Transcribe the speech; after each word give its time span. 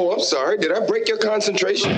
Oh, 0.00 0.12
I'm 0.12 0.20
sorry. 0.20 0.56
Did 0.58 0.70
I 0.70 0.86
break 0.86 1.08
your 1.08 1.18
concentration? 1.18 1.90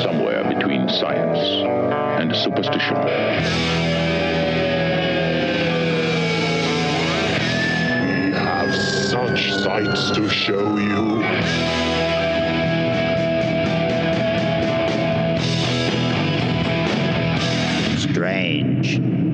Somewhere 0.00 0.44
between 0.44 0.88
science 0.88 1.40
and 2.20 2.36
superstition. 2.36 2.94
We 8.06 8.30
have 8.32 8.72
such 8.76 9.52
sights 9.54 10.12
to 10.12 10.28
show 10.28 10.76
you. 10.76 11.24
Strange 17.98 19.00
Eons. 19.00 19.31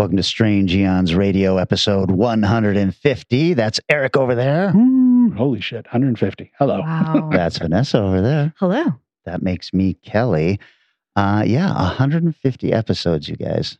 Welcome 0.00 0.16
to 0.16 0.22
Strange 0.22 0.74
Eons 0.74 1.14
Radio 1.14 1.58
episode 1.58 2.10
150. 2.10 3.52
That's 3.52 3.80
Eric 3.90 4.16
over 4.16 4.34
there. 4.34 4.74
Ooh, 4.74 5.30
holy 5.36 5.60
shit, 5.60 5.84
150. 5.84 6.50
Hello. 6.58 6.80
Wow. 6.80 7.28
That's 7.32 7.58
Vanessa 7.58 7.98
over 7.98 8.22
there. 8.22 8.54
Hello. 8.58 8.94
That 9.26 9.42
makes 9.42 9.74
me 9.74 9.92
Kelly. 10.02 10.58
Uh, 11.16 11.44
yeah, 11.46 11.66
150 11.74 12.72
episodes, 12.72 13.28
you 13.28 13.36
guys. 13.36 13.76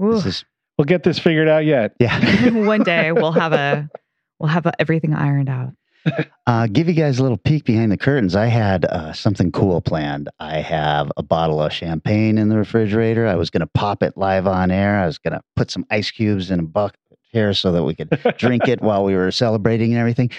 Ooh. 0.00 0.12
This 0.12 0.26
is, 0.26 0.44
We'll 0.78 0.84
get 0.84 1.02
this 1.02 1.18
figured 1.18 1.48
out 1.48 1.64
yet. 1.64 1.96
yeah. 1.98 2.50
One 2.50 2.84
day 2.84 3.10
we'll 3.12 3.32
have 3.32 3.52
a 3.52 3.90
we'll 4.38 4.50
have 4.50 4.64
a, 4.66 4.80
everything 4.80 5.12
ironed 5.12 5.48
out. 5.48 5.72
Uh, 6.46 6.66
give 6.66 6.86
you 6.86 6.92
guys 6.92 7.18
a 7.18 7.22
little 7.22 7.38
peek 7.38 7.64
behind 7.64 7.90
the 7.90 7.96
curtains. 7.96 8.36
I 8.36 8.46
had 8.48 8.84
uh, 8.84 9.14
something 9.14 9.50
cool 9.50 9.80
planned. 9.80 10.28
I 10.38 10.58
have 10.58 11.10
a 11.16 11.22
bottle 11.22 11.62
of 11.62 11.72
champagne 11.72 12.36
in 12.36 12.50
the 12.50 12.58
refrigerator. 12.58 13.26
I 13.26 13.34
was 13.34 13.48
going 13.48 13.62
to 13.62 13.66
pop 13.66 14.02
it 14.02 14.18
live 14.18 14.46
on 14.46 14.70
air. 14.70 15.00
I 15.00 15.06
was 15.06 15.16
going 15.16 15.32
to 15.32 15.40
put 15.56 15.70
some 15.70 15.86
ice 15.90 16.10
cubes 16.10 16.50
in 16.50 16.60
a 16.60 16.62
bucket 16.62 17.00
here 17.34 17.52
so 17.52 17.72
that 17.72 17.82
we 17.82 17.94
could 17.94 18.08
drink 18.38 18.68
it 18.68 18.80
while 18.80 19.04
we 19.04 19.14
were 19.14 19.30
celebrating 19.30 19.92
and 19.92 20.00
everything. 20.00 20.30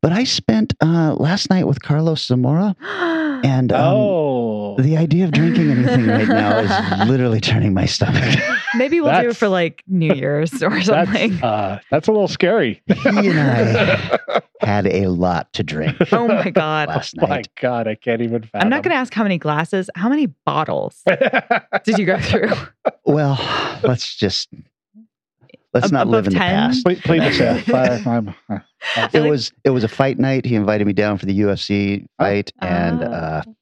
But 0.00 0.12
I 0.12 0.24
spent 0.24 0.74
uh, 0.80 1.14
last 1.14 1.50
night 1.50 1.66
with 1.66 1.82
Carlos 1.82 2.24
Zamora, 2.26 2.76
and 3.44 3.72
um, 3.72 3.94
oh. 3.94 4.76
the 4.78 4.96
idea 4.96 5.24
of 5.24 5.32
drinking 5.32 5.70
anything 5.70 6.06
right 6.06 6.28
now 6.28 6.58
is 6.58 7.08
literally 7.08 7.40
turning 7.40 7.74
my 7.74 7.86
stomach. 7.86 8.38
Maybe 8.74 9.00
we'll 9.00 9.20
do 9.20 9.30
it 9.30 9.36
for 9.36 9.48
like 9.48 9.82
New 9.88 10.14
Year's 10.14 10.62
or 10.62 10.80
something. 10.82 11.32
that's, 11.32 11.42
uh, 11.42 11.80
that's 11.90 12.08
a 12.08 12.12
little 12.12 12.28
scary. 12.28 12.82
he 12.86 13.30
and 13.30 13.40
I 13.40 14.42
had 14.60 14.86
a 14.86 15.08
lot 15.08 15.52
to 15.54 15.62
drink 15.62 15.96
oh 16.12 16.28
my 16.28 16.50
god. 16.50 16.88
last 16.88 17.16
My. 17.16 17.42
God, 17.60 17.88
I 17.88 17.94
can't 17.94 18.22
even 18.22 18.42
fathom. 18.42 18.60
I'm 18.60 18.68
not 18.68 18.82
going 18.82 18.92
to 18.92 18.96
ask 18.96 19.12
how 19.12 19.22
many 19.22 19.38
glasses, 19.38 19.90
how 19.94 20.08
many 20.08 20.26
bottles 20.26 21.02
did 21.84 21.98
you 21.98 22.06
go 22.06 22.18
through? 22.20 22.52
Well, 23.04 23.38
let's 23.82 24.14
just 24.16 24.48
let's 25.74 25.86
Ab- 25.86 25.92
not 25.92 26.08
live 26.08 26.26
in 26.26 26.36
above 26.36 26.48
the 26.48 26.54
10? 26.54 26.70
past. 26.70 26.84
Please, 26.84 27.00
please, 27.00 27.38
Vanessa. 27.38 28.10
I'm- 28.10 28.34
I 28.48 29.08
it 29.12 29.20
like- 29.20 29.30
was 29.30 29.52
it 29.64 29.70
was 29.70 29.84
a 29.84 29.88
fight 29.88 30.18
night. 30.18 30.44
He 30.44 30.54
invited 30.54 30.86
me 30.86 30.92
down 30.92 31.18
for 31.18 31.26
the 31.26 31.38
UFC 31.40 32.06
fight, 32.18 32.52
and 32.60 33.02
uh, 33.02 33.42
Oh. 33.46 33.54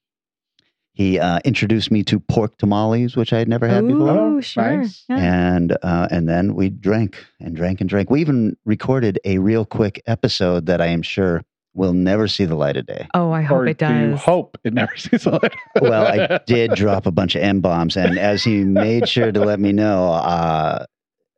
he 0.93 1.19
uh, 1.19 1.39
introduced 1.45 1.91
me 1.91 2.03
to 2.05 2.19
pork 2.21 2.57
tamales, 2.59 3.17
which 3.17 3.33
I 3.33 3.39
had 3.39 3.49
never 3.49 3.69
had 3.69 3.87
before. 3.87 4.11
Oh, 4.11 4.41
sure. 4.41 4.79
nice. 4.79 5.05
Yeah. 5.09 5.17
And 5.55 5.77
uh, 5.83 6.09
and 6.11 6.29
then 6.29 6.55
we 6.55 6.69
drank 6.71 7.25
and 7.39 7.55
drank 7.55 7.81
and 7.81 7.89
drank. 7.89 8.11
We 8.11 8.21
even 8.21 8.57
recorded 8.65 9.19
a 9.25 9.39
real 9.39 9.65
quick 9.65 10.03
episode 10.07 10.67
that 10.67 10.81
I 10.81 10.87
am 10.87 11.03
sure 11.03 11.43
will 11.75 11.93
never 11.93 12.27
see 12.27 12.45
the 12.47 12.57
light 12.57 12.77
of 12.77 12.85
day. 12.87 13.07
Oh, 13.15 13.31
I 13.31 13.43
hope 13.43 13.59
or 13.59 13.67
it 13.69 13.79
do 13.79 13.87
you 13.87 14.11
does. 14.11 14.21
hope 14.23 14.59
it 14.65 14.75
never 14.75 14.91
sees 14.97 15.23
the 15.25 15.31
light? 15.33 15.55
Well, 15.81 16.07
I 16.07 16.41
did 16.47 16.73
drop 16.73 17.07
a 17.07 17.13
bunch 17.13 17.37
of 17.37 17.43
M 17.43 17.61
bombs, 17.61 17.97
and 17.97 18.19
as 18.19 18.43
he 18.43 18.65
made 18.65 19.09
sure 19.09 19.31
to 19.31 19.41
let 19.41 19.61
me 19.61 19.71
know 19.73 20.13
uh, 20.15 20.85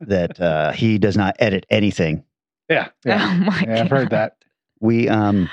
that 0.08 0.41
uh, 0.41 0.72
he 0.72 0.98
does 0.98 1.17
not 1.17 1.36
edit 1.39 1.67
anything. 1.70 2.25
Yeah, 2.69 2.89
yeah. 3.05 3.20
Oh 3.31 3.45
my 3.45 3.64
yeah 3.67 3.81
I've 3.83 3.91
heard 3.91 4.11
that. 4.11 4.36
we 4.81 5.08
um 5.08 5.48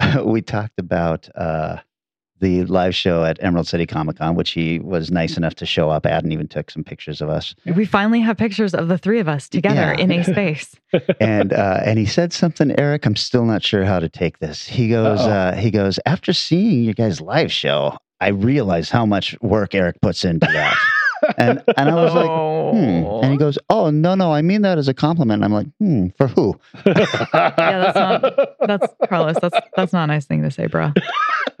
we 0.24 0.42
talked 0.42 0.78
about 0.78 1.28
uh 1.34 1.78
the 2.40 2.64
live 2.66 2.94
show 2.94 3.24
at 3.24 3.36
Emerald 3.42 3.66
City 3.66 3.84
Comic 3.84 4.18
Con, 4.18 4.36
which 4.36 4.52
he 4.52 4.78
was 4.78 5.10
nice 5.10 5.36
enough 5.36 5.56
to 5.56 5.66
show 5.66 5.90
up 5.90 6.06
at 6.06 6.22
and 6.22 6.32
even 6.32 6.46
took 6.46 6.70
some 6.70 6.84
pictures 6.84 7.20
of 7.20 7.28
us. 7.28 7.52
We 7.74 7.84
finally 7.84 8.20
have 8.20 8.36
pictures 8.36 8.74
of 8.74 8.86
the 8.86 8.96
three 8.96 9.18
of 9.18 9.26
us 9.28 9.48
together 9.48 9.74
Yeah. 9.96 10.00
in 10.04 10.12
a 10.12 10.22
space. 10.22 10.76
And 11.20 11.52
uh 11.52 11.80
and 11.84 11.98
he 11.98 12.06
said 12.06 12.32
something, 12.32 12.78
Eric, 12.78 13.06
I'm 13.06 13.16
still 13.16 13.44
not 13.44 13.62
sure 13.64 13.84
how 13.84 13.98
to 13.98 14.08
take 14.08 14.38
this. 14.38 14.66
He 14.68 14.88
goes, 14.88 15.20
Uh-oh. 15.20 15.30
uh 15.30 15.54
he 15.56 15.70
goes, 15.72 15.98
after 16.06 16.32
seeing 16.32 16.84
your 16.84 16.94
guys' 16.94 17.20
live 17.20 17.50
show, 17.50 17.96
I 18.20 18.28
realize 18.28 18.88
how 18.90 19.04
much 19.06 19.36
work 19.40 19.74
Eric 19.74 20.00
puts 20.00 20.24
into 20.24 20.46
that. 20.46 20.76
and 21.36 21.62
and 21.76 21.90
I 21.90 21.94
was 21.94 22.14
like, 22.14 22.30
hmm. 22.74 23.24
And 23.24 23.32
he 23.32 23.38
goes, 23.38 23.58
Oh 23.68 23.90
no, 23.90 24.14
no, 24.14 24.32
I 24.32 24.42
mean 24.42 24.62
that 24.62 24.78
as 24.78 24.88
a 24.88 24.94
compliment. 24.94 25.44
I'm 25.44 25.52
like, 25.52 25.66
hmm, 25.78 26.08
for 26.16 26.28
who? 26.28 26.58
Yeah, 26.86 26.94
that's 27.56 27.96
not- 27.96 28.56
That's 28.66 28.94
Carlos. 29.08 29.36
That's 29.40 29.58
that's 29.76 29.92
not 29.92 30.04
a 30.04 30.06
nice 30.08 30.26
thing 30.26 30.42
to 30.42 30.50
say, 30.50 30.66
bro. 30.66 30.92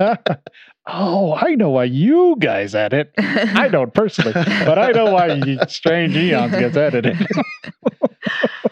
oh, 0.86 1.34
I 1.34 1.54
know 1.54 1.70
why 1.70 1.84
you 1.84 2.36
guys 2.38 2.74
edit. 2.74 3.12
I 3.18 3.68
don't 3.72 3.92
personally, 3.92 4.32
but 4.34 4.78
I 4.78 4.90
know 4.92 5.12
why 5.12 5.32
you- 5.34 5.58
Strange 5.68 6.16
Eons 6.16 6.52
gets 6.52 6.76
edited. 6.76 7.16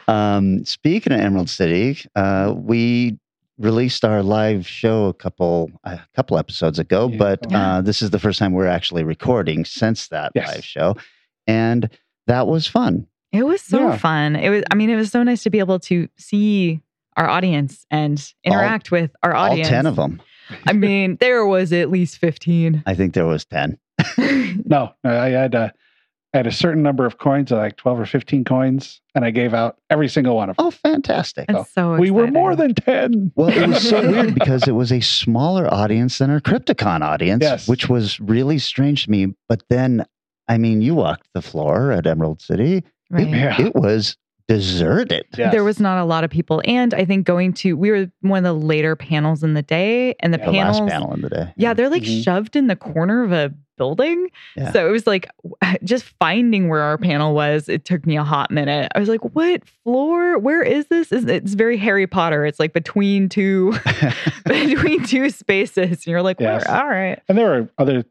Um, 0.09 0.65
speaking 0.65 1.13
of 1.13 1.21
Emerald 1.21 1.51
City, 1.51 1.99
uh, 2.15 2.55
we 2.57 3.19
released 3.59 4.05
our 4.05 4.23
live 4.23 4.67
show 4.67 5.07
a 5.07 5.15
couple 5.15 5.71
a 5.85 5.99
couple 6.15 6.39
episodes 6.39 6.79
ago, 6.79 7.09
Yeah. 7.11 7.17
but 7.19 7.53
uh, 7.55 7.81
this 7.81 8.03
is 8.03 8.11
the 8.11 8.19
first 8.19 8.39
time 8.39 8.53
we're 8.53 8.67
actually 8.67 9.03
recording 9.05 9.65
since 9.65 10.09
that 10.09 10.33
Yes. 10.35 10.55
live 10.55 10.65
show, 10.65 10.97
and 11.47 11.89
that 12.27 12.47
was 12.47 12.67
fun. 12.67 13.07
It 13.33 13.45
was 13.47 13.63
so 13.63 13.89
Yeah. 13.89 13.97
fun. 13.99 14.37
It 14.37 14.51
was 14.51 14.63
I 14.71 14.75
mean, 14.75 14.91
it 14.91 14.97
was 14.97 15.11
so 15.11 15.23
nice 15.23 15.43
to 15.45 15.51
be 15.51 15.59
able 15.59 15.79
to 15.81 16.09
see 16.17 16.81
our 17.17 17.29
audience 17.29 17.87
and 17.91 18.23
interact 18.45 18.91
with 18.91 19.11
our 19.23 19.35
audience. 19.35 19.69
All 19.69 19.73
ten 19.73 19.87
of 19.87 19.97
them. 19.97 20.21
I 20.67 20.73
mean, 20.75 21.17
there 21.19 21.45
was 21.47 21.73
at 21.73 21.91
least 21.91 22.19
15. 22.19 22.83
I 22.87 22.95
think 22.95 23.15
there 23.15 23.27
was 23.27 23.45
ten. 23.47 23.79
No, 24.65 24.93
I 25.05 25.29
had 25.29 25.55
a, 25.55 25.73
I 26.37 26.41
had 26.41 26.47
a 26.47 26.53
certain 26.53 26.83
number 26.83 27.07
of 27.07 27.17
coins, 27.17 27.51
like 27.51 27.77
twelve 27.79 27.99
or 27.99 28.05
fifteen 28.05 28.45
coins, 28.45 29.01
and 29.15 29.25
I 29.25 29.31
gave 29.31 29.55
out 29.55 29.79
every 29.89 30.07
single 30.07 30.37
one 30.37 30.51
of 30.51 30.57
them. 30.59 30.67
Oh, 30.67 30.71
fantastic! 30.71 31.47
That's 31.49 31.73
so 31.73 31.97
we 31.97 32.11
were 32.11 32.27
more 32.27 32.55
than 32.55 32.75
ten. 32.75 33.33
Well, 33.37 33.49
it 33.49 33.67
was 33.67 33.89
so 33.89 34.03
weird 34.07 34.35
because 34.39 34.69
it 34.69 34.73
was 34.73 34.93
a 34.93 35.01
smaller 35.01 35.73
audience 35.73 36.19
than 36.19 36.29
our 36.29 36.41
Crypticon 36.41 37.01
audience, 37.01 37.43
Yes. 37.43 37.67
which 37.67 37.89
was 37.89 38.21
really 38.21 38.59
strange 38.59 39.05
to 39.07 39.11
me. 39.11 39.29
But 39.49 39.63
then, 39.71 40.05
I 40.47 40.59
mean, 40.59 40.83
you 40.83 40.95
walked 40.95 41.29
the 41.33 41.41
floor 41.41 41.91
at 41.91 42.07
Emerald 42.07 42.43
City. 42.43 42.85
Right. 43.11 43.27
It, 43.27 43.31
Yeah. 43.31 43.61
it 43.63 43.75
was 43.75 44.19
deserted. 44.49 45.25
Yes. 45.37 45.53
There 45.53 45.65
was 45.65 45.81
not 45.81 45.99
a 45.99 46.05
lot 46.05 46.25
of 46.25 46.31
people. 46.31 46.63
And 46.65 46.95
I 46.95 47.05
think 47.05 47.27
going 47.27 47.53
to, 47.55 47.75
we 47.77 47.91
were 47.91 48.11
one 48.21 48.45
of 48.45 48.45
the 48.45 48.67
later 48.67 48.95
panels 48.97 49.43
in 49.43 49.55
the 49.55 49.63
day, 49.63 50.15
and 50.21 50.33
the 50.33 50.39
Yeah, 50.39 50.47
The 50.47 50.53
last 50.53 50.87
panel 50.87 51.13
in 51.15 51.21
the 51.23 51.29
day. 51.31 51.53
yeah, 51.57 51.75
they're 51.75 51.89
like 51.91 52.03
Mhm. 52.05 52.23
shoved 52.25 52.57
in 52.57 52.67
the 52.69 52.77
corner 52.77 53.23
of 53.25 53.33
a 53.33 53.53
building. 53.77 54.29
Yeah. 54.57 54.73
So 54.73 54.89
it 54.89 54.91
was 54.91 55.07
like 55.07 55.29
just 55.85 56.05
finding 56.19 56.69
where 56.69 56.81
our 56.81 56.97
panel 56.97 57.35
was. 57.35 57.69
It 57.69 57.85
took 57.85 58.07
me 58.07 58.17
a 58.17 58.25
hot 58.25 58.51
minute. 58.51 58.91
I 58.95 58.99
was 59.01 59.09
like, 59.09 59.23
"What 59.35 59.63
floor? 59.85 60.39
Where 60.39 60.63
is 60.63 60.87
this?" 60.87 61.13
Is 61.13 61.27
it's 61.27 61.53
very 61.55 61.77
Harry 61.77 62.07
Potter? 62.07 62.47
It's 62.47 62.59
like 62.59 62.73
between 62.73 63.29
two 63.29 63.75
between 64.47 65.05
two 65.05 65.29
spaces. 65.31 65.91
And 65.91 66.07
you're 66.07 66.23
like, 66.23 66.41
Yes. 66.41 66.67
"Where? 66.67 66.77
All 66.83 66.89
right." 66.89 67.21
and 67.29 67.37
there 67.37 67.47
were 67.49 67.69
other 67.79 68.05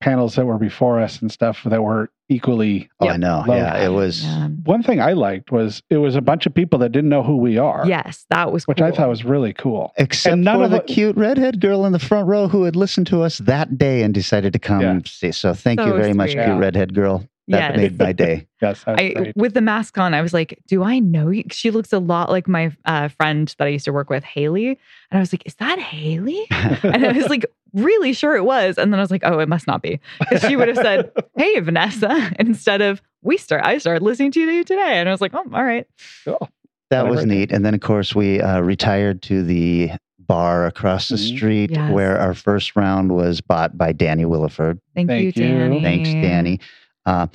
panels 0.00 0.34
that 0.36 0.46
were 0.46 0.58
before 0.58 1.00
us 1.00 1.20
and 1.22 1.30
stuff 1.32 1.62
that 1.64 1.82
were 1.82 2.10
equally. 2.28 2.88
Oh, 3.00 3.06
Yep. 3.06 3.14
I 3.14 3.16
know. 3.16 3.44
Low. 3.46 3.56
Yeah, 3.56 3.84
it 3.84 3.88
was. 3.88 4.24
Yeah. 4.24 4.48
One 4.64 4.82
thing 4.82 5.00
I 5.00 5.12
liked 5.12 5.50
was 5.52 5.82
it 5.90 5.98
was 5.98 6.16
a 6.16 6.20
bunch 6.20 6.44
of 6.46 6.54
people 6.54 6.78
that 6.80 6.92
didn't 6.92 7.08
know 7.10 7.22
who 7.22 7.36
we 7.36 7.56
are. 7.58 7.84
Yes, 7.86 8.26
that 8.30 8.52
was 8.52 8.66
which 8.66 8.80
I 8.80 8.90
thought 8.90 9.08
was 9.08 9.24
really 9.24 9.52
cool. 9.52 9.92
Except 9.96 10.32
And 10.34 10.44
none 10.44 10.58
for 10.58 10.64
of 10.64 10.70
the 10.70 10.78
it- 10.78 10.86
cute 10.86 11.16
redhead 11.16 11.60
girl 11.60 11.86
in 11.86 11.92
the 11.92 11.98
front 11.98 12.28
row 12.28 12.48
who 12.48 12.64
had 12.64 12.76
listened 12.76 13.06
to 13.08 13.22
us 13.22 13.38
that 13.38 13.78
day 13.78 14.02
and 14.02 14.12
decided 14.12 14.52
to 14.52 14.58
come 14.58 14.80
Yeah. 14.80 14.98
see. 15.06 15.32
So 15.32 15.54
thank 15.54 15.80
you 15.80 15.86
So 15.90 15.96
very 15.96 16.12
much, 16.12 16.32
sweet. 16.32 16.44
cute 16.44 16.58
redhead 16.58 16.94
girl. 16.94 17.24
That 17.48 17.74
Yes. 17.74 17.76
made 17.76 17.98
my 18.00 18.12
day. 18.12 18.48
Yes, 18.60 18.82
I 18.88 19.12
great. 19.12 19.36
with 19.36 19.54
the 19.54 19.60
mask 19.60 19.98
on, 19.98 20.14
I 20.14 20.22
was 20.22 20.32
like, 20.34 20.58
"Do 20.66 20.82
I 20.82 20.98
know 20.98 21.28
you?" 21.28 21.44
She 21.52 21.70
looks 21.70 21.92
a 21.92 21.98
lot 22.00 22.28
like 22.30 22.48
my 22.48 22.72
uh, 22.86 23.06
friend 23.08 23.54
that 23.58 23.66
I 23.66 23.68
used 23.68 23.84
to 23.84 23.92
work 23.92 24.08
with, 24.10 24.24
Haley, 24.24 24.68
and 24.68 24.78
I 25.12 25.18
was 25.20 25.32
like, 25.32 25.46
"Is 25.46 25.54
that 25.56 25.78
Haley?" 25.78 26.44
And 26.50 27.06
I 27.06 27.12
was 27.12 27.28
like, 27.28 27.44
"Really 27.72 28.12
sure 28.12 28.36
it 28.36 28.44
was." 28.44 28.78
And 28.78 28.92
then 28.92 29.00
I 29.00 29.02
was 29.02 29.10
like, 29.10 29.22
"Oh, 29.24 29.38
it 29.38 29.48
must 29.48 29.66
not 29.66 29.82
be," 29.82 30.00
because 30.20 30.42
she 30.42 30.56
would 30.56 30.68
have 30.68 30.76
said, 30.76 31.10
"Hey, 31.36 31.58
Vanessa," 31.60 32.32
instead 32.38 32.80
of 32.82 33.00
"We 33.22 33.36
start." 33.36 33.64
I 33.64 33.78
started 33.78 34.02
listening 34.02 34.30
to 34.32 34.40
you 34.40 34.64
today, 34.64 34.98
and 34.98 35.08
I 35.08 35.12
was 35.12 35.20
like, 35.20 35.32
"Oh, 35.34 35.44
all 35.52 35.64
right." 35.64 35.86
Cool. 36.24 36.48
That 36.90 37.08
was 37.08 37.26
neat. 37.26 37.50
And 37.50 37.64
then, 37.66 37.74
of 37.74 37.80
course, 37.80 38.14
we 38.14 38.40
uh, 38.40 38.60
retired 38.60 39.20
to 39.22 39.42
the 39.42 39.90
bar 40.20 40.66
across 40.66 41.08
the 41.08 41.16
Mhm. 41.16 41.36
street 41.36 41.70
Yes. 41.72 41.92
where 41.92 42.16
our 42.18 42.32
first 42.34 42.76
round 42.76 43.12
was 43.12 43.40
bought 43.40 43.76
by 43.76 43.92
Danny 43.92 44.24
Williford. 44.24 44.78
Thank, 44.94 45.10
you, 45.10 45.16
you. 45.16 45.32
Danny. 45.32 45.82
Thanks, 45.82 46.10
Danny. 46.12 46.60
Uh, 47.04 47.26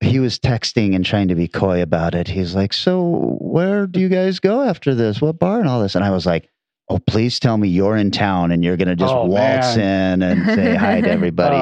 he 0.00 0.18
was 0.18 0.38
texting 0.38 0.94
and 0.94 1.04
trying 1.04 1.28
to 1.28 1.34
be 1.34 1.48
coy 1.48 1.82
about 1.82 2.14
it. 2.14 2.28
He's 2.28 2.54
like, 2.54 2.72
So, 2.72 3.36
where 3.40 3.86
do 3.86 4.00
you 4.00 4.08
guys 4.08 4.38
go 4.38 4.62
after 4.62 4.94
this? 4.94 5.20
What 5.20 5.38
bar 5.38 5.60
and 5.60 5.68
all 5.68 5.80
this? 5.82 5.94
And 5.94 6.04
I 6.04 6.10
was 6.10 6.24
like, 6.26 6.48
Oh, 6.90 6.98
please 6.98 7.38
tell 7.38 7.56
me 7.56 7.68
you're 7.68 7.96
in 7.96 8.10
town 8.10 8.50
and 8.50 8.64
you're 8.64 8.76
going 8.76 8.88
to 8.88 8.96
just 8.96 9.14
Oh, 9.14 9.24
waltz 9.24 9.76
in 9.76 10.22
and 10.22 10.44
say 10.54 10.74
hi 10.74 11.00
to 11.00 11.08
everybody. 11.10 11.56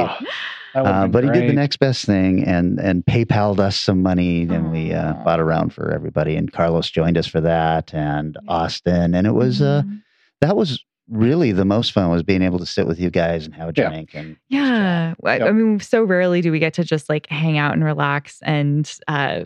Oh, 0.74 0.84
Uh, 0.84 1.02
been 1.02 1.10
but 1.10 1.24
he 1.24 1.30
did 1.30 1.48
the 1.48 1.52
next 1.54 1.76
best 1.78 2.04
thing 2.06 2.44
and 2.44 2.78
and 2.78 3.04
PayPal'd 3.04 3.60
us 3.60 3.76
some 3.76 4.02
money, 4.02 4.42
and 4.42 4.70
we 4.70 4.92
uh, 4.92 5.12
Aw. 5.14 5.24
bought 5.24 5.40
around 5.40 5.72
for 5.74 5.92
everybody. 5.92 6.34
And 6.36 6.50
Carlos 6.52 6.88
joined 6.90 7.18
us 7.18 7.26
for 7.26 7.40
that, 7.42 7.92
and 7.92 8.36
Yeah. 8.42 8.50
Austin, 8.52 9.14
and 9.14 9.26
it 9.26 9.32
was 9.32 9.60
uh, 9.60 9.82
Mhm. 9.84 10.00
that 10.40 10.56
was 10.56 10.82
really 11.10 11.52
the 11.52 11.64
most 11.64 11.92
fun 11.92 12.10
was 12.10 12.22
being 12.22 12.42
able 12.42 12.58
to 12.58 12.66
sit 12.66 12.86
with 12.86 12.98
you 13.00 13.10
guys 13.10 13.44
and 13.44 13.54
have 13.54 13.68
a 13.70 13.72
Yeah. 13.76 13.88
drink 13.90 14.10
and 14.14 14.36
Yeah. 14.48 15.14
I, 15.24 15.40
I 15.40 15.52
mean, 15.52 15.80
so 15.80 16.04
rarely 16.04 16.40
do 16.42 16.52
we 16.52 16.58
get 16.58 16.74
to 16.74 16.84
just 16.84 17.08
like 17.08 17.26
hang 17.28 17.56
out 17.58 17.72
and 17.72 17.82
relax. 17.82 18.38
And, 18.42 18.90
uh, 19.08 19.44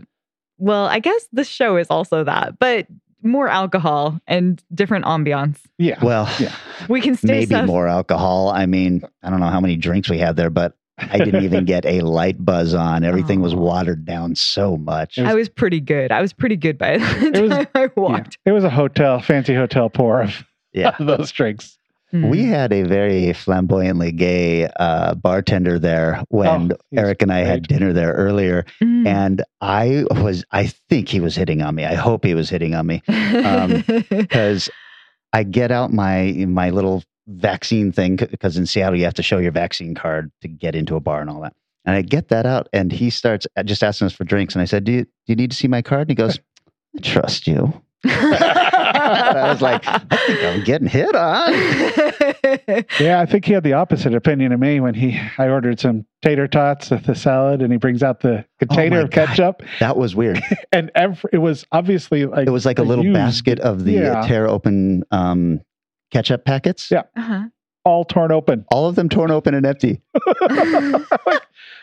well, 0.59 0.87
I 0.87 0.99
guess 0.99 1.29
the 1.33 1.45
show 1.45 1.77
is 1.77 1.87
also 1.89 2.25
that, 2.25 2.59
but 2.59 2.87
more 3.23 3.49
alcohol 3.49 4.21
and 4.27 4.63
different 4.75 5.05
ambiance. 5.05 5.59
Yeah. 5.79 6.03
well, 6.03 6.29
Yeah. 6.41 6.55
We 6.89 7.01
can 7.01 7.15
stay 7.17 7.27
maybe 7.29 7.47
stuff- 7.47 7.67
more 7.67 7.87
alcohol. 7.89 8.51
I 8.51 8.67
mean, 8.67 9.03
I 9.23 9.31
don't 9.31 9.41
know 9.41 9.49
how 9.51 9.61
many 9.61 9.77
drinks 9.77 10.09
we 10.11 10.19
had 10.19 10.37
there, 10.37 10.51
but 10.51 10.77
I 10.99 11.19
didn't 11.19 11.45
even 11.49 11.65
get 11.65 11.85
a 11.87 12.01
light 12.01 12.45
buzz 12.45 12.75
on. 12.75 13.05
Everything 13.05 13.41
was 13.41 13.55
watered 13.55 14.05
down 14.05 14.35
so 14.35 14.77
much. 14.77 15.19
It 15.19 15.27
I 15.27 15.35
was 15.35 15.49
pretty 15.49 15.81
good. 15.81 16.13
I 16.13 16.21
was 16.21 16.33
pretty 16.33 16.57
good 16.57 16.79
by 16.79 16.99
the 16.99 17.27
It 17.35 17.41
was- 17.43 17.51
time 17.51 17.67
I 17.75 17.81
Yeah. 17.83 17.89
walked. 17.97 18.39
It 18.45 18.53
was 18.53 18.65
a 18.65 18.71
hotel, 18.71 19.21
fancy 19.21 19.55
hotel 19.55 19.89
pour 19.91 20.23
of 20.23 20.45
Yeah. 20.73 20.95
those 21.01 21.31
drinks. 21.33 21.79
Mm. 22.13 22.29
We 22.29 22.45
had 22.45 22.73
a 22.73 22.83
very 22.83 23.33
flamboyantly 23.33 24.13
gay 24.13 24.69
uh, 24.77 25.15
bartender 25.15 25.79
there 25.79 26.23
when 26.29 26.73
Oh, 26.73 26.77
Eric 26.95 27.23
and 27.23 27.33
I 27.33 27.39
had 27.39 27.67
dinner 27.67 27.93
there 27.93 28.13
earlier. 28.13 28.67
Mm. 28.83 29.07
And 29.07 29.45
I 29.61 30.05
was, 30.11 30.45
I 30.51 30.67
think 30.91 31.09
he 31.09 31.21
was 31.21 31.35
hitting 31.35 31.63
on 31.63 31.75
me. 31.75 31.85
I 31.85 31.95
hope 31.95 32.25
he 32.25 32.35
was 32.35 32.51
hitting 32.51 32.75
on 32.75 32.87
me 32.87 33.03
um, 33.09 33.83
because 34.11 34.69
I 35.33 35.43
get 35.43 35.71
out 35.71 35.93
my 35.93 36.33
my 36.47 36.71
little 36.71 37.03
vaccine 37.27 37.93
thing 37.93 38.17
because 38.17 38.57
in 38.57 38.67
Seattle 38.67 38.99
you 38.99 39.05
have 39.05 39.15
to 39.15 39.23
show 39.23 39.39
your 39.39 39.53
vaccine 39.53 39.95
card 39.95 40.31
to 40.43 40.49
get 40.49 40.75
into 40.75 40.97
a 40.97 41.01
bar 41.01 41.21
and 41.21 41.31
all 41.31 41.41
that. 41.41 41.55
And 41.85 41.97
I 41.97 42.03
get 42.03 42.29
that 42.29 42.47
out, 42.47 42.69
and 42.73 42.93
he 42.93 43.11
starts 43.11 43.47
uh, 43.57 43.65
just 43.65 43.83
asking 43.83 44.07
us 44.07 44.13
for 44.13 44.23
drinks. 44.23 44.55
And 44.55 44.63
I 44.63 44.67
said, 44.67 44.85
"Do 44.85 44.93
you, 44.93 45.05
do 45.05 45.11
you 45.27 45.35
need 45.35 45.51
to 45.51 45.57
see 45.57 45.67
my 45.67 45.83
card?" 45.83 46.03
And 46.03 46.11
he 46.11 46.15
goes, 46.15 46.39
"I 46.97 47.01
trust 47.01 47.49
you." 47.49 47.73
I 49.13 49.51
was 49.53 49.61
like, 49.63 49.83
"I 49.87 49.99
think 50.27 50.43
I'm 50.43 50.65
getting 50.65 50.89
hit 50.89 51.15
on." 51.15 51.53
Yeah, 53.01 53.21
I 53.21 53.27
think 53.27 53.45
he 53.45 53.53
had 53.53 53.63
the 53.65 53.73
opposite 53.75 54.15
opinion 54.15 54.53
of 54.53 54.61
me 54.61 54.81
when 54.81 54.95
he 54.95 55.19
I 55.39 55.49
ordered 55.49 55.81
some 55.81 56.05
tater 56.23 56.47
tots 56.47 56.91
with 56.91 57.05
the 57.05 57.15
salad, 57.15 57.63
and 57.63 57.73
he 57.73 57.79
brings 57.79 58.03
out 58.03 58.21
the 58.21 58.45
container 58.59 58.99
Oh 59.01 59.05
of 59.05 59.11
ketchup, 59.11 59.63
That 59.81 59.97
was 59.97 60.15
weird. 60.15 60.41
and 60.73 60.91
every, 60.95 61.31
it 61.33 61.39
was 61.39 61.65
obviously 61.73 62.27
like 62.27 62.47
It 62.47 62.51
was 62.51 62.67
like 62.67 62.79
a 62.79 62.83
little 62.83 63.05
used, 63.05 63.15
basket 63.15 63.59
of 63.61 63.85
the 63.85 63.93
Yeah. 63.93 64.27
tear 64.27 64.49
open 64.49 65.03
um, 65.11 65.61
ketchup 66.11 66.45
packets. 66.45 66.91
Yeah. 66.91 67.03
uh-huh. 67.17 67.45
All 67.85 68.05
torn 68.05 68.31
open. 68.33 68.65
All 68.71 68.89
of 68.89 68.95
them 68.95 69.09
torn 69.09 69.31
open 69.31 69.55
and 69.55 69.67
empty. 69.67 70.01
Well, 70.15 71.05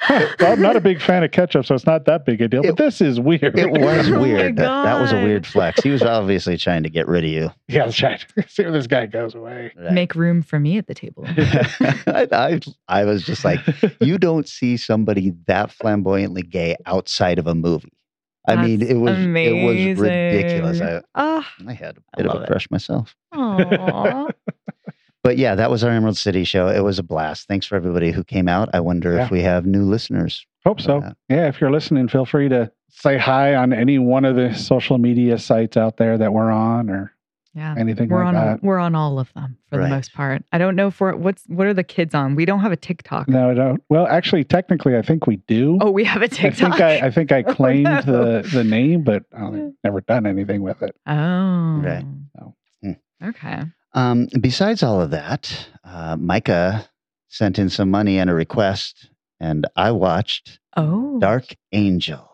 I'm 0.42 0.62
not 0.62 0.76
a 0.76 0.82
big 0.82 1.02
fan 1.02 1.24
of 1.24 1.32
ketchup, 1.32 1.66
so 1.66 1.76
it's 1.76 1.86
not 1.86 2.06
that 2.06 2.26
big 2.26 2.42
a 2.42 2.48
deal. 2.48 2.64
It- 2.64 2.70
but 2.70 2.78
this 2.78 3.02
is 3.02 3.20
weird. 3.20 3.58
It 3.58 3.72
was 3.72 4.10
Oh 4.12 4.20
weird. 4.22 4.56
That, 4.56 4.84
that 4.84 5.02
was 5.02 5.12
a 5.12 5.22
weird 5.24 5.46
flex. 5.46 5.82
He 5.84 5.90
was 5.90 6.02
obviously 6.02 6.58
trying 6.58 6.84
to 6.84 6.90
get 6.90 7.08
rid 7.08 7.24
of 7.26 7.30
you. 7.30 7.52
yeah, 7.68 7.86
that's 7.86 8.02
right. 8.02 8.26
See 8.48 8.64
where 8.64 8.72
this 8.72 8.88
guy 8.88 9.06
goes 9.08 9.36
away. 9.36 9.74
Right. 9.78 9.92
Make 9.94 10.16
room 10.16 10.42
for 10.42 10.60
me 10.60 10.78
at 10.78 10.88
the 10.88 10.96
table. 10.96 11.26
I, 11.28 12.28
I, 12.32 12.60
I 12.88 13.04
was 13.06 13.24
just 13.26 13.44
like, 13.44 13.60
you 14.00 14.18
don't 14.18 14.48
see 14.48 14.78
somebody 14.78 15.34
that 15.48 15.72
flamboyantly 15.72 16.44
gay 16.44 16.76
outside 16.86 17.40
of 17.40 17.48
a 17.48 17.56
movie. 17.56 17.92
I 18.48 18.56
mean, 18.56 18.82
it 18.82 18.96
was 18.96 19.16
it 19.20 19.64
was 19.64 20.00
ridiculous. 20.00 20.82
I. 20.82 21.02
Oh, 21.14 21.46
I 21.68 21.74
had 21.74 21.98
a 21.98 22.02
bit 22.18 22.26
of 22.26 22.40
a 22.40 22.44
it. 22.44 22.48
crush 22.48 22.72
myself. 22.72 23.16
Aw. 25.24 25.28
But 25.28 25.38
yeah, 25.38 25.56
that 25.56 25.70
was 25.70 25.84
our 25.84 25.92
Emerald 25.92 26.18
City 26.18 26.44
show. 26.44 26.68
It 26.68 26.82
was 26.84 27.00
a 27.00 27.04
blast. 27.04 27.48
Thanks 27.48 27.66
for 27.66 27.76
everybody 27.76 28.12
who 28.12 28.24
came 28.24 28.48
out. 28.48 28.70
I 28.74 28.80
wonder 28.80 29.16
Yeah. 29.16 29.26
if 29.26 29.32
we 29.32 29.42
have 29.42 29.66
new 29.66 29.84
listeners. 29.84 30.46
Hope 30.66 30.82
so. 30.82 31.00
Yeah. 31.00 31.12
Yeah, 31.30 31.48
if 31.48 31.62
you're 31.62 31.72
listening, 31.72 32.08
feel 32.08 32.26
free 32.26 32.50
to 32.50 32.72
say 32.90 33.18
hi 33.18 33.56
on 33.56 33.72
any 33.74 33.98
one 34.00 34.26
of 34.26 34.36
the 34.36 34.54
social 34.56 34.98
media 34.98 35.38
sites 35.38 35.78
out 35.78 35.98
there 35.98 36.18
that 36.18 36.34
we're 36.34 36.52
on 36.52 36.90
or 36.90 37.14
yeah. 37.54 37.76
anything 37.78 38.10
We're 38.10 38.26
like 38.26 38.36
on 38.36 38.48
all, 38.50 38.58
we're 38.62 38.80
on 38.80 38.94
all 38.96 39.20
of 39.20 39.32
them 39.34 39.58
for 39.70 39.78
Right. 39.80 39.86
the 39.90 39.96
most 39.96 40.14
part. 40.14 40.44
I 40.52 40.58
don't 40.58 40.76
know 40.76 40.92
for 40.92 41.16
what's 41.16 41.44
what 41.48 41.66
are 41.68 41.74
the 41.74 41.84
kids 41.84 42.14
on? 42.14 42.36
We 42.36 42.46
don't 42.46 42.60
have 42.60 42.72
a 42.72 42.78
TikTok. 42.78 43.28
No, 43.30 43.50
I 43.50 43.54
don't. 43.54 43.82
Well, 43.90 44.06
actually, 44.08 44.44
technically, 44.44 44.98
I 44.98 45.02
think 45.02 45.28
we 45.28 45.38
do. 45.48 45.78
Oh, 45.82 45.92
we 45.92 46.04
have 46.04 46.22
a 46.22 46.28
TikTok. 46.28 46.74
I 46.74 46.78
think 46.78 47.04
I, 47.04 47.08
I 47.08 47.12
think 47.12 47.32
I 47.32 47.44
Oh, 47.48 47.54
claimed 47.54 47.84
no. 47.86 48.02
the 48.42 48.50
the 48.54 48.64
name, 48.64 49.04
but 49.04 49.24
I've 49.34 49.74
never 49.84 50.02
done 50.02 50.26
anything 50.26 50.62
with 50.62 50.82
it. 50.82 50.96
oh. 51.08 51.82
Right. 51.84 52.06
So. 52.38 52.56
Hmm. 52.84 52.92
Okay. 53.24 53.64
Um, 53.94 54.28
besides 54.40 54.84
all 54.84 55.02
of 55.02 55.12
that, 55.12 55.68
uh, 55.84 56.16
Micah 56.18 56.88
sent 57.28 57.58
in 57.60 57.70
some 57.70 57.90
money 57.92 58.18
and 58.20 58.30
a 58.30 58.34
request, 58.34 59.10
and 59.40 59.66
I 59.76 59.92
watched 59.92 60.60
Oh. 60.78 61.20
Dark 61.20 61.56
Angel. 61.72 62.26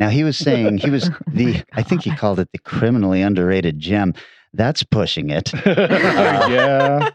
Now 0.00 0.08
he 0.08 0.24
was 0.24 0.36
saying 0.36 0.78
he 0.78 0.90
was 0.90 1.08
Oh 1.14 1.16
the 1.28 1.46
my 1.54 1.64
I 1.74 1.82
think 1.82 2.02
he 2.02 2.14
called 2.16 2.40
it 2.40 2.48
the 2.52 2.58
criminally 2.58 3.22
underrated 3.22 3.78
gem. 3.78 4.14
That's 4.52 4.82
pushing 4.82 5.30
it. 5.30 5.52
yeah, 5.66 7.10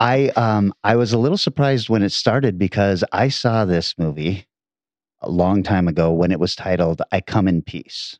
I 0.00 0.28
um 0.30 0.74
I 0.82 0.96
was 0.96 1.12
a 1.12 1.18
little 1.18 1.38
surprised 1.38 1.88
when 1.88 2.02
it 2.02 2.10
started 2.12 2.58
because 2.58 3.04
I 3.12 3.28
saw 3.28 3.64
this 3.64 3.94
movie 3.96 4.46
a 5.22 5.30
long 5.30 5.62
time 5.62 5.86
ago 5.88 6.10
when 6.12 6.32
it 6.32 6.40
was 6.40 6.56
titled 6.56 7.00
I 7.12 7.20
Come 7.20 7.46
in 7.46 7.62
Peace. 7.62 8.18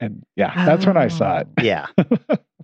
and 0.00 0.24
yeah, 0.34 0.64
that's 0.64 0.86
when 0.86 0.96
I 0.96 1.08
saw 1.08 1.38
it. 1.38 1.48
Oh. 1.58 1.62
Yeah. 1.62 1.86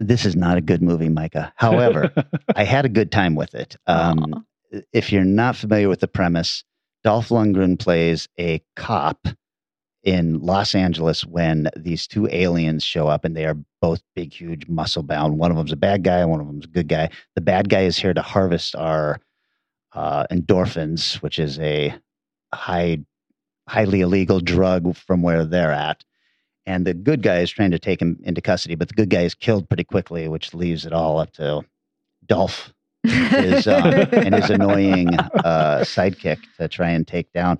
this 0.00 0.24
is 0.24 0.34
not 0.34 0.56
a 0.56 0.62
good 0.62 0.82
movie, 0.82 1.10
Micah. 1.10 1.52
However, 1.56 2.10
I 2.56 2.64
had 2.64 2.84
a 2.84 2.88
good 2.88 3.12
time 3.12 3.34
with 3.36 3.54
it. 3.54 3.76
Um, 3.86 4.46
if 4.92 5.12
you're 5.12 5.24
not 5.24 5.56
familiar 5.56 5.88
with 5.88 6.00
the 6.00 6.08
premise, 6.08 6.64
Dolph 7.04 7.28
Lundgren 7.28 7.78
plays 7.78 8.28
a 8.38 8.62
cop 8.76 9.28
in 10.02 10.40
Los 10.40 10.74
Angeles 10.74 11.24
when 11.26 11.68
these 11.76 12.06
two 12.06 12.26
aliens 12.30 12.82
show 12.82 13.08
up 13.08 13.24
and 13.24 13.36
they 13.36 13.44
are 13.44 13.56
both 13.82 14.02
big, 14.14 14.32
huge, 14.32 14.66
muscle 14.66 15.02
bound. 15.02 15.38
One 15.38 15.50
of 15.50 15.56
them's 15.56 15.72
a 15.72 15.76
bad 15.76 16.02
guy, 16.02 16.24
one 16.24 16.40
of 16.40 16.46
them's 16.46 16.64
a 16.64 16.68
good 16.68 16.88
guy. 16.88 17.10
The 17.34 17.42
bad 17.42 17.68
guy 17.68 17.82
is 17.82 17.98
here 17.98 18.14
to 18.14 18.22
harvest 18.22 18.74
our 18.76 19.20
uh, 19.92 20.26
endorphins, 20.30 21.16
which 21.16 21.38
is 21.38 21.58
a 21.58 21.94
high, 22.54 22.98
highly 23.68 24.00
illegal 24.00 24.40
drug 24.40 24.96
from 24.96 25.22
where 25.22 25.44
they're 25.44 25.72
at. 25.72 26.04
And 26.70 26.86
the 26.86 26.94
good 26.94 27.22
guy 27.22 27.38
is 27.40 27.50
trying 27.50 27.72
to 27.72 27.78
take 27.80 28.00
him 28.00 28.16
into 28.22 28.40
custody, 28.40 28.76
but 28.76 28.86
the 28.88 28.94
good 28.94 29.10
guy 29.10 29.22
is 29.22 29.34
killed 29.34 29.68
pretty 29.68 29.82
quickly, 29.84 30.28
which 30.28 30.54
leaves 30.54 30.86
it 30.86 30.92
all 30.92 31.18
up 31.18 31.32
to 31.32 31.62
Dolph 32.26 32.72
his 33.02 33.66
um, 33.66 33.84
and 34.12 34.34
his 34.34 34.50
annoying 34.50 35.14
uh, 35.18 35.80
sidekick 35.80 36.38
to 36.58 36.68
try 36.68 36.90
and 36.90 37.08
take 37.08 37.32
down. 37.32 37.58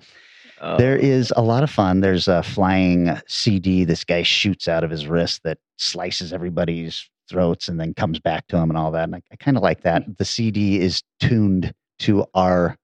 Oh. 0.61 0.77
There 0.77 0.95
is 0.95 1.33
a 1.35 1.41
lot 1.41 1.63
of 1.63 1.69
fun. 1.71 1.99
There's 2.01 2.27
a 2.29 2.41
flying 2.43 3.19
CD 3.27 3.83
this 3.83 4.03
guy 4.05 4.21
shoots 4.21 4.67
out 4.67 4.83
of 4.83 4.91
his 4.91 5.07
wrist 5.07 5.41
that 5.43 5.57
slices 5.77 6.31
everybody's 6.31 7.09
throats 7.27 7.67
and 7.67 7.79
then 7.79 7.93
comes 7.95 8.19
back 8.19 8.47
to 8.47 8.57
him 8.57 8.69
and 8.69 8.77
all 8.77 8.91
that. 8.91 9.05
And 9.05 9.15
I, 9.15 9.21
I 9.31 9.35
kind 9.37 9.57
of 9.57 9.63
like 9.63 9.81
that. 9.81 10.03
The 10.19 10.25
CD 10.25 10.79
is 10.79 11.01
tuned 11.19 11.73
to 11.99 12.25
our 12.33 12.77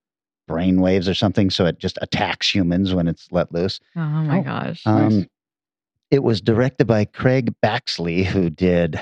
brain 0.48 0.80
waves 0.80 1.08
or 1.08 1.14
something, 1.14 1.48
so 1.50 1.64
it 1.66 1.78
just 1.78 1.98
attacks 2.02 2.52
humans 2.52 2.92
when 2.92 3.06
it's 3.06 3.28
let 3.30 3.52
loose. 3.52 3.80
Oh 3.96 4.00
my 4.00 4.40
Oh. 4.40 4.42
gosh. 4.42 4.82
Um, 4.84 5.18
Nice. 5.20 5.26
It 6.10 6.22
was 6.22 6.40
directed 6.40 6.86
by 6.86 7.04
Craig 7.04 7.54
Baxley, 7.62 8.24
who 8.24 8.50
did 8.50 8.98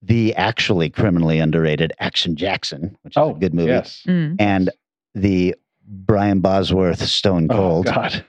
the 0.00 0.34
actually 0.36 0.88
criminally 0.90 1.38
underrated 1.40 1.92
Action 1.98 2.36
Jackson, 2.36 2.96
which 3.02 3.12
is 3.14 3.16
oh, 3.18 3.34
a 3.34 3.38
good 3.38 3.52
movie, 3.52 3.70
Yes. 3.70 4.02
Mm. 4.06 4.36
and 4.38 4.70
the 5.14 5.54
Brian 5.86 6.40
Bosworth 6.40 7.02
Stone 7.02 7.48
Cold. 7.48 7.88
Oh 7.88 7.92
Cold. 7.92 8.12
God. 8.12 8.24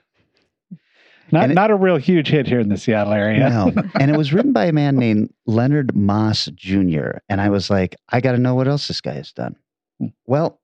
Not 1.31 1.51
it- 1.51 1.53
not 1.53 1.69
a 1.71 1.75
real 1.75 1.97
huge 1.97 2.27
hit 2.29 2.47
here 2.47 2.59
in 2.59 2.69
the 2.69 2.77
Seattle 2.77 3.13
area. 3.13 3.49
No. 3.49 3.71
and 3.99 4.09
it 4.09 4.17
was 4.17 4.33
written 4.33 4.51
by 4.51 4.65
a 4.65 4.73
man 4.73 4.95
named 4.97 5.31
Leonard 5.45 5.95
Maas 5.95 6.49
Jr. 6.55 7.19
And 7.29 7.39
I 7.39 7.49
was 7.49 7.69
like, 7.69 7.95
I 8.09 8.19
got 8.19 8.31
to 8.31 8.37
know 8.39 8.55
what 8.55 8.67
else 8.67 8.87
this 8.87 9.01
guy 9.01 9.13
has 9.13 9.31
done. 9.31 9.55
Hmm. 9.99 10.07
Well, 10.25 10.59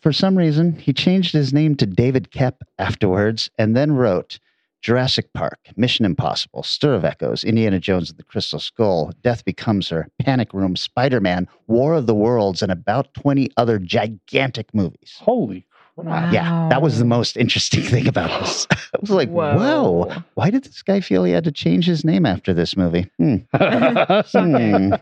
for 0.00 0.12
some 0.12 0.36
reason, 0.38 0.78
he 0.78 0.92
changed 0.92 1.32
his 1.32 1.52
name 1.52 1.74
to 1.76 1.86
David 1.86 2.30
Koepp 2.30 2.56
afterwards 2.78 3.50
and 3.58 3.74
then 3.76 3.92
wrote 3.92 4.38
Jurassic 4.84 5.32
Park, 5.32 5.58
Mission 5.76 6.04
Impossible, 6.04 6.62
Stir 6.62 6.92
of 6.92 7.06
Echoes, 7.06 7.42
Indiana 7.42 7.80
Jones 7.80 8.10
and 8.10 8.18
the 8.18 8.22
Crystal 8.22 8.60
Skull, 8.60 9.12
Death 9.22 9.42
Becomes 9.46 9.88
Her, 9.88 10.08
Panic 10.20 10.52
Room, 10.52 10.76
Spider 10.76 11.22
Man, 11.22 11.48
War 11.68 11.94
of 11.94 12.06
the 12.06 12.14
Worlds, 12.14 12.62
and 12.62 12.70
about 12.70 13.14
20 13.14 13.48
other 13.56 13.78
gigantic 13.78 14.74
movies. 14.74 15.16
Holy 15.18 15.64
crap! 15.98 16.34
Yeah, 16.34 16.68
that 16.68 16.82
was 16.82 16.98
the 16.98 17.06
most 17.06 17.38
interesting 17.38 17.82
thing 17.82 18.06
about 18.06 18.42
this. 18.42 18.66
I 18.70 18.76
was 19.00 19.08
like, 19.08 19.30
Whoa. 19.30 19.56
whoa, 19.56 20.22
why 20.34 20.50
did 20.50 20.64
this 20.64 20.82
guy 20.82 21.00
feel 21.00 21.24
he 21.24 21.32
had 21.32 21.44
to 21.44 21.52
change 21.52 21.86
his 21.86 22.04
name 22.04 22.26
after 22.26 22.52
this 22.52 22.76
movie? 22.76 23.10
Hmm. 23.16 23.36
Hmm. 23.54 24.92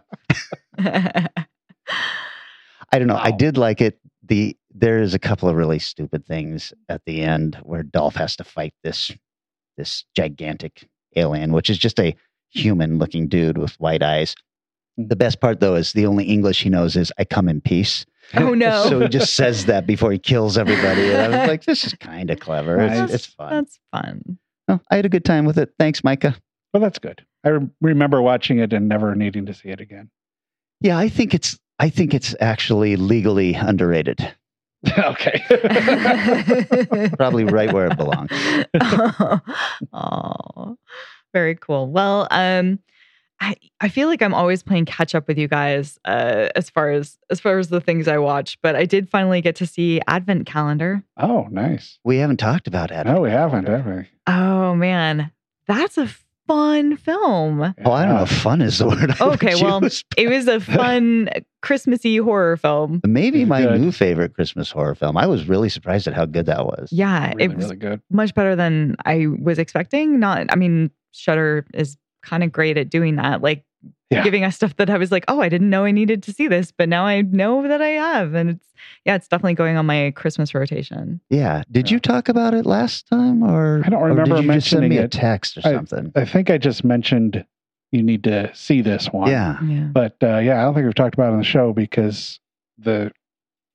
I 0.78 1.28
don't 2.98 3.08
know. 3.08 3.18
I 3.20 3.32
did 3.32 3.56
like 3.56 3.80
it. 3.80 3.98
The 4.22 4.56
there 4.72 5.00
is 5.00 5.12
a 5.12 5.18
couple 5.18 5.48
of 5.48 5.56
really 5.56 5.80
stupid 5.80 6.24
things 6.24 6.72
at 6.88 7.04
the 7.04 7.22
end 7.22 7.58
where 7.64 7.82
Dolph 7.82 8.14
has 8.14 8.36
to 8.36 8.44
fight 8.44 8.74
this 8.84 9.10
this 9.76 10.04
gigantic 10.14 10.88
alien, 11.16 11.52
which 11.52 11.70
is 11.70 11.78
just 11.78 11.98
a 12.00 12.14
human 12.50 12.98
looking 12.98 13.28
dude 13.28 13.58
with 13.58 13.74
white 13.80 14.02
eyes. 14.02 14.34
The 14.98 15.16
best 15.16 15.40
part 15.40 15.60
though 15.60 15.74
is 15.74 15.92
the 15.92 16.06
only 16.06 16.24
English 16.24 16.62
he 16.62 16.68
knows 16.70 16.96
is 16.96 17.12
I 17.18 17.24
come 17.24 17.48
in 17.48 17.60
peace. 17.60 18.04
Oh 18.34 18.54
no. 18.54 18.84
So 18.88 19.00
he 19.00 19.08
just 19.08 19.34
says 19.34 19.66
that 19.66 19.86
before 19.86 20.12
he 20.12 20.18
kills 20.18 20.58
everybody. 20.58 21.12
And 21.12 21.34
I 21.34 21.38
was 21.40 21.48
like, 21.48 21.64
this 21.64 21.84
is 21.84 21.94
kind 21.94 22.30
of 22.30 22.38
clever. 22.40 22.80
It's, 22.80 22.98
Nice. 22.98 23.10
it's 23.14 23.26
fun. 23.26 23.50
That's 23.50 23.78
fun. 23.90 24.38
Oh, 24.68 24.80
I 24.90 24.96
had 24.96 25.06
a 25.06 25.08
good 25.08 25.24
time 25.24 25.44
with 25.44 25.58
it. 25.58 25.72
Thanks, 25.78 26.04
Micah. 26.04 26.36
Well, 26.72 26.80
that's 26.82 26.98
good. 26.98 27.24
I 27.44 27.48
re- 27.50 27.68
remember 27.80 28.22
watching 28.22 28.58
it 28.58 28.72
and 28.72 28.88
never 28.88 29.14
needing 29.14 29.46
to 29.46 29.54
see 29.54 29.68
it 29.68 29.80
again. 29.80 30.10
Yeah, 30.80 30.96
I 30.98 31.08
think 31.08 31.34
it's 31.34 31.58
I 31.78 31.88
think 31.90 32.14
it's 32.14 32.34
actually 32.40 32.96
legally 32.96 33.54
underrated. 33.54 34.32
okay. 34.98 35.42
Probably 37.16 37.44
right 37.44 37.72
where 37.72 37.86
it 37.86 37.96
belongs. 37.96 38.30
oh, 39.92 40.76
very 41.32 41.54
cool. 41.54 41.90
Well, 41.90 42.26
um, 42.30 42.80
I 43.40 43.56
I 43.80 43.88
feel 43.88 44.08
like 44.08 44.22
I'm 44.22 44.34
always 44.34 44.62
playing 44.62 44.86
catch 44.86 45.14
up 45.14 45.28
with 45.28 45.38
you 45.38 45.48
guys 45.48 45.98
uh, 46.04 46.48
as 46.56 46.68
far 46.68 46.90
as 46.90 47.18
as 47.30 47.40
far 47.40 47.58
as 47.58 47.68
the 47.68 47.80
things 47.80 48.08
I 48.08 48.18
watch. 48.18 48.58
But 48.60 48.74
I 48.74 48.84
did 48.84 49.08
finally 49.08 49.40
get 49.40 49.56
to 49.56 49.66
see 49.66 50.00
Advent 50.08 50.46
Calendar. 50.46 51.04
oh, 51.16 51.46
nice. 51.50 51.98
We 52.04 52.18
haven't 52.18 52.38
talked 52.38 52.66
about 52.66 52.90
it. 52.90 53.04
No, 53.06 53.20
we 53.20 53.30
haven't, 53.30 53.68
have 53.68 53.86
we? 53.86 54.08
Oh 54.26 54.74
man, 54.74 55.30
that's 55.66 55.96
a 55.96 56.08
fun 56.52 56.96
film. 56.96 57.62
Oh, 57.84 57.92
I 57.92 58.04
don't 58.04 58.14
know 58.16 58.22
if 58.22 58.30
fun 58.30 58.60
is 58.60 58.78
the 58.78 58.86
word. 58.88 59.14
I 59.20 59.24
would 59.24 59.34
Okay, 59.34 59.54
well, 59.62 59.80
choose. 59.80 60.04
It 60.16 60.28
was 60.28 60.46
a 60.48 60.60
fun 60.60 61.28
Christmassy 61.62 62.16
horror 62.18 62.56
film. 62.56 63.00
maybe 63.06 63.44
my 63.44 63.62
Good. 63.62 63.80
new 63.80 63.92
favorite 63.92 64.34
Christmas 64.34 64.70
horror 64.70 64.94
film. 64.94 65.16
I 65.16 65.26
was 65.26 65.48
really 65.48 65.68
surprised 65.68 66.06
at 66.08 66.14
how 66.14 66.26
good 66.26 66.46
that 66.46 66.66
was. 66.66 66.88
Yeah, 66.92 67.28
Really, 67.30 67.44
it 67.44 67.54
was 67.56 67.64
really 67.66 67.76
good. 67.76 68.00
much 68.10 68.34
better 68.34 68.54
than 68.56 68.96
I 69.04 69.26
was 69.40 69.58
expecting. 69.58 70.18
Not, 70.20 70.46
I 70.50 70.56
mean, 70.56 70.90
Shudder 71.12 71.66
is 71.74 71.96
kind 72.22 72.42
of 72.44 72.52
great 72.52 72.76
at 72.76 72.90
doing 72.90 73.16
that, 73.16 73.42
like 73.42 73.64
Yeah. 74.10 74.24
giving 74.24 74.44
us 74.44 74.56
stuff 74.56 74.76
that 74.76 74.90
I 74.90 74.98
was 74.98 75.10
like, 75.10 75.24
oh, 75.28 75.40
I 75.40 75.48
didn't 75.48 75.70
know 75.70 75.84
I 75.86 75.90
needed 75.90 76.22
to 76.24 76.32
see 76.34 76.46
this, 76.46 76.70
but 76.70 76.86
now 76.90 77.06
I 77.06 77.22
know 77.22 77.66
that 77.66 77.80
I 77.80 77.88
have, 77.88 78.34
and 78.34 78.50
it's 78.50 78.66
yeah, 79.06 79.14
it's 79.14 79.26
definitely 79.26 79.54
going 79.54 79.76
on 79.78 79.86
my 79.86 80.12
Christmas 80.14 80.54
rotation. 80.54 81.20
Yeah. 81.30 81.62
Did 81.70 81.88
Yeah. 81.90 81.94
you 81.94 82.00
talk 82.00 82.28
about 82.28 82.52
it 82.52 82.66
last 82.66 83.08
time, 83.08 83.42
or 83.42 83.80
I 83.84 83.88
don't 83.88 84.02
or 84.02 84.08
remember 84.08 84.36
did 84.36 84.44
you 84.44 84.52
just 84.52 84.68
send 84.68 84.80
mentioning 84.82 84.90
me 84.90 84.98
a 84.98 85.04
it. 85.04 85.12
text 85.12 85.56
or 85.56 85.62
I- 85.64 85.72
something? 85.72 86.12
I 86.14 86.26
think 86.26 86.50
I 86.50 86.58
just 86.58 86.84
mentioned 86.84 87.44
you 87.90 88.02
need 88.02 88.24
to 88.24 88.54
see 88.54 88.82
this 88.82 89.06
one. 89.06 89.30
yeah. 89.30 89.58
Yeah, 89.62 89.84
But 89.92 90.16
uh, 90.22 90.38
yeah, 90.38 90.60
I 90.60 90.64
don't 90.64 90.74
think 90.74 90.84
we've 90.84 90.94
talked 90.94 91.14
about 91.14 91.28
it 91.30 91.32
on 91.32 91.38
the 91.38 91.44
show 91.44 91.72
because 91.72 92.38
the 92.78 93.12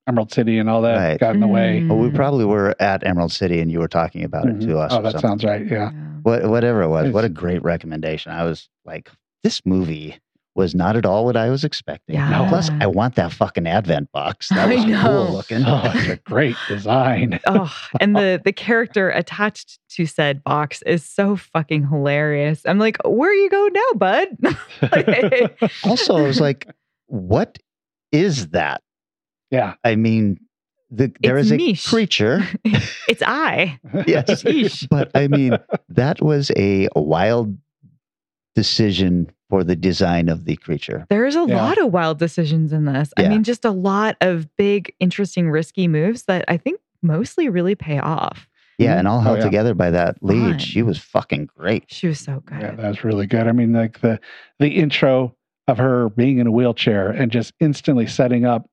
Emerald 0.07 0.31
City 0.31 0.59
and 0.59 0.69
all 0.69 0.81
that 0.83 0.97
Right. 0.97 1.19
got 1.19 1.33
in 1.35 1.41
the 1.41 1.47
way. 1.47 1.81
Mm. 1.81 1.89
Well, 1.89 1.97
we 1.99 2.11
probably 2.11 2.45
were 2.45 2.75
at 2.79 3.05
Emerald 3.05 3.31
City, 3.31 3.59
and 3.59 3.71
you 3.71 3.79
were 3.79 3.87
talking 3.87 4.23
about 4.23 4.45
Mhm. 4.45 4.61
it 4.61 4.67
to 4.67 4.77
us. 4.77 4.91
Oh, 4.93 4.99
or 4.99 5.01
that 5.03 5.11
something. 5.13 5.29
sounds 5.29 5.43
right. 5.45 5.65
Yeah. 5.65 5.91
What, 6.23 6.47
whatever 6.49 6.81
it 6.83 6.89
was, 6.89 7.11
what 7.11 7.25
a 7.25 7.29
great 7.29 7.63
recommendation. 7.63 8.31
I 8.31 8.43
was 8.43 8.69
like, 8.85 9.09
this 9.43 9.65
movie 9.65 10.19
was 10.55 10.73
not 10.73 10.95
at 10.95 11.05
all 11.05 11.23
what 11.23 11.37
I 11.37 11.51
was 11.51 11.63
expecting. 11.63 12.15
Yeah. 12.15 12.49
Plus, 12.49 12.71
I 12.81 12.87
want 12.87 13.13
that 13.15 13.31
fucking 13.31 13.67
Advent 13.67 14.11
box. 14.11 14.49
That 14.49 14.69
I 14.69 14.75
was 14.75 14.85
know. 14.85 15.01
cool 15.01 15.33
looking. 15.33 15.63
Oh, 15.63 15.83
it's 15.93 16.07
a 16.09 16.15
great 16.17 16.55
design. 16.67 17.39
Oh, 17.47 17.71
and 18.01 18.15
the 18.15 18.41
the 18.43 18.51
character 18.51 19.09
attached 19.09 19.79
to 19.91 20.05
said 20.07 20.43
box 20.43 20.81
is 20.81 21.05
so 21.05 21.35
fucking 21.35 21.87
hilarious. 21.87 22.63
I'm 22.65 22.79
like, 22.79 22.97
where 23.05 23.29
are 23.29 23.33
you 23.33 23.49
go 23.49 23.67
now, 23.71 23.93
bud? 23.95 24.27
also, 25.83 26.17
I 26.17 26.21
was 26.23 26.41
like, 26.41 26.67
what 27.05 27.59
is 28.11 28.47
that? 28.49 28.81
Yeah. 29.51 29.75
I 29.83 29.95
mean, 29.95 30.39
the, 30.89 31.11
there 31.21 31.37
It's 31.37 31.47
is 31.47 31.51
a 31.53 31.57
Mish. 31.57 31.85
creature. 31.87 32.41
it's 33.07 33.21
I. 33.25 33.79
Yes. 34.07 34.43
Yeesh. 34.43 34.87
but 34.89 35.11
I 35.15 35.27
mean, 35.27 35.57
that 35.89 36.21
was 36.21 36.51
a 36.57 36.87
wild 36.95 37.57
decision 38.61 39.29
for 39.51 39.63
the 39.63 39.75
design 39.75 40.29
of 40.29 40.45
the 40.45 40.55
creature. 40.55 41.05
There's 41.09 41.35
a 41.35 41.45
Yeah. 41.47 41.55
lot 41.63 41.77
of 41.77 41.93
wild 41.93 42.17
decisions 42.17 42.73
in 42.73 42.85
this. 42.85 43.13
I 43.17 43.29
mean, 43.29 43.43
just 43.43 43.63
a 43.65 43.69
lot 43.71 44.17
of 44.19 44.47
big, 44.57 44.91
interesting, 44.99 45.49
risky 45.51 45.87
moves 45.87 46.23
that 46.23 46.43
I 46.47 46.57
think 46.57 46.79
mostly 47.03 47.47
really 47.47 47.75
pay 47.75 47.99
off. 47.99 48.47
Yeah, 48.79 48.95
Mhm. 48.95 48.99
and 48.99 49.07
all 49.07 49.19
Oh, 49.19 49.21
held 49.21 49.37
yeah. 49.37 49.43
together 49.45 49.73
by 49.75 49.91
that 49.91 50.17
lead. 50.23 50.49
Fun. 50.53 50.57
She 50.59 50.81
was 50.81 50.97
fucking 50.97 51.49
great. 51.55 51.83
She 51.87 52.07
was 52.07 52.19
so 52.19 52.41
good. 52.47 52.59
Yeah, 52.61 52.71
that's 52.75 53.03
really 53.03 53.27
good. 53.27 53.47
I 53.47 53.51
mean, 53.51 53.73
like 53.73 54.01
the 54.01 54.19
the 54.59 54.69
intro 54.69 55.35
of 55.67 55.77
her 55.77 56.09
being 56.09 56.39
in 56.39 56.47
a 56.47 56.51
wheelchair 56.51 57.09
and 57.11 57.31
just 57.31 57.53
instantly 57.59 58.07
setting 58.07 58.43
up 58.43 58.67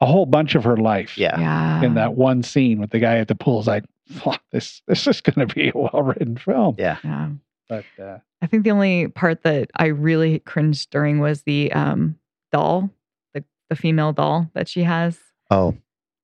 a 0.00 0.06
whole 0.06 0.26
bunch 0.26 0.54
of 0.56 0.64
her 0.64 0.76
life. 0.76 1.16
Yeah. 1.16 1.38
yeah. 1.40 1.82
In 1.82 1.94
that 1.94 2.14
one 2.14 2.42
scene 2.42 2.80
with 2.80 2.90
the 2.90 2.98
guy 2.98 3.18
at 3.18 3.28
the 3.28 3.34
pool 3.34 3.60
is 3.60 3.66
like, 3.68 3.84
"Fuck, 4.08 4.42
this 4.52 4.82
this 4.88 5.06
is 5.06 5.20
going 5.20 5.46
to 5.48 5.54
be 5.54 5.68
a 5.68 5.72
well 5.74 6.02
written 6.02 6.36
film. 6.36 6.74
Yeah. 6.78 6.98
Yeah. 7.04 7.28
But 7.68 7.84
uh, 8.02 8.18
I 8.42 8.46
think 8.46 8.64
the 8.64 8.70
only 8.70 9.08
part 9.08 9.42
that 9.42 9.70
I 9.76 9.86
really 9.86 10.38
cringed 10.40 10.90
during 10.90 11.18
was 11.20 11.42
the 11.42 11.70
um 11.72 12.16
doll, 12.52 12.90
the 13.34 13.44
the 13.68 13.76
female 13.76 14.12
doll 14.12 14.50
that 14.54 14.68
she 14.68 14.82
has. 14.84 15.18
Oh, 15.50 15.74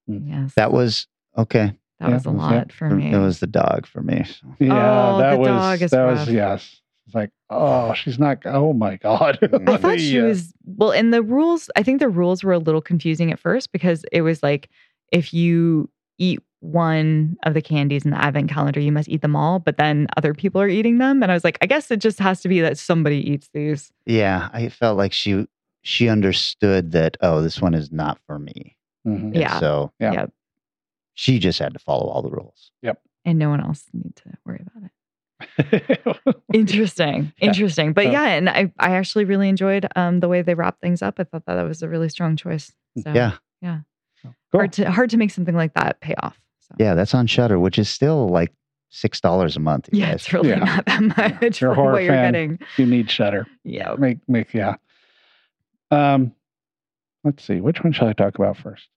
Yes. 0.06 0.52
that 0.56 0.70
was 0.72 1.06
okay. 1.36 1.72
that 2.00 2.08
yeah, 2.08 2.14
was 2.14 2.26
a 2.26 2.30
was 2.30 2.38
lot 2.40 2.72
for 2.72 2.90
me. 2.90 3.12
It 3.12 3.18
was 3.18 3.40
the 3.40 3.46
dog 3.46 3.86
for 3.86 4.02
me. 4.02 4.24
yeah, 4.58 5.14
Oh, 5.14 5.18
that 5.18 5.30
the 5.32 5.38
was 5.38 5.48
dog 5.48 5.82
is 5.82 5.90
that 5.92 6.00
rough. 6.02 6.18
was 6.26 6.30
yes. 6.34 6.80
It's 7.06 7.14
like, 7.14 7.30
oh, 7.50 7.92
she's 7.94 8.18
not. 8.18 8.38
Oh 8.46 8.72
my 8.72 8.96
god. 8.96 9.38
I 9.66 9.76
thought 9.76 10.00
she 10.00 10.16
The, 10.18 10.22
was 10.26 10.52
well, 10.64 10.90
and 10.92 11.12
the 11.12 11.22
rules. 11.22 11.68
I 11.76 11.82
think 11.82 12.00
the 12.00 12.08
rules 12.08 12.42
were 12.42 12.52
a 12.52 12.58
little 12.58 12.80
confusing 12.80 13.30
at 13.32 13.38
first 13.38 13.72
because 13.72 14.04
it 14.12 14.22
was 14.22 14.42
like 14.42 14.70
if 15.12 15.34
you 15.34 15.90
eat 16.18 16.40
one 16.60 17.36
of 17.42 17.52
the 17.54 17.60
candies 17.60 18.04
in 18.04 18.10
the 18.10 18.20
advent 18.22 18.50
calendar, 18.50 18.80
you 18.80 18.90
must 18.92 19.08
eat 19.08 19.20
them 19.22 19.36
all. 19.36 19.58
But 19.58 19.76
then 19.76 20.06
other 20.16 20.32
people 20.34 20.60
are 20.60 20.68
eating 20.68 20.98
them, 20.98 21.22
and 21.22 21.30
I 21.30 21.34
was 21.34 21.44
like, 21.44 21.58
I 21.60 21.66
guess 21.66 21.90
it 21.90 21.98
just 22.00 22.18
has 22.18 22.40
to 22.42 22.48
be 22.48 22.60
that 22.60 22.78
somebody 22.78 23.16
eats 23.30 23.48
these. 23.52 23.92
Yeah, 24.06 24.48
I 24.52 24.68
felt 24.70 24.96
like 24.96 25.12
she 25.12 25.46
she 25.82 26.08
understood 26.08 26.92
that. 26.92 27.16
Oh, 27.20 27.42
this 27.42 27.60
one 27.60 27.74
is 27.74 27.92
not 27.92 28.18
for 28.26 28.38
me. 28.38 28.76
mhm. 29.06 29.34
Yeah. 29.36 29.60
So 29.60 29.92
Yeah. 30.00 30.12
Yep. 30.12 30.32
she 31.12 31.38
just 31.38 31.58
had 31.58 31.74
to 31.74 31.78
follow 31.78 32.08
all 32.08 32.22
the 32.22 32.30
rules. 32.30 32.70
Yep. 32.82 33.00
And 33.26 33.38
no 33.38 33.50
one 33.50 33.60
else 33.60 33.84
need 33.92 34.16
to 34.16 34.30
worry 34.46 34.60
about 34.66 34.84
it. 34.84 34.90
Interesting, 36.54 37.32
Yeah. 37.38 37.48
interesting. 37.48 37.92
But 37.92 38.04
So- 38.04 38.10
yeah, 38.12 38.24
and 38.28 38.48
I, 38.48 38.72
I 38.78 38.92
actually 38.96 39.24
really 39.26 39.48
enjoyed 39.48 39.86
um, 39.96 40.20
the 40.20 40.28
way 40.28 40.40
they 40.42 40.54
wrapped 40.54 40.80
things 40.80 41.02
up. 41.02 41.16
I 41.18 41.24
thought 41.24 41.44
that, 41.46 41.54
that 41.56 41.62
was 41.68 41.82
a 41.82 41.88
really 41.88 42.08
strong 42.08 42.36
choice. 42.36 42.72
So 43.02 43.12
yeah 43.12 43.32
Yeah, 43.60 43.80
Cool. 44.52 44.60
hard 44.60 44.72
to 44.74 44.90
hard 44.90 45.10
to 45.10 45.16
make 45.16 45.30
something 45.30 45.54
like 45.56 45.74
that 45.74 46.00
pay 46.00 46.14
off. 46.22 46.38
So. 46.60 46.74
yeah, 46.78 46.94
that's 46.94 47.14
on 47.14 47.26
Shudder, 47.26 47.58
which 47.58 47.78
is 47.78 47.88
still 47.88 48.28
like 48.28 48.52
six 48.90 49.20
dollars 49.20 49.56
a 49.56 49.60
month. 49.60 49.88
Yeah, 49.92 50.06
guys. 50.06 50.14
it's 50.16 50.32
really 50.32 50.50
Yeah. 50.50 50.56
not 50.64 50.86
that 50.86 51.40
much 51.42 51.60
You're 51.60 51.70
for 51.70 51.74
horror 51.74 51.92
what 51.94 52.02
you're 52.04 52.12
fan. 52.12 52.32
getting. 52.32 52.58
you 52.76 52.86
need 52.86 53.10
Shudder. 53.10 53.46
Yeah. 53.64 53.94
Make 53.98 54.18
make 54.28 54.54
yeah. 54.54 54.76
Um, 55.90 56.32
let's 57.24 57.44
see. 57.44 57.60
Which 57.60 57.82
one 57.82 57.92
shall 57.92 58.08
I 58.08 58.12
talk 58.12 58.34
about 58.36 58.56
first? 58.56 58.88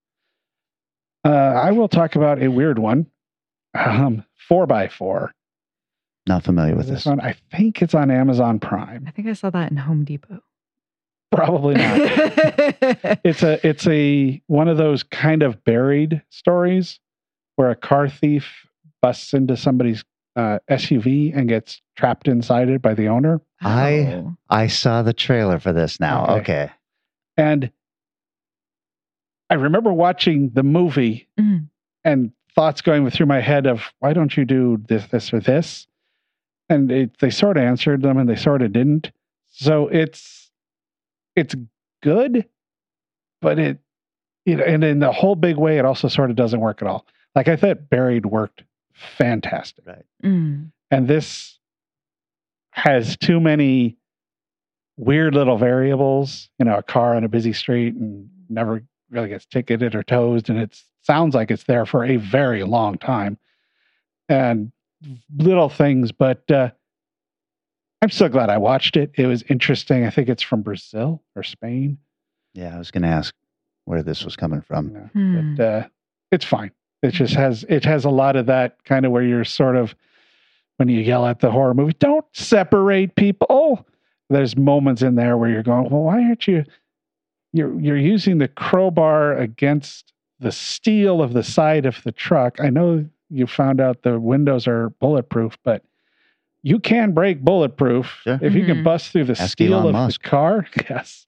Uh, 1.26 1.30
I 1.30 1.72
will 1.72 1.88
talk 1.90 2.16
about 2.16 2.42
a 2.42 2.48
weird 2.48 2.80
one. 2.80 3.08
Um, 3.76 4.24
four 4.48 4.66
by 4.66 4.88
four. 4.88 5.34
Not 6.28 6.44
familiar 6.44 6.76
with 6.76 6.88
This 6.88 7.04
this. 7.04 7.06
one, 7.06 7.20
I 7.22 7.36
think 7.52 7.82
it's 7.82 7.94
on 7.94 8.12
Amazon 8.12 8.60
Prime. 8.60 9.06
I 9.08 9.12
think 9.12 9.28
I 9.28 9.34
saw 9.34 9.50
that 9.50 9.72
in 9.72 9.78
Home 9.78 10.04
Depot. 10.04 10.42
Probably 11.32 11.76
not. 11.76 11.98
it's 13.24 13.44
a 13.44 13.66
it's 13.68 13.86
a 13.88 14.42
one 14.48 14.68
of 14.68 14.78
those 14.78 15.04
kind 15.04 15.44
of 15.44 15.64
buried 15.66 16.22
stories 16.30 17.00
where 17.56 17.70
a 17.70 17.76
car 17.76 18.08
thief 18.08 18.48
busts 19.02 19.34
into 19.34 19.58
somebody's 19.58 20.04
uh, 20.36 20.60
SUV 20.70 21.36
and 21.38 21.50
gets 21.50 21.82
trapped 21.96 22.28
inside 22.28 22.70
it 22.70 22.82
by 22.82 22.94
the 22.94 23.08
owner. 23.08 23.42
I- 23.62 24.14
Oh. 24.14 24.36
I 24.50 24.68
saw 24.68 25.02
the 25.02 25.14
trailer 25.14 25.60
for 25.60 25.74
this 25.74 26.00
now. 26.00 26.26
Okay. 26.38 26.40
Okay. 26.64 26.72
And 27.38 27.72
I 29.50 29.56
remember 29.56 29.92
watching 29.94 30.52
the 30.54 30.64
movie 30.64 31.28
Mm. 31.40 31.68
and 32.04 32.32
thoughts 32.56 32.82
going 32.82 33.10
through 33.10 33.26
my 33.28 33.40
head 33.42 33.66
of 33.68 33.84
why 34.00 34.14
don't 34.14 34.36
you 34.36 34.46
do 34.46 34.82
this, 34.88 35.06
this, 35.08 35.34
or 35.34 35.40
this? 35.40 35.88
And 36.70 36.92
it, 36.92 37.20
they 37.20 37.30
sort 37.30 37.58
of 37.58 37.64
answered 37.64 38.02
them 38.02 38.18
and 38.18 38.28
they 38.30 38.36
sort 38.36 38.62
of 38.62 38.74
didn't. 38.74 39.12
So 39.50 39.88
it's 39.88 40.47
it's 41.38 41.56
good, 42.02 42.46
but 43.42 43.60
it 43.60 43.80
you 44.46 44.56
know, 44.56 44.64
and 44.64 44.84
in 44.84 45.00
the 45.00 45.12
whole 45.12 45.36
big 45.36 45.58
way, 45.58 45.78
it 45.78 45.86
also 45.86 46.08
sort 46.08 46.30
of 46.30 46.38
doesn't 46.38 46.62
work 46.62 46.82
at 46.82 46.88
all. 46.88 47.06
Like 47.36 47.50
I 47.50 47.58
thought 47.58 47.90
Buried 47.90 48.26
worked 48.26 48.64
fantastic. 48.94 50.06
Mm. 50.24 50.72
And 50.90 51.08
this 51.08 51.60
has 52.72 53.18
too 53.18 53.40
many 53.40 53.98
weird 54.96 55.36
little 55.36 55.58
variables, 55.58 56.50
you 56.58 56.66
know, 56.66 56.78
a 56.78 56.84
car 56.84 57.16
on 57.16 57.24
a 57.24 57.28
busy 57.28 57.54
street 57.54 57.94
and 57.96 58.30
never 58.50 58.84
really 59.10 59.30
gets 59.30 59.46
ticketed 59.46 59.96
or 59.96 60.04
towed. 60.04 60.50
And 60.50 60.58
it 60.58 60.82
sounds 61.02 61.36
like 61.36 61.52
it's 61.52 61.66
there 61.66 61.86
for 61.86 62.06
a 62.06 62.16
very 62.16 62.64
long 62.64 62.98
time. 62.98 63.38
And 64.30 64.72
little 65.38 65.70
things, 65.70 66.12
but 66.12 66.50
uh, 66.50 66.72
I'm 68.02 68.10
so 68.10 68.30
glad 68.30 68.50
I 68.50 68.58
watched 68.58 68.96
it. 68.96 69.12
It 69.16 69.26
was 69.28 69.44
interesting. 69.44 70.06
I 70.06 70.10
think 70.10 70.30
it's 70.30 70.44
from 70.44 70.62
Brazil 70.62 71.24
or 71.36 71.44
Spain. 71.44 71.98
Yeah, 72.54 72.76
I 72.76 72.78
was 72.78 72.92
going 72.92 73.04
to 73.04 73.10
ask 73.10 73.34
where 73.86 74.04
this 74.04 74.24
was 74.24 74.36
coming 74.36 74.62
from. 74.62 74.92
Yeah. 74.94 75.08
Hmm. 75.08 75.56
But 75.56 75.64
uh, 75.64 75.88
it's 76.32 76.46
fine. 76.46 76.72
It 77.04 77.12
just 77.12 77.36
has 77.36 77.64
it 77.70 77.86
has 77.86 78.06
a 78.06 78.10
lot 78.10 78.36
of 78.36 78.48
that 78.48 78.84
kind 78.84 79.06
of 79.06 79.12
where 79.12 79.24
you're 79.24 79.46
sort 79.46 79.76
of 79.76 79.96
when 80.78 80.90
you 80.90 81.00
yell 81.00 81.26
at 81.26 81.40
the 81.40 81.52
horror 81.52 81.74
movie, 81.74 81.96
don't 82.00 82.26
separate 82.34 83.16
people. 83.16 83.88
There's 84.30 84.58
moments 84.58 85.02
in 85.02 85.16
there 85.16 85.38
where 85.38 85.50
you're 85.50 85.64
going, 85.64 85.90
well, 85.90 86.02
why 86.02 86.24
aren't 86.24 86.48
you? 86.48 86.66
you're 87.54 87.80
you're 87.80 87.98
using 87.98 88.38
the 88.38 88.48
crowbar 88.48 89.38
against 89.38 90.14
the 90.40 90.52
steel 90.52 91.22
of 91.22 91.34
the 91.34 91.44
side 91.44 91.86
of 91.86 92.02
the 92.04 92.12
truck. 92.12 92.60
I 92.60 92.70
know 92.70 93.06
you 93.30 93.48
found 93.48 93.82
out 93.82 94.04
the 94.04 94.20
windows 94.20 94.68
are 94.68 94.90
bulletproof, 95.02 95.58
but 95.64 95.84
you 96.68 96.80
can 96.80 97.14
break 97.14 97.42
bulletproof 97.42 98.20
Sure. 98.24 98.40
if 98.42 98.54
you 98.54 98.66
can 98.66 98.80
Mhm. 98.80 98.84
bust 98.84 99.12
through 99.12 99.24
the 99.26 99.34
Ask 99.40 99.52
steel 99.54 99.74
Elon 99.76 99.88
of 99.88 99.94
Musk. 99.94 100.22
the 100.24 100.30
car. 100.30 100.68
Yes, 100.90 101.26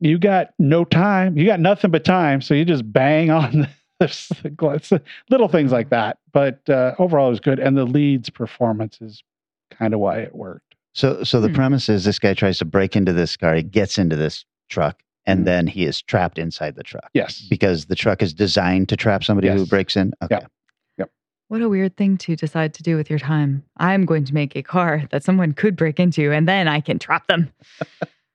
you 0.00 0.18
got 0.18 0.50
no 0.58 0.84
time. 0.84 1.36
You 1.36 1.46
got 1.46 1.60
nothing 1.60 1.90
but 1.90 2.04
time, 2.04 2.40
so 2.40 2.54
you 2.54 2.64
just 2.64 2.90
bang 2.92 3.30
on 3.30 3.68
the, 4.00 4.36
the 4.42 4.50
glass. 4.50 4.92
little 5.30 5.48
things 5.48 5.72
like 5.72 5.90
that. 5.90 6.18
But 6.32 6.68
uh, 6.68 6.94
overall, 6.98 7.28
it 7.28 7.30
was 7.30 7.40
good, 7.40 7.58
and 7.58 7.76
the 7.76 7.84
lead's 7.84 8.30
performance 8.30 9.00
is 9.00 9.22
kind 9.70 9.94
of 9.94 10.00
why 10.00 10.18
it 10.18 10.34
worked. 10.34 10.74
So, 10.94 11.22
so 11.24 11.40
the 11.40 11.48
Hmm. 11.48 11.54
premise 11.54 11.88
is 11.88 12.04
this 12.04 12.18
guy 12.18 12.34
tries 12.34 12.58
to 12.58 12.64
break 12.64 12.96
into 12.96 13.12
this 13.12 13.36
car. 13.36 13.54
He 13.54 13.62
gets 13.62 13.98
into 13.98 14.16
this 14.16 14.44
truck, 14.68 15.02
and 15.26 15.40
Mhm. 15.40 15.44
then 15.44 15.66
he 15.66 15.84
is 15.84 16.02
trapped 16.02 16.38
inside 16.38 16.74
the 16.76 16.82
truck 16.82 17.10
Yes, 17.14 17.46
because 17.48 17.86
the 17.86 17.94
truck 17.96 18.22
is 18.22 18.34
designed 18.34 18.88
to 18.90 18.96
trap 18.96 19.24
somebody 19.24 19.48
who 19.48 19.64
breaks 19.66 19.96
in. 19.96 20.12
Okay. 20.22 20.40
What 21.48 21.62
a 21.62 21.68
weird 21.68 21.96
thing 21.96 22.16
to 22.18 22.36
decide 22.36 22.74
to 22.74 22.82
do 22.82 22.96
with 22.96 23.10
your 23.10 23.18
time. 23.18 23.64
I'm 23.78 24.04
going 24.04 24.24
to 24.26 24.34
make 24.34 24.54
a 24.54 24.62
car 24.62 25.04
that 25.10 25.24
someone 25.24 25.52
could 25.52 25.76
break 25.76 25.98
into, 25.98 26.32
and 26.32 26.46
then 26.46 26.68
I 26.68 26.80
can 26.80 26.98
trap 26.98 27.26
them. 27.26 27.52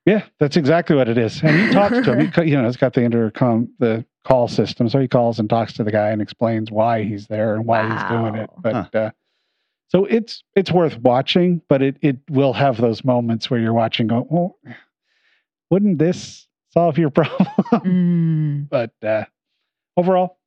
Yeah, 0.05 0.23
that's 0.39 0.57
exactly 0.57 0.95
what 0.95 1.07
it 1.07 1.17
is. 1.17 1.41
And 1.41 1.67
he 1.67 1.73
talks 1.73 1.93
to 2.05 2.13
him. 2.13 2.31
He, 2.31 2.43
you 2.51 2.61
know, 2.61 2.67
it's 2.67 2.77
got 2.77 2.93
the 2.93 3.03
intercom, 3.03 3.69
the 3.79 4.05
call 4.25 4.47
system. 4.47 4.89
So 4.89 4.99
he 4.99 5.07
calls 5.07 5.39
and 5.39 5.49
talks 5.49 5.73
to 5.73 5.83
the 5.83 5.91
guy 5.91 6.09
and 6.09 6.21
explains 6.21 6.71
why 6.71 7.03
he's 7.03 7.27
there 7.27 7.55
and 7.55 7.65
why 7.65 7.83
he's 7.83 8.09
doing 8.09 8.35
it. 8.35 8.49
Wow. 8.63 8.89
But 8.91 8.95
uh, 8.95 9.11
so 9.87 10.05
it's 10.05 10.43
it's 10.55 10.71
worth 10.71 10.97
watching, 10.97 11.61
but 11.69 11.81
it 11.81 11.97
it 12.01 12.17
will 12.29 12.53
have 12.53 12.77
those 12.77 13.05
moments 13.05 13.49
where 13.49 13.59
you're 13.59 13.73
watching, 13.73 14.07
going, 14.07 14.25
well, 14.29 14.57
wouldn't 15.69 15.99
this 15.99 16.47
solve 16.71 16.97
your 16.97 17.09
problem? 17.11 17.47
Mm. 17.71 18.69
but 18.69 18.91
uh, 19.07 19.25
overall, 19.95 20.37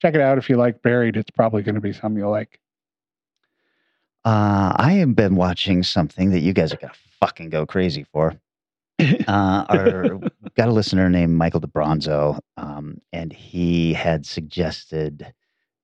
check 0.00 0.14
it 0.14 0.20
out 0.20 0.38
if 0.38 0.48
you 0.48 0.56
like 0.56 0.82
Buried. 0.82 1.16
It's 1.16 1.30
probably 1.30 1.62
going 1.62 1.74
to 1.74 1.80
be 1.80 1.92
something 1.92 2.18
you'll 2.18 2.30
like. 2.30 2.60
Uh, 4.24 4.74
I 4.76 4.92
have 4.94 5.14
been 5.14 5.36
watching 5.36 5.82
something 5.82 6.30
that 6.32 6.40
you 6.40 6.52
guys 6.52 6.72
are 6.72 6.76
gonna 6.76 6.92
fucking 7.20 7.50
go 7.50 7.66
crazy 7.66 8.04
for. 8.04 8.34
Uh, 9.28 9.64
our 9.68 10.16
we've 10.16 10.54
got 10.56 10.66
a 10.68 10.72
listener 10.72 11.08
named 11.08 11.32
Michael 11.32 11.60
DeBronzo, 11.60 12.40
um, 12.56 13.00
and 13.12 13.32
he 13.32 13.92
had 13.92 14.26
suggested 14.26 15.32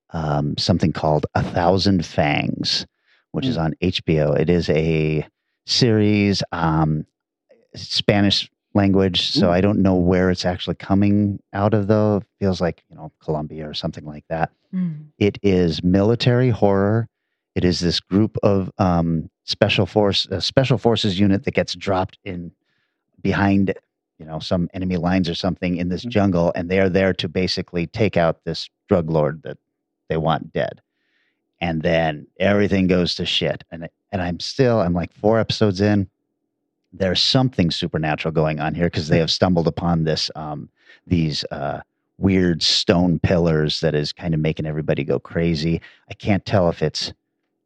um, 0.09 0.57
something 0.57 0.91
called 0.91 1.25
A 1.33 1.41
Thousand 1.41 2.05
Fangs, 2.05 2.85
which 3.31 3.45
is 3.45 3.57
on 3.57 3.73
HBO. 3.81 4.37
It 4.37 4.49
is 4.49 4.69
a 4.69 5.25
series, 5.65 6.43
um, 6.51 7.05
Spanish 7.73 8.49
language, 8.75 9.31
so 9.31 9.47
Ooh. 9.47 9.51
I 9.51 9.61
don't 9.61 9.81
know 9.81 9.95
where 9.95 10.29
it's 10.29 10.45
actually 10.45 10.75
coming 10.75 11.39
out 11.53 11.73
of. 11.73 11.87
Though 11.87 12.17
it 12.17 12.23
feels 12.39 12.61
like 12.61 12.83
you 12.89 12.95
know 12.95 13.11
Colombia 13.23 13.67
or 13.67 13.73
something 13.73 14.05
like 14.05 14.25
that. 14.29 14.51
Mm. 14.73 15.07
It 15.17 15.39
is 15.41 15.83
military 15.83 16.49
horror. 16.49 17.07
It 17.55 17.63
is 17.63 17.79
this 17.79 17.99
group 18.01 18.37
of 18.43 18.69
um, 18.77 19.29
special 19.45 19.85
force, 19.85 20.27
a 20.29 20.41
special 20.41 20.77
forces 20.77 21.17
unit 21.19 21.45
that 21.45 21.53
gets 21.53 21.73
dropped 21.73 22.19
in 22.25 22.51
behind, 23.21 23.73
you 24.19 24.25
know, 24.25 24.39
some 24.39 24.69
enemy 24.73 24.97
lines 24.97 25.29
or 25.29 25.35
something 25.35 25.77
in 25.77 25.87
this 25.89 26.03
Mhm. 26.05 26.09
jungle, 26.09 26.51
and 26.55 26.69
they 26.69 26.79
are 26.79 26.89
there 26.89 27.13
to 27.13 27.29
basically 27.29 27.87
take 27.87 28.17
out 28.17 28.43
this 28.43 28.69
drug 28.89 29.09
lord 29.09 29.41
that 29.43 29.57
they 30.09 30.17
want 30.17 30.51
dead. 30.51 30.81
And 31.61 31.81
then 31.81 32.27
everything 32.39 32.87
goes 32.87 33.15
to 33.15 33.25
shit. 33.25 33.63
And 33.71 33.87
and 34.11 34.21
I'm 34.21 34.39
still, 34.39 34.79
I'm 34.81 34.93
like 34.93 35.11
four 35.13 35.39
episodes 35.39 35.81
in. 35.81 36.07
There's 36.97 37.21
something 37.21 37.71
supernatural 37.71 38.31
going 38.31 38.59
on 38.59 38.73
here 38.73 38.85
because 38.87 39.09
they 39.09 39.19
have 39.19 39.31
stumbled 39.31 39.67
upon 39.67 40.03
this, 40.05 40.31
um, 40.35 40.69
these 41.05 41.43
uh, 41.51 41.81
weird 42.17 42.63
stone 42.63 43.19
pillars 43.19 43.81
that 43.81 43.93
is 43.95 44.13
kind 44.13 44.33
of 44.33 44.39
making 44.39 44.65
everybody 44.65 45.03
go 45.03 45.19
crazy. 45.19 45.81
I 46.09 46.13
can't 46.13 46.45
tell 46.45 46.69
if 46.69 46.81
it's 46.81 47.13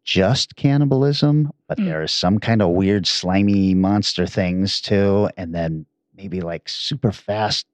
just 0.03 0.55
cannibalism, 0.55 1.51
but 1.67 1.77
Mm. 1.77 1.86
there 1.86 2.01
is 2.03 2.12
some 2.12 2.39
kind 2.39 2.62
of 2.62 2.69
weird 2.69 3.05
slimy 3.05 3.75
monster 3.75 4.25
things 4.25 4.81
too, 4.81 5.29
and 5.37 5.53
then 5.53 5.85
maybe 6.18 6.42
like 6.42 6.68
super 6.68 7.11
fast 7.11 7.68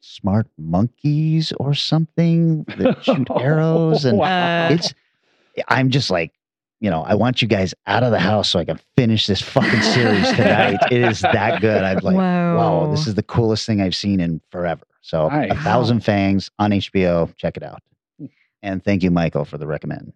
smart 0.00 0.46
monkeys 0.58 1.52
or 1.60 1.74
something 1.74 2.64
that 2.78 2.96
shoot 3.04 3.28
arrows 3.38 4.04
and 4.04 4.18
Wow. 4.18 4.68
it's 4.70 4.94
I'm 5.68 5.90
just 5.90 6.10
like 6.10 6.32
you 6.84 6.90
know, 6.90 7.02
I 7.02 7.14
want 7.14 7.40
you 7.40 7.48
guys 7.48 7.72
out 7.86 8.02
of 8.02 8.10
the 8.10 8.18
house 8.20 8.50
so 8.50 8.58
I 8.58 8.64
can 8.66 8.78
finish 8.96 9.26
this 9.26 9.40
fucking 9.40 9.80
series 9.82 10.28
tonight. 10.32 10.78
it 10.90 11.02
is 11.02 11.20
that 11.22 11.60
good. 11.66 11.82
I'm 11.82 11.98
like, 12.00 12.14
wow, 12.16 12.56
Wow. 12.84 12.90
this 12.90 13.06
is 13.06 13.14
the 13.14 13.22
coolest 13.22 13.64
thing 13.66 13.80
I've 13.80 13.94
seen 13.96 14.20
in 14.20 14.40
forever. 14.50 14.84
So, 15.00 15.28
Nice. 15.28 15.50
A 15.52 15.54
Thousand 15.54 16.00
Fangs 16.00 16.50
on 16.58 16.70
HBO. 16.72 17.34
Check 17.36 17.56
it 17.56 17.62
out. 17.62 17.82
And 18.62 18.84
thank 18.84 19.02
you, 19.02 19.10
Michael, 19.10 19.44
for 19.46 19.56
the 19.58 19.66
recommend. 19.66 20.12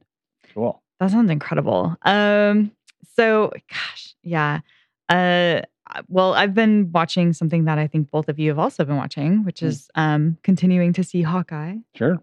Cool. 0.55 0.83
That 1.01 1.11
sounds 1.11 1.31
incredible. 1.31 1.97
Um, 2.03 2.73
so 3.17 3.51
gosh, 3.71 4.15
yeah. 4.23 4.61
Uh 5.09 5.63
well, 6.09 6.35
I've 6.35 6.53
been 6.55 6.91
watching 6.93 7.33
something 7.33 7.65
that 7.65 7.79
I 7.79 7.87
think 7.87 8.11
both 8.11 8.29
of 8.29 8.39
you 8.39 8.51
have 8.51 8.59
also 8.59 8.85
been 8.85 8.97
watching, 8.99 9.43
which 9.45 9.61
Hmm. 9.61 9.67
is 9.67 9.89
um 9.95 10.37
continuing 10.43 10.93
to 10.95 11.03
see 11.05 11.23
Hawkeye. 11.23 11.77
Sure. 11.95 12.23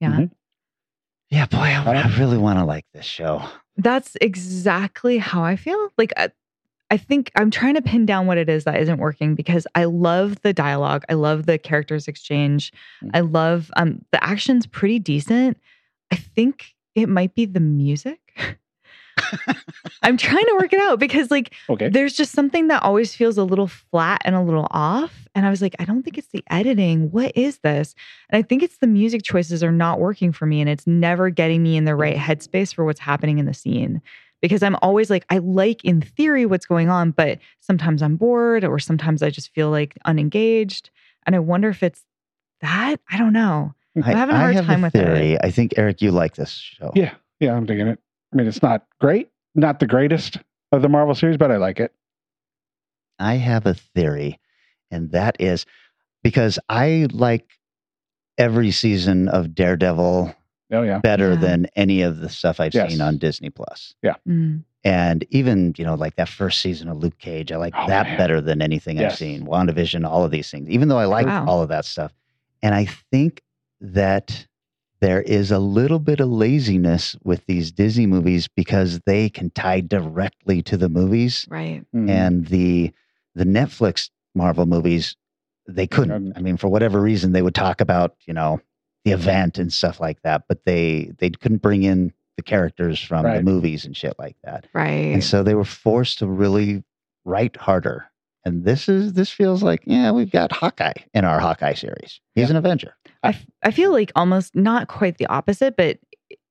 Yeah. 0.00 0.12
Mhm. 0.12 0.30
Yeah, 1.30 1.46
boy, 1.46 1.58
I, 1.58 1.82
I 1.82 2.16
really 2.18 2.38
want 2.38 2.58
to 2.58 2.64
like 2.64 2.86
this 2.94 3.04
show. 3.04 3.42
That's 3.76 4.16
exactly 4.20 5.18
how 5.18 5.42
I 5.42 5.56
feel. 5.56 5.90
Like 5.98 6.12
I, 6.16 6.30
I 6.90 6.96
think 6.96 7.32
I'm 7.34 7.50
trying 7.50 7.74
to 7.74 7.82
pin 7.82 8.06
down 8.06 8.26
what 8.26 8.38
it 8.38 8.48
is 8.48 8.64
that 8.64 8.80
isn't 8.80 8.98
working 8.98 9.34
because 9.34 9.66
I 9.74 9.84
love 9.84 10.40
the 10.42 10.52
dialogue. 10.52 11.04
I 11.08 11.14
love 11.14 11.46
the 11.46 11.58
characters 11.58 12.06
exchange. 12.06 12.72
Mm. 13.02 13.10
I 13.14 13.20
love 13.20 13.70
um 13.76 14.04
the 14.12 14.22
action's 14.22 14.66
pretty 14.66 14.98
decent. 14.98 15.58
I 16.12 16.16
think 16.16 16.74
it 16.94 17.08
might 17.08 17.34
be 17.34 17.44
the 17.44 17.60
music. 17.60 18.20
I'm 20.02 20.16
trying 20.16 20.44
to 20.44 20.56
work 20.60 20.72
it 20.72 20.80
out 20.80 20.98
because 20.98 21.30
like 21.30 21.52
Okay. 21.68 21.88
there's 21.88 22.12
just 22.14 22.32
something 22.32 22.68
that 22.68 22.82
always 22.82 23.14
feels 23.14 23.38
a 23.38 23.44
little 23.44 23.66
flat 23.66 24.22
and 24.24 24.34
a 24.34 24.40
little 24.42 24.66
off. 24.70 25.26
And 25.34 25.46
I 25.46 25.50
was 25.50 25.60
like, 25.62 25.74
I 25.78 25.84
don't 25.84 26.02
think 26.02 26.18
it's 26.18 26.28
the 26.28 26.44
editing. 26.50 27.10
What 27.10 27.36
is 27.36 27.58
this? 27.58 27.94
And 28.30 28.38
I 28.38 28.42
think 28.46 28.62
it's 28.62 28.78
the 28.78 28.86
music 28.86 29.22
choices 29.22 29.62
are 29.62 29.72
not 29.72 30.00
working 30.00 30.32
for 30.32 30.46
me 30.46 30.60
and 30.60 30.70
it's 30.70 30.86
never 30.86 31.30
getting 31.30 31.62
me 31.62 31.76
in 31.76 31.84
the 31.84 31.94
right 31.94 32.16
headspace 32.16 32.74
for 32.74 32.84
what's 32.84 33.00
happening 33.00 33.38
in 33.38 33.46
the 33.46 33.54
scene. 33.54 34.00
Because 34.42 34.62
I'm 34.62 34.76
always 34.82 35.08
like, 35.10 35.24
I 35.30 35.38
like 35.38 35.84
in 35.84 36.00
theory 36.02 36.46
what's 36.46 36.66
going 36.66 36.88
on, 36.90 37.10
but 37.10 37.38
sometimes 37.60 38.02
I'm 38.02 38.16
bored 38.16 38.64
or 38.64 38.78
sometimes 38.78 39.22
I 39.22 39.30
just 39.30 39.52
feel 39.54 39.70
like 39.70 39.96
unengaged. 40.04 40.90
And 41.24 41.34
I 41.34 41.38
wonder 41.38 41.68
if 41.70 41.82
it's 41.82 42.04
that. 42.60 42.96
I 43.10 43.18
don't 43.18 43.32
know. 43.32 43.74
I'm 43.96 44.02
having 44.02 44.36
a 44.36 44.38
hard 44.38 44.54
have 44.56 44.66
time 44.66 44.84
a 44.84 44.86
with 44.88 44.94
it. 44.94 45.04
theory. 45.04 45.38
I 45.42 45.50
think 45.50 45.72
Eric, 45.78 46.02
you 46.02 46.10
like 46.10 46.34
this 46.36 46.50
show. 46.52 46.92
Yeah. 46.94 47.14
Yeah, 47.40 47.54
I'm 47.54 47.64
digging 47.66 47.86
it. 47.88 47.98
I 48.36 48.38
mean, 48.38 48.48
it's 48.48 48.62
not 48.62 48.84
great, 49.00 49.30
not 49.54 49.80
the 49.80 49.86
greatest 49.86 50.36
of 50.70 50.82
the 50.82 50.90
Marvel 50.90 51.14
series, 51.14 51.38
but 51.38 51.50
I 51.50 51.56
like 51.56 51.80
it. 51.80 51.94
I 53.18 53.36
have 53.36 53.64
a 53.64 53.72
theory, 53.72 54.38
and 54.90 55.10
that 55.12 55.36
is 55.40 55.64
because 56.22 56.58
I 56.68 57.06
like 57.12 57.46
every 58.36 58.72
season 58.72 59.28
of 59.28 59.54
Daredevil 59.54 60.34
Oh 60.70 60.82
yeah. 60.82 60.98
better 60.98 61.30
Yeah. 61.30 61.36
than 61.36 61.66
any 61.76 62.02
of 62.02 62.18
the 62.18 62.28
stuff 62.28 62.60
I've 62.60 62.74
Yes. 62.74 62.90
seen 62.90 63.00
on 63.00 63.16
Disney 63.16 63.48
Plus. 63.48 63.94
Mm. 64.28 64.64
And 64.84 65.24
even, 65.30 65.72
you 65.78 65.84
know, 65.86 65.94
like 65.94 66.16
that 66.16 66.28
first 66.28 66.60
season 66.60 66.88
of 66.90 66.98
Luke 66.98 67.16
Cage, 67.18 67.50
I 67.52 67.56
like 67.56 67.72
Oh, 67.74 67.86
that 67.86 68.06
man. 68.06 68.16
better 68.18 68.42
than 68.42 68.60
anything 68.60 68.98
Yes. 68.98 69.12
I've 69.12 69.18
seen. 69.18 69.46
WandaVision, 69.46 70.06
all 70.06 70.24
of 70.24 70.30
these 70.30 70.50
things, 70.50 70.68
even 70.68 70.88
though 70.88 70.98
I 70.98 71.06
like 71.06 71.26
Wow. 71.26 71.46
all 71.46 71.62
of 71.62 71.70
that 71.70 71.86
stuff. 71.86 72.12
And 72.62 72.74
I 72.74 72.84
think 72.84 73.42
that 73.80 74.46
there 75.06 75.22
is 75.22 75.50
a 75.52 75.58
little 75.58 75.98
bit 76.00 76.18
of 76.20 76.28
laziness 76.28 77.16
with 77.22 77.44
these 77.46 77.70
Disney 77.70 78.06
movies 78.06 78.48
because 78.48 79.00
they 79.06 79.28
can 79.28 79.50
tie 79.50 79.80
directly 79.80 80.62
to 80.62 80.76
the 80.76 80.88
movies 80.88 81.46
Right. 81.48 81.84
Mhm. 81.94 82.10
and 82.10 82.46
the 82.48 82.92
the 83.34 83.44
Netflix 83.44 84.10
Marvel 84.34 84.66
movies 84.66 85.16
they 85.68 85.86
couldn't. 85.86 86.10
Couldn't. 86.12 86.36
I 86.36 86.40
mean, 86.40 86.56
for 86.56 86.68
whatever 86.68 87.00
reason, 87.00 87.32
they 87.32 87.42
would 87.42 87.54
talk 87.54 87.80
about 87.80 88.16
you 88.26 88.34
know 88.34 88.60
the 89.04 89.12
event 89.12 89.58
and 89.58 89.72
stuff 89.72 90.00
like 90.00 90.20
that, 90.22 90.44
but 90.48 90.64
they 90.64 91.12
they 91.18 91.30
couldn't 91.30 91.62
bring 91.62 91.82
in 91.84 92.12
the 92.36 92.42
characters 92.42 93.00
from 93.00 93.22
the 93.24 93.42
movies 93.42 93.84
and 93.84 93.96
shit 93.96 94.14
like 94.18 94.36
that, 94.44 94.66
Right. 94.74 95.12
and 95.14 95.22
so 95.24 95.42
they 95.42 95.54
were 95.54 95.64
forced 95.64 96.18
to 96.18 96.26
really 96.26 96.82
write 97.24 97.56
harder. 97.56 98.06
And 98.44 98.64
this 98.64 98.88
is 98.88 99.12
this 99.14 99.30
feels 99.30 99.62
like 99.62 99.82
yeah, 99.86 100.10
we've 100.12 100.30
got 100.30 100.52
Hawkeye 100.52 100.92
in 101.14 101.24
our 101.24 101.40
Hawkeye 101.40 101.74
series. 101.74 102.20
He's 102.34 102.44
Yeah. 102.44 102.50
an 102.50 102.56
Avenger. 102.56 102.95
I, 103.22 103.38
I 103.62 103.70
feel 103.70 103.92
like 103.92 104.12
almost 104.16 104.54
not 104.54 104.88
quite 104.88 105.18
the 105.18 105.26
opposite, 105.26 105.76
but 105.76 105.98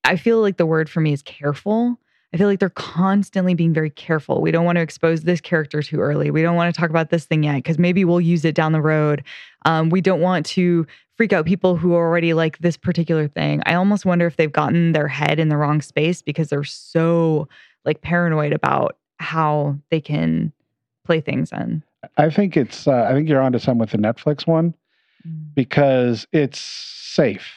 I 0.04 0.16
feel 0.16 0.42
like 0.42 0.58
the 0.58 0.66
word 0.66 0.90
for 0.90 1.02
me 1.02 1.14
is 1.14 1.22
careful. 1.22 2.00
I 2.34 2.38
feel 2.38 2.48
like 2.48 2.60
they're 2.60 2.70
constantly 2.70 3.54
being 3.54 3.74
very 3.74 3.90
careful. 3.90 4.42
We 4.42 4.52
don't 4.52 4.66
want 4.66 4.76
to 4.76 4.82
expose 4.82 5.22
this 5.22 5.40
character 5.40 5.82
too 5.82 6.02
early. 6.02 6.32
We 6.32 6.42
don't 6.42 6.56
want 6.56 6.74
to 6.74 6.80
talk 6.80 6.90
about 6.90 7.10
this 7.10 7.26
thing 7.26 7.44
yet 7.44 7.56
because 7.56 7.80
maybe 7.80 8.04
we'll 8.04 8.20
use 8.20 8.44
it 8.44 8.56
down 8.56 8.74
the 8.74 8.82
road. 8.82 9.24
Um, 9.64 9.90
we 9.90 10.02
don't 10.02 10.20
want 10.20 10.46
to 10.48 10.86
freak 11.16 11.32
out 11.32 11.46
people 11.46 11.78
who 11.78 11.94
already 11.94 12.34
like 12.34 12.58
this 12.58 12.76
particular 12.76 13.30
thing. 13.30 13.62
I 13.66 13.76
almost 13.76 14.06
wonder 14.06 14.28
if 14.28 14.36
they've 14.36 14.52
gotten 14.52 14.92
their 14.92 15.08
head 15.08 15.40
in 15.40 15.48
the 15.48 15.56
wrong 15.56 15.82
space 15.82 16.22
because 16.22 16.50
they're 16.50 16.66
so 16.66 17.48
like 17.86 18.02
paranoid 18.02 18.52
about 18.52 18.98
how 19.18 19.78
they 19.90 20.02
can 20.02 20.52
play 21.06 21.22
things 21.22 21.54
in. 21.54 21.84
I 22.18 22.30
think 22.30 22.58
it's. 22.58 22.88
Uh, 22.88 23.08
I 23.10 23.14
think 23.14 23.30
you're 23.30 23.42
onto 23.42 23.60
some 23.60 23.78
with 23.78 23.92
the 23.92 23.98
Netflix 23.98 24.46
one 24.46 24.74
because 25.54 26.28
it's 26.32 26.60
safe. 26.60 27.54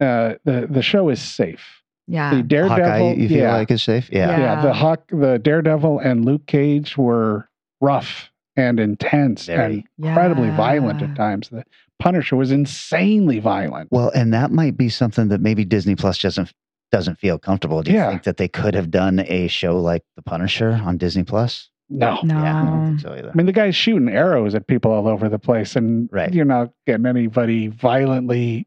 Uh, 0.00 0.34
the 0.44 0.66
the 0.70 0.82
show 0.82 1.08
is 1.08 1.20
safe. 1.22 1.82
Yeah. 2.06 2.34
The 2.34 2.42
Daredevil, 2.42 2.84
Hawkeye, 2.84 3.12
you 3.14 3.28
feel 3.28 3.38
yeah, 3.38 3.56
like 3.56 3.70
is 3.70 3.82
safe? 3.82 4.10
Yeah. 4.12 4.30
yeah, 4.30 4.38
Yeah. 4.38 4.62
The 4.62 4.72
Hawk, 4.74 5.04
the 5.08 5.38
Daredevil, 5.38 6.00
and 6.00 6.24
Luke 6.24 6.46
Cage 6.46 6.98
were 6.98 7.48
rough 7.80 8.30
and 8.56 8.78
intense 8.78 9.46
Very. 9.46 9.74
and 9.74 9.84
incredibly 10.06 10.50
violent 10.50 11.00
at 11.00 11.16
times. 11.16 11.48
The 11.48 11.64
Punisher 11.98 12.36
was 12.36 12.50
insanely 12.52 13.38
violent. 13.38 13.90
Well, 13.90 14.10
and 14.14 14.34
that 14.34 14.50
might 14.50 14.76
be 14.76 14.88
something 14.90 15.28
that 15.28 15.40
maybe 15.40 15.64
Disney 15.64 15.94
Plus 15.96 16.18
doesn't 16.18 16.52
doesn't 16.92 17.18
feel 17.18 17.38
comfortable. 17.38 17.82
Do 17.82 17.90
you 17.90 17.96
Yeah. 17.96 18.10
think 18.10 18.24
that 18.24 18.36
they 18.36 18.46
could 18.48 18.74
have 18.74 18.90
done 18.90 19.20
a 19.20 19.48
show 19.48 19.80
like 19.80 20.02
The 20.16 20.22
Punisher 20.22 20.80
on 20.84 20.96
Disney 20.98 21.24
Plus? 21.24 21.70
No. 21.90 22.18
No. 22.22 22.34
Yeah, 22.42 22.62
I 22.62 22.64
don't 22.64 22.86
think 22.88 23.00
so 23.00 23.12
either. 23.14 23.30
I 23.30 23.34
mean, 23.36 23.46
the 23.46 23.52
guy's 23.52 23.76
shooting 23.76 24.08
arrows 24.08 24.54
at 24.54 24.66
people 24.66 24.90
all 24.90 25.06
over 25.08 25.28
the 25.28 25.38
place, 25.38 25.76
and 25.76 26.08
Right. 26.12 26.32
you're 26.32 26.44
not 26.44 26.72
getting 26.86 27.06
anybody 27.06 27.66
violently 27.68 28.66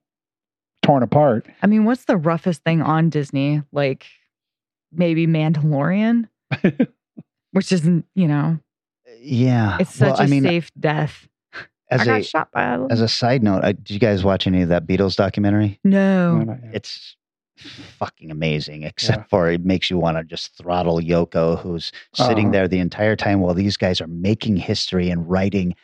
torn 0.84 1.04
apart. 1.04 1.48
I 1.62 1.68
mean, 1.68 1.84
what's 1.86 2.06
the 2.06 2.16
roughest 2.18 2.64
thing 2.64 2.82
on 2.82 3.10
Disney? 3.10 3.64
Like 3.72 4.06
maybe 4.92 5.28
Mandalorian, 5.28 6.30
which 7.52 7.72
isn't, 7.72 8.06
you 8.16 8.28
know, 8.28 8.60
yeah. 9.20 9.78
it's 9.80 9.94
such 9.96 10.12
well, 10.12 10.20
a 10.20 10.24
I 10.24 10.28
mean, 10.28 10.44
safe 10.44 10.72
death. 10.80 11.28
I 11.90 11.96
as 11.96 12.04
got 12.06 12.20
a 12.20 12.24
shot 12.24 12.52
by 12.52 12.64
a 12.64 12.86
as 12.90 13.02
a 13.02 13.08
side 13.08 13.44
note, 13.44 13.64
I, 13.64 13.72
did 13.72 13.92
you 13.92 14.00
guys 14.00 14.24
watch 14.24 14.46
any 14.46 14.62
of 14.62 14.70
that 14.70 14.86
Beatles 14.86 15.16
documentary? 15.16 15.80
no. 15.84 16.40
No. 16.40 16.58
It's 16.74 17.16
fucking 17.58 18.32
amazing, 18.32 18.84
except 18.84 19.30
for 19.30 19.50
it 19.50 19.64
makes 19.66 19.90
you 19.90 19.98
want 19.98 20.18
to 20.18 20.24
just 20.24 20.56
throttle 20.56 21.00
Yoko, 21.00 21.60
who's 21.60 21.92
sitting 22.14 22.46
Uh-huh. 22.48 22.52
there 22.52 22.68
the 22.68 22.80
entire 22.80 23.16
time 23.16 23.40
while 23.42 23.54
these 23.54 23.78
guys 23.78 24.00
are 24.02 24.08
making 24.08 24.58
history 24.58 25.10
and 25.10 25.30
writing 25.30 25.76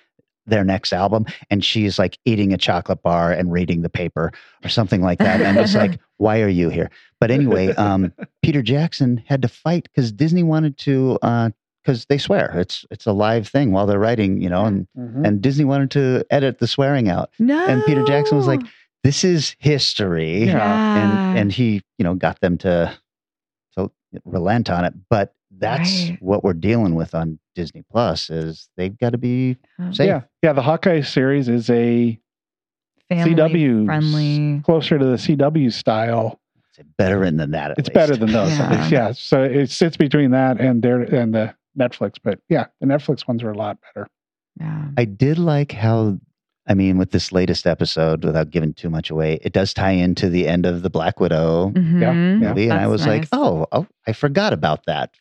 their 0.45 0.63
next 0.65 0.91
album. 0.91 1.25
And 1.49 1.63
she's 1.63 1.97
like 1.97 2.17
eating 2.25 2.51
a 2.53 2.57
chocolate 2.57 3.01
bar 3.01 3.31
and 3.31 3.51
reading 3.51 3.81
the 3.81 3.89
paper 3.89 4.31
or 4.63 4.69
something 4.69 5.01
like 5.01 5.19
that. 5.19 5.39
And 5.41 5.57
it's 5.57 5.73
like, 5.75 5.99
why 6.17 6.41
are 6.41 6.49
you 6.49 6.69
here? 6.69 6.89
But 7.21 7.31
anyway, 7.31 7.69
um, 7.75 8.11
Peter 8.41 8.61
Jackson 8.61 9.23
had 9.25 9.41
to 9.43 9.47
fight 9.47 9.83
because 9.93 10.11
Disney 10.11 10.43
wanted 10.43 10.77
to, 10.79 11.17
because 11.81 12.05
they 12.07 12.17
swear 12.17 12.53
it's 12.59 12.85
it's 12.91 13.05
a 13.05 13.13
live 13.13 13.47
thing 13.47 13.71
while 13.71 13.85
they're 13.85 13.99
writing, 13.99 14.41
you 14.41 14.49
know, 14.49 14.65
and 14.65 14.85
Mhm. 14.97 15.25
and 15.25 15.41
Disney 15.41 15.63
wanted 15.65 15.91
to 15.91 16.25
edit 16.29 16.59
the 16.59 16.67
swearing 16.67 17.07
out. 17.09 17.29
No. 17.39 17.65
And 17.65 17.81
Peter 17.85 18.03
Jackson 18.03 18.35
was 18.37 18.47
like, 18.47 18.61
"This 19.03 19.23
is 19.23 19.55
history." 19.59 20.45
Yeah. 20.45 20.97
and 21.31 21.37
and 21.39 21.51
he 21.51 21.81
you 21.97 22.03
know 22.03 22.15
got 22.15 22.39
them 22.41 22.57
to 22.59 22.95
to 23.77 23.91
relent 24.25 24.69
on 24.69 24.85
it 24.85 24.93
but 25.09 25.33
that's 25.57 26.09
Right. 26.09 26.17
what 26.21 26.43
we're 26.43 26.53
dealing 26.53 26.95
with 26.95 27.13
on 27.15 27.39
disney 27.55 27.83
plus 27.91 28.29
is 28.29 28.69
they've 28.77 28.97
got 28.97 29.11
to 29.11 29.17
be 29.17 29.57
safe 29.91 30.07
yeah, 30.07 30.21
yeah. 30.41 30.53
The 30.53 30.61
Hawkeye 30.63 31.01
series 31.01 31.47
is 31.49 31.69
a 31.69 32.19
family 33.09 33.35
CW 33.35 33.85
friendly. 33.85 34.61
closer 34.65 34.97
to 34.97 35.05
the 35.05 35.15
CW 35.17 35.71
style. 35.71 36.39
it's 36.77 36.79
better 36.97 37.19
than 37.29 37.51
that 37.51 37.71
at 37.71 37.77
It's 37.77 37.87
least. 37.89 37.93
better 37.93 38.15
than 38.15 38.31
those, 38.31 38.51
at 38.59 38.71
Yeah. 38.71 38.77
least. 38.79 38.91
Yeah. 38.91 39.11
So 39.11 39.43
it 39.43 39.69
sits 39.69 39.95
between 39.97 40.31
that 40.31 40.59
and 40.59 40.81
their 40.81 41.01
and 41.01 41.33
the 41.33 41.53
Netflix. 41.77 42.13
But 42.23 42.39
yeah, 42.49 42.65
the 42.81 42.87
Netflix 42.87 43.27
ones 43.27 43.43
are 43.43 43.51
a 43.51 43.57
lot 43.57 43.77
better. 43.81 44.07
Yeah. 44.59 44.89
i 44.97 45.05
did 45.05 45.37
like 45.39 45.71
how 45.71 46.19
i 46.67 46.73
mean 46.73 46.97
with 46.97 47.11
this 47.11 47.31
latest 47.31 47.65
episode 47.67 48.23
without 48.23 48.49
giving 48.49 48.73
too 48.73 48.89
much 48.89 49.09
away 49.09 49.39
it 49.41 49.53
does 49.53 49.73
tie 49.73 49.91
into 49.91 50.29
the 50.29 50.47
end 50.47 50.65
of 50.65 50.81
the 50.81 50.89
black 50.89 51.19
widow 51.19 51.71
Mhm. 51.75 52.01
yeah. 52.01 52.13
movie 52.13 52.63
and 52.69 52.73
i 52.73 52.77
That's 52.79 52.89
was 52.91 53.07
like 53.07 53.27
oh 53.31 53.65
oh 53.71 53.87
i 54.07 54.13
forgot 54.13 54.53
about 54.53 54.85
that 54.85 55.11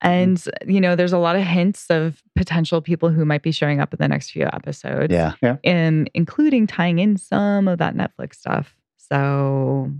And, 0.00 0.40
you 0.64 0.80
know, 0.80 0.94
there's 0.94 1.12
a 1.12 1.18
lot 1.18 1.34
of 1.34 1.42
hints 1.42 1.90
of 1.90 2.22
potential 2.36 2.80
people 2.80 3.08
who 3.10 3.24
might 3.24 3.42
be 3.42 3.50
showing 3.50 3.80
up 3.80 3.92
in 3.92 3.98
the 3.98 4.06
next 4.06 4.30
few 4.30 4.46
episodes. 4.52 5.12
yeah 5.12 5.32
yeah. 5.42 5.56
And 5.64 6.08
including 6.14 6.68
tying 6.68 7.00
in 7.00 7.16
some 7.16 7.66
of 7.66 7.78
that 7.78 7.96
Netflix 7.96 8.36
stuff. 8.36 8.76
So, 8.96 9.90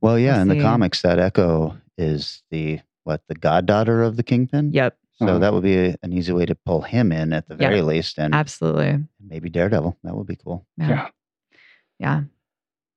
well 0.00 0.18
yeah 0.18 0.34
We'll 0.34 0.42
in 0.42 0.48
the 0.48 0.62
comics 0.62 1.02
that 1.02 1.18
echo 1.18 1.76
is 1.98 2.42
the 2.50 2.80
what 3.04 3.20
the 3.28 3.34
goddaughter 3.34 4.02
of 4.02 4.16
the 4.16 4.22
kingpin 4.22 4.70
yep, 4.72 4.96
so 5.16 5.26
Uh-huh. 5.26 5.38
that 5.38 5.52
would 5.52 5.62
be 5.62 5.76
a, 5.76 5.96
an 6.02 6.12
easy 6.12 6.32
way 6.32 6.46
to 6.46 6.54
pull 6.66 6.82
him 6.82 7.12
in 7.12 7.32
at 7.32 7.48
the 7.48 7.54
Yeah. 7.58 7.68
very 7.68 7.82
least 7.82 8.18
and 8.18 8.34
absolutely. 8.34 9.04
maybe 9.24 9.48
daredevil 9.50 9.96
that 10.04 10.14
would 10.16 10.26
be 10.26 10.36
cool 10.36 10.66
Yeah. 10.76 10.88
Yeah. 10.88 11.08
Yeah. 12.00 12.22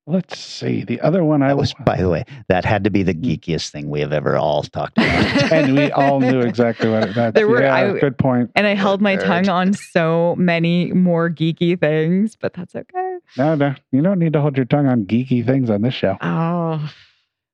Let's 0.10 0.40
see. 0.40 0.86
The 0.86 1.02
other 1.02 1.22
one 1.26 1.42
I 1.44 1.50
That 1.50 1.58
was, 1.58 1.74
by 1.86 1.98
the 1.98 2.08
way, 2.08 2.24
that 2.48 2.64
had 2.64 2.86
to 2.86 2.90
be 2.90 3.04
the 3.04 3.14
geekiest 3.14 3.72
thing 3.72 3.90
we 3.90 4.00
have 4.00 4.14
ever 4.14 4.38
all 4.38 4.64
talked 4.64 4.98
about. 4.98 5.52
and 5.52 5.76
we 5.76 5.92
all 5.92 6.22
knew 6.22 6.40
exactly 6.40 6.90
what 6.90 7.04
it 7.10 7.14
meant. 7.14 7.36
There 7.36 7.46
were- 7.46 7.62
yeah, 7.62 7.76
I- 7.76 8.00
good 8.00 8.18
point. 8.18 8.50
And 8.56 8.66
I 8.66 8.74
held 8.74 9.02
my 9.02 9.18
tongue 9.18 9.50
on 9.50 9.74
so 9.74 10.34
many 10.38 10.94
more 10.94 11.30
geeky 11.30 11.78
things, 11.78 12.38
but 12.38 12.54
that's 12.54 12.74
okay. 12.74 13.18
No, 13.38 13.56
no, 13.56 13.76
you 13.92 14.02
don't 14.02 14.18
need 14.18 14.32
to 14.32 14.40
hold 14.40 14.56
your 14.56 14.66
tongue 14.66 14.88
on 14.88 15.04
geeky 15.04 15.46
things 15.46 15.70
on 15.70 15.82
this 15.82 15.94
show. 15.94 16.18
Oh, 16.22 16.90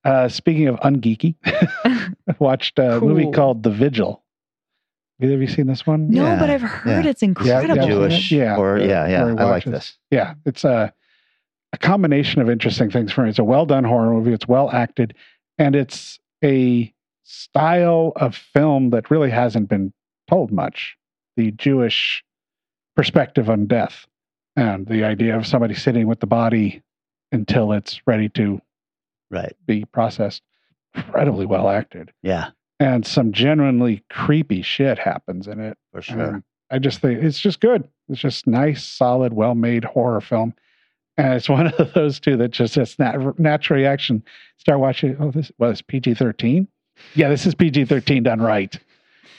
Uh, 0.06 0.28
speaking 0.30 0.68
of 0.68 0.76
ungeeky, 0.82 1.36
I 1.46 2.36
watched 2.40 2.78
a 2.78 3.00
movie 3.02 3.32
called 3.32 3.64
The 3.64 3.72
Vigil. 3.72 4.23
Have 5.22 5.30
you 5.42 5.48
seen 5.48 5.68
this 5.68 5.86
one? 5.88 6.10
no, 6.10 6.24
Yeah, 6.24 6.40
but 6.40 6.50
I've 6.50 6.62
heard 6.62 7.06
yeah. 7.06 7.10
it's 7.12 7.22
incredible. 7.24 7.86
Jewish, 7.88 8.32
Yeah. 8.32 8.58
or 8.58 8.78
yeah, 8.80 9.08
yeah, 9.08 9.24
Where 9.26 9.40
I 9.40 9.44
like 9.50 9.64
this. 9.66 9.98
Yeah, 10.12 10.34
it's 10.46 10.64
a 10.64 10.94
a 11.72 11.78
combination 11.78 12.42
of 12.42 12.50
interesting 12.50 12.92
things 12.92 13.12
for 13.12 13.24
me. 13.24 13.30
It's 13.30 13.40
a 13.40 13.44
well 13.44 13.66
done 13.66 13.84
horror 13.84 14.14
movie. 14.14 14.34
It's 14.34 14.48
well 14.48 14.70
acted, 14.72 15.16
and 15.58 15.76
it's 15.76 16.20
a 16.44 16.94
style 17.24 18.12
of 18.18 18.36
film 18.36 18.90
that 18.92 19.10
really 19.10 19.30
hasn't 19.32 19.70
been 19.70 19.94
told 20.30 20.52
much. 20.52 20.98
The 21.38 21.52
Jewish 21.52 22.24
perspective 22.96 23.50
on 23.50 23.66
death 23.66 24.06
and 24.56 24.86
the 24.86 25.04
idea 25.04 25.36
of 25.36 25.48
somebody 25.48 25.74
sitting 25.74 26.06
with 26.08 26.20
the 26.20 26.28
body 26.28 26.84
until 27.32 27.72
it's 27.72 28.02
ready 28.06 28.30
to 28.30 28.62
Right? 29.32 29.56
be 29.66 29.84
processed. 29.86 30.44
Incredibly 30.94 31.48
well 31.48 31.70
acted, 31.70 32.12
Yeah, 32.22 32.50
and 32.84 33.06
some 33.06 33.32
genuinely 33.32 34.04
creepy 34.10 34.62
shit 34.62 35.00
happens 35.00 35.48
in 35.48 35.60
it. 35.60 35.78
for 35.92 36.02
sure. 36.02 36.22
And 36.22 36.44
I 36.70 36.80
just 36.80 37.00
think 37.00 37.24
it's 37.24 37.40
just 37.40 37.60
good. 37.62 37.88
It's 38.10 38.20
just 38.20 38.46
nice, 38.46 38.84
solid, 38.84 39.34
well 39.34 39.56
made 39.56 39.86
horror 39.86 40.20
film. 40.20 40.54
And 41.18 41.34
it's 41.34 41.48
one 41.58 41.68
of 41.68 41.94
those 41.94 42.20
two 42.20 42.36
that 42.38 42.50
just 42.52 42.76
has 42.76 43.00
nat- 43.00 43.40
natural 43.40 43.78
reaction. 43.80 44.24
Start 44.58 44.80
watching. 44.80 45.16
Oh, 45.20 45.32
this 45.32 45.52
was 45.58 45.82
PG 45.82 46.16
thirteen. 46.16 46.68
Yeah, 47.16 47.30
this 47.30 47.46
is 47.46 47.56
PG 47.56 47.86
thirteen 47.86 48.24
done 48.24 48.42
right. 48.42 48.78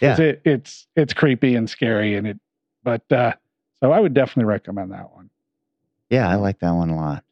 Yeah. 0.00 0.20
it, 0.20 0.40
it's 0.44 0.86
it's 0.96 1.12
creepy 1.12 1.54
and 1.54 1.68
scary, 1.68 2.14
and 2.16 2.26
it. 2.26 2.40
But 2.82 3.10
uh, 3.12 3.32
so 3.80 3.92
I 3.92 4.00
would 4.00 4.14
definitely 4.14 4.44
recommend 4.44 4.92
that 4.92 5.12
one. 5.14 5.28
yeah, 6.10 6.28
I 6.28 6.36
like 6.36 6.60
that 6.60 6.72
one 6.72 6.90
a 6.90 6.96
lot. 6.96 7.24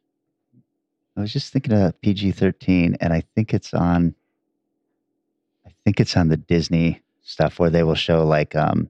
I 1.16 1.20
was 1.20 1.32
just 1.32 1.52
thinking 1.52 1.72
of 1.72 2.00
PG 2.02 2.32
thirteen, 2.32 2.96
and 3.00 3.12
I 3.12 3.22
think 3.34 3.54
it's 3.54 3.72
on. 3.72 4.14
I 5.82 5.84
think 5.84 5.98
it's 6.00 6.16
on 6.16 6.28
the 6.28 6.36
Disney 6.36 7.02
stuff 7.22 7.58
where 7.58 7.70
they 7.70 7.82
will 7.82 7.96
show 7.96 8.24
like, 8.24 8.54
um, 8.54 8.88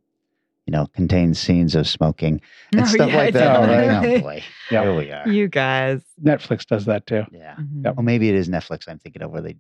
you 0.67 0.73
know, 0.73 0.87
contains 0.89 1.39
scenes 1.41 1.75
of 1.75 1.89
smoking 1.89 2.41
and 2.73 2.83
Oh, 2.83 2.85
stuff 2.85 3.09
yeah, 3.09 3.17
like 3.17 3.33
that. 3.33 3.57
I'm 3.57 3.69
like, 3.69 3.89
definitely. 3.89 4.05
oh 4.21 4.23
boy, 4.23 4.45
Yeah. 4.71 4.83
here 4.83 4.95
we 4.95 5.11
are. 5.11 5.29
You 5.29 5.49
guys. 5.49 6.03
Netflix 6.23 6.67
does 6.67 6.85
that 6.85 7.07
too. 7.07 7.25
Yeah. 7.33 7.55
Mhm. 7.59 7.85
Yep. 7.87 7.97
Well, 7.97 8.05
maybe 8.05 8.29
it 8.29 8.35
is 8.35 8.49
Netflix. 8.49 8.87
I'm 8.89 8.99
thinking 8.99 9.23
of 9.23 9.31
where 9.31 9.41
they 9.41 9.57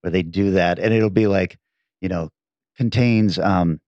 where 0.00 0.10
they 0.10 0.22
do 0.22 0.52
that, 0.52 0.78
and 0.78 0.92
it'll 0.94 1.10
be 1.10 1.26
like, 1.26 1.58
you 2.00 2.08
know, 2.08 2.30
contains 2.76 3.38
um, 3.38 3.80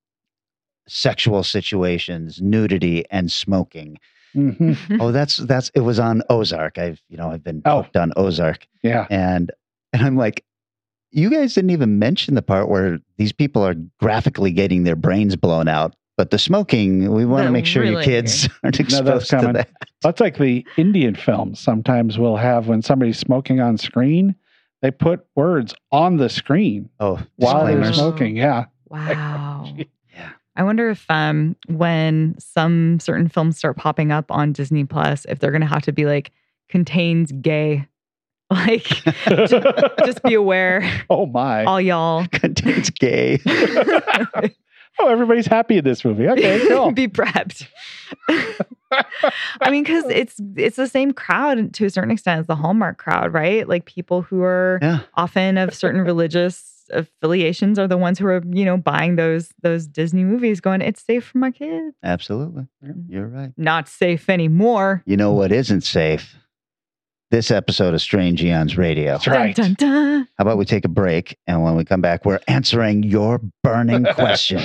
sexual 0.87 1.43
situations, 1.43 2.41
nudity, 2.43 3.05
and 3.11 3.33
smoking. 3.33 3.99
hmm 4.35 4.75
oh, 5.01 5.11
that's 5.11 5.39
that's 5.39 5.71
it 5.75 5.81
was 5.81 5.99
on 5.99 6.23
Ozark. 6.29 6.77
I've 6.79 7.01
you 7.09 7.17
know 7.17 7.31
I've 7.31 7.43
been 7.43 7.63
Oh. 7.65 7.83
hooked 7.83 7.97
on 7.97 8.13
Ozark, 8.17 8.67
Yeah. 8.83 9.07
and 9.11 9.51
and 9.93 10.03
I'm 10.03 10.17
like, 10.17 10.45
you 11.15 11.31
guys 11.31 11.55
didn't 11.55 11.71
even 11.71 11.99
mention 11.99 12.35
the 12.35 12.43
part 12.43 12.69
where 12.69 12.99
these 13.17 13.33
people 13.33 13.65
are 13.65 13.75
graphically 14.01 14.51
getting 14.51 14.83
their 14.83 14.97
brains 14.97 15.37
blown 15.37 15.69
out. 15.69 15.95
But 16.17 16.31
the 16.31 16.39
smoking, 16.39 17.13
we 17.13 17.25
want 17.25 17.47
to 17.47 17.51
make 17.51 17.67
sure 17.67 17.83
your 17.85 17.95
really- 17.95 18.05
kids 18.05 18.49
aren't 18.63 18.77
that's 18.79 18.93
exposed 18.93 19.31
to 19.31 19.51
that. 19.53 19.69
That's 20.03 20.21
like 20.21 20.37
the 20.39 20.65
Indian 20.77 21.15
films 21.15 21.59
sometimes 21.59 22.19
we'll 22.19 22.37
have 22.37 22.69
when 22.69 22.83
somebody's 22.83 23.19
smoking 23.19 23.61
on 23.61 23.79
screen, 23.79 24.35
they 24.83 24.91
put 24.91 25.25
words 25.35 25.75
on 25.91 26.19
the 26.19 26.29
screen 26.29 26.91
Oh, 27.01 27.21
while 27.37 27.67
they're 27.67 27.93
smoking. 27.93 28.37
Yeah. 28.37 28.67
Wow. 28.89 29.73
Yeah. 30.15 30.31
I 30.55 30.63
wonder 30.63 30.91
if 30.91 31.05
um 31.11 31.57
when 31.67 32.37
some 32.39 33.01
certain 33.01 33.29
films 33.29 33.59
start 33.59 33.77
popping 33.77 34.13
up 34.13 34.31
on 34.31 34.53
Disney 34.53 34.85
Plus, 34.85 35.25
if 35.29 35.39
they're 35.41 35.51
gonna 35.51 35.67
have 35.67 35.83
to 35.83 35.93
be 35.93 36.05
like 36.07 36.31
contains 36.69 37.33
gay. 37.33 37.87
Like 38.67 38.85
just 40.05 40.23
be 40.23 40.35
aware, 40.35 40.89
oh 41.11 41.27
my. 41.27 41.65
all 41.65 41.81
y'all. 41.81 42.27
contains 42.33 42.91
gay. 42.91 43.41
oh, 44.99 45.09
everybody's 45.09 45.47
happy 45.47 45.79
in 45.79 45.85
this 45.85 46.05
movie. 46.05 46.29
Okay, 46.29 46.67
cool. 46.69 46.93
be 46.93 47.09
prepped. 47.09 47.67
I 49.61 49.71
mean, 49.71 49.83
because 49.83 50.05
it's 50.09 50.37
it's 50.57 50.77
the 50.77 50.87
same 50.87 51.13
crowd 51.13 51.73
to 51.75 51.85
a 51.87 51.91
certain 51.91 52.11
extent 52.11 52.41
as 52.41 52.47
the 52.47 52.55
Hallmark 52.57 52.99
crowd, 52.99 53.33
right? 53.33 53.69
Like 53.69 53.87
people 53.87 54.23
who 54.23 54.43
are 54.43 54.79
Yeah. 54.83 55.01
often 55.15 55.59
of 55.59 55.75
certain 55.75 56.03
religious 56.03 56.71
affiliations 56.93 57.79
are 57.79 57.89
the 57.89 57.97
ones 57.97 58.19
who 58.19 58.27
are, 58.27 58.43
you 58.53 58.65
know, 58.65 58.77
buying 58.77 59.17
those 59.17 59.53
those 59.63 59.87
Disney 59.87 60.23
movies 60.23 60.61
going, 60.61 60.81
it's 60.81 61.03
safe 61.05 61.25
for 61.25 61.39
my 61.39 61.51
kids. 61.51 61.97
Absolutely. 62.05 62.67
Mm-hmm. 62.85 63.13
You're 63.13 63.27
right. 63.27 63.53
Not 63.57 63.89
safe 63.89 64.29
anymore. 64.31 65.03
You 65.07 65.17
know 65.17 65.33
what 65.33 65.51
isn't 65.51 65.81
safe? 65.83 66.37
This 67.35 67.51
episode 67.51 67.95
of 67.95 68.01
Strange 68.01 68.45
Eons 68.45 68.79
Radio. 68.79 69.15
That's 69.15 69.27
right. 69.27 69.57
Dun, 69.57 69.75
dun, 69.75 69.91
dun. 69.91 70.29
How 70.39 70.43
about 70.43 70.57
we 70.57 70.65
take 70.65 70.85
a 70.85 70.89
break 70.89 71.37
and 71.49 71.65
when 71.65 71.75
we 71.75 71.85
come 71.85 72.01
back, 72.01 72.25
we're 72.25 72.39
answering 72.47 73.03
your 73.03 73.41
burning 73.65 74.05
questions. 74.15 74.63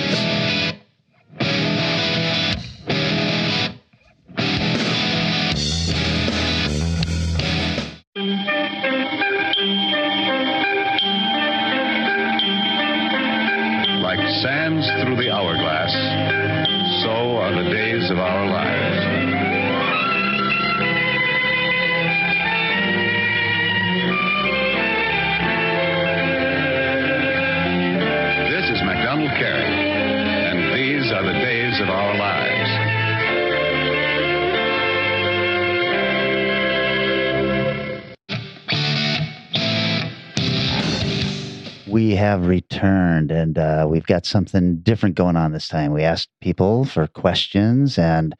We 41.90 42.14
have 42.16 42.46
returned 42.46 43.30
and 43.30 43.58
uh, 43.58 43.86
we've 43.88 44.06
got 44.06 44.26
something 44.26 44.76
different 44.80 45.14
going 45.16 45.36
on 45.36 45.52
this 45.52 45.68
time. 45.68 45.92
We 45.92 46.02
asked 46.02 46.28
people 46.40 46.84
for 46.84 47.06
questions 47.06 47.98
and 47.98 48.34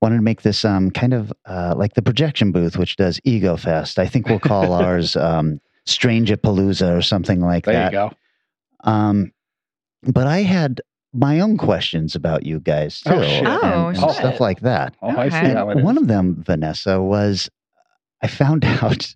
wanted 0.00 0.16
to 0.16 0.22
make 0.22 0.42
this 0.42 0.64
um, 0.64 0.90
kind 0.90 1.12
of 1.14 1.32
uh, 1.46 1.74
like 1.76 1.94
the 1.94 2.02
projection 2.02 2.52
booth, 2.52 2.76
which 2.76 2.96
does 2.96 3.20
Ego 3.24 3.56
Fest. 3.56 3.98
I 3.98 4.06
think 4.06 4.28
we'll 4.28 4.38
call 4.40 4.72
ours 4.82 5.16
um, 5.16 5.60
Strange-a-Palooza 5.86 6.96
or 6.96 7.02
something 7.02 7.40
like 7.40 7.64
There 7.64 7.74
that. 7.74 7.92
you 7.92 7.98
go. 7.98 8.12
Um, 8.84 9.32
but 10.02 10.26
I 10.26 10.38
had 10.42 10.80
my 11.12 11.40
own 11.40 11.56
questions 11.58 12.14
about 12.16 12.44
you 12.44 12.58
guys 12.58 13.00
too, 13.00 13.12
Oh, 13.14 13.22
shit. 13.22 13.44
and, 13.46 13.62
Oh, 13.62 13.88
and 13.88 13.96
shit. 13.98 14.10
stuff 14.14 14.40
like 14.40 14.60
that. 14.60 14.94
Oh, 15.02 15.16
I 15.16 15.28
see 15.28 15.36
Okay. 15.36 15.54
how 15.54 15.70
it 15.70 15.76
one 15.78 15.98
of 15.98 16.08
them, 16.08 16.42
Vanessa, 16.44 17.00
was 17.00 17.48
I 18.22 18.26
found 18.28 18.64
out 18.82 19.14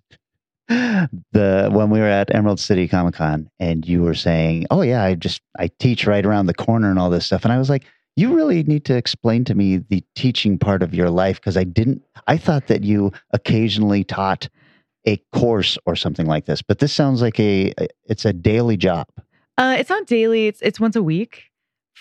the 0.67 1.69
when 1.71 1.89
we 1.89 1.99
were 1.99 2.05
at 2.05 2.33
Emerald 2.35 2.59
City 2.59 2.87
Comic 2.87 3.15
Con, 3.15 3.49
and 3.59 3.87
you 3.87 4.01
were 4.03 4.13
saying, 4.15 4.67
"Oh 4.69 4.81
yeah, 4.81 5.03
I 5.03 5.15
just 5.15 5.41
I 5.57 5.69
teach 5.79 6.05
right 6.05 6.25
around 6.25 6.47
the 6.47 6.53
corner 6.53 6.89
and 6.89 6.99
all 6.99 7.09
this 7.09 7.25
stuff," 7.25 7.43
and 7.43 7.53
I 7.53 7.57
was 7.57 7.69
like. 7.69 7.85
You 8.19 8.35
really 8.35 8.63
need 8.63 8.83
to 8.85 8.97
explain 8.97 9.43
to 9.43 9.53
me 9.53 9.77
the 9.77 10.03
teaching 10.15 10.57
part 10.57 10.81
of 10.81 10.91
your 10.91 11.11
life 11.11 11.39
because 11.39 11.55
I 11.55 11.63
didn't. 11.63 12.03
I 12.25 12.35
thought 12.35 12.65
that 12.65 12.83
you 12.83 13.11
occasionally 13.31 14.03
taught 14.03 14.49
a 15.05 15.17
course 15.33 15.77
or 15.85 15.95
something 15.95 16.25
like 16.25 16.45
this, 16.45 16.63
but 16.63 16.79
this 16.79 16.91
sounds 16.91 17.21
like 17.21 17.39
a 17.39 17.75
it's 18.05 18.25
a 18.25 18.33
daily 18.33 18.75
job, 18.75 19.05
Uh, 19.59 19.75
it's 19.77 19.91
not 19.91 20.07
daily. 20.07 20.47
It's 20.47 20.63
it's 20.63 20.79
once 20.79 20.95
a 20.95 21.03
week, 21.03 21.43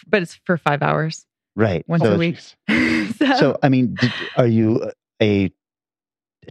but 0.07 0.23
it's 0.23 0.41
for 0.47 0.57
five 0.57 0.83
hours. 0.83 1.27
right? 1.55 1.85
Once 1.87 2.03
so, 2.03 2.15
a 2.15 2.17
week. 2.17 2.39
So, 3.19 3.37
So, 3.37 3.59
I 3.63 3.69
mean, 3.69 3.95
did, 4.01 4.13
are 4.39 4.47
you 4.47 4.91
a 5.23 5.53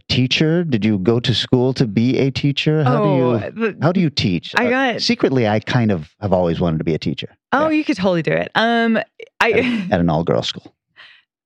teacher? 0.08 0.64
Did 0.64 0.84
you 0.84 0.98
go 0.98 1.20
to 1.20 1.34
school 1.34 1.72
to 1.74 1.86
be 1.86 2.18
a 2.18 2.30
teacher? 2.30 2.84
How 2.84 3.02
do 3.02 3.60
you 3.62 3.76
how 3.82 3.92
do 3.92 4.00
you 4.00 4.10
teach? 4.10 4.54
I 4.56 4.66
Uh, 4.66 4.70
got- 4.70 5.02
secretly. 5.02 5.46
I 5.48 5.60
kind 5.60 5.90
of 5.90 6.14
have 6.20 6.32
always 6.32 6.60
wanted 6.60 6.78
to 6.78 6.84
be 6.84 6.94
a 6.94 6.98
teacher 6.98 7.36
oh, 7.52 7.70
you 7.70 7.84
could 7.84 7.96
totally 7.96 8.20
do 8.22 8.32
it. 8.32 8.50
Um, 8.54 8.98
I 9.40 9.50
at 9.90 9.98
an 10.00 10.10
all 10.10 10.24
girls 10.24 10.46
school. 10.48 10.74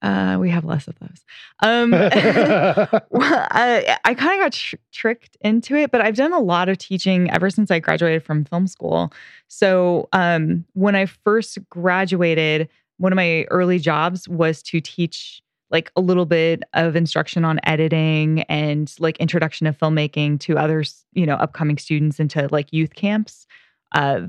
uh, 0.02 0.36
we 0.40 0.50
have 0.50 0.64
less 0.64 0.88
of 0.88 0.94
those. 0.98 1.20
Um, 1.62 1.90
well, 1.92 3.46
I, 3.50 3.96
I 4.04 4.14
kind 4.14 4.40
of 4.40 4.44
got 4.46 4.52
tr- 4.52 4.76
tricked 4.92 5.36
into 5.40 5.76
it, 5.76 5.90
but 5.92 6.00
I've 6.00 6.16
done 6.16 6.32
a 6.32 6.40
lot 6.40 6.68
of 6.68 6.78
teaching 6.78 7.30
ever 7.30 7.48
since 7.50 7.70
I 7.70 7.78
graduated 7.78 8.24
from 8.24 8.44
film 8.44 8.66
school. 8.66 9.12
So 9.48 10.08
um, 10.12 10.64
when 10.72 10.96
I 10.96 11.06
first 11.06 11.58
graduated, 11.68 12.68
one 12.98 13.12
of 13.12 13.16
my 13.16 13.44
early 13.50 13.78
jobs 13.78 14.28
was 14.28 14.62
to 14.64 14.80
teach 14.80 15.42
like 15.70 15.90
a 15.96 16.00
little 16.00 16.26
bit 16.26 16.62
of 16.74 16.96
instruction 16.96 17.44
on 17.44 17.60
editing 17.64 18.42
and 18.42 18.94
like 18.98 19.16
introduction 19.18 19.66
of 19.66 19.78
filmmaking 19.78 20.40
to 20.40 20.58
others, 20.58 21.04
you 21.12 21.24
know, 21.26 21.36
upcoming 21.36 21.78
students 21.78 22.18
into 22.18 22.48
like 22.50 22.72
youth 22.72 22.94
camps. 22.94 23.46
Uh, 23.92 24.22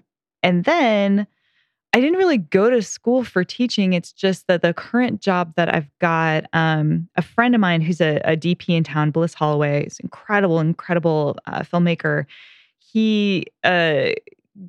and 0.44 0.64
then 0.66 1.28
I 1.94 2.00
didn't 2.00 2.18
really 2.18 2.38
go 2.38 2.70
to 2.70 2.82
school 2.82 3.24
for 3.24 3.44
teaching. 3.44 3.94
It's 3.94 4.14
just 4.14 4.48
that 4.48 4.62
the 4.62 4.74
current 4.74 5.20
job 5.22 5.54
that 5.58 5.74
I've 5.74 5.90
got, 6.00 6.46
um, 6.54 7.10
a 7.18 7.22
friend 7.22 7.54
of 7.54 7.60
mine 7.60 7.82
who's 7.82 8.00
a, 8.00 8.22
a 8.24 8.38
DP 8.38 8.70
in 8.70 8.84
town, 8.84 9.12
Bliss 9.12 9.34
Holloway, 9.34 9.86
is 9.86 10.00
incredible, 10.00 10.60
incredible 10.60 11.38
uh, 11.48 11.62
filmmaker. 11.62 12.26
He 12.80 13.46
uh, 13.64 14.12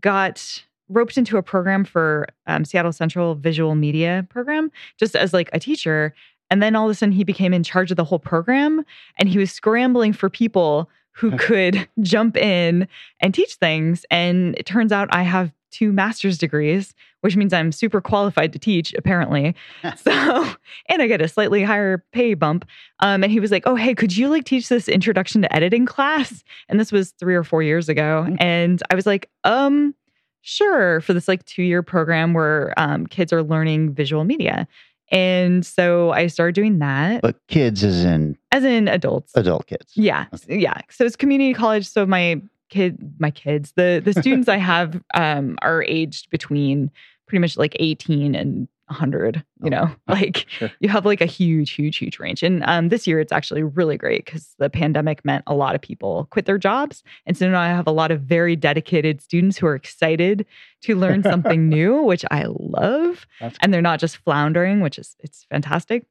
got 0.01 0.65
roped 0.89 1.17
into 1.17 1.37
a 1.37 1.43
program 1.43 1.85
for 1.85 2.27
um, 2.47 2.65
Seattle 2.65 2.93
Central 2.93 3.37
Visual 3.37 3.77
Media 3.77 4.27
program, 4.29 4.73
just 4.99 5.15
as 5.15 5.33
like 5.33 5.49
a 5.53 5.61
teacher. 5.61 6.15
And 6.53 6.63
then 6.63 6.77
all 6.77 6.85
of 6.85 6.91
a 6.91 6.95
sudden, 6.95 7.15
he 7.15 7.25
became 7.25 7.55
in 7.55 7.63
charge 7.63 7.91
of 7.91 7.97
the 7.97 8.05
whole 8.05 8.19
program, 8.19 8.85
and 9.17 9.27
he 9.27 9.39
was 9.39 9.51
scrambling 9.51 10.13
for 10.13 10.29
people 10.29 10.91
who 11.13 11.35
could 11.39 11.89
jump 12.03 12.37
in 12.37 12.87
and 13.21 13.33
teach 13.33 13.55
things. 13.55 14.05
And 14.11 14.55
it 14.59 14.67
turns 14.67 14.93
out 14.93 15.09
I 15.13 15.23
have 15.23 15.51
two 15.71 15.95
master's 15.95 16.37
degrees, 16.37 16.93
which 17.23 17.37
means 17.37 17.55
I'm 17.55 17.73
super 17.73 18.03
qualified 18.03 18.53
to 18.53 18.59
teach, 18.59 18.93
apparently. 18.93 19.55
so, 19.97 20.47
and 20.91 21.01
I 21.01 21.07
get 21.07 21.23
a 21.23 21.29
slightly 21.29 21.63
higher 21.63 22.05
pay 22.13 22.35
bump. 22.35 22.67
Um, 23.01 23.23
and 23.23 23.33
he 23.33 23.41
was 23.41 23.51
like, 23.51 23.63
"Oh, 23.65 23.75
hey, 23.75 23.95
could 23.95 24.15
you 24.15 24.29
like 24.29 24.45
teach 24.45 24.69
this 24.69 24.89
introduction 24.89 25.41
to 25.41 25.57
editing 25.57 25.87
class?" 25.87 26.45
And 26.69 26.79
this 26.79 26.93
was 26.93 27.13
three 27.13 27.35
or 27.35 27.45
four 27.45 27.63
years 27.63 27.89
ago, 27.89 28.29
and 28.39 28.83
I 28.91 28.95
was 28.95 29.07
like, 29.07 29.31
"Um, 29.45 29.95
sure." 30.43 31.01
For 31.01 31.15
this 31.15 31.29
like 31.29 31.47
two 31.47 31.63
year 31.63 31.83
program 31.83 32.35
where 32.35 32.75
um, 32.77 33.07
kids 33.07 33.33
are 33.33 33.43
learning 33.43 33.95
visual 33.95 34.25
media. 34.25 34.69
And 35.13 35.65
so 35.65 36.11
I 36.11 36.27
started 36.27 36.55
doing 36.55 36.79
that 36.81 37.21
But 37.23 37.37
kids 37.49 37.85
as 37.85 38.05
in 38.05 38.37
as 38.51 38.65
in 38.65 38.89
adults. 38.89 39.33
adult 39.37 39.67
kids. 39.67 39.93
Yeah. 39.95 40.25
s- 40.33 40.47
Yeah. 40.49 40.79
So 40.91 41.05
it's 41.05 41.17
community 41.17 41.53
college. 41.55 41.87
So 41.87 42.07
my 42.07 42.41
kid, 42.71 42.97
my 43.19 43.31
kids, 43.31 43.73
the 43.77 44.01
the 44.05 44.13
students 44.21 44.49
I 44.49 44.57
have 44.57 45.01
um 45.15 45.59
are 45.63 45.85
aged 45.87 46.31
between 46.31 46.91
pretty 47.29 47.41
much 47.41 47.57
like 47.57 47.77
18 47.79 48.35
and 48.35 48.67
100, 48.93 49.43
you 49.63 49.71
know. 49.71 49.91
Like 50.09 50.47
Sure. 50.49 50.71
you 50.81 50.89
have 50.89 51.07
like 51.07 51.21
a 51.21 51.27
huge 51.27 51.71
huge 51.73 51.97
huge 51.97 52.19
range. 52.19 52.43
And 52.43 52.63
um 52.67 52.89
this 52.91 53.07
year 53.07 53.19
it's 53.21 53.33
actually 53.33 53.63
really 53.63 53.97
great 53.97 54.27
cuz 54.27 54.55
the 54.59 54.69
pandemic 54.71 55.25
meant 55.25 55.45
a 55.47 55.55
lot 55.55 55.75
of 55.75 55.81
people 55.81 56.27
quit 56.31 56.45
their 56.47 56.59
jobs. 56.59 57.03
And 57.27 57.37
so 57.37 57.49
now 57.51 57.61
I 57.61 57.69
have 57.69 57.87
a 57.87 57.93
lot 57.93 58.11
of 58.11 58.21
very 58.23 58.57
dedicated 58.57 59.21
students 59.21 59.59
who 59.59 59.67
are 59.67 59.75
excited 59.75 60.45
to 60.83 60.97
learn 60.97 61.23
something 61.23 61.69
new, 61.79 62.03
which 62.03 62.25
I 62.31 62.45
love 62.49 63.27
That's 63.41 63.59
and 63.61 63.73
they're 63.73 63.83
not 63.83 64.01
just 64.01 64.19
floundering, 64.19 64.81
which 64.81 64.99
is 64.99 65.17
it's 65.21 65.45
fantastic. 65.51 66.05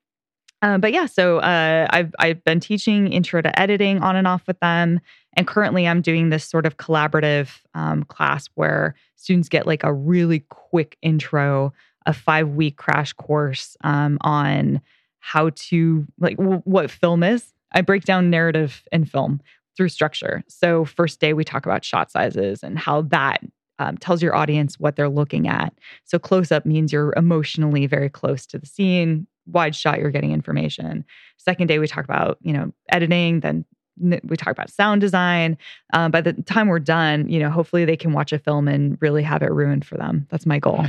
Um, 0.63 0.80
but 0.80 0.94
yeah, 0.94 1.08
so 1.08 1.39
uh, 1.39 1.88
I've 1.89 2.13
I've 2.20 2.44
been 2.44 2.60
teaching 2.60 3.12
intro 3.12 3.41
to 3.41 3.60
editing 3.60 4.00
on 4.04 4.15
and 4.15 4.28
off 4.28 4.44
with 4.46 4.60
them, 4.60 5.00
and 5.36 5.48
currently 5.48 5.88
I'm 5.88 6.02
doing 6.04 6.30
this 6.30 6.46
sort 6.46 6.67
of 6.67 6.78
collaborative 6.78 7.50
um, 7.74 8.04
class 8.04 8.48
where 8.54 8.94
students 9.15 9.50
get 9.50 9.65
like 9.65 9.84
a 9.84 9.91
really 9.91 10.41
quick 10.50 10.98
intro, 11.02 11.74
a 12.06 12.14
five 12.14 12.50
week 12.50 12.78
crash 12.78 13.14
course 13.14 13.78
um, 13.84 14.18
on 14.22 14.82
how 15.20 15.52
to 15.56 16.06
like 16.20 16.38
w- 16.38 16.62
what 16.66 16.92
film 16.92 17.24
is. 17.24 17.54
I 17.74 17.82
break 17.82 18.04
down 18.04 18.30
narrative 18.30 18.84
in 18.92 19.06
film 19.06 19.40
through 19.78 19.90
structure. 19.90 20.44
So 20.48 20.84
first 20.86 21.20
day 21.20 21.34
we 21.34 21.44
talk 21.44 21.66
about 21.66 21.86
shot 21.86 22.12
sizes 22.12 22.64
and 22.64 22.78
how 22.78 23.04
that 23.04 23.42
um, 23.80 23.98
tells 23.98 24.22
your 24.22 24.36
audience 24.36 24.80
what 24.80 24.96
they're 24.96 25.10
looking 25.10 25.48
at. 25.48 25.74
So 26.04 26.20
close 26.20 26.52
up 26.52 26.66
means 26.66 26.92
you're 26.92 27.14
emotionally 27.16 27.88
very 27.88 28.10
close 28.10 28.46
to 28.48 28.60
the 28.60 28.66
scene. 28.66 29.28
Wide 29.48 29.76
shot, 29.76 30.00
you're 30.00 30.12
getting 30.12 30.34
information. 30.34 31.04
Second 31.38 31.68
day, 31.68 31.80
we 31.80 31.88
talk 31.88 32.04
about 32.04 32.38
you 32.42 32.54
know 32.54 32.72
editing. 32.90 33.40
Then 33.40 33.66
we 34.02 34.36
talk 34.38 34.52
about 34.52 34.70
sound 34.70 35.02
design. 35.02 35.58
Um, 35.94 36.12
by 36.12 36.22
the 36.22 36.34
time 36.34 36.68
we're 36.68 36.80
done, 36.80 37.30
you 37.30 37.40
know, 37.40 37.50
hopefully 37.50 37.86
they 37.86 37.96
can 37.98 38.12
watch 38.14 38.34
a 38.34 38.40
film 38.40 38.68
and 38.68 38.98
really 39.02 39.24
have 39.24 39.42
it 39.42 39.52
ruined 39.52 39.86
for 39.86 39.98
them. 39.98 40.28
That's 40.30 40.46
my 40.46 40.60
goal. 40.60 40.84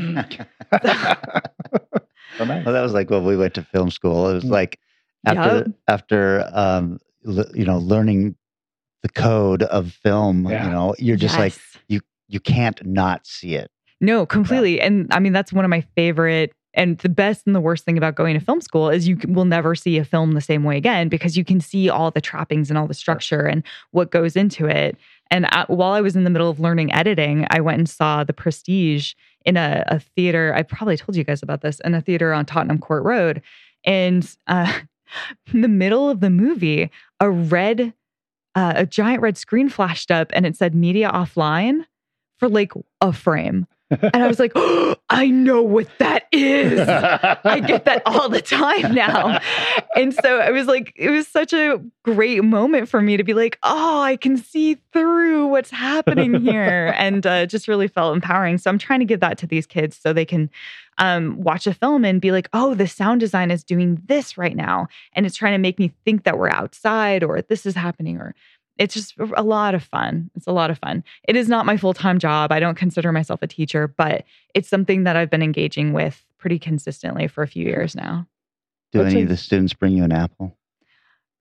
So 2.39 2.45
nice. 2.45 2.65
Well, 2.65 2.73
that 2.75 2.81
was 2.83 2.93
like 2.95 3.11
when 3.11 3.25
we 3.25 3.37
went 3.37 3.55
to 3.55 3.63
film 3.63 3.91
school. 3.91 4.29
It 4.31 4.35
was 4.35 4.45
Mm. 4.45 4.51
like 4.51 4.79
after 5.27 5.57
Yup. 5.59 5.67
after 5.89 6.51
um, 6.53 6.99
l- 7.27 7.45
you 7.55 7.65
know 7.65 7.79
learning 7.79 8.37
the 9.03 9.09
code 9.11 9.63
of 9.65 9.93
film. 9.93 10.49
Yeah. 10.49 10.65
You 10.67 10.71
know, 10.73 10.95
you're 10.99 11.17
just 11.17 11.39
like 11.39 11.55
you 11.89 12.01
you 12.29 12.41
can't 12.41 12.85
not 12.87 13.27
see 13.27 13.55
it. 13.55 13.71
No, 14.01 14.27
completely. 14.27 14.81
And 14.81 15.13
I 15.13 15.21
mean, 15.21 15.33
that's 15.33 15.53
one 15.53 15.65
of 15.65 15.69
my 15.69 15.83
favorite 15.95 16.53
and 16.75 16.99
the 16.99 17.09
best 17.09 17.47
and 17.47 17.55
the 17.55 17.61
worst 17.61 17.85
thing 17.85 17.99
about 17.99 18.15
going 18.15 18.39
to 18.39 18.45
film 18.45 18.61
school 18.61 18.89
is 18.89 19.07
you 19.07 19.19
will 19.29 19.45
never 19.45 19.75
see 19.75 19.99
a 19.99 20.05
film 20.05 20.33
the 20.33 20.41
same 20.41 20.65
way 20.65 20.77
again 20.77 21.09
because 21.09 21.37
you 21.37 21.45
can 21.45 21.61
see 21.61 21.89
all 21.89 22.11
the 22.11 22.21
trappings 22.21 22.71
and 22.71 22.79
all 22.79 22.87
the 22.87 22.95
structure 22.95 23.47
and 23.47 23.63
what 23.91 24.11
goes 24.11 24.37
into 24.37 24.67
it. 24.67 24.97
And 25.31 25.47
while 25.69 25.93
I 25.93 26.01
was 26.01 26.17
in 26.17 26.25
the 26.25 26.31
middle 26.31 26.51
of 26.51 26.61
learning 26.61 26.93
editing, 26.93 27.47
I 27.51 27.61
went 27.61 27.79
and 27.79 27.89
saw 27.89 28.25
The 28.25 28.33
Prestige 28.33 29.15
in 29.45 29.57
a, 29.57 29.85
a 29.87 29.99
theater. 29.99 30.55
I 30.55 30.63
probably 30.63 30.97
told 30.97 31.17
you 31.17 31.25
guys 31.25 31.43
about 31.43 31.63
this 31.63 31.81
in 31.81 31.95
a 31.95 32.01
theater 32.01 32.33
on 32.33 32.47
Tottenham 32.47 32.79
Court 32.79 33.03
Road. 33.03 33.43
And 33.85 34.29
uh, 34.47 34.73
in 35.53 35.61
the 35.61 35.69
middle 35.69 36.09
of 36.09 36.21
the 36.21 36.31
movie, 36.31 36.91
a 37.21 37.31
red, 37.31 37.93
uh, 38.55 38.73
a 38.77 38.87
giant 38.87 39.23
red 39.23 39.37
screen 39.37 39.69
flashed 39.69 40.11
up 40.11 40.31
and 40.35 40.47
it 40.47 40.57
said 40.57 40.75
media 40.75 41.11
offline 41.11 41.85
for 42.39 42.49
like 42.49 42.73
a 43.01 43.13
frame. 43.13 43.67
And 44.01 44.23
I 44.23 44.29
was 44.29 44.39
like, 44.39 44.53
oh, 44.55 44.97
I 45.11 45.29
know 45.29 45.63
what 45.63 45.89
that 45.99 46.25
is. 46.33 46.81
I 46.81 47.61
get 47.61 47.85
that 47.85 48.03
all 48.07 48.29
the 48.29 48.41
time 48.41 48.95
now. 48.95 49.41
And 49.95 50.15
so 50.15 50.39
I 50.39 50.51
was 50.51 50.67
like, 50.67 50.93
it 50.97 51.11
was 51.11 51.29
such 51.29 51.53
a 51.53 51.83
great 52.03 52.43
moment 52.43 52.89
for 52.89 53.03
me 53.03 53.17
to 53.17 53.25
be 53.25 53.35
like, 53.35 53.59
oh, 53.63 54.01
I 54.01 54.17
can 54.17 54.37
see 54.37 54.79
through 54.93 55.49
what's 55.49 55.71
happening 55.71 56.41
here. 56.41 56.95
and 56.99 57.27
uh, 57.27 57.47
just 57.47 57.69
really 57.69 57.89
felt 57.89 58.15
empowering. 58.15 58.59
So 58.59 58.71
I'm 58.71 58.79
trying 58.79 59.01
to 59.01 59.07
give 59.07 59.21
that 59.21 59.39
to 59.39 59.47
these 59.47 59.67
kids 59.67 59.99
so 59.99 60.13
they 60.13 60.25
can 60.25 60.51
um, 60.99 61.41
watch 61.41 61.67
a 61.67 61.75
film 61.75 62.05
and 62.05 62.21
be 62.21 62.33
like, 62.33 62.49
oh, 62.53 62.75
the 62.75 62.87
sound 62.87 63.21
design 63.21 63.51
is 63.51 63.65
doing 63.65 64.01
this 64.07 64.39
right 64.39 64.57
now. 64.57 64.89
And 65.13 65.27
it's 65.27 65.37
trying 65.37 65.55
to 65.55 65.59
make 65.59 65.79
me 65.79 65.93
think 66.05 66.25
that 66.25 66.39
we're 66.39 66.51
outside 66.51 67.23
or 67.23 67.43
this 67.43 67.67
is 67.67 67.75
happening 67.75 68.17
or 68.17 68.35
it's 68.79 68.95
just 68.95 69.15
a 69.37 69.43
lot 69.43 69.75
of 69.75 69.83
fun. 69.83 70.31
It's 70.35 70.47
a 70.47 70.53
lot 70.53 70.71
of 70.71 70.79
fun. 70.79 71.05
It 71.29 71.37
is 71.37 71.49
not 71.49 71.67
my 71.67 71.77
full 71.77 71.95
time 71.95 72.19
job. 72.19 72.51
I 72.53 72.61
don't 72.61 72.75
consider 72.77 73.13
myself 73.13 73.41
a 73.43 73.47
teacher, 73.47 73.87
but 73.89 74.25
it's 74.55 74.69
something 74.69 75.05
that 75.05 75.17
I've 75.17 75.31
been 75.31 75.43
engaging 75.43 75.93
with 75.93 76.25
pretty 76.39 76.59
consistently 76.59 77.29
for 77.29 77.43
a 77.43 77.47
few 77.49 77.65
years 77.65 77.95
now. 77.95 78.27
Do 78.93 78.99
That's 79.03 79.13
any 79.13 79.21
a- 79.21 79.25
of 79.25 79.29
the 79.31 79.37
students 79.37 79.73
bring 79.75 79.93
you 79.97 80.05
an 80.05 80.13
apple? 80.13 80.57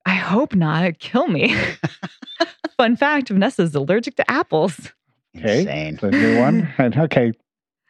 I 0.06 0.16
hope 0.16 0.56
not. 0.56 0.84
It'd 0.84 1.00
kill 1.00 1.28
me. 1.28 1.56
Fun 2.78 2.96
fact 2.96 3.30
Vanessa's 3.30 3.76
allergic 3.76 4.16
to 4.16 4.32
apples. 4.32 4.92
Okay. 5.38 5.60
Insane. 5.62 5.94
It's 5.96 6.04
a 6.04 6.12
new 6.12 6.40
one. 6.40 6.74
Okay, 6.80 7.32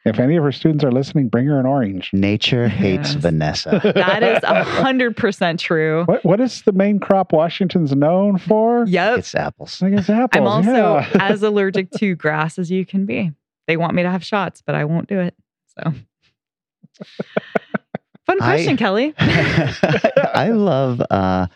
if 0.05 0.19
any 0.19 0.35
of 0.35 0.43
her 0.43 0.51
students 0.51 0.83
are 0.83 0.91
listening, 0.91 1.29
bring 1.29 1.45
her 1.47 1.59
an 1.59 1.65
orange. 1.65 2.09
Nature 2.13 2.67
hates 2.67 3.13
Yes. 3.13 3.21
Vanessa. 3.21 3.79
That 3.95 4.23
is 4.23 4.39
a 4.43 4.63
hundred 4.63 5.15
percent 5.17 5.59
true. 5.59 6.03
What 6.05 6.23
what 6.25 6.39
is 6.41 6.61
the 6.63 6.71
main 6.71 6.99
crop 6.99 7.31
Washington's 7.31 7.95
known 7.95 8.37
for? 8.37 8.85
Yep. 8.87 9.19
It's 9.19 9.35
apples. 9.35 9.81
I 9.83 9.89
guess 9.91 10.09
apples. 10.09 10.29
I'm 10.33 10.47
also 10.47 10.71
yeah. 10.71 11.09
as 11.19 11.43
allergic 11.43 11.91
to 11.97 12.15
grass 12.15 12.57
as 12.57 12.71
you 12.71 12.85
can 12.85 13.05
be. 13.05 13.31
They 13.67 13.77
want 13.77 13.93
me 13.93 14.03
to 14.03 14.09
have 14.09 14.23
shots, 14.25 14.61
but 14.65 14.75
I 14.75 14.85
won't 14.85 15.07
do 15.07 15.19
it. 15.19 15.35
So 15.77 15.93
fun 18.25 18.37
I- 18.41 18.55
question, 18.55 18.77
Kelly. 18.77 19.13
I 19.19 20.49
love, 20.53 21.01
uh, 21.09 21.47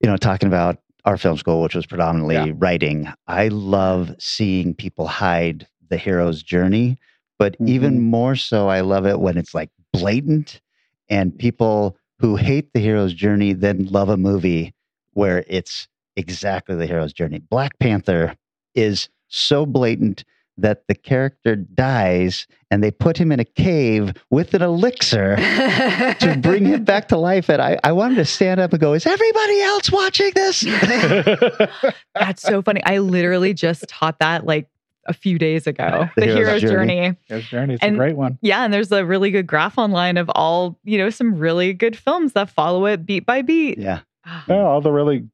you 0.00 0.08
know, 0.08 0.16
talking 0.16 0.46
about 0.48 0.78
our 1.04 1.16
film 1.16 1.36
school, 1.36 1.62
which 1.62 1.74
was 1.74 1.86
predominantly 1.86 2.34
Yeah. 2.36 2.52
writing. 2.56 3.08
I 3.26 3.48
love 3.48 4.14
seeing 4.18 4.74
people 4.74 5.06
hide 5.06 5.66
the 5.90 5.96
hero's 5.98 6.42
journey, 6.42 6.96
but 7.38 7.56
even 7.66 7.94
Mm-hmm. 7.94 8.10
more 8.10 8.36
so, 8.36 8.68
I 8.68 8.80
love 8.80 9.06
it 9.06 9.20
when 9.20 9.36
it's 9.36 9.54
like 9.54 9.70
blatant 9.92 10.60
and 11.08 11.36
people 11.38 11.96
who 12.20 12.36
hate 12.36 12.72
the 12.72 12.80
hero's 12.80 13.12
journey 13.12 13.52
then 13.52 13.86
love 13.86 14.08
a 14.08 14.16
movie 14.16 14.74
where 15.12 15.44
it's 15.48 15.88
exactly 16.16 16.76
the 16.76 16.86
hero's 16.86 17.12
journey. 17.12 17.38
Black 17.38 17.78
Panther 17.78 18.34
is 18.74 19.08
so 19.28 19.66
blatant 19.66 20.24
that 20.56 20.84
the 20.86 20.94
character 20.94 21.56
dies 21.56 22.46
and 22.70 22.82
they 22.82 22.90
put 22.92 23.16
him 23.16 23.32
in 23.32 23.40
a 23.40 23.44
cave 23.44 24.12
with 24.30 24.54
an 24.54 24.62
elixir 24.62 25.34
to 25.36 26.38
bring 26.40 26.64
him 26.64 26.84
back 26.84 27.08
to 27.08 27.16
life. 27.16 27.48
And 27.50 27.60
I, 27.60 27.76
I 27.82 27.90
wanted 27.90 28.14
to 28.16 28.24
stand 28.24 28.60
up 28.60 28.72
and 28.72 28.80
go, 28.80 28.92
Is 28.92 29.04
everybody 29.06 29.60
else 29.62 29.90
watching 29.90 30.30
this? 30.34 30.60
That's 32.18 32.42
so 32.42 32.62
funny. 32.62 32.82
I 32.84 32.98
literally 32.98 33.52
just 33.54 33.88
taught 33.88 34.20
that 34.20 34.46
like 34.46 34.68
a 35.06 35.12
few 35.12 35.38
days 35.38 35.66
ago. 35.66 36.08
The 36.16 36.20
The, 36.22 36.26
hero's 36.26 36.46
hero's, 36.46 36.60
journey. 36.62 36.94
journey. 36.96 37.16
Yes, 37.28 37.42
Journey. 37.44 37.74
It's 37.74 37.82
And- 37.82 37.94
a 37.96 37.98
great 37.98 38.16
one. 38.16 38.38
Yeah, 38.42 38.64
and 38.64 38.72
there's 38.72 38.90
a 38.92 39.04
really 39.04 39.30
good 39.30 39.46
graph 39.46 39.78
online 39.78 40.16
of 40.16 40.30
all, 40.34 40.78
you 40.84 40.98
know, 40.98 41.10
some 41.10 41.34
really 41.38 41.72
good 41.72 41.96
films 41.96 42.32
that 42.32 42.50
follow 42.50 42.86
it 42.86 43.04
beat 43.06 43.26
by 43.26 43.42
beat. 43.42 43.78
Yeah. 43.78 44.00
Ah, 44.26 44.44
Yeah, 44.48 44.62
all 44.62 44.80
the 44.80 44.90
really, 44.92 45.24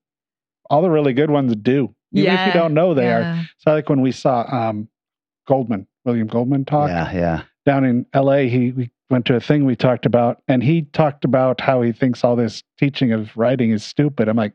all 0.68 0.82
the 0.82 0.90
really 0.90 1.12
good 1.12 1.30
ones 1.30 1.54
do. 1.56 1.94
Even 2.12 2.34
if 2.34 2.46
you 2.46 2.52
don't 2.52 2.74
know 2.74 2.92
they 2.94 3.12
are. 3.12 3.46
So 3.58 3.72
like 3.72 3.88
when 3.88 4.00
we 4.00 4.10
saw 4.10 4.44
um, 4.52 4.88
Goldman, 5.46 5.86
William 6.04 6.26
Goldman 6.26 6.64
talk 6.64 6.88
Yeah. 6.88 7.12
Yeah. 7.12 7.42
down 7.64 7.84
in 7.84 8.06
L.A. 8.12 8.48
He 8.48 8.72
we 8.72 8.90
went 9.10 9.26
to 9.26 9.36
a 9.36 9.40
thing 9.40 9.64
we 9.64 9.76
talked 9.76 10.06
about, 10.06 10.42
and 10.48 10.62
he 10.62 10.82
talked 10.82 11.24
about 11.24 11.60
how 11.60 11.82
he 11.82 11.92
thinks 11.92 12.22
all 12.24 12.34
this 12.36 12.62
teaching 12.78 13.12
of 13.12 13.36
writing 13.36 13.70
is 13.70 13.84
stupid. 13.84 14.28
I'm 14.28 14.36
like, 14.36 14.54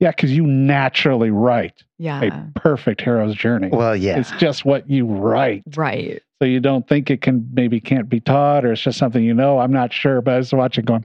yeah, 0.00 0.10
because 0.10 0.32
you 0.32 0.46
naturally 0.46 1.30
write 1.30 1.82
Yeah. 1.98 2.22
a 2.22 2.58
perfect 2.58 3.00
hero's 3.00 3.34
journey. 3.34 3.68
Well, 3.72 3.96
yeah. 3.96 4.18
It's 4.18 4.30
just 4.32 4.64
what 4.64 4.88
you 4.90 5.06
write. 5.06 5.62
Right. 5.76 6.22
So 6.38 6.44
you 6.44 6.60
don't 6.60 6.86
think 6.86 7.10
it 7.10 7.22
can 7.22 7.48
maybe 7.54 7.80
can't 7.80 8.08
be 8.08 8.20
taught 8.20 8.64
or 8.66 8.72
it's 8.72 8.82
just 8.82 8.98
something 8.98 9.24
you 9.24 9.32
know. 9.34 9.58
I'm 9.58 9.72
not 9.72 9.92
sure, 9.92 10.20
but 10.20 10.34
I 10.34 10.36
was 10.36 10.52
watching 10.52 10.84
going, 10.84 11.04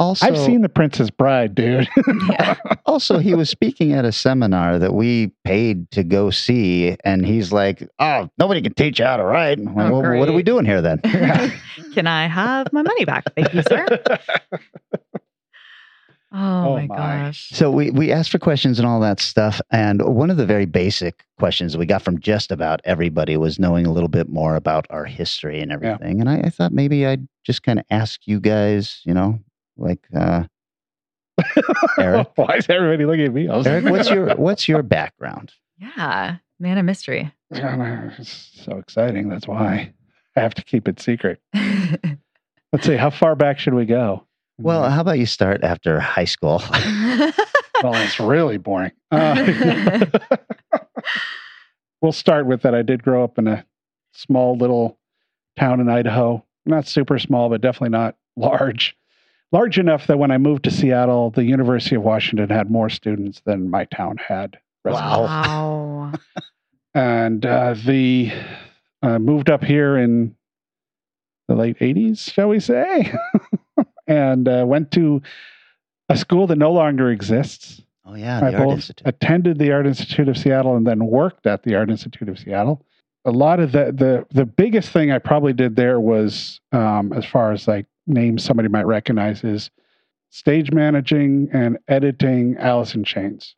Also, 0.00 0.26
I've 0.26 0.38
seen 0.38 0.62
The 0.62 0.70
Princess 0.70 1.10
Bride, 1.10 1.54
dude. 1.54 1.86
Yeah. 2.30 2.56
also, 2.86 3.18
he 3.18 3.34
was 3.34 3.50
speaking 3.50 3.92
at 3.92 4.06
a 4.06 4.12
seminar 4.12 4.78
that 4.78 4.94
we 4.94 5.28
paid 5.44 5.90
to 5.90 6.02
go 6.02 6.30
see, 6.30 6.96
and 7.04 7.24
he's 7.26 7.52
like, 7.52 7.86
"Oh, 7.98 8.30
nobody 8.38 8.62
can 8.62 8.72
teach 8.74 8.98
you 8.98 9.04
how 9.04 9.18
to 9.18 9.24
write." 9.24 9.58
Like, 9.58 9.90
Oh, 9.92 10.00
well, 10.00 10.18
what 10.18 10.28
are 10.28 10.32
we 10.32 10.42
doing 10.42 10.64
here 10.64 10.80
then? 10.80 10.98
Can 11.94 12.06
I 12.06 12.26
have 12.26 12.72
my 12.72 12.80
money 12.82 13.04
back? 13.04 13.24
Thank 13.34 13.52
you, 13.54 13.62
sir. 13.62 13.86
Oh, 16.34 16.38
Oh, 16.38 16.74
my, 16.76 16.86
my. 16.86 16.96
gosh. 16.96 17.50
So 17.50 17.70
we 17.70 17.90
we 17.90 18.10
asked 18.10 18.30
for 18.30 18.38
questions 18.38 18.78
and 18.78 18.88
all 18.88 19.00
that 19.00 19.20
stuff, 19.20 19.60
and 19.70 20.02
one 20.02 20.30
of 20.30 20.36
the 20.38 20.46
very 20.46 20.64
basic 20.66 21.24
questions 21.38 21.76
we 21.76 21.84
got 21.86 22.02
from 22.02 22.18
just 22.20 22.50
about 22.50 22.80
everybody 22.84 23.36
was 23.36 23.58
knowing 23.58 23.84
a 23.86 23.92
little 23.92 24.08
bit 24.08 24.28
more 24.28 24.56
about 24.56 24.86
our 24.90 25.04
history 25.04 25.60
and 25.60 25.70
everything. 25.72 26.20
And 26.20 26.30
I, 26.30 26.38
I 26.44 26.48
thought 26.50 26.72
maybe 26.72 27.06
I'd 27.06 27.26
just 27.44 27.62
kind 27.62 27.78
of 27.78 27.84
ask 27.90 28.20
you 28.26 28.40
guys, 28.40 29.00
you 29.04 29.12
know, 29.12 29.40
like 29.76 30.06
uh, 30.16 30.44
Eric. 31.98 32.28
Why 32.36 32.56
is 32.56 32.68
everybody 32.68 33.04
looking 33.04 33.24
at 33.26 33.34
me? 33.34 33.48
Was 33.48 33.66
Eric, 33.66 33.84
what's 33.86 34.10
your 34.10 34.34
what's 34.36 34.68
your 34.68 34.82
background? 34.82 35.52
Yeah. 35.78 36.36
Man 36.60 36.78
of 36.78 36.84
mystery. 36.84 37.32
So 38.22 38.76
exciting. 38.78 39.28
That's 39.28 39.48
why 39.48 39.92
I 40.36 40.40
have 40.40 40.54
to 40.54 40.62
keep 40.62 40.86
it 40.88 41.00
secret. 41.00 41.40
Let's 42.72 42.86
see. 42.86 42.96
How 42.96 43.10
far 43.10 43.34
back 43.34 43.58
should 43.58 43.74
we 43.74 43.84
go? 43.84 44.24
Well, 44.62 44.88
how 44.88 45.00
about 45.00 45.18
you 45.18 45.26
start 45.26 45.62
after 45.64 46.00
high 46.00 46.24
school? 46.24 46.62
well, 47.82 47.94
it's 47.94 48.20
really 48.20 48.58
boring. 48.58 48.92
Uh, 49.10 50.06
we'll 52.00 52.12
start 52.12 52.46
with 52.46 52.62
that. 52.62 52.74
I 52.74 52.82
did 52.82 53.02
grow 53.02 53.24
up 53.24 53.38
in 53.38 53.48
a 53.48 53.64
small 54.12 54.56
little 54.56 54.98
town 55.58 55.80
in 55.80 55.88
Idaho. 55.88 56.44
Not 56.64 56.86
super 56.86 57.18
small, 57.18 57.48
but 57.48 57.60
definitely 57.60 57.90
not 57.90 58.16
large. 58.36 58.96
Large 59.50 59.78
enough 59.78 60.06
that 60.06 60.18
when 60.18 60.30
I 60.30 60.38
moved 60.38 60.64
to 60.64 60.70
Seattle, 60.70 61.30
the 61.30 61.44
University 61.44 61.96
of 61.96 62.02
Washington 62.02 62.48
had 62.48 62.70
more 62.70 62.88
students 62.88 63.42
than 63.44 63.68
my 63.68 63.84
town 63.86 64.16
had. 64.16 64.58
wow. 64.84 66.12
and 66.94 67.44
uh, 67.44 67.74
the 67.84 68.32
uh, 69.02 69.18
moved 69.18 69.50
up 69.50 69.64
here 69.64 69.96
in 69.96 70.36
the 71.48 71.54
late 71.54 71.78
80s 71.80 72.32
shall 72.32 72.48
we 72.48 72.60
say 72.60 73.12
and 74.12 74.48
uh, 74.48 74.64
went 74.66 74.90
to 74.92 75.22
a 76.08 76.16
school 76.16 76.46
that 76.46 76.56
no 76.58 76.72
longer 76.72 77.10
exists 77.10 77.82
Oh 78.04 78.14
yeah, 78.16 78.38
I 78.44 78.50
the 78.50 78.56
Art 78.56 78.66
both 78.68 78.74
Institute. 78.74 79.06
attended 79.08 79.58
the 79.58 79.70
art 79.72 79.86
institute 79.86 80.28
of 80.28 80.36
seattle 80.36 80.76
and 80.76 80.86
then 80.86 81.06
worked 81.06 81.46
at 81.46 81.62
the 81.62 81.74
art 81.76 81.88
institute 81.90 82.28
of 82.28 82.38
seattle 82.38 82.84
a 83.24 83.30
lot 83.30 83.60
of 83.60 83.70
the 83.72 83.84
the, 83.92 84.26
the 84.34 84.44
biggest 84.44 84.90
thing 84.90 85.12
i 85.12 85.18
probably 85.18 85.52
did 85.52 85.76
there 85.76 86.00
was 86.00 86.60
um, 86.72 87.12
as 87.12 87.24
far 87.24 87.52
as 87.52 87.68
like 87.68 87.86
names 88.06 88.42
somebody 88.42 88.68
might 88.68 88.86
recognize 88.86 89.44
is 89.44 89.70
stage 90.30 90.72
managing 90.72 91.48
and 91.52 91.78
editing 91.88 92.56
alice 92.58 92.94
in 92.94 93.04
chains 93.04 93.54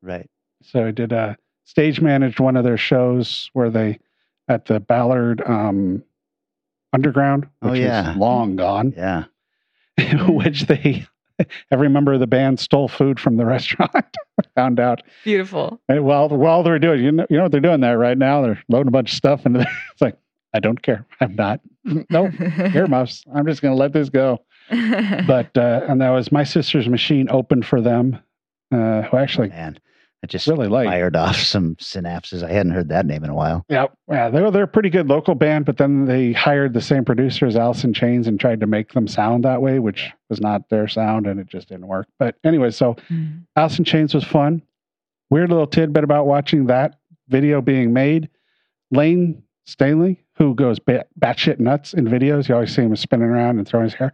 Right. 0.00 0.28
so 0.62 0.86
I 0.86 0.90
did 0.90 1.12
a 1.12 1.36
stage 1.64 2.00
managed 2.00 2.40
one 2.40 2.56
of 2.56 2.64
their 2.64 2.78
shows 2.78 3.50
where 3.52 3.70
they 3.70 3.98
at 4.48 4.64
the 4.64 4.80
Ballard 4.80 5.40
um, 5.46 6.02
Underground, 6.92 7.46
Oh, 7.62 7.70
which 7.70 7.80
yeah. 7.80 8.10
is 8.10 8.16
long 8.16 8.56
gone, 8.56 8.92
Yeah. 8.96 9.24
which 10.28 10.66
they 10.66 11.06
every 11.70 11.88
member 11.88 12.12
of 12.12 12.20
the 12.20 12.26
band 12.26 12.60
stole 12.60 12.88
food 12.88 13.18
from 13.18 13.36
the 13.36 13.46
restaurant. 13.56 13.90
Found 14.54 14.78
out 14.78 15.02
Beautiful. 15.24 15.80
and 15.88 16.04
while 16.04 16.28
while 16.28 16.62
they're 16.62 16.78
doing 16.78 17.02
you 17.02 17.12
know 17.12 17.26
you 17.30 17.36
know 17.36 17.44
what 17.44 17.52
they're 17.52 17.60
doing 17.60 17.80
there 17.80 17.98
right 17.98 18.18
now 18.18 18.42
they're 18.42 18.62
loading 18.68 18.88
a 18.88 18.90
bunch 18.92 19.10
of 19.12 19.16
stuff 19.16 19.46
into 19.46 19.58
there. 19.60 19.78
It's 19.92 20.00
like 20.02 20.16
I 20.54 20.60
don't 20.60 20.82
care. 20.82 21.06
I'm 21.20 21.34
not. 21.34 21.60
No 21.84 22.04
Nope. 22.10 22.34
Earmuffs. 22.74 23.24
I'm 23.34 23.46
just 23.46 23.62
going 23.62 23.72
to 23.74 23.78
let 23.80 23.92
this 23.94 24.10
go. 24.10 24.42
But 24.68 25.56
uh, 25.56 25.86
and 25.88 26.00
that 26.02 26.10
was 26.10 26.30
my 26.30 26.44
sister's 26.44 26.88
machine 26.88 27.28
opened 27.30 27.64
for 27.66 27.80
them, 27.80 28.18
uh, 28.70 29.02
who 29.02 29.16
actually 29.16 29.48
Man, 29.48 29.78
I 30.24 30.28
just 30.28 30.46
really 30.46 30.68
like. 30.68 30.86
fired 30.86 31.16
off 31.16 31.36
some 31.54 31.74
synapses. 31.76 32.42
I 32.44 32.52
hadn't 32.52 32.72
heard 32.72 32.88
that 32.90 33.06
name 33.06 33.24
in 33.24 33.30
a 33.30 33.34
while. 33.34 33.64
Yeah, 33.68 33.86
yeah, 34.08 34.30
they 34.30 34.40
were 34.40 34.50
they're 34.52 34.62
a 34.64 34.68
pretty 34.68 34.88
good 34.90 35.08
local 35.08 35.34
band, 35.34 35.64
but 35.64 35.78
then 35.78 36.04
they 36.04 36.32
hired 36.32 36.74
the 36.74 36.80
same 36.80 37.04
producer 37.04 37.44
as 37.46 37.56
Alice 37.56 37.82
in 37.84 37.92
Chains 37.92 38.26
and 38.28 38.38
tried 38.38 38.60
to 38.60 38.66
make 38.66 38.92
them 38.92 39.08
sound 39.08 39.44
that 39.44 39.60
way, 39.62 39.78
which 39.80 40.10
was 40.30 40.40
not 40.40 40.68
their 40.68 40.86
sound, 40.86 41.26
and 41.26 41.40
it 41.40 41.48
just 41.48 41.68
didn't 41.68 41.88
work. 41.88 42.06
But 42.18 42.36
anyway, 42.44 42.70
so 42.70 42.94
Mm. 43.10 43.44
Alice 43.56 43.78
in 43.78 43.84
Chains 43.84 44.14
was 44.14 44.24
fun. 44.24 44.62
weird 45.30 45.48
little 45.50 45.66
tidbit 45.66 46.04
about 46.04 46.26
watching 46.26 46.66
that 46.66 46.98
video 47.28 47.60
being 47.62 47.92
made. 47.92 48.28
Layne 48.90 49.42
Staley, 49.66 50.22
who 50.36 50.54
goes 50.54 50.78
bat, 50.78 51.08
batshit 51.18 51.58
nuts 51.58 51.94
in 51.94 52.06
videos, 52.06 52.48
you 52.48 52.54
always 52.54 52.74
see 52.74 52.82
him 52.82 52.94
spinning 52.96 53.28
around 53.28 53.58
and 53.58 53.66
throwing 53.66 53.84
his 53.84 53.94
hair, 53.94 54.12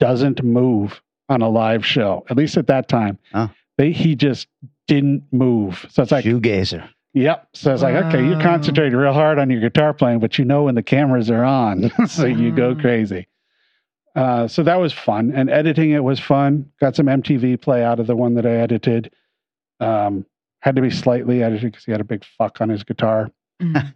doesn't 0.00 0.42
move 0.44 1.00
on 1.28 1.40
a 1.42 1.48
live 1.48 1.84
show. 1.84 2.24
At 2.30 2.36
least 2.36 2.56
at 2.56 2.66
that 2.68 2.88
time, 2.88 3.18
Oh. 3.34 3.50
they, 3.78 3.92
he 3.92 4.14
just 4.14 4.46
didn't 4.88 5.22
move. 5.30 5.86
So 5.90 6.02
it's 6.02 6.10
like, 6.10 6.24
Shoegazer. 6.24 6.88
Yep. 7.14 7.48
So 7.54 7.72
it's 7.72 7.82
like, 7.82 7.94
okay, 7.94 8.24
you're 8.24 8.40
concentrating 8.40 8.96
real 8.98 9.12
hard 9.12 9.38
on 9.38 9.48
your 9.50 9.60
guitar 9.60 9.94
playing, 9.94 10.18
but 10.18 10.38
you 10.38 10.44
know 10.44 10.64
when 10.64 10.74
the 10.74 10.82
cameras 10.82 11.30
are 11.30 11.44
on. 11.44 11.90
so 12.08 12.26
you 12.26 12.50
go 12.50 12.74
crazy. 12.74 13.28
Uh, 14.16 14.48
so 14.48 14.62
that 14.64 14.76
was 14.76 14.92
fun. 14.92 15.32
And 15.32 15.48
editing 15.48 15.90
it 15.92 16.02
was 16.02 16.18
fun. 16.18 16.70
Got 16.80 16.96
some 16.96 17.06
MTV 17.06 17.60
play 17.60 17.84
out 17.84 18.00
of 18.00 18.08
the 18.08 18.16
one 18.16 18.34
that 18.34 18.46
I 18.46 18.56
edited. 18.56 19.12
Um, 19.78 20.26
had 20.60 20.74
to 20.74 20.82
be 20.82 20.90
slightly 20.90 21.42
edited 21.42 21.70
because 21.70 21.84
he 21.84 21.92
had 21.92 22.00
a 22.00 22.04
big 22.04 22.24
fuck 22.24 22.60
on 22.60 22.68
his 22.68 22.82
guitar. 22.82 23.30
Mm. 23.62 23.94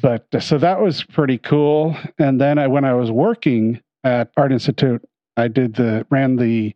But 0.00 0.26
uh, 0.32 0.40
so 0.40 0.58
that 0.58 0.80
was 0.80 1.02
pretty 1.02 1.38
cool. 1.38 1.96
And 2.18 2.40
then 2.40 2.58
I, 2.58 2.66
when 2.66 2.84
I 2.84 2.94
was 2.94 3.10
working 3.10 3.80
at 4.04 4.30
Art 4.36 4.52
Institute, 4.52 5.02
I 5.36 5.48
did 5.48 5.74
the 5.74 6.06
ran 6.10 6.36
the 6.36 6.74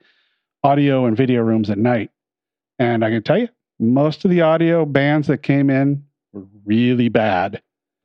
audio 0.63 1.07
and 1.07 1.17
video 1.17 1.43
rooms 1.43 1.71
at 1.71 1.79
night. 1.79 2.11
And 2.79 3.05
I 3.05 3.11
can 3.11 3.23
tell 3.23 3.39
you, 3.39 3.49
most 3.79 4.25
of 4.25 4.31
the 4.31 4.41
audio 4.43 4.85
bands 4.85 5.29
that 5.29 5.39
came 5.39 5.71
in 5.71 6.05
were 6.33 6.45
really 6.65 7.09
bad. 7.09 7.63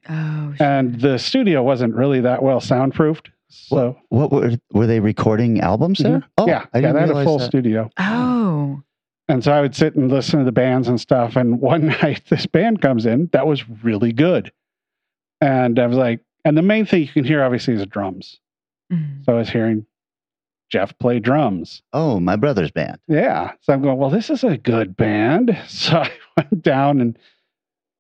Oh, 0.10 0.54
And 0.60 1.00
the 1.02 1.18
studio 1.20 1.62
wasn't 1.64 1.94
really 1.96 2.22
that 2.22 2.42
well 2.42 2.60
soundproofed. 2.60 3.30
So 3.50 3.98
What 4.10 4.32
were 4.32 4.52
were 4.74 4.88
they 4.88 5.00
recording 5.00 5.60
albums 5.62 6.00
there? 6.00 6.24
Oh, 6.38 6.48
yeah, 6.48 6.66
I 6.74 6.80
yeah, 6.80 6.94
didn't 6.94 6.94
they 6.96 7.00
had 7.02 7.10
a 7.10 7.24
full 7.24 7.40
that. 7.40 7.46
studio. 7.46 7.90
oh, 7.98 8.82
And 9.28 9.44
so 9.44 9.52
I 9.52 9.62
would 9.62 9.76
sit 9.76 9.96
and 9.96 10.10
listen 10.12 10.40
to 10.40 10.46
the 10.46 10.52
bands 10.52 10.88
and 10.88 11.00
stuff. 11.02 11.36
And 11.36 11.60
one 11.62 11.88
night 11.88 12.22
this 12.30 12.46
band 12.46 12.82
comes 12.82 13.06
in 13.06 13.30
that 13.34 13.48
was 13.48 13.68
really 13.84 14.12
good. 14.14 14.52
And 15.42 15.80
I 15.80 15.88
was 15.88 15.98
like, 15.98 16.20
and 16.46 16.58
the 16.58 16.62
main 16.62 16.86
thing 16.86 17.02
you 17.02 17.08
can 17.08 17.24
hear 17.26 17.44
obviously 17.44 17.74
is 17.74 17.86
drums. 17.88 18.40
Mm. 18.92 19.26
So 19.26 19.34
I 19.34 19.38
was 19.38 19.50
hearing 19.50 19.86
Jeff 20.70 20.98
play 21.00 21.20
drums. 21.20 21.82
Oh, 21.94 22.20
my 22.20 22.36
brother's 22.36 22.72
band. 22.72 23.00
Yeah. 23.08 23.52
So 23.62 23.74
I'm 23.74 23.82
going, 23.82 23.98
well, 23.98 24.10
this 24.10 24.30
is 24.30 24.44
a 24.44 24.58
good 24.58 24.96
band. 24.96 25.58
So 25.68 25.98
I 25.98 26.12
went 26.38 26.62
down 26.62 27.02
and, 27.02 27.18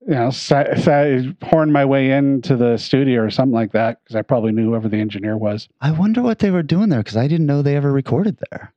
you 0.08 0.14
know, 0.16 0.30
sat, 0.30 0.80
sat, 0.80 1.24
horned 1.44 1.74
my 1.74 1.84
way 1.86 2.12
into 2.12 2.56
the 2.56 2.78
studio 2.78 3.22
or 3.22 3.30
something 3.30 3.54
like 3.54 3.72
that 3.74 4.00
because 4.04 4.16
I 4.16 4.22
probably 4.22 4.52
knew 4.52 4.66
whoever 4.66 4.88
the 4.88 4.98
engineer 5.00 5.38
was. 5.38 5.68
I 5.82 5.92
wonder 5.92 6.22
what 6.22 6.40
they 6.40 6.52
were 6.52 6.64
doing 6.64 6.90
there 6.90 7.00
because 7.02 7.18
I 7.18 7.28
didn't 7.28 7.46
know 7.48 7.62
they 7.62 7.76
ever 7.76 7.92
recorded 7.92 8.40
there. 8.52 8.74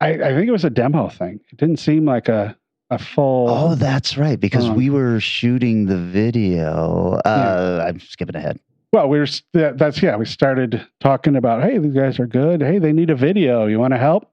I, 0.00 0.10
I 0.14 0.34
think 0.34 0.48
it 0.48 0.52
was 0.52 0.64
a 0.64 0.70
demo 0.70 1.08
thing. 1.08 1.40
It 1.50 1.58
didn't 1.58 1.78
seem 1.78 2.04
like 2.04 2.28
a, 2.28 2.56
a 2.90 2.98
full. 2.98 3.48
Oh, 3.50 3.74
that's 3.74 4.16
right. 4.16 4.38
Because 4.38 4.66
Um, 4.68 4.76
we 4.76 4.90
were 4.90 5.20
shooting 5.20 5.86
the 5.86 5.98
video. 5.98 7.20
Uh, 7.24 7.84
I'm 7.86 8.00
skipping 8.00 8.36
ahead. 8.36 8.58
Well, 8.92 9.08
we 9.08 9.18
were 9.20 9.26
that, 9.54 9.78
that's 9.78 10.02
yeah. 10.02 10.16
We 10.16 10.24
started 10.24 10.84
talking 11.00 11.36
about, 11.36 11.62
hey, 11.62 11.78
these 11.78 11.94
guys 11.94 12.18
are 12.18 12.26
good. 12.26 12.60
Hey, 12.60 12.78
they 12.78 12.92
need 12.92 13.10
a 13.10 13.14
video. 13.14 13.66
You 13.66 13.78
want 13.78 13.92
to 13.94 13.98
help? 13.98 14.32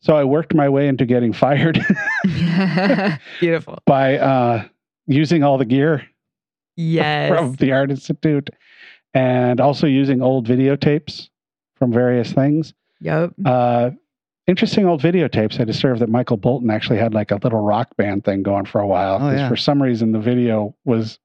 So 0.00 0.16
I 0.16 0.24
worked 0.24 0.54
my 0.54 0.68
way 0.68 0.88
into 0.88 1.04
getting 1.06 1.32
fired 1.34 1.78
beautiful. 3.40 3.78
by 3.86 4.16
uh, 4.18 4.64
using 5.06 5.42
all 5.42 5.58
the 5.58 5.64
gear 5.64 6.04
Yes. 6.76 7.28
from 7.28 7.54
the 7.56 7.72
Art 7.72 7.90
Institute, 7.90 8.48
and 9.12 9.60
also 9.60 9.86
using 9.86 10.22
old 10.22 10.46
videotapes 10.48 11.28
from 11.76 11.92
various 11.92 12.32
things. 12.32 12.72
Yep. 13.02 13.32
Uh, 13.44 13.90
interesting 14.46 14.86
old 14.86 15.02
videotapes. 15.02 15.60
I 15.60 15.64
discovered 15.64 15.98
that 15.98 16.08
Michael 16.08 16.38
Bolton 16.38 16.70
actually 16.70 16.98
had 16.98 17.12
like 17.12 17.30
a 17.30 17.36
little 17.42 17.60
rock 17.60 17.94
band 17.96 18.24
thing 18.24 18.42
going 18.42 18.64
for 18.64 18.80
a 18.80 18.86
while. 18.86 19.16
Oh, 19.16 19.18
'cause 19.18 19.38
yeah. 19.38 19.48
For 19.48 19.56
some 19.56 19.82
reason, 19.82 20.12
the 20.12 20.18
video 20.20 20.74
was 20.84 21.18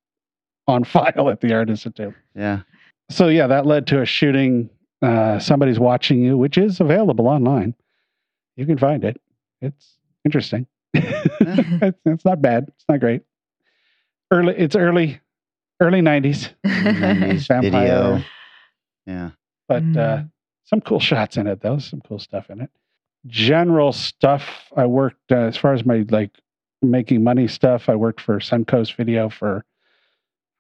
on 0.68 0.84
file 0.96 1.30
at 1.30 1.42
the 1.42 1.54
Art 1.54 1.70
Institute. 1.70 2.14
Yeah. 2.36 2.62
so 3.10 3.28
yeah, 3.28 3.48
that 3.48 3.66
led 3.66 3.88
to 3.88 4.02
a 4.02 4.06
shooting. 4.06 4.70
Uh, 5.02 5.38
somebody's 5.40 5.80
watching 5.80 6.24
you, 6.24 6.38
which 6.38 6.58
is 6.58 6.80
available 6.80 7.28
online. 7.28 7.76
You 8.56 8.66
can 8.66 8.78
find 8.78 9.04
it. 9.04 9.20
It's 9.62 9.98
interesting. 10.24 10.66
it's, 10.94 11.98
it's 12.06 12.26
not 12.26 12.42
bad. 12.42 12.66
It's 12.70 12.86
not 12.90 13.00
great. 13.02 13.22
Early. 14.32 14.56
It's 14.58 14.76
early. 14.76 15.20
Early 15.82 16.00
nineties, 16.02 16.50
90s 16.66 17.48
Vampire. 17.50 17.62
video. 17.72 18.24
Yeah. 19.06 19.30
but 19.68 19.84
uh, 19.84 20.18
Mm. 20.24 20.32
some 20.64 20.80
cool 20.82 21.02
shots 21.02 21.36
in 21.36 21.48
it. 21.48 21.60
though. 21.62 21.80
some 21.80 22.00
cool 22.08 22.18
stuff 22.18 22.50
in 22.50 22.62
it. 22.62 22.70
General 23.28 23.92
stuff. 23.92 24.72
I 24.78 24.86
worked 24.86 25.32
uh, 25.34 25.36
as 25.36 25.58
far 25.58 25.74
as 25.74 25.86
my 25.86 26.06
like 26.10 26.32
making 26.82 27.24
money 27.26 27.50
stuff. 27.50 27.90
I 27.90 27.96
worked 27.96 28.22
for 28.22 28.40
Suncoast 28.40 28.96
Video 28.96 29.30
for 29.30 29.66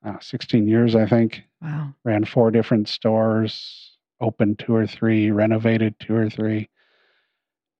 uh, 0.05 0.19
16 0.19 0.67
years, 0.67 0.95
I 0.95 1.05
think. 1.05 1.43
wow. 1.61 1.93
ran 2.03 2.25
four 2.25 2.51
different 2.51 2.87
stores, 2.87 3.97
opened 4.21 4.59
two 4.59 4.75
or 4.75 4.87
three, 4.87 5.31
renovated 5.31 5.95
two 5.99 6.15
or 6.15 6.29
three. 6.29 6.69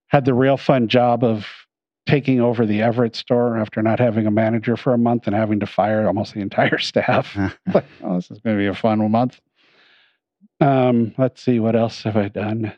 Had 0.08 0.26
the 0.26 0.34
real 0.34 0.58
fun 0.58 0.88
job 0.88 1.24
of 1.24 1.46
taking 2.06 2.40
over 2.40 2.66
the 2.66 2.82
Everett 2.82 3.16
store 3.16 3.58
after 3.58 3.82
not 3.82 4.00
having 4.00 4.28
a 4.28 4.32
manager 4.32 4.78
for 4.78 4.94
a 4.94 4.98
month 4.98 5.26
and 5.26 5.36
having 5.36 5.60
to 5.60 5.66
fire 5.66 6.06
almost 6.06 6.34
the 6.34 6.42
entire 6.42 6.78
staff. 6.80 7.36
like, 7.74 7.86
oh, 8.04 8.16
this 8.16 8.32
is 8.32 8.40
going 8.40 8.56
to 8.56 8.62
be 8.62 8.68
a 8.68 8.76
fun 8.76 9.10
month. 9.12 9.40
Um, 10.62 11.14
let's 11.18 11.42
see, 11.42 11.60
what 11.60 11.76
else 11.76 12.04
have 12.04 12.16
I 12.16 12.30
done? 12.30 12.74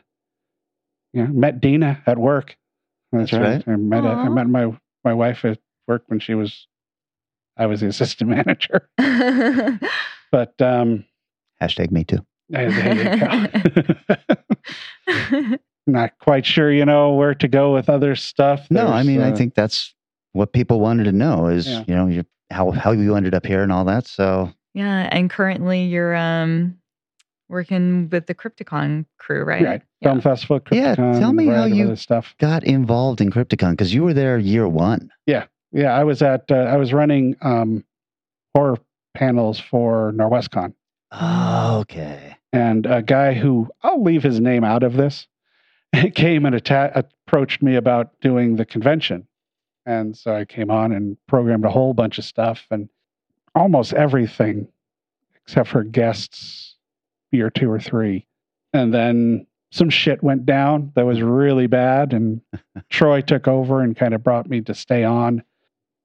Yeah, 1.12 1.26
met 1.26 1.60
Dina 1.60 2.02
at 2.06 2.18
work. 2.18 2.56
That's, 3.12 3.30
That's 3.30 3.66
right. 3.66 3.74
I 3.74 3.76
met 3.76 4.04
I 4.04 4.28
met 4.28 4.46
my 4.46 4.76
my 5.04 5.14
wife 5.14 5.44
at 5.44 5.58
work 5.86 6.02
when 6.08 6.20
she 6.20 6.34
was 6.34 6.66
I 7.58 7.66
was 7.66 7.80
the 7.80 7.88
assistant 7.88 8.30
manager. 8.30 8.88
But 10.30 10.60
um, 10.60 11.06
Hashtag 11.62 11.90
me 11.90 12.04
too. 12.04 12.18
there 12.50 12.68
you 12.68 13.18
go. 15.08 15.56
Not 15.86 16.12
quite 16.18 16.44
sure, 16.44 16.70
you 16.70 16.84
know, 16.84 17.14
where 17.14 17.34
to 17.34 17.48
go 17.48 17.72
with 17.72 17.88
other 17.88 18.14
stuff. 18.14 18.66
No, 18.70 18.88
I 18.88 18.96
There's, 18.96 19.06
mean, 19.06 19.22
I 19.22 19.30
uh, 19.32 19.36
think 19.36 19.54
that's 19.54 19.94
what 20.32 20.52
people 20.52 20.80
wanted 20.80 21.04
to 21.04 21.12
know 21.12 21.46
is, 21.46 21.66
Yeah. 21.66 21.84
you 21.88 21.94
know, 21.94 22.06
you, 22.08 22.24
how, 22.50 22.72
how 22.72 22.90
you 22.92 23.16
ended 23.16 23.34
up 23.34 23.46
here 23.46 23.62
and 23.62 23.72
all 23.72 23.86
that. 23.86 24.06
So, 24.06 24.52
yeah. 24.74 25.08
And 25.10 25.30
currently 25.30 25.84
you're 25.84 26.14
um 26.14 26.76
working 27.48 28.10
with 28.10 28.26
the 28.26 28.34
Crypticon 28.34 29.06
crew, 29.18 29.42
right? 29.44 29.64
right, 29.64 29.82
film 30.02 30.20
festival. 30.20 30.60
Crypticon, 30.60 30.96
Yeah, 31.14 31.18
tell 31.18 31.32
me 31.32 31.46
how 31.46 31.64
you- 31.64 31.96
stuff. 31.96 32.34
got 32.38 32.64
involved 32.64 33.22
in 33.22 33.30
Crypticon 33.30 33.70
because 33.70 33.94
you 33.94 34.02
were 34.04 34.12
there 34.12 34.36
year 34.38 34.68
one. 34.68 35.10
Yeah, 35.24 35.46
I 35.76 36.04
was 36.04 36.22
at 36.22 36.50
uh, 36.50 36.54
I 36.54 36.76
was 36.76 36.92
running 36.92 37.36
um, 37.42 37.84
horror 38.54 38.78
panels 39.14 39.58
for 39.60 40.12
Norwescon, 40.12 40.72
Oh, 41.12 41.78
okay. 41.80 42.36
and 42.52 42.86
a 42.86 43.02
guy 43.02 43.34
who 43.34 43.68
I'll 43.82 44.02
leave 44.02 44.22
his 44.22 44.40
name 44.40 44.64
out 44.64 44.82
of 44.82 44.94
this 44.94 45.26
came 46.14 46.46
and 46.46 46.54
atta- 46.54 46.92
approached 47.26 47.62
me 47.62 47.74
about 47.76 48.18
doing 48.20 48.56
the 48.56 48.64
convention, 48.64 49.26
and 49.86 50.16
so 50.16 50.34
I 50.34 50.44
came 50.44 50.70
on 50.70 50.92
and 50.92 51.16
programmed 51.26 51.64
a 51.64 51.70
whole 51.70 51.94
bunch 51.94 52.18
of 52.18 52.24
stuff 52.24 52.66
and 52.70 52.88
almost 53.54 53.92
everything 53.92 54.68
except 55.44 55.68
for 55.68 55.82
guests, 55.82 56.76
year 57.32 57.50
two 57.50 57.70
or 57.70 57.80
three, 57.80 58.26
and 58.72 58.92
then 58.94 59.46
some 59.70 59.90
shit 59.90 60.22
went 60.22 60.46
down 60.46 60.92
that 60.94 61.04
was 61.04 61.20
really 61.20 61.66
bad, 61.66 62.12
and 62.14 62.40
Troy 62.90 63.20
took 63.20 63.46
over 63.48 63.80
and 63.82 63.94
kind 63.96 64.14
of 64.14 64.22
brought 64.22 64.48
me 64.48 64.60
to 64.62 64.74
stay 64.74 65.04
on. 65.04 65.42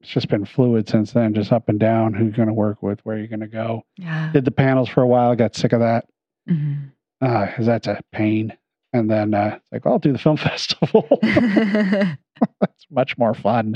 It's 0.04 0.12
just 0.12 0.28
been 0.28 0.46
fluid 0.46 0.88
since 0.90 1.14
then, 1.14 1.34
just 1.34 1.52
up 1.54 1.70
and 1.70 1.80
down. 1.80 2.14
Who 2.14 2.26
you're 2.26 2.34
going 2.34 2.50
to 2.50 2.54
work 2.54 2.84
with, 2.84 3.00
where 3.06 3.18
you're 3.18 3.28
going 3.28 3.40
to 3.40 3.48
go. 3.48 3.84
Yeah. 3.98 4.32
Did 4.34 4.44
the 4.46 4.52
panels 4.52 4.90
for 4.90 5.02
a 5.02 5.08
while, 5.08 5.34
got 5.36 5.56
sick 5.56 5.72
of 5.74 5.80
that 5.80 6.06
Mhm. 6.50 6.92
because 7.22 7.66
that's 7.66 7.88
a 7.88 8.02
pain. 8.12 8.54
And 8.92 9.10
then 9.10 9.34
uh, 9.34 9.56
it's 9.56 9.72
like, 9.72 9.86
well, 9.86 9.94
I'll 9.96 10.00
do 10.00 10.12
the 10.12 10.20
film 10.20 10.38
festival. 10.52 11.08
That's 11.24 12.86
much 12.92 13.18
more 13.18 13.34
fun. 13.34 13.76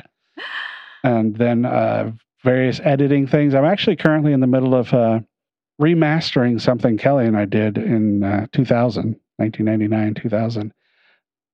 And 1.03 1.35
then 1.35 1.65
uh, 1.65 2.11
various 2.43 2.79
editing 2.83 3.25
things. 3.25 3.55
I'm 3.55 3.65
actually 3.65 3.95
currently 3.95 4.33
in 4.33 4.41
the 4.41 4.47
middle 4.47 4.75
of 4.75 4.93
uh, 4.93 5.21
remastering 5.81 6.59
something 6.61 6.97
Kelly 6.97 7.25
and 7.25 7.37
I 7.37 7.45
did 7.45 7.77
in 7.77 8.23
uh, 8.23 8.47
2000, 8.51 9.15
1999, 9.37 10.13
2000. 10.15 10.73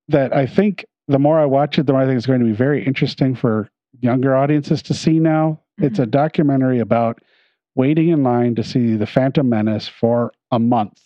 That 0.09 0.35
I 0.35 0.45
think 0.45 0.85
the 1.07 1.19
more 1.19 1.39
I 1.39 1.45
watch 1.45 1.77
it, 1.79 1.85
the 1.85 1.93
more 1.93 2.01
I 2.01 2.05
think 2.05 2.17
it's 2.17 2.25
going 2.25 2.39
to 2.39 2.45
be 2.45 2.51
very 2.51 2.85
interesting 2.85 3.35
for 3.35 3.69
younger 3.99 4.35
audiences 4.35 4.81
to 4.83 4.93
see 4.93 5.19
now. 5.19 5.59
It's 5.77 5.99
a 5.99 6.03
mm-hmm. 6.03 6.11
documentary 6.11 6.79
about 6.79 7.21
waiting 7.75 8.09
in 8.09 8.23
line 8.23 8.55
to 8.55 8.63
see 8.63 8.95
the 8.95 9.07
Phantom 9.07 9.47
Menace 9.47 9.87
for 9.87 10.31
a 10.51 10.59
month 10.59 11.01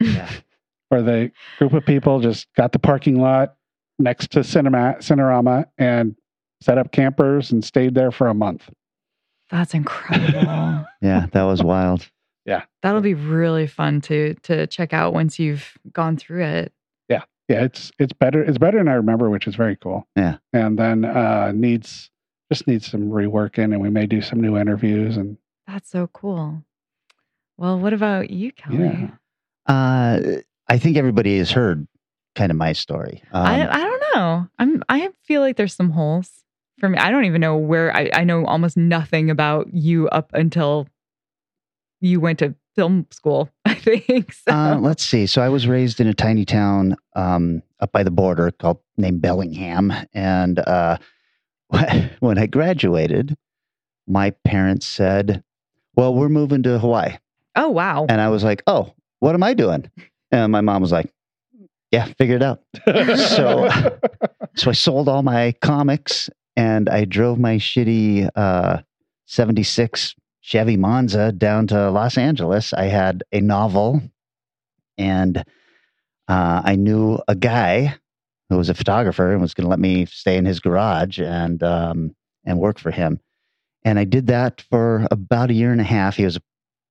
Yeah. 0.00 0.30
where 0.88 1.02
the 1.02 1.32
group 1.58 1.72
of 1.72 1.86
people 1.86 2.20
just 2.20 2.48
got 2.56 2.72
the 2.72 2.78
parking 2.78 3.20
lot 3.20 3.54
next 3.98 4.32
to 4.32 4.44
cinema 4.44 4.96
cinerama 4.98 5.64
and 5.78 6.16
set 6.62 6.78
up 6.78 6.92
campers 6.92 7.52
and 7.52 7.64
stayed 7.64 7.94
there 7.94 8.10
for 8.10 8.26
a 8.26 8.34
month 8.34 8.68
That's 9.50 9.74
incredible. 9.74 10.86
Yeah. 11.02 11.26
That 11.32 11.44
was 11.44 11.62
wild. 11.62 12.10
Yeah. 12.44 12.64
That'll 12.82 13.00
be 13.00 13.14
really 13.14 13.66
fun 13.66 14.02
to 14.02 14.34
to 14.42 14.66
check 14.66 14.92
out 14.92 15.14
once 15.14 15.38
you've 15.38 15.78
gone 15.92 16.18
through 16.18 16.44
it. 16.44 16.72
Yeah 17.50 17.62
it's 17.64 17.92
it's 17.98 18.12
better 18.14 18.42
it's 18.42 18.56
better 18.58 18.78
than 18.78 18.88
i 18.88 18.94
remember 18.94 19.28
which 19.28 19.46
is 19.46 19.54
very 19.56 19.76
cool 19.76 20.06
Yeah. 20.16 20.38
and 20.54 20.78
then 20.78 21.04
uh 21.04 21.52
needs 21.54 22.08
just 22.52 22.66
needs 22.66 22.90
some 22.90 23.10
reworking, 23.10 23.72
and 23.72 23.80
we 23.80 23.90
may 23.90 24.06
do 24.06 24.20
some 24.20 24.40
new 24.40 24.56
interviews. 24.58 25.16
And 25.16 25.36
That's 25.68 25.88
so 25.88 26.08
cool. 26.12 26.64
Well, 27.56 27.78
what 27.78 27.92
about 27.92 28.30
you, 28.30 28.50
Kelly? 28.50 28.78
Yeah. 28.78 29.10
Uh, 29.72 30.40
I 30.68 30.78
think 30.78 30.96
everybody 30.96 31.38
has 31.38 31.52
heard 31.52 31.86
kind 32.34 32.50
of 32.50 32.56
my 32.56 32.72
story. 32.72 33.22
Um, 33.30 33.46
I 33.46 33.70
I 33.72 33.78
don't 33.78 34.02
know. 34.16 34.48
I'm 34.58 34.82
I 34.88 35.10
feel 35.22 35.42
like 35.42 35.56
there's 35.58 35.74
some 35.74 35.90
holes 35.90 36.42
for 36.80 36.88
me. 36.88 36.98
I 36.98 37.12
don't 37.12 37.24
even 37.24 37.40
know 37.40 37.56
where 37.56 37.94
I, 37.96 38.10
I 38.12 38.24
know 38.24 38.44
almost 38.46 38.76
nothing 38.76 39.30
about 39.30 39.72
you 39.72 40.08
up 40.08 40.32
until 40.34 40.88
you 42.00 42.18
went 42.18 42.40
to 42.40 42.56
film 42.76 43.06
school, 43.10 43.50
I 43.64 43.74
think. 43.74 44.32
So. 44.32 44.52
Uh, 44.52 44.78
let's 44.80 45.04
see. 45.04 45.26
So 45.26 45.42
I 45.42 45.48
was 45.48 45.66
raised 45.66 46.00
in 46.00 46.06
a 46.06 46.14
tiny 46.14 46.44
town 46.44 46.96
um, 47.16 47.62
up 47.80 47.92
by 47.92 48.02
the 48.02 48.10
border 48.10 48.50
called 48.50 48.78
named 48.96 49.20
Bellingham, 49.22 49.92
and 50.12 50.58
uh, 50.60 50.98
when 52.20 52.38
I 52.38 52.46
graduated, 52.46 53.36
my 54.06 54.30
parents 54.44 54.86
said, 54.86 55.42
"Well, 55.96 56.14
we're 56.14 56.28
moving 56.28 56.62
to 56.64 56.78
Hawaii," 56.78 57.16
oh 57.56 57.68
wow. 57.70 58.06
and 58.08 58.20
I 58.20 58.28
was 58.28 58.44
like, 58.44 58.62
"Oh, 58.66 58.94
what 59.20 59.34
am 59.34 59.42
I 59.42 59.54
doing?" 59.54 59.90
And 60.32 60.52
my 60.52 60.60
mom 60.60 60.82
was 60.82 60.92
like, 60.92 61.12
"Yeah, 61.90 62.04
figure 62.18 62.36
it 62.36 62.42
out." 62.42 62.62
So- 63.16 63.68
So 64.56 64.68
I 64.70 64.74
sold 64.74 65.08
all 65.08 65.22
my 65.22 65.52
comics 65.62 66.28
and 66.56 66.88
I 66.88 67.04
drove 67.04 67.38
my 67.38 67.56
shitty 67.56 68.28
uh, 68.34 68.78
76 69.26 70.16
Chevy 70.40 70.76
Monza 70.76 71.32
down 71.32 71.66
to 71.68 71.90
Los 71.90 72.16
Angeles. 72.16 72.72
I 72.72 72.84
had 72.84 73.22
a 73.32 73.40
novel 73.40 74.02
and 74.96 75.38
uh, 76.28 76.62
I 76.64 76.76
knew 76.76 77.18
a 77.28 77.34
guy 77.34 77.96
who 78.48 78.56
was 78.56 78.68
a 78.68 78.74
photographer 78.74 79.32
and 79.32 79.40
was 79.40 79.54
going 79.54 79.64
to 79.64 79.70
let 79.70 79.78
me 79.78 80.06
stay 80.06 80.36
in 80.36 80.44
his 80.44 80.60
garage 80.60 81.20
and, 81.20 81.62
um, 81.62 82.14
and 82.44 82.58
work 82.58 82.78
for 82.78 82.90
him. 82.90 83.20
And 83.84 83.98
I 83.98 84.04
did 84.04 84.26
that 84.26 84.62
for 84.70 85.06
about 85.10 85.50
a 85.50 85.54
year 85.54 85.72
and 85.72 85.80
a 85.80 85.84
half. 85.84 86.16
He 86.16 86.24
was 86.24 86.36
a 86.36 86.42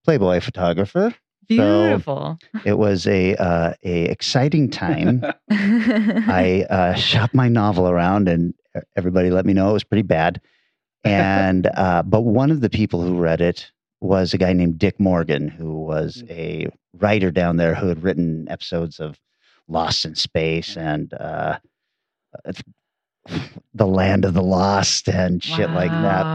Playboy 0.06 0.40
photographer. 0.40 1.14
Beautiful. 1.48 2.38
It 2.64 2.78
was 2.78 3.08
a 3.08 3.36
uh, 3.36 3.74
a 3.84 4.04
exciting 4.06 4.70
time. 4.70 5.26
I 5.50 6.66
uh, 6.70 6.94
shopped 6.94 7.34
my 7.34 7.50
novel 7.50 7.90
around, 7.90 8.28
and 8.28 8.54
everybody 8.96 9.32
let 9.32 9.46
me 9.46 9.54
know 9.54 9.72
it 9.72 9.74
was 9.74 9.84
pretty 9.84 10.04
bad. 10.04 10.42
And 11.06 11.68
uh, 11.76 12.04
but 12.04 12.22
one 12.22 12.52
of 12.52 12.62
the 12.62 12.70
people 12.70 13.02
who 13.02 13.18
read 13.18 13.42
it 13.42 13.72
was 14.02 14.34
a 14.34 14.38
guy 14.38 14.54
named 14.54 14.78
Dick 14.80 15.00
Morgan, 15.00 15.48
who 15.48 15.74
was 15.82 16.24
a 16.30 16.68
writer 16.98 17.32
down 17.32 17.58
there 17.58 17.76
who 17.76 17.88
had 17.88 18.04
written 18.04 18.48
episodes 18.50 19.00
of 19.00 19.20
Lost 19.68 20.06
in 20.06 20.16
Space 20.16 20.76
and 20.78 21.14
uh, 21.14 21.60
The 23.74 23.86
Land 23.88 24.26
of 24.26 24.34
the 24.34 24.42
Lost 24.42 25.08
and 25.08 25.44
shit 25.44 25.70
like 25.72 25.92
that. 25.92 26.26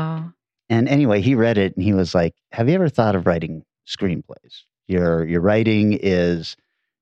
And 0.71 0.89
anyway, 0.89 1.21
he 1.21 1.35
read 1.35 1.59
it 1.59 1.75
and 1.77 1.85
he 1.85 1.93
was 1.93 2.15
like, 2.15 2.35
"Have 2.53 2.69
you 2.69 2.75
ever 2.75 2.89
thought 2.89 3.15
of 3.17 3.27
writing 3.27 3.65
screenplays? 3.87 4.62
Your 4.89 5.27
your 5.27 5.41
writing 5.41 5.99
is 6.01 6.57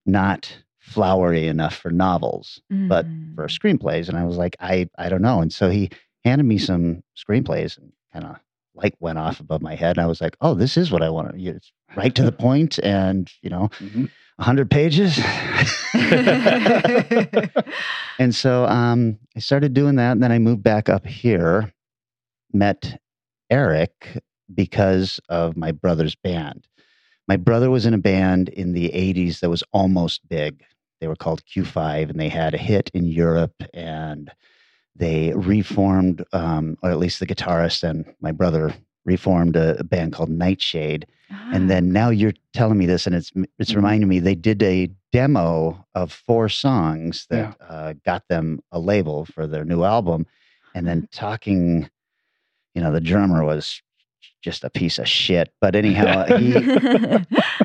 not 0.06 0.52
flowery 0.80 1.46
enough 1.46 1.76
for 1.76 1.90
novels." 1.90 2.60
but 2.88 3.06
Mm. 3.06 3.34
for 3.36 3.46
screenplays 3.46 4.08
and 4.08 4.18
i 4.18 4.24
was 4.24 4.36
like 4.36 4.56
i 4.60 4.88
i 4.98 5.08
don't 5.08 5.22
know 5.22 5.40
and 5.40 5.52
so 5.52 5.70
he 5.70 5.88
handed 6.24 6.44
me 6.44 6.58
some 6.58 7.02
screenplays 7.16 7.78
and 7.78 7.92
kind 8.12 8.24
of 8.24 8.36
light 8.74 8.94
went 9.00 9.18
off 9.18 9.40
above 9.40 9.62
my 9.62 9.74
head 9.74 9.96
and 9.96 10.04
i 10.04 10.06
was 10.06 10.20
like 10.20 10.36
oh 10.40 10.54
this 10.54 10.76
is 10.76 10.90
what 10.90 11.02
i 11.02 11.10
want 11.10 11.32
to 11.32 11.42
it's 11.44 11.72
right 11.96 12.14
to 12.14 12.22
the 12.22 12.32
point 12.32 12.78
and 12.82 13.30
you 13.42 13.50
know 13.50 13.68
Mhm. 13.80 14.10
100 14.36 14.70
pages? 14.70 15.18
And 18.18 18.34
so 18.34 18.64
um 18.66 19.18
i 19.36 19.40
started 19.40 19.74
doing 19.74 19.96
that 19.96 20.12
and 20.12 20.22
then 20.22 20.32
i 20.32 20.38
moved 20.38 20.62
back 20.62 20.88
up 20.88 21.06
here 21.06 21.72
met 22.52 23.00
eric 23.50 24.18
because 24.54 25.18
of 25.28 25.56
my 25.56 25.72
brother's 25.72 26.14
band. 26.14 26.66
My 27.28 27.36
brother 27.36 27.70
was 27.70 27.86
in 27.86 27.94
a 27.94 27.98
band 27.98 28.48
in 28.50 28.72
the 28.74 28.90
80s 28.90 29.40
that 29.40 29.48
was 29.48 29.62
almost 29.72 30.28
big. 30.28 30.62
They 31.00 31.06
were 31.08 31.16
called 31.16 31.42
Q5, 31.46 32.10
and 32.10 32.20
they 32.20 32.28
had 32.28 32.52
a 32.52 32.58
hit 32.58 32.90
in 32.92 33.06
Europe, 33.06 33.54
and 33.72 34.30
they 34.94 35.32
reformed, 35.34 36.24
um, 36.32 36.76
or 36.82 36.90
at 36.90 36.98
least 36.98 37.18
the 37.20 37.26
guitarist 37.26 37.82
and 37.82 38.04
my 38.20 38.32
brother 38.32 38.74
reformed 39.04 39.56
a, 39.56 39.78
a 39.80 39.84
band 39.84 40.12
called 40.12 40.30
Nightshade. 40.30 41.06
And 41.52 41.68
then 41.70 41.92
now 41.92 42.10
you're 42.10 42.32
telling 42.52 42.78
me 42.78 42.86
this, 42.86 43.06
and 43.06 43.14
it's 43.14 43.32
it's 43.58 43.72
Mhm. 43.72 43.76
reminding 43.76 44.08
me 44.08 44.18
they 44.20 44.34
did 44.34 44.62
a 44.62 44.90
demo 45.12 45.84
of 45.94 46.12
four 46.12 46.48
songs 46.48 47.26
that 47.30 47.56
uh, 47.68 47.94
got 48.04 48.28
them 48.28 48.60
a 48.70 48.78
label 48.78 49.24
for 49.26 49.46
their 49.46 49.64
new 49.64 49.82
album, 49.84 50.26
and 50.74 50.86
then 50.86 51.08
talking, 51.12 51.90
you 52.74 52.82
know, 52.82 52.92
the 52.92 53.00
drummer 53.00 53.44
was 53.44 53.82
just 54.42 54.64
a 54.64 54.70
piece 54.70 54.98
of 54.98 55.08
shit. 55.08 55.52
But 55.60 55.74
anyhow, 55.74 56.24
he 56.38 56.66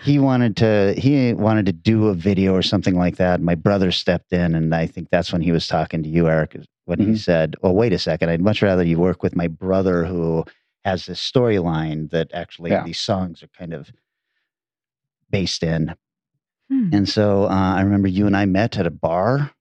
he 0.01 0.19
wanted 0.19 0.57
to 0.57 0.93
he 0.97 1.33
wanted 1.33 1.65
to 1.67 1.73
do 1.73 2.07
a 2.07 2.13
video 2.13 2.53
or 2.53 2.61
something 2.61 2.95
like 2.95 3.17
that. 3.17 3.41
My 3.41 3.55
brother 3.55 3.91
stepped 3.91 4.33
in, 4.33 4.55
and 4.55 4.73
I 4.73 4.85
think 4.87 5.09
that's 5.11 5.31
when 5.31 5.41
he 5.41 5.51
was 5.51 5.67
talking 5.67 6.03
to 6.03 6.09
you, 6.09 6.27
Eric, 6.27 6.55
when 6.87 6.99
he 6.99 7.05
Mhm. 7.07 7.17
said, 7.17 7.55
"Well, 7.61 7.75
wait 7.75 7.93
a 7.93 7.99
second. 7.99 8.29
I'd 8.29 8.41
much 8.41 8.61
rather 8.61 8.83
you 8.83 8.97
work 8.97 9.21
with 9.21 9.35
my 9.35 9.47
brother 9.47 10.05
who 10.05 10.45
has 10.85 11.05
this 11.05 11.19
storyline 11.19 12.09
that 12.11 12.31
actually 12.33 12.71
Yeah. 12.71 12.83
these 12.83 12.99
songs 12.99 13.43
are 13.43 13.49
kind 13.49 13.73
of 13.73 13.91
based 15.29 15.63
in." 15.63 15.95
Hmm. 16.71 16.89
And 16.93 17.07
so 17.09 17.43
uh, 17.45 17.75
I 17.75 17.81
remember 17.81 18.07
you 18.07 18.25
and 18.25 18.35
I 18.35 18.45
met 18.45 18.77
at 18.77 18.85
a 18.87 18.91
bar, 18.91 19.51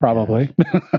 Probably. 0.00 0.52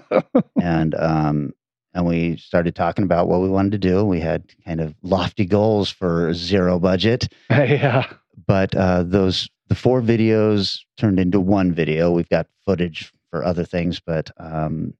and 0.61 0.95
um, 0.95 1.53
and 1.93 2.05
we 2.05 2.37
started 2.37 2.75
talking 2.75 3.03
about 3.03 3.27
what 3.27 3.41
we 3.41 3.49
wanted 3.49 3.71
to 3.73 3.77
do. 3.77 4.05
We 4.05 4.19
had 4.19 4.43
kind 4.65 4.79
of 4.79 4.95
lofty 5.01 5.45
goals 5.45 5.89
for 5.89 6.33
zero 6.33 6.79
budget. 6.79 7.27
yeah. 7.49 8.07
but 8.47 8.73
uh, 8.75 9.03
those 9.03 9.49
the 9.69 9.75
four 9.75 10.01
videos 10.01 10.79
turned 10.97 11.19
into 11.19 11.39
one 11.39 11.73
video. 11.73 12.11
We've 12.11 12.29
got 12.29 12.47
footage 12.65 13.11
for 13.31 13.43
other 13.43 13.63
things, 13.65 13.99
but 13.99 14.29
um, 14.37 14.93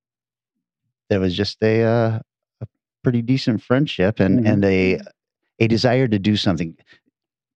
there 1.14 1.20
was 1.20 1.36
just 1.38 1.61
a, 1.61 1.84
uh, 1.84 2.20
a 2.61 2.66
pretty 3.03 3.22
decent 3.22 3.61
friendship 3.61 4.20
and 4.20 4.39
Mhm. 4.43 4.49
and 4.51 4.66
a 4.66 4.99
a 5.59 5.68
desire 5.68 6.07
to 6.07 6.18
do 6.18 6.36
something. 6.36 6.76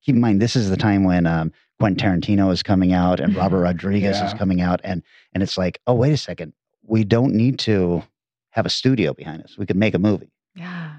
Keep 0.04 0.14
in 0.16 0.22
mind, 0.22 0.40
this 0.40 0.56
is 0.56 0.70
the 0.70 0.78
time 0.78 1.04
when 1.04 1.26
um, 1.26 1.52
Quentin 1.80 1.98
Tarantino 2.22 2.52
is 2.52 2.62
coming 2.62 2.94
out 2.94 3.20
and 3.20 3.36
Robert 3.36 3.62
Rodriguez 3.70 4.22
is 4.22 4.34
coming 4.36 4.62
out, 4.62 4.80
and 4.84 5.02
and 5.34 5.42
it's 5.42 5.58
like, 5.58 5.80
oh 5.88 5.96
wait 5.96 6.14
a 6.14 6.18
second, 6.18 6.54
we 6.84 7.04
don't 7.04 7.34
need 7.34 7.58
to 7.60 8.04
have 8.52 8.68
a 8.68 8.70
studio 8.70 9.14
behind 9.16 9.42
us. 9.42 9.58
We 9.58 9.66
could 9.66 9.76
make 9.76 9.96
a 9.96 10.00
movie. 10.00 10.32
yeah. 10.56 10.92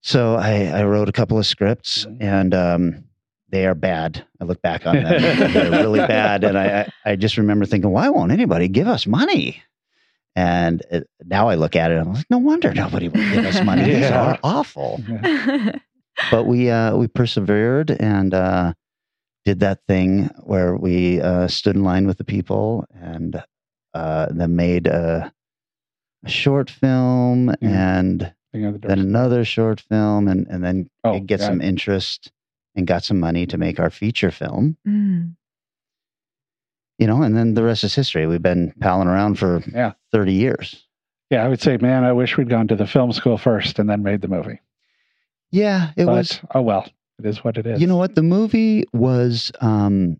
So 0.00 0.34
I, 0.34 0.66
I 0.66 0.84
wrote 0.84 1.08
a 1.08 1.12
couple 1.12 1.38
of 1.38 1.46
scripts 1.46 2.06
Mhm. 2.06 2.16
and 2.20 2.54
um, 2.54 3.04
they 3.50 3.66
are 3.66 3.74
bad. 3.76 4.24
I 4.40 4.44
look 4.44 4.60
back 4.62 4.86
on 4.86 4.96
them. 4.96 5.52
They're 5.52 5.70
really 5.70 6.00
bad. 6.18 6.42
And 6.44 6.58
I 6.58 6.90
I 7.04 7.14
just 7.16 7.36
remember 7.38 7.64
thinking, 7.66 7.90
why 7.92 8.08
won't 8.08 8.32
anybody 8.32 8.66
give 8.68 8.88
us 8.88 9.06
money? 9.06 9.62
And 10.38 10.82
it, 10.90 11.08
now 11.24 11.48
I 11.48 11.56
look 11.56 11.74
at 11.74 11.90
it 11.90 11.96
I'm 11.98 12.12
like, 12.14 12.26
no 12.30 12.38
wonder 12.38 12.72
nobody 12.72 13.08
will 13.08 13.28
give 13.32 13.44
us 13.44 13.60
money. 13.64 13.84
These 13.94 14.10
are 14.10 14.38
awful. 14.44 15.00
Yeah. 15.08 15.72
But 16.32 16.44
we 16.44 16.68
uh, 16.68 16.96
we 16.96 17.06
persevered 17.06 17.90
and 17.92 18.34
uh, 18.34 18.72
did 19.44 19.60
that 19.60 19.78
thing 19.86 20.30
where 20.42 20.76
we 20.76 21.20
uh, 21.20 21.46
stood 21.46 21.76
in 21.76 21.84
line 21.84 22.06
with 22.08 22.18
the 22.18 22.24
people 22.24 22.84
and 22.92 23.40
uh, 23.94 24.26
then 24.30 24.56
made 24.56 24.86
a, 24.88 25.32
a 26.24 26.28
short 26.28 26.70
film 26.70 27.48
Mhm. 27.62 27.62
and 27.62 28.32
the 28.52 28.78
then 28.88 28.98
another 28.98 29.44
short 29.44 29.80
film 29.80 30.26
and, 30.28 30.46
and 30.48 30.64
then 30.64 30.90
Oh, 31.04 31.20
get 31.20 31.38
yeah. 31.40 31.46
some 31.46 31.60
interest 31.60 32.32
and 32.74 32.86
got 32.86 33.04
some 33.04 33.20
money 33.20 33.46
to 33.46 33.56
make 33.58 33.78
our 33.78 33.90
feature 33.90 34.32
film 34.32 34.76
Mm. 34.86 35.36
you 36.98 37.06
know 37.06 37.22
and 37.22 37.36
then 37.36 37.54
the 37.54 37.62
rest 37.62 37.84
is 37.84 37.94
history 37.94 38.26
we've 38.26 38.42
been 38.42 38.72
palling 38.80 39.08
around 39.08 39.38
for 39.38 39.62
Yeah. 39.72 39.92
30 40.12 40.32
years 40.32 40.86
Yeah, 41.30 41.44
I 41.44 41.48
would 41.48 41.60
say, 41.60 41.76
man, 41.76 42.04
I 42.04 42.12
wish 42.12 42.36
we'd 42.36 42.48
gone 42.48 42.68
to 42.68 42.76
the 42.76 42.86
film 42.86 43.12
school 43.12 43.38
first 43.38 43.78
and 43.78 43.88
then 43.90 44.02
made 44.02 44.20
the 44.22 44.28
movie. 44.28 44.60
yeah 45.50 45.90
it 45.96 46.06
but 46.06 46.12
was 46.14 46.40
oh 46.54 46.62
well, 46.62 46.86
it 47.18 47.26
is 47.26 47.42
what 47.44 47.56
it 47.56 47.66
is. 47.66 47.80
you 47.80 47.86
know 47.86 47.96
what 47.96 48.14
the 48.14 48.22
movie 48.22 48.84
was 48.92 49.50
um 49.60 50.18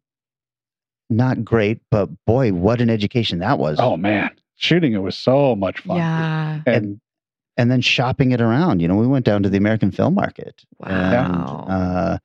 not 1.10 1.42
great 1.44 1.80
but 1.90 2.08
boy 2.26 2.52
what 2.52 2.80
an 2.80 2.90
education 2.90 3.38
that 3.38 3.58
was 3.58 3.78
Oh 3.80 3.96
man, 3.96 4.30
shooting 4.56 4.92
it 4.92 4.98
was 4.98 5.16
so 5.16 5.54
much 5.56 5.80
fun. 5.80 5.96
Yeah. 5.96 6.60
and 6.66 7.00
and 7.56 7.70
then 7.70 7.80
shopping 7.80 8.32
it 8.32 8.40
around 8.40 8.80
you 8.80 8.88
know 8.88 8.94
we 8.96 9.06
went 9.06 9.24
down 9.24 9.42
to 9.42 9.48
the 9.48 9.56
american 9.56 9.90
film 9.90 10.14
market 10.14 10.62
Wow. 10.78 10.88
and 11.66 11.72
uh 11.72 12.18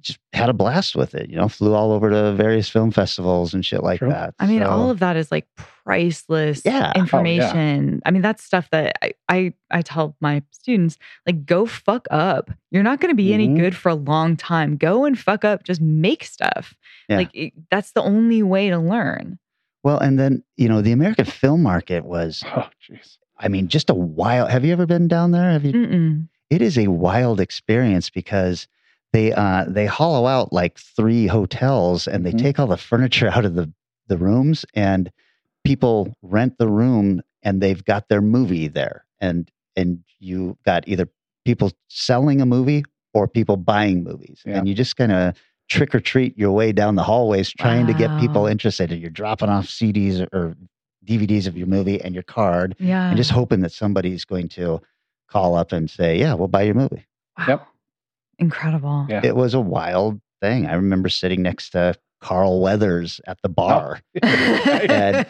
just 0.00 0.18
had 0.32 0.48
a 0.48 0.52
blast 0.52 0.94
with 0.94 1.14
it 1.14 1.28
you 1.30 1.36
know 1.36 1.48
flew 1.48 1.74
all 1.74 1.92
over 1.92 2.10
to 2.10 2.32
various 2.32 2.68
film 2.68 2.90
festivals 2.90 3.54
and 3.54 3.64
shit 3.64 3.82
like 3.82 3.98
True. 3.98 4.08
that 4.10 4.34
I 4.38 4.46
mean, 4.46 4.60
So- 4.62 4.68
all 4.70 4.90
of 4.90 4.98
that 5.00 5.16
is 5.16 5.30
like 5.32 5.46
priceless 5.84 6.62
Yeah. 6.64 6.92
Oh, 6.94 6.98
yeah. 6.98 7.00
information. 7.00 8.02
I 8.04 8.10
mean, 8.10 8.22
that's 8.22 8.44
stuff 8.44 8.68
that 8.70 8.92
I, 9.02 9.12
I 9.28 9.52
I 9.70 9.82
tell 9.82 10.14
my 10.20 10.42
students 10.50 10.96
like, 11.26 11.44
go 11.46 11.66
fuck 11.66 12.06
up. 12.10 12.50
You're 12.70 12.82
not 12.82 13.00
going 13.00 13.10
to 13.10 13.16
be 13.16 13.32
any 13.34 13.48
Mhm. 13.48 13.58
good 13.58 13.76
for 13.76 13.88
a 13.88 13.94
long 13.94 14.36
time. 14.36 14.76
Go 14.76 15.04
and 15.04 15.18
fuck 15.18 15.44
up. 15.44 15.64
Just 15.64 15.80
make 15.80 16.24
stuff. 16.24 16.74
Yeah. 17.08 17.16
Like 17.16 17.30
it, 17.34 17.52
that's 17.70 17.92
the 17.92 18.02
only 18.02 18.42
way 18.42 18.70
to 18.70 18.78
learn. 18.78 19.38
Well, 19.82 19.98
and 19.98 20.18
then, 20.18 20.44
you 20.56 20.68
know, 20.68 20.82
the 20.82 20.92
American 20.92 21.24
film 21.24 21.62
market 21.62 22.04
was, 22.04 22.42
oh 22.56 22.68
jeez, 22.88 23.16
I 23.38 23.48
mean, 23.48 23.68
just 23.68 23.90
a 23.90 23.94
wild. 23.94 24.50
Have 24.50 24.64
you 24.64 24.72
ever 24.72 24.86
been 24.86 25.08
down 25.08 25.30
there? 25.32 25.50
Have 25.50 25.64
you? 25.64 25.72
Mm-mm. 25.72 26.28
It 26.50 26.62
is 26.62 26.76
a 26.78 26.88
wild 26.88 27.40
experience 27.40 28.10
because 28.10 28.68
they 29.12 29.32
uh, 29.32 29.64
they 29.68 29.86
hollow 29.86 30.26
out 30.26 30.52
like 30.52 30.78
three 30.78 31.26
hotels 31.26 32.06
and 32.06 32.24
they 32.24 32.32
Mhm. 32.32 32.38
take 32.38 32.58
all 32.58 32.66
the 32.66 32.76
furniture 32.76 33.28
out 33.28 33.44
of 33.44 33.54
the 33.54 33.72
the 34.08 34.16
rooms 34.16 34.64
and 34.74 35.10
people 35.64 36.16
rent 36.22 36.58
the 36.58 36.68
room 36.68 37.20
and 37.42 37.60
they've 37.60 37.84
got 37.84 38.08
their 38.08 38.20
movie 38.22 38.68
there 38.68 39.04
and 39.20 39.50
and 39.76 40.00
you 40.18 40.56
got 40.64 40.86
either 40.88 41.08
people 41.44 41.70
selling 41.88 42.40
a 42.40 42.46
movie 42.46 42.84
or 43.14 43.26
people 43.28 43.56
buying 43.56 44.02
movies 44.04 44.42
Yeah. 44.44 44.58
and 44.58 44.68
you 44.68 44.74
just 44.74 44.96
kind 44.96 45.12
of 45.12 45.34
trick 45.68 45.94
or 45.94 46.00
treat 46.00 46.36
your 46.36 46.50
way 46.52 46.72
down 46.72 46.96
the 46.96 47.02
hallways 47.04 47.50
trying 47.50 47.86
to 47.86 47.94
get 47.94 48.10
people 48.18 48.46
interested 48.46 48.90
and 48.90 49.00
you're 49.00 49.10
dropping 49.10 49.48
off 49.48 49.66
CDs 49.66 50.20
or 50.32 50.56
DVDs 51.04 51.46
of 51.46 51.56
your 51.56 51.66
movie 51.68 52.00
and 52.00 52.14
your 52.14 52.24
card 52.24 52.74
Yeah. 52.78 53.08
and 53.08 53.16
just 53.16 53.30
hoping 53.30 53.60
that 53.60 53.72
somebody's 53.72 54.24
going 54.24 54.48
to 54.50 54.80
call 55.28 55.54
up 55.54 55.70
and 55.72 55.88
say, 55.88 56.18
"Yeah, 56.18 56.34
we'll 56.34 56.48
buy 56.48 56.62
your 56.62 56.74
movie." 56.74 57.06
Yep. 57.46 57.66
Incredible. 58.40 59.06
Yeah. 59.08 59.20
It 59.24 59.36
was 59.36 59.54
a 59.54 59.60
wild 59.60 60.20
thing. 60.40 60.66
I 60.66 60.74
remember 60.74 61.08
sitting 61.08 61.42
next 61.42 61.70
to 61.70 61.94
Carl 62.20 62.60
Weathers 62.60 63.20
at 63.26 63.38
the 63.42 63.48
bar. 63.48 64.00
And, 64.22 65.26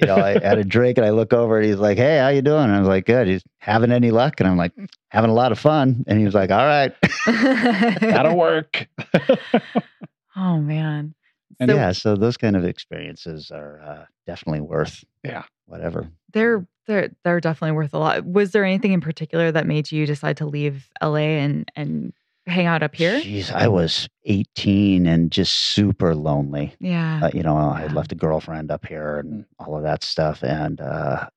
You 0.00 0.06
know, 0.06 0.16
I 0.16 0.38
had 0.42 0.58
a 0.58 0.64
drink 0.64 0.96
and 0.98 1.06
I 1.06 1.10
look 1.10 1.32
over 1.32 1.56
and 1.58 1.66
he's 1.66 1.76
like, 1.78 1.96
"Hey, 1.98 2.18
how 2.18 2.28
you 2.28 2.40
doing?" 2.42 2.64
And 2.64 2.72
I 2.74 2.78
was 2.78 2.88
like, 2.88 3.04
"Good." 3.06 3.26
He's 3.28 3.42
having 3.58 3.90
any 3.92 4.10
luck? 4.10 4.40
And 4.40 4.48
I'm 4.48 4.56
like, 4.56 4.72
"Having 5.10 5.30
a 5.30 5.34
lot 5.34 5.52
of 5.52 5.58
fun." 5.58 6.04
And 6.06 6.18
he 6.18 6.24
was 6.24 6.34
like, 6.34 6.50
"All 6.50 6.64
right." 6.64 6.92
That'll 7.26 8.36
work. 8.36 8.86
oh 10.36 10.58
man. 10.58 11.14
And 11.60 11.70
So 11.70 11.76
yeah, 11.76 11.92
so 11.92 12.16
those 12.16 12.36
kind 12.36 12.56
of 12.56 12.64
experiences 12.64 13.50
are 13.50 13.80
uh, 13.80 14.04
definitely 14.26 14.62
worth 14.62 15.04
Yeah. 15.22 15.42
whatever. 15.66 16.08
they're 16.32 16.66
they're 16.86 17.10
they're 17.24 17.40
definitely 17.40 17.76
worth 17.76 17.94
a 17.94 17.98
lot. 17.98 18.24
Was 18.24 18.50
there 18.52 18.64
anything 18.64 18.92
in 18.92 19.00
particular 19.00 19.52
that 19.52 19.66
made 19.66 19.92
you 19.92 20.06
decide 20.06 20.36
to 20.38 20.46
leave 20.46 20.88
LA 21.02 21.38
and 21.44 21.70
and 21.76 22.12
hang 22.46 22.66
out 22.66 22.82
up 22.82 22.94
here? 22.94 23.20
Jeez, 23.20 23.52
I 23.52 23.68
was 23.68 24.08
18 24.24 25.06
and 25.06 25.30
just 25.30 25.52
super 25.52 26.14
lonely. 26.14 26.74
Yeah. 26.80 27.20
uh, 27.24 27.30
you 27.34 27.42
know, 27.42 27.56
I 27.56 27.84
Yeah. 27.86 27.92
left 27.92 28.12
a 28.12 28.16
girlfriend 28.16 28.70
up 28.70 28.86
here 28.86 29.18
and 29.18 29.44
all 29.58 29.76
of 29.76 29.82
that 29.84 30.02
stuff. 30.04 30.42
And, 30.42 30.80
uh, 30.80 31.28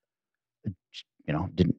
you 0.66 1.34
know, 1.34 1.50
didn't, 1.56 1.78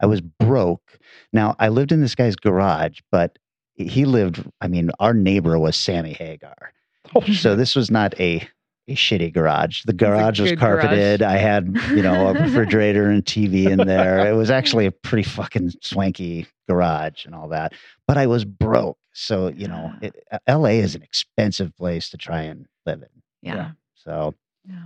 I 0.00 0.06
was 0.06 0.20
broke. 0.20 0.98
Now, 1.32 1.56
I 1.58 1.68
lived 1.68 1.92
in 1.92 2.00
this 2.00 2.14
guy's 2.14 2.36
garage, 2.36 3.00
but 3.10 3.38
he 3.74 4.04
lived, 4.04 4.44
I 4.60 4.68
mean, 4.68 4.90
our 5.00 5.14
neighbor 5.14 5.58
was 5.58 5.76
Sammy 5.76 6.12
Hagar. 6.12 6.72
Oh, 7.14 7.20
So 7.32 7.56
this 7.56 7.74
was 7.76 7.90
not 7.90 8.18
a, 8.20 8.46
a 8.88 8.94
shitty 8.94 9.32
garage. 9.32 9.82
The 9.84 9.92
garage 9.92 10.40
was 10.40 10.52
garage. 10.52 10.82
carpeted. 10.82 11.22
I 11.22 11.36
had, 11.36 11.76
you 11.90 12.02
know, 12.02 12.28
a 12.28 12.32
refrigerator 12.34 13.10
and 13.10 13.24
TV 13.24 13.68
in 13.68 13.86
there. 13.86 14.26
It 14.28 14.34
was 14.34 14.50
actually 14.50 14.86
a 14.86 14.90
pretty 14.92 15.28
fucking 15.28 15.72
swanky 15.82 16.46
garage 16.68 17.24
and 17.24 17.34
all 17.34 17.48
that. 17.48 17.72
But 18.06 18.16
I 18.18 18.26
was 18.26 18.44
broke. 18.44 18.98
So, 19.12 19.48
you 19.48 19.68
know, 19.68 19.92
it, 20.00 20.14
LA 20.48 20.70
is 20.80 20.94
an 20.94 21.02
expensive 21.02 21.76
place 21.76 22.08
to 22.10 22.16
try 22.16 22.42
and 22.42 22.66
live 22.86 23.02
in. 23.02 23.08
yeah. 23.42 23.72
So 23.94 24.34
Yeah. 24.64 24.76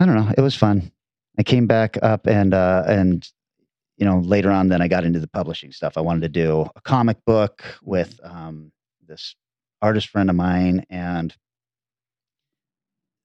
I 0.00 0.04
don't 0.06 0.14
know. 0.16 0.32
It 0.36 0.40
was 0.42 0.54
fun. 0.54 0.90
I 1.38 1.42
came 1.42 1.66
back 1.66 1.96
up 2.02 2.26
and 2.26 2.52
uh 2.52 2.84
and 2.86 3.26
you 3.98 4.04
know 4.04 4.18
later 4.18 4.50
on 4.50 4.68
then 4.68 4.82
I 4.82 4.88
got 4.88 5.04
into 5.04 5.20
the 5.20 5.28
publishing 5.28 5.72
stuff. 5.72 5.96
I 5.96 6.00
wanted 6.02 6.22
to 6.22 6.28
do 6.28 6.68
a 6.76 6.80
comic 6.82 7.16
book 7.24 7.62
with 7.82 8.18
um 8.24 8.72
this 9.06 9.36
artist 9.80 10.08
friend 10.08 10.28
of 10.28 10.36
mine 10.36 10.84
and 10.90 11.34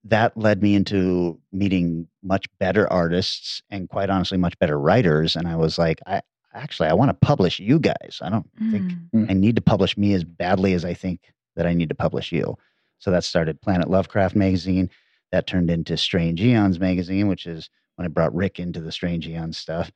that 0.03 0.35
led 0.35 0.61
me 0.63 0.73
into 0.75 1.39
meeting 1.51 2.07
much 2.23 2.45
better 2.59 2.91
artists 2.91 3.61
and 3.69 3.87
quite 3.89 4.09
honestly 4.09 4.37
much 4.37 4.57
better 4.59 4.79
writers 4.79 5.35
and 5.35 5.47
I 5.47 5.55
was 5.55 5.77
like 5.77 5.99
I 6.07 6.21
actually 6.53 6.89
I 6.89 6.93
want 6.93 7.09
to 7.09 7.25
publish 7.25 7.59
you 7.59 7.79
guys. 7.79 8.19
I 8.21 8.29
don't 8.29 8.49
think 8.71 8.91
Mm. 9.13 9.29
I 9.29 9.33
need 9.33 9.55
to 9.57 9.61
publish 9.61 9.97
me 9.97 10.13
as 10.13 10.23
badly 10.23 10.73
as 10.73 10.85
I 10.85 10.93
think 10.93 11.33
that 11.55 11.67
I 11.67 11.73
need 11.73 11.89
to 11.89 11.95
publish 11.95 12.31
you. 12.31 12.57
So 12.99 13.11
that 13.11 13.23
started 13.25 13.61
Planet 13.61 13.89
Lovecraft 13.89 14.35
magazine. 14.35 14.89
That 15.31 15.47
turned 15.47 15.69
into 15.69 15.97
Strange 15.97 16.41
Eons 16.41 16.79
magazine, 16.79 17.27
which 17.27 17.45
is 17.45 17.69
when 17.95 18.05
I 18.05 18.09
brought 18.09 18.33
Rick 18.33 18.59
into 18.59 18.79
the 18.81 18.91
Strange 18.91 19.27
Eons 19.27 19.57
stuff. 19.57 19.91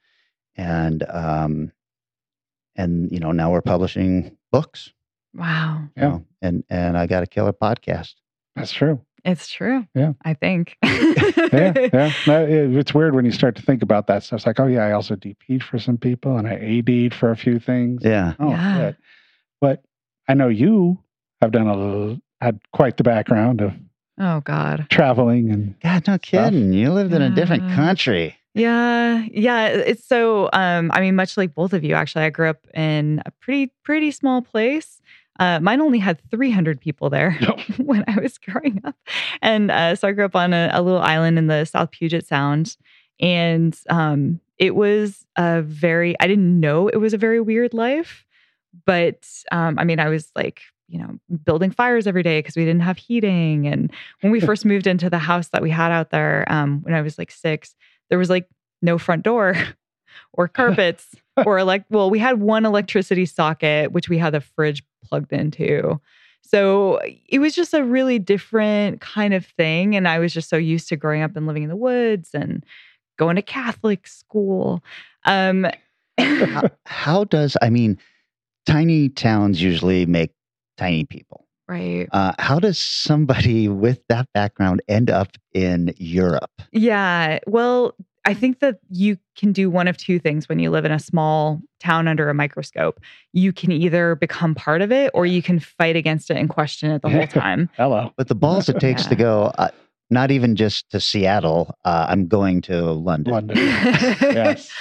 And 0.56 1.04
um 1.10 1.72
and 2.76 3.12
you 3.12 3.20
know, 3.20 3.32
now 3.32 3.52
we're 3.52 3.62
publishing 3.62 4.38
books. 4.52 4.92
Wow. 5.34 5.84
you 5.96 6.02
Yeah. 6.04 6.10
know, 6.10 6.26
and 6.42 6.64
and 6.70 6.98
I 6.98 7.08
got 7.08 7.24
a 7.24 7.28
killer 7.28 7.54
podcast. 7.54 8.14
That's 8.56 8.72
true. 8.72 9.02
It's 9.26 9.50
true. 9.50 9.86
Yeah. 9.96 10.14
I 10.24 10.34
think. 10.36 10.78
Yeah, 11.54 11.74
yeah. 11.94 12.12
No, 12.28 12.44
it- 12.46 12.76
it's 12.76 12.94
weird 12.94 13.16
when 13.16 13.26
you 13.26 13.32
start 13.32 13.56
to 13.56 13.62
think 13.62 13.82
about 13.82 14.08
that 14.08 14.24
stuff. 14.24 14.38
It's 14.38 14.46
like, 14.48 14.60
oh 14.60 14.68
yeah, 14.68 14.84
I 14.86 14.92
also 14.92 15.16
DP'd 15.16 15.64
for 15.64 15.80
some 15.80 15.98
people 15.98 16.38
and 16.38 16.48
I 16.48 16.54
AD'd 16.56 17.14
for 17.14 17.32
a 17.32 17.36
few 17.38 17.60
things. 17.60 18.02
Yeah. 18.04 18.34
Oh, 18.40 18.50
Yeah. 18.50 18.78
shit. 18.90 18.96
But 19.62 19.84
I 20.28 20.34
know 20.34 20.48
you 20.48 21.00
have 21.42 21.52
done 21.52 21.68
a 21.68 21.76
little, 21.76 22.20
had 22.42 22.60
quite 22.74 22.98
the 22.98 23.04
background 23.04 23.62
of 23.62 23.74
oh 24.20 24.42
God. 24.42 24.88
traveling 24.90 25.50
and 25.52 25.80
God, 25.82 26.08
no 26.08 26.18
kidding. 26.18 26.74
You 26.74 26.92
lived 26.92 27.14
in 27.14 27.22
a 27.22 27.30
different 27.30 27.72
country. 27.74 28.36
Yeah, 28.54 29.24
yeah. 29.32 29.68
It's 29.68 30.06
so. 30.06 30.50
Um, 30.54 30.90
I 30.94 31.02
mean, 31.02 31.16
much 31.16 31.36
like 31.38 31.54
both 31.54 31.74
of 31.74 31.84
you, 31.84 31.94
actually, 31.94 32.24
I 32.26 32.30
grew 32.30 32.50
up 32.50 32.66
in 32.74 33.22
a 33.26 33.32
pretty, 33.32 33.74
pretty 33.84 34.12
small 34.12 34.42
place. 34.42 35.02
Uh, 35.40 35.60
mine 35.60 35.82
only 35.82 36.00
had 36.00 36.20
300 36.32 36.80
people 36.80 37.10
there 37.10 37.32
when 37.78 38.04
I 38.08 38.20
was 38.20 38.38
growing 38.38 38.82
up, 38.84 38.96
and 39.42 39.72
uh, 39.72 39.96
so 39.96 40.08
I 40.08 40.12
grew 40.12 40.26
up 40.26 40.36
on 40.36 40.54
a, 40.54 40.70
a 40.74 40.82
little 40.82 41.02
island 41.02 41.38
in 41.38 41.48
the 41.48 41.66
South 41.66 41.92
Puget 41.92 42.28
Sound, 42.28 42.78
and 43.20 43.78
um, 43.90 44.40
it 44.58 44.76
was 44.76 45.26
a 45.36 45.62
very. 45.62 46.16
I 46.20 46.28
didn't 46.28 46.60
know 46.60 46.88
it 46.88 46.98
was 46.98 47.14
a 47.14 47.18
very 47.18 47.42
weird 47.42 47.74
life, 47.74 48.26
but 48.86 49.28
um, 49.52 49.78
I 49.80 49.84
mean, 49.84 50.00
I 50.00 50.10
was 50.10 50.32
like. 50.36 50.62
You 50.88 51.00
know, 51.00 51.38
building 51.44 51.72
fires 51.72 52.06
every 52.06 52.22
day 52.22 52.38
because 52.38 52.56
we 52.56 52.64
didn't 52.64 52.84
have 52.84 53.00
heating. 53.00 53.66
And 53.66 53.92
when 54.22 54.32
we 54.32 54.40
first 54.50 54.66
moved 54.66 54.86
into 54.86 55.10
the 55.10 55.18
house 55.18 55.48
that 55.48 55.64
we 55.64 55.72
had 55.72 55.92
out 55.92 56.12
there, 56.12 56.46
um, 56.48 56.84
when 56.84 56.94
I 56.94 57.02
was 57.02 57.18
like 57.18 57.32
six, 57.32 57.74
there 58.12 58.20
was 58.20 58.30
like 58.30 58.48
no 58.84 59.00
front 59.00 59.24
door 59.24 59.56
or 60.34 60.48
carpets 60.48 61.16
or 61.46 61.64
like 61.64 61.84
well 61.90 62.10
we 62.10 62.20
had 62.20 62.40
one 62.40 62.66
electricity 62.66 63.26
socket 63.26 63.92
which 63.92 64.10
we 64.10 64.18
had 64.18 64.34
the 64.34 64.42
fridge 64.42 64.84
plugged 65.04 65.32
into 65.32 66.00
so 66.42 67.00
it 67.28 67.40
was 67.40 67.56
just 67.56 67.74
a 67.74 67.84
really 67.84 68.20
different 68.20 69.02
kind 69.02 69.34
of 69.34 69.46
thing 69.46 69.96
and 69.96 70.08
i 70.08 70.20
was 70.20 70.34
just 70.34 70.50
so 70.50 70.58
used 70.58 70.90
to 70.90 70.96
growing 70.96 71.22
up 71.22 71.36
and 71.36 71.48
living 71.48 71.64
in 71.64 71.70
the 71.70 71.76
woods 71.76 72.30
and 72.34 72.66
going 73.18 73.36
to 73.36 73.42
catholic 73.42 74.08
school 74.08 74.84
um 75.26 75.66
how, 76.18 76.70
how 76.86 77.24
does 77.26 77.58
I 77.62 77.70
mean 77.70 77.98
tiny 78.66 79.10
towns 79.10 79.62
usually 79.62 80.06
make 80.06 80.32
tiny 80.78 81.06
people. 81.06 81.46
right 81.68 82.08
Uh, 82.12 82.34
how 82.40 82.60
does 82.60 82.80
somebody 82.80 83.68
with 83.84 84.02
that 84.10 84.28
background 84.34 84.82
end 84.88 85.10
up 85.10 85.30
in 85.54 85.94
Europe? 85.98 86.62
Yeah. 86.72 87.40
Well, 87.48 87.96
I 88.26 88.34
think 88.34 88.60
that 88.60 88.80
you 88.90 89.18
can 89.38 89.52
do 89.52 89.70
one 89.70 89.88
of 89.88 89.98
two 89.98 90.20
things 90.20 90.50
when 90.50 90.60
you 90.60 90.72
live 90.72 90.84
in 90.84 90.92
a 90.92 91.00
small 91.00 91.62
town 91.80 92.08
under 92.08 92.30
a 92.30 92.34
microscope. 92.34 93.00
You 93.34 93.54
can 93.54 93.72
either 93.72 94.16
become 94.16 94.56
part 94.56 94.82
of 94.82 94.92
it 94.92 95.12
or 95.14 95.26
you 95.26 95.42
can 95.44 95.60
fight 95.60 95.96
against 95.96 96.32
it 96.32 96.38
and 96.38 96.50
question 96.50 96.90
it 96.90 97.02
the 97.04 97.10
whole 97.10 97.28
time. 97.42 97.70
hello. 97.78 98.12
But 98.18 98.28
the 98.28 98.36
balls 98.36 98.68
it 98.68 98.80
takes 98.80 99.06
to 99.08 99.16
go, 99.16 99.52
uh, 99.58 99.70
not 100.10 100.32
even 100.32 100.56
just 100.56 100.90
to 100.92 101.00
Seattle, 101.00 101.76
uh, 101.86 102.08
I'm 102.10 102.28
going 102.28 102.62
to 102.64 102.92
London. 102.92 103.34
London. 103.34 103.58
yes. 103.58 104.72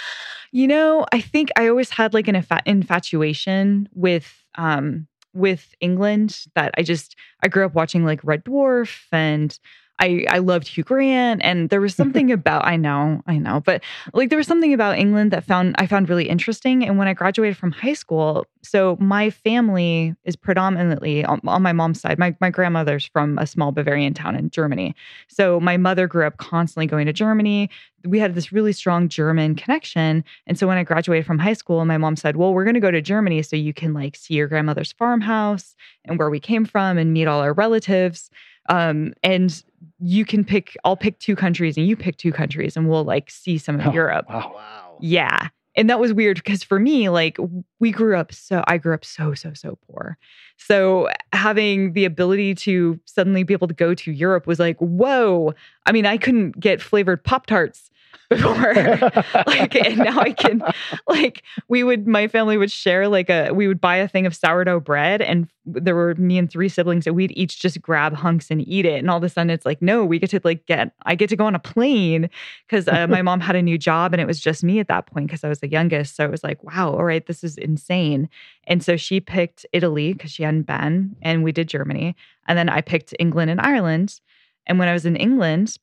You 0.53 0.67
know, 0.69 1.05
I 1.13 1.21
think 1.21 1.51
I 1.57 1.69
always 1.69 1.91
had 1.91 2.15
like 2.15 2.29
an 2.29 2.37
infa- 2.37 2.63
infatuation 2.67 3.89
with 3.93 4.45
um 4.55 5.07
with 5.33 5.75
England 5.81 6.45
that 6.55 6.73
I 6.79 6.83
just 6.83 7.17
I 7.43 7.49
grew 7.49 7.67
up 7.67 7.75
watching 7.75 8.05
like 8.05 8.21
Red 8.23 8.45
Dwarf 8.45 9.03
and 9.11 9.59
I 9.99 10.25
I 10.29 10.39
loved 10.39 10.69
Hugh 10.69 10.85
Grant 10.85 11.41
and 11.45 11.71
there 11.71 11.81
was 11.81 11.95
something 12.01 12.31
about 12.31 12.65
I 12.65 12.77
know, 12.77 13.23
I 13.27 13.39
know, 13.39 13.61
but 13.61 13.83
like 14.13 14.31
there 14.31 14.39
was 14.39 14.47
something 14.47 14.75
about 14.75 14.99
England 14.99 15.31
that 15.31 15.45
found 15.45 15.75
I 15.79 15.87
found 15.87 16.09
really 16.09 16.29
interesting 16.29 16.85
and 16.85 16.99
when 16.99 17.09
I 17.09 17.15
graduated 17.15 17.57
from 17.57 17.73
high 17.73 17.95
school, 17.95 18.47
so 18.63 18.97
my 19.01 19.31
family 19.31 20.15
is 20.25 20.37
predominantly 20.37 21.25
on, 21.25 21.41
on 21.47 21.63
my 21.63 21.73
mom's 21.73 22.01
side. 22.01 22.19
My 22.19 22.37
my 22.41 22.51
grandmother's 22.51 23.07
from 23.07 23.39
a 23.39 23.47
small 23.47 23.73
Bavarian 23.73 24.15
town 24.15 24.37
in 24.37 24.51
Germany. 24.51 24.95
So 25.29 25.61
my 25.61 25.77
mother 25.77 26.07
grew 26.07 26.27
up 26.27 26.37
constantly 26.39 26.87
going 26.87 27.07
to 27.07 27.13
Germany. 27.13 27.71
We 28.05 28.19
had 28.19 28.35
this 28.35 28.53
really 28.53 28.73
strong 28.73 29.09
German 29.09 29.55
connection 29.55 30.25
and 30.47 30.59
so 30.59 30.67
when 30.67 30.77
I 30.77 30.85
graduated 30.85 31.27
from 31.27 31.39
high 31.39 31.55
school, 31.55 31.85
my 31.85 31.99
mom 31.99 32.17
said, 32.17 32.37
Well, 32.37 32.53
we're 32.53 32.65
going 32.65 32.75
to 32.75 32.81
go 32.81 32.91
to 32.91 33.01
Germany 33.01 33.43
so 33.43 33.57
you 33.57 33.73
can 33.73 33.95
like 33.95 34.17
see 34.17 34.35
your 34.35 34.49
grandmother's 34.49 34.93
farmhouse 34.93 35.75
and 36.05 36.19
where 36.19 36.31
we 36.31 36.41
came 36.41 36.65
from 36.65 36.99
and 36.99 37.13
meet 37.13 37.27
all 37.27 37.41
our 37.41 37.53
relatives. 37.53 38.31
Um, 38.69 39.13
and 39.23 39.63
you 40.01 40.25
can 40.25 40.45
pick, 40.45 40.77
I'll 40.85 40.97
pick 40.97 41.19
two 41.19 41.37
countries 41.37 41.77
and 41.77 41.87
you 41.87 41.97
pick 41.97 42.17
two 42.17 42.33
countries 42.33 42.77
and 42.77 42.89
we'll 42.89 43.05
like 43.05 43.31
see 43.31 43.59
some 43.59 43.81
of 43.81 43.87
Oh, 43.87 43.93
Europe. 43.93 44.27
Wow. 44.29 44.53
Wow. 44.55 44.97
Yeah. 45.01 45.49
And 45.77 45.91
that 45.91 45.99
was 45.99 46.13
weird 46.13 46.37
because 46.37 46.63
for 46.63 46.79
me, 46.79 47.09
like 47.09 47.37
we 47.81 47.91
grew 47.91 48.17
up 48.17 48.33
so, 48.33 48.63
I 48.69 48.79
grew 48.79 48.95
up 48.95 49.05
so, 49.05 49.35
so, 49.35 49.53
so 49.55 49.77
poor. 49.87 50.17
So 50.57 51.09
having 51.33 51.95
the 51.95 52.05
ability 52.05 52.55
to 52.57 53.01
suddenly 53.07 53.43
be 53.43 53.55
able 53.55 53.67
to 53.69 53.75
go 53.75 53.93
to 53.93 54.13
Europe 54.13 54.47
was 54.47 54.61
like, 54.61 54.79
whoa. 54.79 55.53
I 55.85 55.93
mean, 55.93 56.07
I 56.07 56.17
couldn't 56.17 56.61
get 56.61 56.81
flavored 56.81 57.25
Pop 57.25 57.47
Tarts 57.47 57.91
before. 58.31 58.75
like 59.47 59.75
and 59.75 59.99
now 59.99 60.19
I 60.19 60.33
can 60.33 60.63
like 61.09 61.43
we 61.69 61.85
would 61.85 62.07
my 62.07 62.29
family 62.29 62.57
would 62.57 62.71
share 62.71 63.09
like 63.09 63.31
a 63.31 63.51
we 63.53 63.69
would 63.69 63.81
buy 63.81 63.97
a 63.97 64.09
thing 64.09 64.27
of 64.27 64.35
sourdough 64.35 64.81
bread 64.81 65.23
and 65.23 65.49
there 65.67 65.95
were 65.95 66.15
me 66.17 66.39
and 66.39 66.51
three 66.51 66.69
siblings 66.69 67.07
and 67.07 67.17
we'd 67.17 67.33
each 67.37 67.61
just 67.61 67.81
grab 67.81 68.15
hunks 68.15 68.51
and 68.51 68.67
eat 68.67 68.85
it. 68.85 68.99
And 68.99 69.11
all 69.11 69.19
of 69.19 69.25
a 69.25 69.29
sudden 69.29 69.51
it's 69.51 69.67
like 69.67 69.81
no 69.83 70.05
we 70.05 70.19
get 70.19 70.31
to 70.31 70.41
like 70.45 70.67
get 70.67 70.93
I 71.03 71.15
get 71.15 71.29
to 71.31 71.37
go 71.37 71.47
on 71.47 71.55
a 71.55 71.59
plane 71.59 72.31
because 72.67 72.89
uh, 72.89 73.07
my 73.07 73.23
mom 73.29 73.41
had 73.41 73.57
a 73.57 73.63
new 73.63 73.79
job 73.79 74.13
and 74.13 74.21
it 74.21 74.27
was 74.27 74.41
just 74.41 74.65
me 74.65 74.79
at 74.79 74.89
that 74.89 75.07
point 75.07 75.27
because 75.27 75.45
I 75.45 75.49
was 75.49 75.61
the 75.61 75.71
youngest. 75.71 76.17
So 76.17 76.25
it 76.25 76.31
was 76.31 76.45
like 76.45 76.63
wow 76.63 76.93
all 76.93 77.05
right 77.05 77.27
this 77.27 77.45
is 77.45 77.57
insane. 77.59 78.29
And 78.67 78.83
so 78.83 78.97
she 78.97 79.21
picked 79.21 79.67
Italy 79.73 80.13
because 80.13 80.31
she 80.31 80.43
hadn't 80.43 80.67
been 80.67 81.17
and 81.23 81.45
we 81.45 81.53
did 81.53 81.69
Germany. 81.69 82.17
And 82.47 82.59
then 82.59 82.69
I 82.69 82.81
picked 82.81 83.15
England 83.19 83.51
and 83.51 83.61
Ireland. 83.61 84.21
And 84.67 84.79
when 84.79 84.89
I 84.89 84.93
was 84.93 85.05
in 85.05 85.17
England 85.17 85.77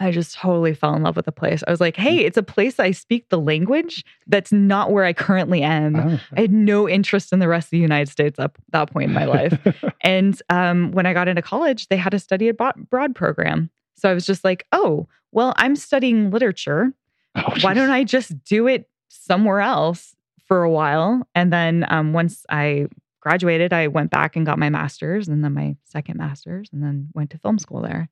I 0.00 0.10
just 0.10 0.36
totally 0.36 0.74
fell 0.74 0.94
in 0.94 1.02
love 1.02 1.16
with 1.16 1.24
the 1.24 1.32
place. 1.32 1.62
I 1.66 1.70
was 1.70 1.80
like, 1.80 1.96
hey, 1.96 2.18
it's 2.18 2.36
a 2.36 2.42
place 2.42 2.80
I 2.80 2.90
speak 2.90 3.28
the 3.28 3.38
language 3.38 4.04
that's 4.26 4.52
not 4.52 4.90
where 4.90 5.04
I 5.04 5.12
currently 5.12 5.62
am. 5.62 5.96
Oh. 5.96 6.20
I 6.36 6.42
had 6.42 6.52
no 6.52 6.88
interest 6.88 7.32
in 7.32 7.38
the 7.38 7.48
rest 7.48 7.66
of 7.66 7.70
the 7.70 7.78
United 7.78 8.10
States 8.10 8.38
up 8.38 8.58
that 8.70 8.90
point 8.90 9.10
in 9.10 9.14
my 9.14 9.24
life. 9.24 9.58
and 10.00 10.40
um, 10.50 10.90
when 10.92 11.06
I 11.06 11.12
got 11.12 11.28
into 11.28 11.42
college, 11.42 11.88
they 11.88 11.96
had 11.96 12.12
a 12.12 12.18
study 12.18 12.48
abroad 12.48 13.14
program. 13.14 13.70
So 13.94 14.10
I 14.10 14.14
was 14.14 14.26
just 14.26 14.42
like, 14.42 14.66
oh, 14.72 15.06
well, 15.30 15.54
I'm 15.56 15.76
studying 15.76 16.30
literature. 16.30 16.92
Oh, 17.36 17.54
Why 17.60 17.74
don't 17.74 17.90
I 17.90 18.04
just 18.04 18.44
do 18.44 18.66
it 18.66 18.88
somewhere 19.08 19.60
else 19.60 20.14
for 20.46 20.62
a 20.62 20.70
while? 20.70 21.26
And 21.34 21.52
then 21.52 21.86
um, 21.88 22.12
once 22.12 22.44
I 22.48 22.86
graduated, 23.20 23.72
I 23.72 23.88
went 23.88 24.10
back 24.10 24.36
and 24.36 24.44
got 24.44 24.58
my 24.58 24.70
master's 24.70 25.28
and 25.28 25.42
then 25.42 25.54
my 25.54 25.76
second 25.84 26.18
master's 26.18 26.68
and 26.72 26.82
then 26.82 27.08
went 27.14 27.30
to 27.30 27.38
film 27.38 27.58
school 27.58 27.80
there. 27.80 28.10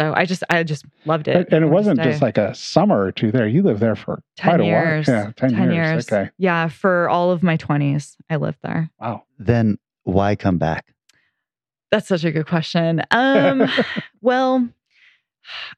So 0.00 0.14
I 0.16 0.24
just, 0.24 0.42
I 0.48 0.62
just 0.62 0.86
loved 1.04 1.28
it. 1.28 1.36
And, 1.36 1.46
and 1.52 1.64
it 1.64 1.68
I 1.68 1.70
wanted 1.70 1.70
to 1.70 1.74
wasn't 1.74 2.02
just 2.02 2.22
like 2.22 2.38
a 2.38 2.54
summer 2.54 3.02
or 3.02 3.12
two 3.12 3.30
there. 3.30 3.46
You 3.46 3.62
lived 3.62 3.80
there 3.80 3.94
for 3.94 4.22
10 4.38 4.48
quite 4.50 4.60
a 4.60 4.64
years. 4.64 5.06
while. 5.06 5.16
Yeah, 5.26 5.32
10, 5.36 5.72
years. 5.72 6.10
Okay. 6.10 6.30
Yeah, 6.38 6.68
for 6.68 7.10
all 7.10 7.30
of 7.30 7.42
my 7.42 7.58
20s, 7.58 8.16
I 8.30 8.36
lived 8.36 8.60
there. 8.62 8.90
Wow. 8.98 9.24
Then 9.38 9.78
why 10.04 10.36
come 10.36 10.56
back? 10.56 10.94
That's 11.90 12.08
such 12.08 12.24
a 12.24 12.32
good 12.32 12.46
question. 12.46 13.02
Um, 13.10 13.68
well, 14.22 14.66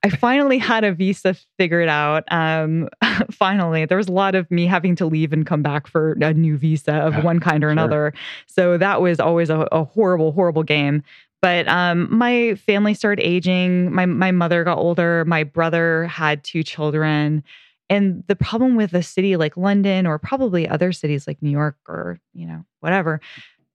I 0.05 0.09
finally 0.11 0.59
had 0.59 0.85
a 0.85 0.93
visa 0.93 1.35
figured 1.59 1.89
out. 1.89 2.23
Um, 2.31 2.89
finally, 3.33 3.87
there 3.87 3.97
was 3.99 4.07
a 4.09 4.12
lot 4.12 4.37
of 4.37 4.49
me 4.53 4.66
having 4.66 4.95
to 4.97 5.07
leave 5.07 5.33
and 5.33 5.45
come 5.45 5.62
back 5.62 5.89
for 5.89 6.12
a 6.20 6.33
new 6.33 6.57
visa 6.57 6.93
of 6.95 7.25
one 7.25 7.41
kind 7.41 7.64
or 7.64 7.68
Sure. 7.68 7.73
another. 7.73 8.14
So 8.47 8.79
that 8.79 9.01
was 9.01 9.18
always 9.18 9.51
a, 9.51 9.66
a 9.73 9.83
horrible, 9.83 10.31
horrible 10.31 10.62
game. 10.62 11.03
But 11.43 11.68
um, 11.68 12.09
my 12.16 12.55
family 12.55 12.95
started 12.95 13.22
aging. 13.26 13.93
My 13.93 14.07
my 14.07 14.30
mother 14.30 14.64
got 14.64 14.78
older. 14.78 15.24
My 15.26 15.45
brother 15.45 16.07
had 16.07 16.45
two 16.45 16.62
children. 16.62 17.45
And 17.90 18.24
the 18.28 18.36
problem 18.36 18.76
with 18.76 18.95
a 18.95 19.03
city 19.03 19.36
like 19.36 19.57
London 19.57 20.07
or 20.07 20.18
probably 20.18 20.66
other 20.68 20.93
cities 20.93 21.26
like 21.26 21.43
New 21.43 21.51
York 21.51 21.76
or, 21.86 22.18
you 22.32 22.47
know, 22.47 22.64
whatever, 22.80 23.20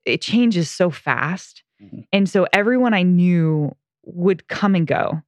it 0.06 0.22
changes 0.22 0.70
so 0.72 0.90
fast. 0.90 1.64
Mhm. 1.84 2.06
And 2.14 2.30
so 2.30 2.48
everyone 2.54 2.94
I 2.94 3.04
knew 3.04 3.76
would 4.06 4.48
come 4.48 4.76
and 4.76 4.88
go. 4.88 5.22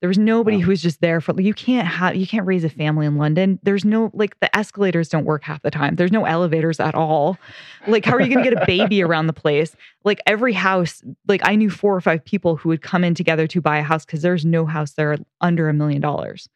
There 0.00 0.08
was 0.08 0.18
nobody 0.18 0.58
Wow. 0.58 0.62
who 0.64 0.70
was 0.70 0.82
just 0.82 1.00
there 1.00 1.20
for 1.20 1.40
you 1.40 1.54
can't 1.54 1.86
have 1.88 2.14
you 2.14 2.26
can't 2.26 2.46
raise 2.46 2.62
a 2.64 2.68
family 2.68 3.06
in 3.06 3.16
London. 3.16 3.58
There's 3.62 3.84
no 3.84 4.10
like 4.12 4.38
the 4.40 4.54
escalators 4.54 5.08
don't 5.08 5.24
work 5.24 5.44
half 5.44 5.62
the 5.62 5.70
time. 5.70 5.96
There's 5.96 6.12
no 6.12 6.24
elevators 6.26 6.78
at 6.78 6.94
all. 6.94 7.38
Like 7.86 8.04
how 8.04 8.12
are 8.16 8.20
you 8.20 8.32
going 8.32 8.44
to 8.44 8.50
get 8.50 8.62
a 8.62 8.66
baby 8.66 9.02
around 9.06 9.28
the 9.28 9.32
place? 9.32 9.74
Like 10.04 10.20
every 10.26 10.52
house, 10.52 11.02
like 11.26 11.40
I 11.44 11.54
knew 11.56 11.70
four 11.70 11.96
or 11.96 12.00
five 12.02 12.22
people 12.24 12.56
who 12.56 12.68
would 12.68 12.82
come 12.82 13.02
in 13.02 13.14
together 13.14 13.46
to 13.46 13.60
buy 13.62 13.78
a 13.78 13.82
house 13.82 14.04
cuz 14.04 14.20
there's 14.20 14.44
no 14.44 14.66
house 14.66 14.92
there 14.92 15.16
under 15.40 15.68
a 15.70 15.72
million 15.74 16.02
dollars. 16.02 16.48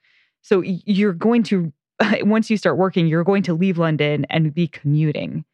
So 0.43 0.63
you're 0.63 1.15
going 1.15 1.43
to 1.45 1.73
once 2.21 2.51
you 2.51 2.57
start 2.57 2.77
working, 2.77 3.07
you're 3.07 3.25
going 3.25 3.43
to 3.45 3.55
leave 3.55 3.79
London 3.79 4.27
and 4.31 4.53
be 4.55 4.69
commuting. 4.69 5.45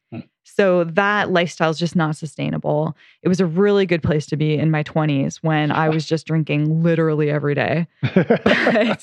So 0.43 0.83
that 0.85 1.31
lifestyle 1.31 1.71
is 1.71 1.79
just 1.79 1.95
not 1.95 2.15
sustainable. 2.15 2.95
It 3.23 3.27
was 3.27 3.39
a 3.39 3.45
really 3.45 3.85
good 3.85 4.03
place 4.03 4.25
to 4.27 4.37
be 4.37 4.53
in 4.53 4.71
my 4.71 4.83
20s 4.83 5.37
when 5.37 5.71
I 5.71 5.89
was 5.89 6.05
just 6.05 6.27
drinking 6.27 6.83
literally 6.83 7.29
every 7.29 7.55
day. 7.55 7.87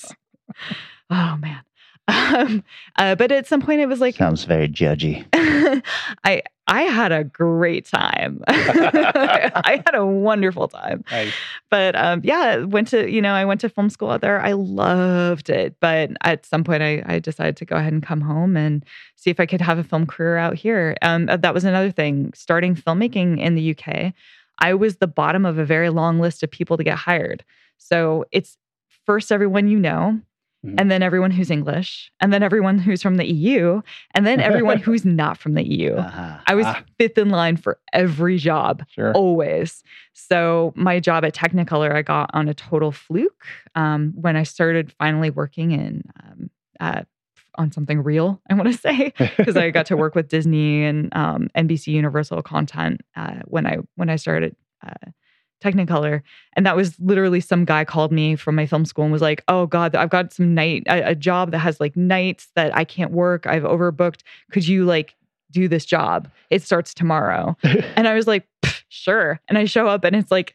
But, 1.08 1.18
oh 1.18 1.36
man. 1.40 1.60
Um, 2.32 2.64
uh, 2.96 3.14
but 3.14 3.30
at 3.30 3.46
some 3.46 3.60
point, 3.60 3.82
it 3.82 3.86
was 3.86 4.00
like 4.00 4.14
Sounds 4.14 4.44
very 4.44 4.66
judgy. 4.66 5.26
I 6.24 6.42
I 6.66 6.82
had 6.82 7.12
a 7.12 7.24
great 7.24 7.86
time. 7.86 8.42
I 8.48 9.82
had 9.84 9.94
a 9.94 10.06
wonderful 10.06 10.68
time. 10.68 11.04
Nice. 11.10 11.32
But 11.70 11.94
um, 11.94 12.22
yeah, 12.24 12.58
went 12.64 12.88
to 12.88 13.10
you 13.10 13.20
know 13.20 13.34
I 13.34 13.44
went 13.44 13.60
to 13.62 13.68
film 13.68 13.90
school 13.90 14.10
out 14.10 14.22
there. 14.22 14.40
I 14.40 14.52
loved 14.52 15.50
it. 15.50 15.76
But 15.80 16.12
at 16.22 16.46
some 16.46 16.64
point, 16.64 16.82
I, 16.82 17.02
I 17.04 17.18
decided 17.18 17.56
to 17.58 17.64
go 17.64 17.76
ahead 17.76 17.92
and 17.92 18.02
come 18.02 18.22
home 18.22 18.56
and 18.56 18.84
see 19.16 19.30
if 19.30 19.38
I 19.38 19.46
could 19.46 19.60
have 19.60 19.78
a 19.78 19.84
film 19.84 20.06
career 20.06 20.38
out 20.38 20.54
here. 20.54 20.96
Um, 21.02 21.28
uh, 21.28 21.36
that 21.36 21.54
was 21.54 21.64
another 21.64 21.90
thing. 21.90 22.32
Starting 22.34 22.74
filmmaking 22.74 23.40
in 23.40 23.54
the 23.54 23.76
UK, 23.76 24.14
I 24.58 24.74
was 24.74 24.96
the 24.96 25.06
bottom 25.06 25.44
of 25.44 25.58
a 25.58 25.64
very 25.64 25.90
long 25.90 26.18
list 26.18 26.42
of 26.42 26.50
people 26.50 26.76
to 26.76 26.84
get 26.84 26.96
hired. 26.96 27.44
So 27.76 28.24
it's 28.32 28.56
first 29.04 29.32
everyone 29.32 29.68
you 29.68 29.78
know, 29.78 30.20
Mhm. 30.64 30.74
and 30.78 30.90
then 30.90 31.02
everyone 31.02 31.32
who's 31.32 31.50
English, 31.50 32.12
and 32.20 32.32
then 32.32 32.42
everyone 32.42 32.78
who's 32.78 33.02
from 33.02 33.16
the 33.16 33.26
EU, 33.26 33.82
and 34.14 34.24
then 34.26 34.38
everyone 34.40 34.78
who's 34.86 35.04
not 35.04 35.36
from 35.36 35.54
the 35.54 35.62
EU. 35.68 35.94
Uh-huh. 35.94 36.38
I 36.46 36.54
was 36.54 36.66
Ah. 36.66 36.82
fifth 36.98 37.18
in 37.18 37.30
line 37.30 37.56
for 37.56 37.78
every 37.92 38.38
job 38.38 38.84
Sure. 38.88 39.12
always. 39.12 39.82
So 40.12 40.72
my 40.76 41.00
job 41.00 41.24
at 41.24 41.34
Technicolor, 41.34 41.92
I 41.94 42.02
got 42.02 42.30
on 42.32 42.48
a 42.48 42.54
total 42.54 42.92
fluke 42.92 43.44
um, 43.74 44.12
when 44.14 44.36
I 44.36 44.44
started 44.44 44.92
finally 44.92 45.30
working 45.30 45.72
in 45.72 46.02
um, 46.22 46.50
uh, 46.78 47.02
on 47.56 47.72
something 47.72 48.00
real. 48.02 48.40
I 48.50 48.54
want 48.54 48.70
to 48.70 48.78
say 48.78 49.12
because 49.36 49.56
I 49.56 49.70
got 49.70 49.86
to 49.86 49.96
work 49.96 50.14
with 50.14 50.28
Disney 50.28 50.84
and 50.84 51.08
um, 51.16 51.48
NBC 51.56 51.88
Universal 51.88 52.40
content 52.42 53.00
uh, 53.16 53.40
when 53.46 53.66
I 53.66 53.78
when 53.96 54.08
I 54.08 54.16
started. 54.16 54.54
Uh, 54.86 55.10
Technicolor, 55.62 56.22
and 56.54 56.66
that 56.66 56.76
was 56.76 56.98
literally 57.00 57.40
some 57.40 57.64
guy 57.64 57.84
called 57.84 58.12
me 58.12 58.36
from 58.36 58.54
my 58.54 58.66
film 58.66 58.84
school 58.84 59.04
and 59.04 59.12
was 59.12 59.22
like, 59.22 59.44
"Oh 59.48 59.66
God, 59.66 59.94
I've 59.94 60.10
got 60.10 60.32
some 60.32 60.54
night 60.54 60.84
a, 60.88 61.10
a 61.10 61.14
job 61.14 61.52
that 61.52 61.58
has 61.58 61.80
like 61.80 61.96
nights 61.96 62.48
that 62.56 62.74
I 62.76 62.84
can't 62.84 63.12
work. 63.12 63.46
I've 63.46 63.62
overbooked. 63.62 64.20
Could 64.50 64.66
you 64.66 64.84
like 64.84 65.14
do 65.50 65.68
this 65.68 65.84
job? 65.84 66.28
It 66.50 66.62
starts 66.62 66.94
tomorrow." 66.94 67.56
And 67.96 68.08
I 68.08 68.14
was 68.14 68.26
like, 68.26 68.48
sure. 68.92 69.40
And 69.48 69.58
I 69.58 69.64
show 69.64 69.86
up 69.86 70.04
and 70.04 70.14
it's 70.14 70.30
like, 70.30 70.54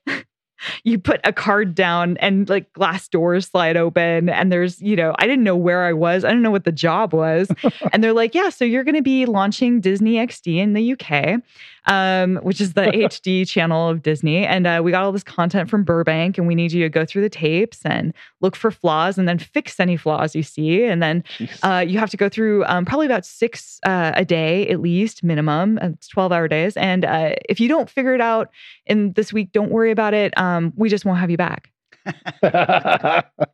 you 0.83 0.99
put 0.99 1.19
a 1.23 1.33
card 1.33 1.75
down 1.75 2.17
and 2.17 2.49
like 2.49 2.71
glass 2.73 3.07
doors 3.07 3.47
slide 3.47 3.77
open. 3.77 4.29
And 4.29 4.51
there's, 4.51 4.81
you 4.81 4.95
know, 4.95 5.15
I 5.19 5.27
didn't 5.27 5.43
know 5.43 5.55
where 5.55 5.83
I 5.83 5.93
was. 5.93 6.25
I 6.25 6.29
don't 6.29 6.41
know 6.41 6.51
what 6.51 6.65
the 6.65 6.71
job 6.71 7.13
was. 7.13 7.49
and 7.93 8.03
they're 8.03 8.13
like, 8.13 8.33
yeah, 8.33 8.49
so 8.49 8.65
you're 8.65 8.83
going 8.83 8.95
to 8.95 9.01
be 9.01 9.25
launching 9.25 9.81
Disney 9.81 10.15
XD 10.15 10.57
in 10.57 10.73
the 10.73 10.93
UK, 10.93 11.41
um, 11.85 12.37
which 12.37 12.61
is 12.61 12.73
the 12.73 12.81
HD 12.85 13.47
channel 13.47 13.89
of 13.89 14.01
Disney. 14.01 14.45
And 14.45 14.67
uh, 14.67 14.81
we 14.83 14.91
got 14.91 15.03
all 15.03 15.11
this 15.11 15.23
content 15.23 15.69
from 15.69 15.83
Burbank 15.83 16.37
and 16.37 16.47
we 16.47 16.55
need 16.55 16.71
you 16.71 16.83
to 16.83 16.89
go 16.89 17.05
through 17.05 17.21
the 17.21 17.29
tapes 17.29 17.79
and 17.85 18.13
look 18.41 18.55
for 18.55 18.71
flaws 18.71 19.17
and 19.17 19.27
then 19.27 19.39
fix 19.39 19.79
any 19.79 19.97
flaws 19.97 20.35
you 20.35 20.43
see. 20.43 20.83
And 20.83 21.01
then 21.01 21.23
uh, 21.63 21.83
you 21.87 21.99
have 21.99 22.09
to 22.11 22.17
go 22.17 22.29
through 22.29 22.65
um, 22.65 22.85
probably 22.85 23.05
about 23.05 23.25
six 23.25 23.79
uh, 23.85 24.11
a 24.15 24.25
day 24.25 24.67
at 24.67 24.79
least 24.79 25.23
minimum. 25.23 25.77
It's 25.81 26.07
twelve 26.07 26.31
hour 26.31 26.47
days, 26.47 26.75
and 26.77 27.05
uh, 27.05 27.31
if 27.49 27.59
you 27.59 27.67
don't 27.67 27.89
figure 27.89 28.13
it 28.13 28.21
out 28.21 28.51
in 28.85 29.13
this 29.13 29.31
week, 29.31 29.51
don't 29.51 29.71
worry 29.71 29.91
about 29.91 30.13
it. 30.13 30.37
Um, 30.37 30.46
we 30.75 30.89
just 30.89 31.05
won't 31.05 31.19
have 31.19 31.29
you 31.31 31.37
back. 31.37 31.71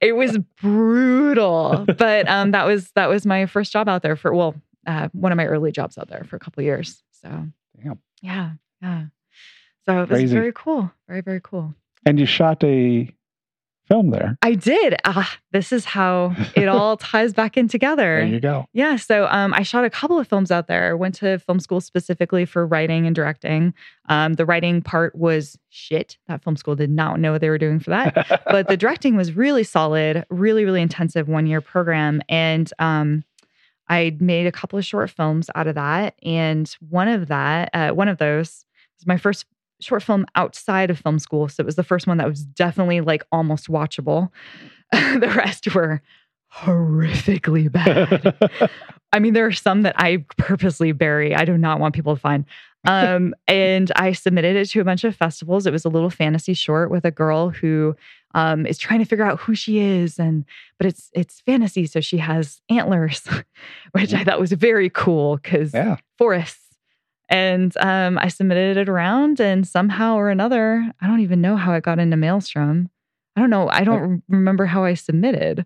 It 0.02 0.16
was 0.16 0.38
brutal, 0.62 1.86
but 1.98 2.28
um, 2.28 2.52
that 2.52 2.66
was 2.66 2.92
that 2.96 3.08
was 3.10 3.26
my 3.26 3.46
first 3.46 3.72
job 3.72 3.88
out 3.90 4.02
there 4.04 4.16
for 4.16 4.34
well, 4.34 4.56
uh, 4.86 5.10
one 5.14 5.32
of 5.32 5.38
my 5.38 5.46
early 5.46 5.72
jobs 5.72 5.98
out 5.98 6.08
there 6.10 6.24
for 6.30 6.36
a 6.36 6.40
couple 6.40 6.62
of 6.62 6.66
years. 6.66 7.02
So 7.12 7.30
Damn. 7.82 8.00
yeah, 8.22 8.52
yeah. 8.82 9.06
So 9.86 9.98
it 10.04 10.10
was 10.10 10.20
Crazy. 10.20 10.34
very 10.34 10.52
cool, 10.54 10.92
very 11.08 11.22
very 11.22 11.42
cool. 11.42 11.74
and 12.06 12.20
you 12.20 12.26
shot 12.26 12.64
a 12.64 13.10
film 13.88 14.12
there. 14.12 14.38
I 14.42 14.56
did. 14.56 14.96
Ah, 15.06 15.38
this 15.52 15.72
is 15.72 15.86
how 15.86 16.36
it 16.56 16.68
all 16.70 16.98
ties 16.98 17.34
back 17.34 17.58
in 17.58 17.68
together. 17.68 18.20
There 18.20 18.26
you 18.26 18.40
go. 18.40 18.66
Yeah, 18.74 18.96
so 18.96 19.28
um, 19.28 19.54
I 19.54 19.64
shot 19.64 19.86
a 19.86 19.90
couple 19.90 20.20
of 20.20 20.28
films 20.28 20.52
out 20.52 20.68
there. 20.68 20.96
Went 20.96 21.16
to 21.16 21.40
film 21.40 21.60
school 21.60 21.82
specifically 21.82 22.46
for 22.46 22.66
writing 22.66 23.06
and 23.06 23.16
directing. 23.16 23.74
Um, 24.10 24.34
the 24.34 24.46
writing 24.46 24.82
part 24.82 25.16
was 25.16 25.58
shit. 25.70 26.18
That 26.28 26.44
film 26.44 26.56
school 26.56 26.76
did 26.76 26.90
not 26.90 27.20
know 27.20 27.34
what 27.34 27.42
they 27.42 27.50
were 27.50 27.58
doing 27.58 27.80
for 27.80 27.90
that. 27.92 28.44
but 28.46 28.68
the 28.68 28.78
directing 28.78 29.16
was 29.16 29.34
really 29.34 29.64
solid, 29.64 30.26
really, 30.30 30.66
really 30.66 30.82
intensive 30.82 31.28
one 31.28 31.46
year 31.46 31.62
program. 31.62 32.22
And 32.30 32.72
um, 32.80 33.24
I 33.90 34.16
made 34.20 34.48
a 34.48 34.52
couple 34.52 34.80
of 34.80 34.86
short 34.86 35.10
films 35.10 35.50
out 35.56 35.68
of 35.68 35.76
that. 35.76 36.16
And 36.24 36.74
one 36.90 37.08
of 37.08 37.28
that, 37.28 37.70
uh, 37.74 37.92
one 37.92 38.08
of 38.08 38.18
those 38.18 38.66
was 38.98 39.08
my 39.08 39.18
first 39.18 39.46
short 39.84 40.04
film 40.04 40.26
outside 40.36 40.90
of 40.90 41.00
film 41.00 41.20
school. 41.20 41.48
So 41.50 41.62
it 41.62 41.66
was 41.66 41.76
the 41.76 41.84
first 41.84 42.08
one 42.08 42.18
that 42.18 42.28
was 42.28 42.44
definitely 42.44 43.02
like 43.02 43.24
almost 43.32 43.68
watchable. 43.68 44.30
the 44.92 45.34
rest 45.36 45.74
were 45.74 46.02
horrifically 46.54 47.72
bad. 47.72 48.70
I 49.12 49.20
mean, 49.20 49.34
there 49.34 49.46
are 49.46 49.52
some 49.52 49.84
that 49.84 49.96
I 49.98 50.26
purposely 50.38 50.92
bury. 50.92 51.36
I 51.36 51.46
do 51.46 51.58
not 51.58 51.80
want 51.80 51.96
people 51.96 52.16
to 52.16 52.20
find. 52.22 52.46
Um, 52.86 53.34
and 53.48 53.92
I 53.96 54.14
submitted 54.14 54.56
it 54.56 54.70
to 54.70 54.80
a 54.82 54.84
bunch 54.84 55.04
of 55.04 55.16
festivals. 55.16 55.66
It 55.66 55.72
was 55.74 55.86
a 55.86 55.90
little 55.90 56.10
fantasy 56.10 56.54
short 56.54 56.90
with 56.92 57.06
a 57.06 57.12
girl 57.12 57.50
who 57.50 57.96
um, 58.36 58.66
is 58.66 58.78
trying 58.78 59.00
to 59.00 59.06
figure 59.06 59.26
out 59.26 59.40
who 59.40 59.54
she 59.54 59.80
is, 59.80 60.18
and 60.18 60.44
but 60.80 60.88
it's 60.88 61.12
it's 61.14 61.42
fantasy, 61.42 61.86
so 61.86 62.02
she 62.02 62.18
has 62.18 62.62
antlers, 62.70 63.22
which 63.92 64.12
I 64.14 64.24
thought 64.24 64.40
was 64.40 64.52
very 64.54 64.90
cool 64.90 65.38
because 65.38 65.72
Yeah. 65.74 65.98
forests. 66.18 66.63
And 67.30 67.76
um, 67.78 68.18
I 68.20 68.28
submitted 68.28 68.78
it 68.78 68.90
around, 68.90 69.40
and 69.40 69.68
somehow 69.68 70.16
or 70.16 70.30
another, 70.30 70.86
I 71.02 71.08
don't 71.08 71.22
even 71.22 71.42
know 71.42 71.56
how 71.56 71.74
it 71.74 71.84
got 71.84 72.00
into 72.00 72.18
Maelstrom. 72.18 72.90
I 73.36 73.42
don't 73.42 73.50
know. 73.50 73.70
I 73.70 73.84
don't 73.84 74.02
re- 74.02 74.22
remember 74.30 74.66
how 74.66 74.84
I 74.84 74.94
submitted. 74.94 75.66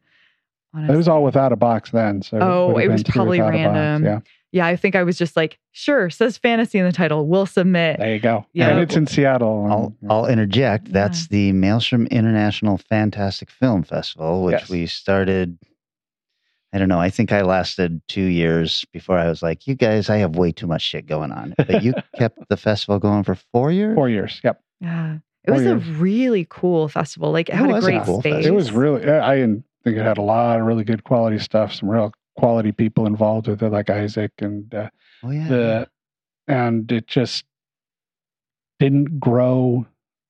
It 0.75 0.95
was 0.95 1.07
all 1.07 1.23
Withoutabox 1.29 1.91
then. 1.91 2.21
So 2.21 2.37
Oh, 2.39 2.67
would 2.73 2.83
have 2.83 2.89
it 2.89 2.93
was 2.93 3.03
been 3.03 3.11
probably 3.11 3.39
Withoutabox, 3.39 3.51
random. 3.73 4.03
Yeah. 4.05 4.19
Yeah, 4.53 4.65
I 4.67 4.75
think 4.77 4.95
I 4.95 5.03
was 5.03 5.17
just 5.17 5.35
like, 5.35 5.59
sure, 5.73 6.09
says 6.09 6.37
fantasy 6.37 6.77
in 6.79 6.85
the 6.85 6.91
title. 6.93 7.27
We'll 7.27 7.45
submit. 7.45 7.99
There 7.99 8.13
you 8.13 8.19
go. 8.19 8.45
Yeah. 8.53 8.69
And 8.69 8.79
it's 8.79 8.95
in 8.95 9.05
Seattle. 9.07 9.63
and- 9.65 9.73
I'll, 9.73 9.95
I'll 10.09 10.25
interject. 10.27 10.93
That's 10.93 11.27
the 11.27 11.51
Maelstrom 11.51 12.07
International 12.07 12.77
Fantastic 12.77 13.49
Film 13.51 13.83
Festival, 13.83 14.43
which 14.43 14.53
Yes. 14.61 14.69
we 14.69 14.85
started. 14.85 15.57
I 16.73 16.79
don't 16.79 16.89
know. 16.89 16.99
I 16.99 17.09
think 17.09 17.31
I 17.31 17.41
lasted 17.41 18.01
two 18.09 18.23
years 18.23 18.85
before 18.91 19.17
I 19.17 19.27
was 19.29 19.41
like, 19.41 19.67
you 19.67 19.75
guys, 19.75 20.09
I 20.09 20.17
have 20.17 20.35
way 20.35 20.51
too 20.51 20.67
much 20.67 20.81
shit 20.81 21.05
going 21.05 21.31
on. 21.31 21.53
But 21.57 21.81
you 21.83 21.93
kept 22.17 22.39
the 22.49 22.57
festival 22.57 22.99
going 22.99 23.23
for 23.23 23.35
four 23.53 23.71
years? 23.71 23.95
Four 23.95 24.09
years. 24.09 24.41
Yep. 24.43 24.61
Yeah. 24.81 25.17
It 25.45 25.51
was 25.51 25.65
a 25.65 25.77
really 25.77 26.45
cool 26.49 26.89
festival. 26.89 27.31
Like 27.31 27.47
it 27.47 27.53
It 27.53 27.55
had 27.59 27.69
a 27.69 27.73
was 27.73 27.85
a 27.85 27.87
great 27.91 28.03
cool 28.03 28.19
space. 28.19 28.33
festival. 28.33 28.53
It 28.53 28.55
was 28.57 28.71
really, 28.73 29.09
I 29.09 29.33
I 29.33 29.37
think 29.45 29.63
it 29.85 30.03
had 30.03 30.17
a 30.17 30.21
lot 30.21 30.59
of 30.59 30.65
really 30.65 30.83
good 30.83 31.05
quality 31.05 31.39
stuff, 31.39 31.73
some 31.73 31.89
real 31.89 32.11
quality 32.37 32.73
people 32.73 33.05
involved 33.07 33.47
with 33.47 33.63
it, 33.63 33.69
like 33.71 33.89
Isaac 33.89 34.33
and 34.39 34.73
uh, 34.75 34.89
Oh, 35.23 35.31
yeah. 35.31 35.47
the, 35.47 35.89
and 36.49 36.91
it 36.91 37.07
just 37.07 37.45
didn't 38.79 39.19
grow 39.19 39.85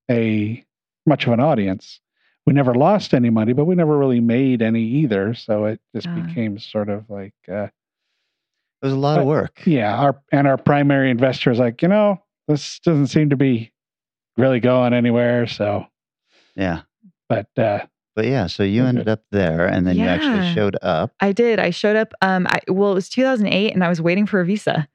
a 0.10 0.64
much 1.06 1.26
of 1.28 1.34
an 1.34 1.40
audience. 1.40 2.00
We 2.48 2.54
never 2.54 2.74
lost 2.74 3.14
any 3.14 3.30
money, 3.30 3.52
but 3.52 3.66
we 3.66 3.76
never 3.76 3.98
really 3.98 4.22
made 4.22 4.62
any 4.62 4.82
either. 4.82 5.34
So 5.34 5.66
it 5.66 5.82
just 5.94 6.08
Ah. 6.08 6.16
became 6.16 6.58
sort 6.58 6.88
of 6.88 7.10
like, 7.10 7.34
uh, 7.52 7.68
It 8.82 8.86
was 8.86 8.94
a 8.94 8.98
lot 8.98 9.20
of 9.20 9.26
work. 9.26 9.62
yeah, 9.68 9.94
our 9.98 10.22
and 10.32 10.48
our 10.48 10.58
primary 10.58 11.12
investor 11.12 11.52
is 11.52 11.60
like, 11.60 11.82
you 11.82 11.90
know, 11.90 12.24
this 12.48 12.80
doesn't 12.80 13.08
seem 13.08 13.30
to 13.32 13.36
be 13.36 13.74
really 14.38 14.62
going 14.62 14.94
anywhere. 14.94 15.46
So, 15.46 15.88
Yeah. 16.56 16.84
but 17.28 17.48
uh, 17.58 17.86
But 18.16 18.26
yeah, 18.26 18.48
so 18.48 18.64
you 18.64 18.86
ended 18.86 19.10
up 19.10 19.24
there 19.30 19.68
and 19.68 19.86
then 19.86 19.98
you 19.98 20.06
actually 20.06 20.54
showed 20.54 20.78
up. 20.82 21.12
I 21.20 21.34
did. 21.34 21.60
I 21.60 21.70
showed 21.72 21.98
up. 21.98 22.14
Um, 22.22 22.48
I, 22.50 22.62
well, 22.70 22.92
it 22.92 22.96
was 22.96 23.10
2008, 23.10 23.74
and 23.74 23.84
I 23.84 23.90
was 23.90 24.02
waiting 24.02 24.26
for 24.26 24.40
a 24.40 24.46
visa. 24.46 24.88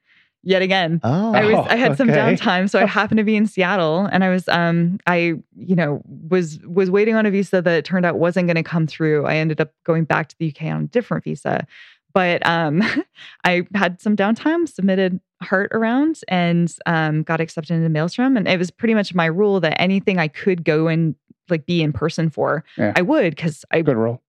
Yet 0.45 0.61
again, 0.62 1.01
Oh, 1.05 1.32
I 1.32 1.45
was. 1.45 1.66
I 1.68 1.76
had 1.76 1.97
some 1.97 2.09
downtime, 2.09 2.68
so 2.68 2.80
I 2.80 2.86
happened 2.86 3.18
to 3.18 3.24
be 3.24 3.36
in 3.36 3.47
Seattle, 3.47 4.09
and 4.11 4.24
I 4.24 4.28
was. 4.28 4.49
Um, 4.49 4.99
I 5.07 5.34
you 5.57 5.76
know 5.76 6.03
was 6.28 6.59
was 6.66 6.90
waiting 6.90 7.14
on 7.14 7.26
a 7.26 7.30
visa 7.30 7.62
that 7.62 7.84
turned 7.84 8.05
out 8.05 8.18
wasn't 8.18 8.49
going 8.49 8.57
to 8.57 8.62
come 8.62 8.86
through. 8.86 9.24
I 9.26 9.36
ended 9.36 9.61
up 9.61 9.72
going 9.84 10.05
back 10.05 10.28
to 10.28 10.38
the 10.38 10.49
UK 10.49 10.64
on 10.64 10.82
a 10.82 10.86
different 10.88 11.22
visa, 11.24 11.66
but 12.12 12.45
um, 12.47 12.82
I 13.45 13.66
had 13.74 14.01
some 14.01 14.16
downtime, 14.16 14.68
submitted 14.68 15.20
Heart 15.43 15.70
around, 15.74 16.20
and 16.28 16.74
um, 16.86 17.22
got 17.22 17.40
accepted 17.40 17.74
into 17.74 17.88
Maelstrom, 17.88 18.36
and 18.36 18.49
it 18.49 18.59
was 18.59 18.70
pretty 18.70 18.95
much 18.95 19.14
my 19.14 19.26
rule 19.26 19.61
that 19.61 19.80
anything 19.80 20.18
I 20.18 20.28
could 20.28 20.64
go 20.64 20.88
and 20.88 21.14
like 21.49 21.66
be 21.66 21.82
in 21.82 21.93
person 21.93 22.30
for, 22.30 22.64
Yeah. 22.76 22.93
I 22.97 23.03
would 23.03 23.36
because 23.36 23.64
I 23.70 23.82
good 23.82 23.97
role. 23.97 24.20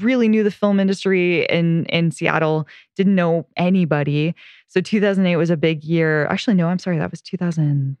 Really 0.00 0.28
knew 0.28 0.42
the 0.42 0.50
film 0.50 0.78
industry 0.80 1.44
in 1.46 1.86
in 1.86 2.10
Seattle, 2.10 2.66
didn't 2.96 3.14
know 3.14 3.46
anybody. 3.56 4.34
So 4.68 4.80
2008 4.80 5.36
was 5.36 5.50
a 5.50 5.56
big 5.56 5.84
year. 5.84 6.26
Actually, 6.26 6.54
no, 6.54 6.68
I'm 6.68 6.78
sorry, 6.78 6.98
that 6.98 7.10
was 7.10 7.20
2000. 7.22 7.96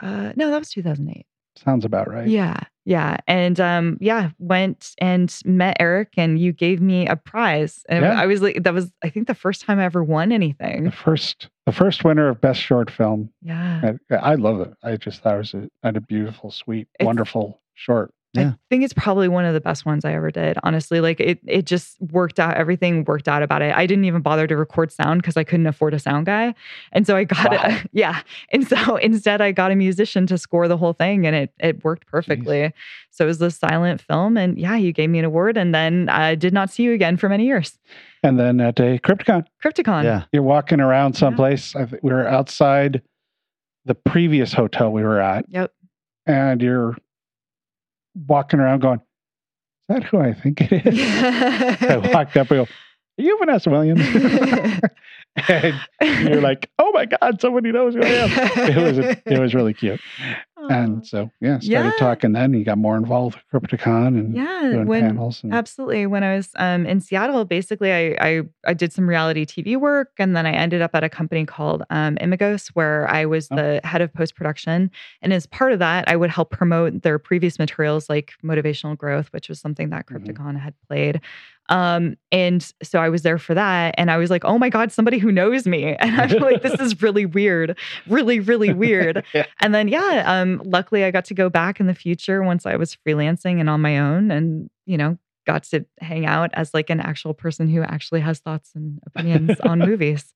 Uh, 0.00 0.32
no, 0.36 0.50
that 0.50 0.58
was 0.58 0.70
2008. 0.70 1.26
Sounds 1.56 1.84
about 1.84 2.08
right. 2.08 2.28
Yeah, 2.28 2.60
yeah, 2.84 3.16
and 3.26 3.58
um, 3.58 3.98
yeah, 4.00 4.30
went 4.38 4.94
and 4.98 5.36
met 5.44 5.76
Eric, 5.80 6.12
and 6.16 6.38
you 6.38 6.52
gave 6.52 6.80
me 6.80 7.08
a 7.08 7.16
prize. 7.16 7.84
And 7.88 8.04
Yeah. 8.04 8.20
I 8.20 8.26
was 8.26 8.40
like, 8.40 8.62
that 8.62 8.72
was 8.72 8.92
I 9.02 9.08
think 9.10 9.26
the 9.26 9.34
first 9.34 9.62
time 9.62 9.80
I 9.80 9.84
ever 9.84 10.04
won 10.04 10.30
anything. 10.30 10.84
The 10.84 10.92
first, 10.92 11.48
the 11.66 11.72
first 11.72 12.04
winner 12.04 12.28
of 12.28 12.40
best 12.40 12.60
short 12.60 12.92
film. 12.92 13.30
Yeah, 13.42 13.94
I, 14.12 14.14
I 14.14 14.34
love 14.36 14.60
it. 14.60 14.72
I 14.84 14.96
just 14.96 15.20
thought 15.20 15.34
it 15.34 15.38
was 15.38 15.54
a, 15.54 15.68
had 15.82 15.96
a 15.96 16.00
beautiful, 16.00 16.52
sweet, 16.52 16.86
It's- 17.00 17.04
wonderful 17.06 17.60
short. 17.74 18.12
Yeah. 18.34 18.48
I 18.50 18.56
think 18.68 18.84
it's 18.84 18.92
probably 18.92 19.26
one 19.26 19.46
of 19.46 19.54
the 19.54 19.60
best 19.60 19.86
ones 19.86 20.04
I 20.04 20.12
ever 20.12 20.30
did. 20.30 20.58
Honestly, 20.62 21.00
like 21.00 21.18
it, 21.18 21.40
it 21.46 21.64
just 21.64 21.98
worked 22.12 22.38
out. 22.38 22.56
Everything 22.58 23.04
worked 23.04 23.26
out 23.26 23.42
about 23.42 23.62
it. 23.62 23.74
I 23.74 23.86
didn't 23.86 24.04
even 24.04 24.20
bother 24.20 24.46
to 24.46 24.54
record 24.56 24.92
sound 24.92 25.22
because 25.22 25.38
I 25.38 25.44
couldn't 25.44 25.66
afford 25.66 25.94
a 25.94 25.98
sound 25.98 26.26
guy, 26.26 26.54
and 26.92 27.06
so 27.06 27.16
I 27.16 27.24
got 27.24 27.50
Wow. 27.52 27.58
it. 27.64 27.88
Yeah, 27.92 28.20
and 28.52 28.68
so 28.68 28.96
instead 29.02 29.40
I 29.40 29.52
got 29.52 29.70
a 29.72 29.76
musician 29.76 30.26
to 30.26 30.36
score 30.36 30.68
the 30.68 30.76
whole 30.76 30.92
thing, 30.92 31.26
and 31.26 31.34
it 31.34 31.54
it 31.58 31.82
worked 31.84 32.06
perfectly. 32.06 32.72
So 33.10 33.24
it 33.24 33.28
was 33.28 33.38
this 33.38 33.56
silent 33.56 34.02
film, 34.02 34.36
and 34.36 34.58
yeah, 34.58 34.76
you 34.76 34.92
gave 34.92 35.08
me 35.08 35.18
an 35.18 35.24
award, 35.24 35.56
and 35.56 35.74
then 35.74 36.08
I 36.10 36.34
did 36.34 36.52
not 36.52 36.70
see 36.70 36.82
you 36.82 36.92
again 36.92 37.16
for 37.16 37.28
many 37.30 37.46
years. 37.46 37.78
And 38.22 38.38
then 38.38 38.60
at 38.60 38.78
a 38.78 38.98
Crypticon, 38.98 39.46
Crypticon. 39.64 40.04
yeah. 40.04 40.24
you're 40.32 40.42
walking 40.42 40.80
around 40.80 41.14
someplace. 41.14 41.74
I 41.74 41.86
think 41.86 42.02
we 42.02 42.12
were 42.12 42.28
outside 42.28 43.00
the 43.86 43.94
previous 43.94 44.52
hotel 44.52 44.92
we 44.92 45.02
were 45.02 45.18
at, 45.20 45.46
Yep. 45.48 45.72
and 46.26 46.60
you're 46.60 46.96
walking 48.26 48.60
around 48.60 48.80
going, 48.80 49.00
"Is 49.88 49.96
that 49.96 50.04
who 50.04 50.18
I 50.18 50.34
think 50.34 50.60
it 50.60 50.86
is?" 50.86 51.00
I 51.82 51.96
walked 52.12 52.36
up 52.36 52.50
and 52.50 52.60
go, 52.60 52.62
"Are 52.62 53.22
you 53.22 53.38
Vanessa 53.38 53.70
Williams?" 53.70 54.00
and 55.48 56.28
you're 56.28 56.40
like, 56.40 56.70
"Oh 56.78 56.90
my 56.92 57.06
God, 57.06 57.40
somebody 57.40 57.72
knows 57.72 57.94
who 57.94 58.02
I 58.02 58.08
am." 58.08 58.30
It 58.70 58.76
was 58.76 58.98
it 58.98 59.38
was 59.38 59.54
really 59.54 59.74
cute. 59.74 60.00
And 60.70 61.06
so 61.06 61.30
yeah, 61.40 61.58
started 61.60 61.88
Yeah. 61.88 61.92
talking. 61.98 62.32
Then 62.32 62.52
he 62.52 62.64
got 62.64 62.78
more 62.78 62.96
involved 62.96 63.36
with 63.52 63.62
Crypticon 63.62 64.08
and 64.08 64.34
yeah. 64.34 64.62
doing 64.72 64.86
When 64.86 65.02
panels. 65.02 65.42
And, 65.42 65.54
Absolutely. 65.54 66.06
When 66.06 66.22
I 66.24 66.36
was 66.36 66.50
um, 66.56 66.84
in 66.86 67.00
Seattle, 67.00 67.44
basically, 67.44 67.92
I, 67.92 68.16
I 68.20 68.42
I 68.66 68.74
did 68.74 68.92
some 68.92 69.08
reality 69.08 69.46
TV 69.46 69.76
work, 69.76 70.10
and 70.18 70.36
then 70.36 70.46
I 70.46 70.52
ended 70.52 70.82
up 70.82 70.94
at 70.94 71.04
a 71.04 71.08
company 71.08 71.46
called 71.46 71.82
um, 71.90 72.16
Imagos, 72.16 72.68
where 72.74 73.08
I 73.10 73.24
was 73.24 73.48
Oh. 73.50 73.56
the 73.56 73.80
head 73.84 74.00
of 74.02 74.12
post 74.12 74.34
production. 74.34 74.90
And 75.22 75.32
as 75.32 75.46
part 75.46 75.72
of 75.72 75.78
that, 75.78 76.08
I 76.08 76.16
would 76.16 76.30
help 76.30 76.50
promote 76.50 77.02
their 77.02 77.18
previous 77.18 77.58
materials, 77.58 78.08
like 78.08 78.32
motivational 78.44 78.96
growth, 78.96 79.28
which 79.32 79.48
was 79.48 79.60
something 79.60 79.90
that. 79.90 80.06
Crypticon 80.06 80.58
had 80.60 80.74
played. 80.88 81.20
Um, 81.68 82.16
and 82.32 82.72
so 82.82 82.98
I 82.98 83.08
was 83.08 83.22
there 83.22 83.38
for 83.38 83.54
that, 83.54 83.94
and 83.98 84.10
I 84.10 84.16
was 84.16 84.30
like, 84.30 84.44
"Oh 84.44 84.58
my 84.58 84.68
god, 84.68 84.92
somebody 84.92 85.18
who 85.18 85.32
knows 85.32 85.66
me!" 85.66 85.96
And 86.00 86.20
I'm 86.20 86.38
like, 86.38 86.62
"This 86.62 86.80
is 86.80 87.02
really 87.02 87.26
weird, 87.26 87.78
really, 88.08 88.40
really 88.40 88.72
weird." 88.72 89.24
Yeah. 89.34 89.44
And 89.60 89.74
then 89.74 89.88
yeah, 89.88 90.22
um, 90.26 90.62
luckily 90.64 91.04
I 91.04 91.10
got 91.10 91.26
to 91.26 91.34
go 91.34 91.50
back 91.50 91.80
in 91.80 91.86
the 91.86 91.94
future 91.94 92.42
once 92.42 92.64
I 92.64 92.76
was 92.76 92.96
freelancing 93.06 93.60
and 93.60 93.68
on 93.68 93.80
my 93.82 93.98
own, 93.98 94.30
and 94.30 94.70
you 94.86 94.96
know, 94.96 95.18
got 95.46 95.64
to 95.64 95.84
hang 96.00 96.24
out 96.24 96.50
as 96.54 96.72
like 96.72 96.88
an 96.90 97.00
actual 97.00 97.34
person 97.34 97.68
who 97.68 97.82
actually 97.82 98.20
has 98.20 98.38
thoughts 98.38 98.70
and 98.74 99.00
opinions 99.06 99.58
on 99.64 99.80
movies. 99.80 100.32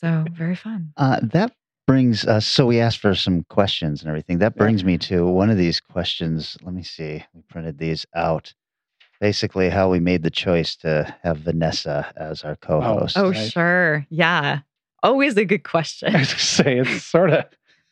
So 0.00 0.24
very 0.32 0.56
fun. 0.56 0.92
Uh, 0.96 1.20
that 1.22 1.54
brings 1.86 2.24
us. 2.24 2.46
So 2.46 2.66
we 2.66 2.80
asked 2.80 2.98
for 2.98 3.14
some 3.14 3.44
questions 3.50 4.02
and 4.02 4.08
everything. 4.08 4.38
That 4.38 4.56
brings 4.56 4.84
me 4.84 4.98
to 4.98 5.26
one 5.26 5.50
of 5.50 5.56
these 5.56 5.80
questions. 5.80 6.56
Let 6.62 6.74
me 6.74 6.82
see. 6.82 7.24
We 7.34 7.42
printed 7.42 7.78
these 7.78 8.06
out. 8.14 8.54
Basically, 9.22 9.68
how 9.70 9.88
we 9.88 10.00
made 10.00 10.24
the 10.24 10.30
choice 10.30 10.74
to 10.78 11.14
have 11.22 11.38
Vanessa 11.38 12.12
as 12.16 12.42
our 12.42 12.56
co-host. 12.56 13.16
Oh 13.16 13.30
Right. 13.30 13.52
sure, 13.52 14.04
yeah, 14.10 14.58
always 15.04 15.36
a 15.36 15.44
good 15.44 15.62
question. 15.74 16.14
I 16.14 16.18
was 16.18 16.28
gonna 16.30 16.38
say 16.40 16.78
it's 16.80 17.04
sort 17.04 17.30
of 17.30 17.44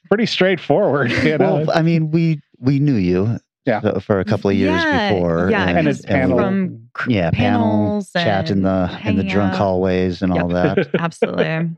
pretty 0.09 0.26
straightforward, 0.26 1.12
you 1.12 1.39
know. 1.39 1.59
Well, 1.66 1.70
I 1.70 1.83
mean, 1.83 2.11
we 2.11 2.41
we 2.59 2.81
knew 2.81 2.97
you, 2.97 3.39
Yeah. 3.64 4.01
for 4.01 4.18
a 4.18 4.24
couple 4.24 4.51
of 4.51 4.57
years 4.57 4.83
Yeah, 4.83 5.12
before, 5.14 5.49
yeah, 5.53 5.68
and 5.68 5.87
it's 5.87 6.01
and 6.01 6.09
panel. 6.09 6.39
from 6.39 6.89
cr- 6.95 7.11
yeah, 7.12 7.31
panel 7.31 7.61
panels 7.70 8.11
chat 8.12 8.51
in 8.51 8.62
the 8.62 8.91
in 9.05 9.14
the 9.16 9.22
drunk 9.22 9.53
out. 9.53 9.59
hallways 9.59 10.22
and 10.22 10.33
all 10.33 10.49
that. 10.49 10.89
Absolutely. 10.99 11.70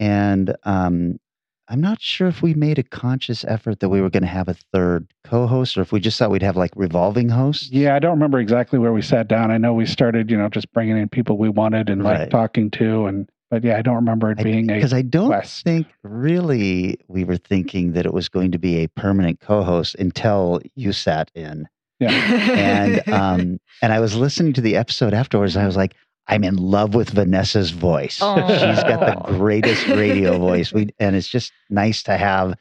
And 0.00 0.56
um, 0.64 1.20
I'm 1.68 1.80
not 1.80 2.00
sure 2.00 2.28
if 2.28 2.42
we 2.42 2.52
made 2.54 2.78
a 2.78 2.82
conscious 2.82 3.42
effort 3.44 3.80
that 3.80 3.88
we 3.88 4.00
were 4.02 4.10
going 4.10 4.22
to 4.22 4.28
have 4.28 4.48
a 4.48 4.54
third 4.72 5.06
co-host, 5.24 5.78
or 5.78 5.80
if 5.80 5.92
we 5.92 6.00
just 6.00 6.18
thought 6.18 6.30
we'd 6.30 6.42
have 6.42 6.56
like 6.56 6.72
revolving 6.76 7.30
hosts. 7.30 7.70
Yeah, 7.70 7.94
I 7.96 7.98
don't 8.00 8.10
remember 8.12 8.38
exactly 8.38 8.78
where 8.78 8.92
we 8.92 9.00
sat 9.00 9.28
down. 9.28 9.50
I 9.50 9.56
know 9.56 9.72
we 9.72 9.86
started, 9.86 10.30
you 10.30 10.36
know, 10.36 10.48
just 10.50 10.70
bringing 10.72 10.98
in 10.98 11.08
people 11.08 11.38
we 11.38 11.48
wanted 11.48 11.88
and 11.88 12.02
like 12.02 12.28
talking 12.28 12.70
to, 12.72 13.06
and 13.06 13.28
but 13.50 13.64
yeah, 13.64 13.78
I 13.78 13.82
don't 13.82 13.94
remember 13.94 14.30
it 14.30 14.42
being 14.42 14.70
a 14.70 14.74
because 14.74 14.92
I 14.92 15.02
don't 15.02 15.28
quest. 15.28 15.64
think 15.64 15.86
really 16.02 16.98
we 17.08 17.24
were 17.24 17.38
thinking 17.38 17.92
that 17.92 18.04
it 18.04 18.12
was 18.12 18.28
going 18.28 18.52
to 18.52 18.58
be 18.58 18.76
a 18.82 18.88
permanent 18.88 19.40
co-host 19.40 19.94
until 19.94 20.60
you 20.74 20.92
sat 20.92 21.30
in, 21.34 21.66
Yeah, 21.98 22.10
and 22.10 23.08
um, 23.12 23.60
and 23.80 23.92
I 23.92 24.00
was 24.00 24.14
listening 24.16 24.52
to 24.54 24.60
the 24.60 24.76
episode 24.76 25.14
afterwards, 25.14 25.56
and 25.56 25.62
I 25.62 25.66
was 25.66 25.76
like. 25.76 25.94
I'm 26.26 26.44
in 26.44 26.56
love 26.56 26.94
with 26.94 27.10
Vanessa's 27.10 27.70
voice. 27.70 28.18
Oh. 28.22 28.36
She's 28.48 28.82
got 28.82 29.00
the 29.00 29.32
greatest 29.36 29.86
radio 29.88 30.38
voice. 30.38 30.72
We 30.72 30.88
and 30.98 31.16
it's 31.16 31.28
just 31.28 31.52
nice 31.70 32.02
to 32.04 32.16
have 32.16 32.54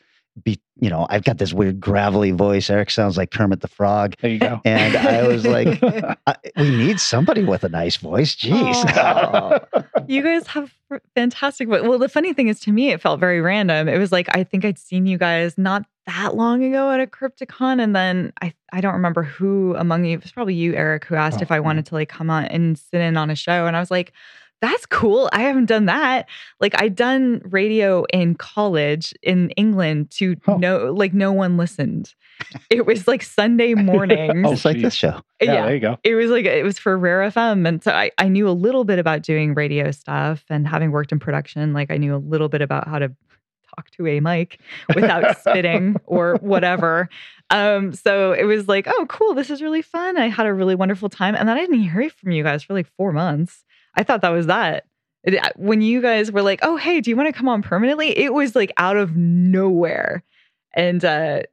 be 0.43 0.59
you 0.75 0.89
know, 0.89 1.05
I've 1.09 1.23
got 1.23 1.37
this 1.37 1.53
weird 1.53 1.79
gravelly 1.79 2.31
voice. 2.31 2.69
Eric 2.69 2.89
sounds 2.89 3.15
like 3.15 3.31
Kermit 3.31 3.61
the 3.61 3.67
Frog. 3.67 4.15
there 4.19 4.31
you 4.31 4.39
go. 4.39 4.59
And 4.65 4.97
I 4.97 5.27
was 5.27 5.45
like, 5.45 5.79
I, 6.27 6.35
we 6.57 6.71
need 6.75 6.99
somebody 6.99 7.43
with 7.43 7.63
a 7.63 7.69
nice 7.69 7.95
voice. 7.97 8.35
Jeez. 8.35 8.83
Oh. 8.97 9.59
Aw. 9.73 9.83
you 10.07 10.23
guys 10.23 10.47
have 10.47 10.73
fantastic 11.15 11.67
vo- 11.67 11.87
well 11.87 11.99
the 11.99 12.09
funny 12.09 12.33
thing 12.33 12.47
is 12.47 12.59
to 12.59 12.71
me 12.71 12.91
it 12.91 13.01
felt 13.01 13.19
very 13.19 13.41
random 13.41 13.87
it 13.87 13.97
was 13.97 14.11
like 14.11 14.27
i 14.35 14.43
think 14.43 14.63
i'd 14.63 14.77
seen 14.77 15.07
you 15.07 15.17
guys 15.17 15.57
not 15.57 15.83
that 16.05 16.35
long 16.35 16.63
ago 16.63 16.91
at 16.91 16.99
a 16.99 17.07
Crypticon, 17.07 17.81
and 17.81 17.95
then 17.95 18.33
I 18.41 18.53
I 18.71 18.81
don't 18.81 18.93
remember 18.93 19.23
who 19.23 19.75
among 19.77 20.05
you. 20.05 20.13
It 20.13 20.23
was 20.23 20.31
probably 20.31 20.55
you, 20.55 20.73
Eric, 20.73 21.05
who 21.05 21.15
asked 21.15 21.39
Oh, 21.39 21.43
if 21.43 21.51
I 21.51 21.55
uh-huh. 21.57 21.63
wanted 21.63 21.85
to 21.87 21.95
like 21.95 22.09
come 22.09 22.29
on 22.29 22.45
and 22.45 22.77
sit 22.77 23.01
in 23.01 23.17
on 23.17 23.29
a 23.29 23.35
show, 23.35 23.65
and 23.67 23.75
I 23.75 23.79
was 23.79 23.89
like, 23.91 24.11
"That's 24.61 24.85
cool. 24.85 25.29
I 25.31 25.41
haven't 25.43 25.65
done 25.65 25.85
that. 25.85 26.27
Like 26.59 26.79
I'd 26.81 26.95
done 26.95 27.41
radio 27.45 28.03
in 28.11 28.35
college 28.35 29.13
in 29.23 29.49
England 29.51 30.11
to 30.11 30.35
Oh. 30.47 30.57
no 30.57 30.91
like 30.93 31.13
no 31.13 31.31
one 31.31 31.57
listened. 31.57 32.13
It 32.69 32.85
was 32.87 33.07
like 33.07 33.21
Sunday 33.23 33.73
oh, 33.77 33.81
mornings. 33.81 34.43
Oh, 34.45 34.51
Just 34.51 34.65
like 34.65 34.81
this 34.81 34.95
show. 34.95 35.09
Uh, 35.09 35.21
yeah, 35.41 35.65
there 35.65 35.73
you 35.75 35.79
go. 35.79 35.97
it 36.03 36.15
was 36.15 36.29
like 36.31 36.45
it 36.45 36.63
was 36.63 36.77
for 36.79 36.97
Rare 36.97 37.19
FM, 37.29 37.65
and 37.67 37.81
so 37.83 37.91
I 37.91 38.11
I 38.17 38.27
knew 38.27 38.49
a 38.49 38.51
little 38.51 38.83
bit 38.83 38.99
about 38.99 39.21
doing 39.21 39.53
radio 39.53 39.91
stuff, 39.91 40.43
and 40.49 40.67
having 40.67 40.91
worked 40.91 41.11
in 41.13 41.19
production, 41.19 41.71
like 41.73 41.91
I 41.91 41.97
knew 41.97 42.15
a 42.15 42.17
little 42.17 42.49
bit 42.49 42.61
about 42.61 42.87
how 42.87 42.99
to 42.99 43.13
talk 43.75 43.89
to 43.91 44.07
a 44.07 44.19
mic 44.19 44.59
without 44.95 45.37
spitting 45.39 45.95
or 46.05 46.35
whatever. 46.41 47.09
Um, 47.49 47.93
so 47.93 48.31
it 48.33 48.45
was 48.45 48.67
like, 48.67 48.87
oh, 48.87 49.05
cool, 49.09 49.33
this 49.33 49.49
is 49.49 49.61
really 49.61 49.81
fun. 49.81 50.17
I 50.17 50.29
had 50.29 50.45
a 50.45 50.53
really 50.53 50.75
wonderful 50.75 51.09
time, 51.09 51.35
and 51.35 51.47
then 51.47 51.57
I 51.57 51.59
didn't 51.61 51.79
hear 51.81 52.09
from 52.09 52.31
you 52.31 52.43
guys 52.43 52.63
for 52.63 52.73
like 52.73 52.87
four 52.97 53.11
months. 53.11 53.63
I 53.95 54.03
thought 54.03 54.21
that 54.21 54.29
was 54.29 54.47
that. 54.47 54.85
It- 55.23 55.39
when 55.55 55.81
you 55.81 56.01
guys 56.01 56.31
were 56.31 56.41
like, 56.41 56.59
oh, 56.63 56.77
hey, 56.77 56.99
do 57.01 57.09
you 57.09 57.15
want 57.15 57.27
to 57.27 57.37
come 57.37 57.47
on 57.49 57.61
permanently? 57.61 58.17
It 58.17 58.33
was 58.33 58.55
like 58.55 58.71
out 58.77 58.97
of 58.97 59.15
nowhere, 59.15 60.23
and 60.75 61.03
uh, 61.05 61.43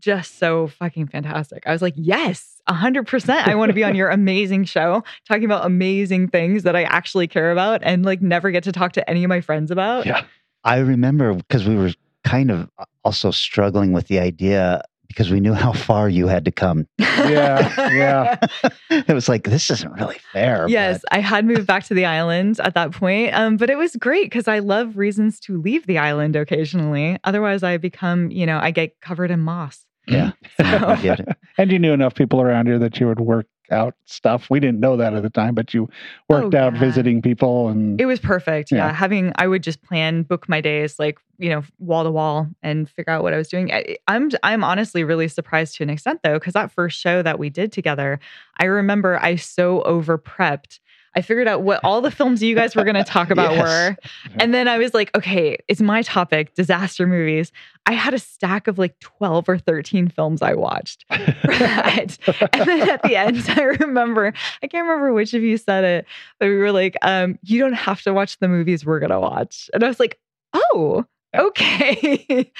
just 0.00 0.38
so 0.38 0.66
fucking 0.68 1.06
fantastic. 1.08 1.62
I 1.66 1.72
was 1.72 1.82
like, 1.82 1.94
yes, 1.96 2.60
100%. 2.68 3.30
I 3.48 3.54
want 3.54 3.70
to 3.70 3.74
be 3.74 3.84
on 3.84 3.94
your 3.94 4.10
amazing 4.10 4.64
show 4.64 5.02
talking 5.28 5.44
about 5.44 5.64
amazing 5.66 6.28
things 6.28 6.62
that 6.64 6.74
I 6.76 6.82
actually 6.84 7.28
care 7.28 7.52
about 7.52 7.80
and 7.84 8.04
like 8.04 8.20
never 8.22 8.50
get 8.50 8.64
to 8.64 8.72
talk 8.72 8.92
to 8.92 9.08
any 9.10 9.24
of 9.24 9.28
my 9.28 9.40
friends 9.40 9.70
about. 9.70 10.06
Yeah. 10.06 10.24
I 10.64 10.78
remember 10.78 11.34
because 11.34 11.66
we 11.66 11.76
were 11.76 11.92
kind 12.24 12.50
of 12.50 12.68
also 13.04 13.30
struggling 13.30 13.92
with 13.92 14.08
the 14.08 14.18
idea 14.20 14.82
because 15.08 15.30
we 15.30 15.40
knew 15.40 15.52
how 15.52 15.72
far 15.72 16.08
you 16.08 16.26
had 16.26 16.44
to 16.46 16.50
come. 16.50 16.86
Yeah, 16.98 17.90
yeah. 17.92 18.46
it 18.90 19.12
was 19.12 19.28
like 19.28 19.44
this 19.44 19.70
isn't 19.70 19.92
really 19.92 20.18
fair. 20.32 20.66
Yes, 20.68 21.02
I 21.10 21.18
had 21.20 21.44
moved 21.44 21.66
back 21.66 21.84
to 21.84 21.94
the 21.94 22.06
island 22.06 22.58
at 22.60 22.74
that 22.74 22.92
point. 22.92 23.34
Um, 23.34 23.56
but 23.58 23.68
it 23.68 23.76
was 23.76 23.94
great 23.96 24.26
because 24.26 24.48
I 24.48 24.60
love 24.60 24.96
reasons 24.96 25.38
to 25.40 25.60
leave 25.60 25.86
the 25.86 25.98
island 25.98 26.34
occasionally. 26.36 27.18
Otherwise, 27.24 27.62
I 27.62 27.76
become, 27.76 28.30
you 28.30 28.46
know, 28.46 28.58
I 28.62 28.70
get 28.70 28.98
covered 29.00 29.30
in 29.30 29.40
moss. 29.40 29.84
yeah, 30.08 30.32
So- 30.56 30.64
I 30.64 30.96
get 31.02 31.20
it. 31.20 31.28
And 31.58 31.70
you 31.70 31.78
knew 31.78 31.92
enough 31.92 32.14
people 32.14 32.40
around 32.40 32.66
here 32.66 32.78
that 32.78 32.98
you 32.98 33.06
would 33.08 33.20
work 33.20 33.46
out 33.70 33.94
stuff. 34.04 34.48
We 34.50 34.60
didn't 34.60 34.80
know 34.80 34.96
that 34.96 35.14
at 35.14 35.22
the 35.22 35.30
time, 35.30 35.54
but 35.54 35.72
you 35.72 35.88
worked 36.28 36.54
Oh, 36.54 36.58
out 36.58 36.74
visiting 36.74 37.22
people 37.22 37.68
and 37.68 38.00
It 38.00 38.06
was 38.06 38.20
perfect. 38.20 38.70
Yeah. 38.70 38.78
Yeah. 38.78 38.92
Having, 38.92 39.32
I 39.36 39.46
would 39.46 39.62
just 39.62 39.82
plan, 39.82 40.22
book 40.24 40.48
my 40.48 40.60
days 40.60 40.98
like, 40.98 41.18
you 41.38 41.48
know, 41.48 41.62
wall 41.78 42.04
to 42.04 42.10
wall 42.10 42.48
and 42.62 42.88
figure 42.88 43.12
out 43.12 43.22
what 43.22 43.32
I 43.32 43.36
was 43.36 43.48
doing. 43.48 43.72
I, 43.72 43.96
I'm, 44.08 44.30
I'm 44.42 44.62
honestly 44.62 45.04
really 45.04 45.28
surprised 45.28 45.76
to 45.76 45.82
an 45.82 45.90
extent 45.90 46.20
though, 46.22 46.38
because 46.38 46.52
that 46.54 46.70
first 46.72 46.98
show 46.98 47.22
that 47.22 47.38
we 47.38 47.50
did 47.50 47.72
together, 47.72 48.20
I 48.58 48.66
remember 48.66 49.18
I 49.22 49.36
so 49.36 49.82
over 49.82 50.18
prepped. 50.18 50.80
I 51.14 51.20
figured 51.20 51.46
out 51.46 51.62
what 51.62 51.80
all 51.84 52.00
the 52.00 52.10
films 52.10 52.42
you 52.42 52.54
guys 52.54 52.74
were 52.74 52.84
going 52.84 52.94
to 52.96 53.04
talk 53.04 53.30
about 53.36 53.52
Yes. 53.52 53.62
were. 53.62 53.96
And 54.40 54.54
then 54.54 54.66
I 54.68 54.78
was 54.78 54.94
like, 54.94 55.14
okay, 55.16 55.58
it's 55.68 55.80
my 55.82 56.02
topic, 56.02 56.54
disaster 56.54 57.06
movies. 57.06 57.52
I 57.86 57.92
had 57.92 58.14
a 58.14 58.18
stack 58.18 58.66
of 58.68 58.78
like 58.78 58.98
12 59.00 59.48
or 59.48 59.58
13 59.58 60.08
films 60.08 60.40
I 60.42 60.54
watched. 60.54 61.04
And 61.10 62.68
then 62.68 62.88
at 62.88 63.02
the 63.02 63.16
end, 63.16 63.44
I 63.48 63.62
remember, 63.62 64.32
I 64.62 64.66
can't 64.66 64.86
remember 64.86 65.12
which 65.12 65.34
of 65.34 65.42
you 65.42 65.56
said 65.56 65.84
it, 65.84 66.06
but 66.38 66.46
we 66.48 66.56
were 66.56 66.72
like, 66.72 66.96
um, 67.02 67.38
you 67.42 67.58
don't 67.58 67.72
have 67.74 68.02
to 68.02 68.12
watch 68.12 68.38
the 68.38 68.48
movies 68.48 68.84
we're 68.86 69.00
gonna 69.00 69.20
watch. 69.20 69.70
And 69.74 69.82
I 69.84 69.88
was 69.88 70.00
like, 70.00 70.18
oh, 70.54 71.04
okay. 71.36 72.50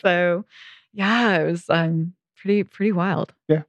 so 0.00 0.44
yeah, 0.92 1.38
it 1.38 1.44
was 1.50 1.64
um 1.68 2.14
pretty, 2.36 2.64
pretty 2.64 2.92
wild. 2.92 3.32
Yeah. 3.48 3.62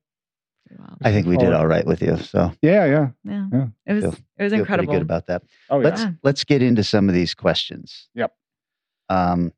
Pretty 0.69 0.81
wild. 0.83 0.97
I 1.03 1.11
think 1.11 1.25
we 1.27 1.35
did 1.37 1.51
all 1.53 1.65
right 1.67 1.85
with 1.85 2.01
you. 2.01 2.17
So 2.17 2.51
yeah, 2.61 2.85
yeah. 2.85 3.07
Yeah. 3.23 3.45
Yeah. 3.51 3.67
It 3.87 3.93
was 3.93 4.03
Feel- 4.03 4.13
it 4.13 4.13
was 4.13 4.13
feel 4.13 4.47
pretty 4.47 4.53
incredible. 4.59 4.93
good 4.93 5.01
about 5.01 5.25
that. 5.27 5.43
Oh, 5.69 5.79
yeah. 5.79 5.83
Let's 5.85 6.01
Yeah. 6.01 6.11
let's 6.23 6.43
get 6.43 6.61
into 6.61 6.83
some 6.83 7.09
of 7.09 7.15
these 7.15 7.33
questions. 7.33 8.07
Yep. 8.13 8.31
Um, 9.09 9.51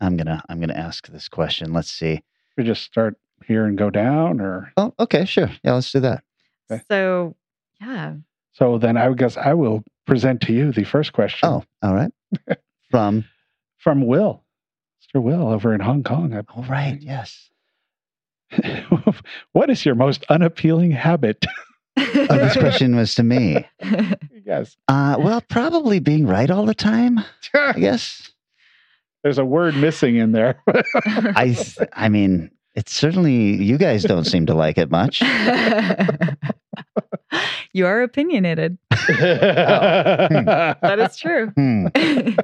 I'm 0.00 0.16
gonna 0.16 0.42
I'm 0.48 0.60
gonna 0.60 0.74
ask 0.74 1.06
this 1.08 1.28
question. 1.28 1.72
Let's 1.72 1.90
see. 1.90 2.22
we 2.56 2.64
just 2.64 2.82
start 2.82 3.16
here 3.46 3.64
and 3.66 3.76
go 3.76 3.90
down, 3.90 4.40
or 4.40 4.72
Oh, 4.76 4.94
okay, 5.00 5.24
sure. 5.24 5.50
Yeah, 5.64 5.72
let's 5.74 5.90
do 5.92 6.00
that. 6.00 6.22
Okay. 6.70 6.82
So 6.88 7.36
yeah. 7.80 8.14
so. 8.52 8.78
Then 8.78 8.96
I 8.96 9.12
guess 9.14 9.36
I 9.36 9.54
will 9.54 9.82
present 10.06 10.40
to 10.42 10.52
you 10.52 10.72
the 10.72 10.84
first 10.84 11.12
question. 11.12 11.48
Oh, 11.48 11.64
all 11.82 11.94
right. 11.94 12.12
From 12.90 13.24
from 13.78 14.06
Will, 14.06 14.44
Mr. 15.02 15.22
Will 15.22 15.48
over 15.48 15.72
in 15.74 15.80
Hong 15.80 16.02
Kong. 16.02 16.34
I 16.34 16.40
all 16.54 16.64
right. 16.64 16.98
Yes. 17.00 17.49
what 19.52 19.70
is 19.70 19.84
your 19.84 19.94
most 19.94 20.24
unappealing 20.28 20.90
habit? 20.92 21.44
Oh, 21.96 22.36
this 22.38 22.56
question 22.56 22.96
was 22.96 23.14
to 23.16 23.22
me. 23.22 23.66
yes. 24.46 24.76
Uh, 24.88 25.16
well, 25.18 25.42
probably 25.42 25.98
being 25.98 26.26
right 26.26 26.50
all 26.50 26.64
the 26.64 26.74
time. 26.74 27.20
I 27.52 27.72
guess. 27.78 28.30
There's 29.22 29.36
a 29.36 29.44
word 29.44 29.76
missing 29.76 30.16
in 30.16 30.32
there. 30.32 30.62
I 31.36 31.52
th- 31.58 31.88
I 31.92 32.08
mean, 32.08 32.50
it's 32.74 32.92
certainly 32.94 33.62
you 33.62 33.76
guys 33.76 34.04
don't 34.04 34.24
seem 34.24 34.46
to 34.46 34.54
like 34.54 34.78
it 34.78 34.90
much. 34.90 35.20
you 37.72 37.84
are 37.86 38.02
opinionated. 38.02 38.78
that 38.90 40.78
That 40.80 40.98
is 41.00 41.16
true. 41.18 41.48
Hmm. 41.48 41.88
you 41.96 42.34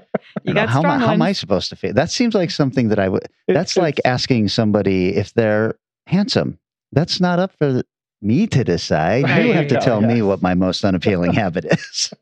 You 0.44 0.52
know, 0.54 0.66
got 0.66 0.68
how, 0.68 0.80
am 0.80 0.86
I- 0.86 0.96
strong 0.96 1.00
how 1.00 1.12
am 1.12 1.22
I 1.22 1.32
supposed 1.32 1.70
to 1.70 1.76
feel? 1.76 1.94
That 1.94 2.10
seems 2.10 2.34
like 2.34 2.50
something 2.50 2.88
that 2.88 2.98
I 2.98 3.08
would. 3.08 3.26
That's 3.48 3.76
like 3.76 4.00
asking 4.04 4.48
somebody 4.48 5.14
if 5.16 5.32
they're 5.34 5.76
handsome. 6.06 6.58
That's 6.92 7.20
not 7.20 7.38
up 7.38 7.52
for 7.58 7.82
me 8.22 8.46
to 8.48 8.64
decide. 8.64 9.26
There 9.26 9.40
you 9.42 9.48
you 9.48 9.52
have 9.54 9.68
to 9.68 9.74
go, 9.74 9.80
tell 9.80 10.00
me 10.00 10.22
what 10.22 10.40
my 10.42 10.54
most 10.54 10.84
unappealing 10.84 11.32
habit 11.42 11.64
is. 11.66 12.12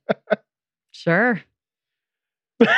Sure. 0.91 1.41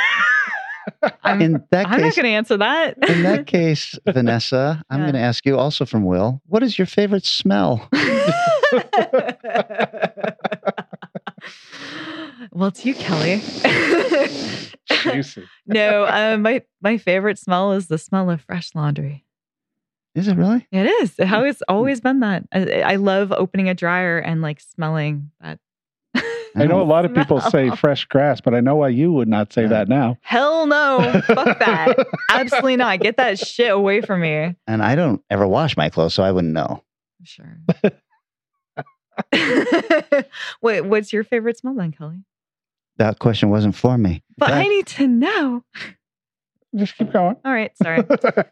I'm, 1.23 1.41
In 1.41 1.63
that 1.71 1.87
I'm 1.87 2.01
not 2.01 2.15
going 2.15 2.25
to 2.25 2.29
answer 2.29 2.57
that. 2.57 2.97
in 3.09 3.23
that 3.23 3.45
case, 3.47 3.97
Vanessa, 4.07 4.81
I'm 4.89 4.99
Yeah. 4.99 5.05
going 5.05 5.13
to 5.15 5.19
ask 5.19 5.45
you 5.45 5.57
also 5.57 5.85
from 5.85 6.05
Will. 6.05 6.41
What 6.45 6.63
is 6.63 6.77
your 6.79 6.85
favorite 6.87 7.25
smell? 7.25 7.87
well, 12.51 12.67
it's 12.69 12.85
you, 12.85 12.93
Kelly. 12.95 13.41
juicy. 15.03 15.47
no, 15.65 16.05
uh, 16.05 16.37
my 16.39 16.61
my 16.81 16.97
favorite 16.97 17.37
smell 17.37 17.73
is 17.73 17.87
the 17.87 17.97
smell 17.97 18.29
of 18.29 18.41
fresh 18.41 18.73
laundry. 18.73 19.25
Is 20.17 20.27
it 20.27 20.35
really? 20.35 20.65
It 20.71 20.87
is. 20.87 21.13
How 21.23 21.43
it's 21.43 21.61
always 21.69 22.01
been 22.01 22.21
that. 22.21 22.43
I, 22.51 22.81
I 22.81 22.95
love 22.95 23.31
opening 23.31 23.69
a 23.69 23.75
dryer 23.75 24.17
and 24.17 24.41
like 24.41 24.59
smelling 24.59 25.29
that. 25.41 25.59
I 26.55 26.65
know 26.65 26.81
a 26.81 26.83
lot 26.95 27.05
of 27.05 27.13
people 27.13 27.39
say 27.39 27.69
fresh 27.69 28.05
grass, 28.05 28.41
but 28.41 28.55
I 28.55 28.59
know 28.59 28.77
why 28.77 28.87
you 28.89 29.11
would 29.13 29.27
not 29.27 29.53
say 29.53 29.63
Yeah. 29.63 29.67
that 29.69 29.89
now. 29.89 30.17
Hell 30.21 30.65
no. 30.65 31.21
Fuck 31.27 31.59
that. 31.59 32.07
Absolutely 32.31 32.77
not. 32.77 32.99
Get 32.99 33.17
that 33.17 33.37
shit 33.37 33.71
away 33.71 34.01
from 34.01 34.21
me. 34.21 34.55
And 34.65 34.81
I 34.81 34.95
don't 34.95 35.21
ever 35.29 35.47
wash 35.47 35.77
my 35.77 35.89
clothes, 35.89 36.15
so 36.15 36.23
I 36.23 36.31
wouldn't 36.31 36.53
know. 36.53 36.83
Sure. 37.23 37.57
Wait, 40.61 40.81
what's 40.81 41.13
your 41.13 41.23
favorite 41.23 41.57
smell 41.57 41.75
then, 41.75 41.91
Kelly? 41.91 42.23
That 42.97 43.19
question 43.19 43.49
wasn't 43.51 43.75
for 43.75 43.97
me. 43.97 44.23
But 44.37 44.51
I 44.51 44.63
need 44.63 44.87
to 44.87 45.07
know. 45.07 45.63
Just 46.75 46.95
keep 46.97 47.11
going. 47.13 47.35
All 47.45 47.53
right, 47.53 47.71
sorry. 47.77 48.03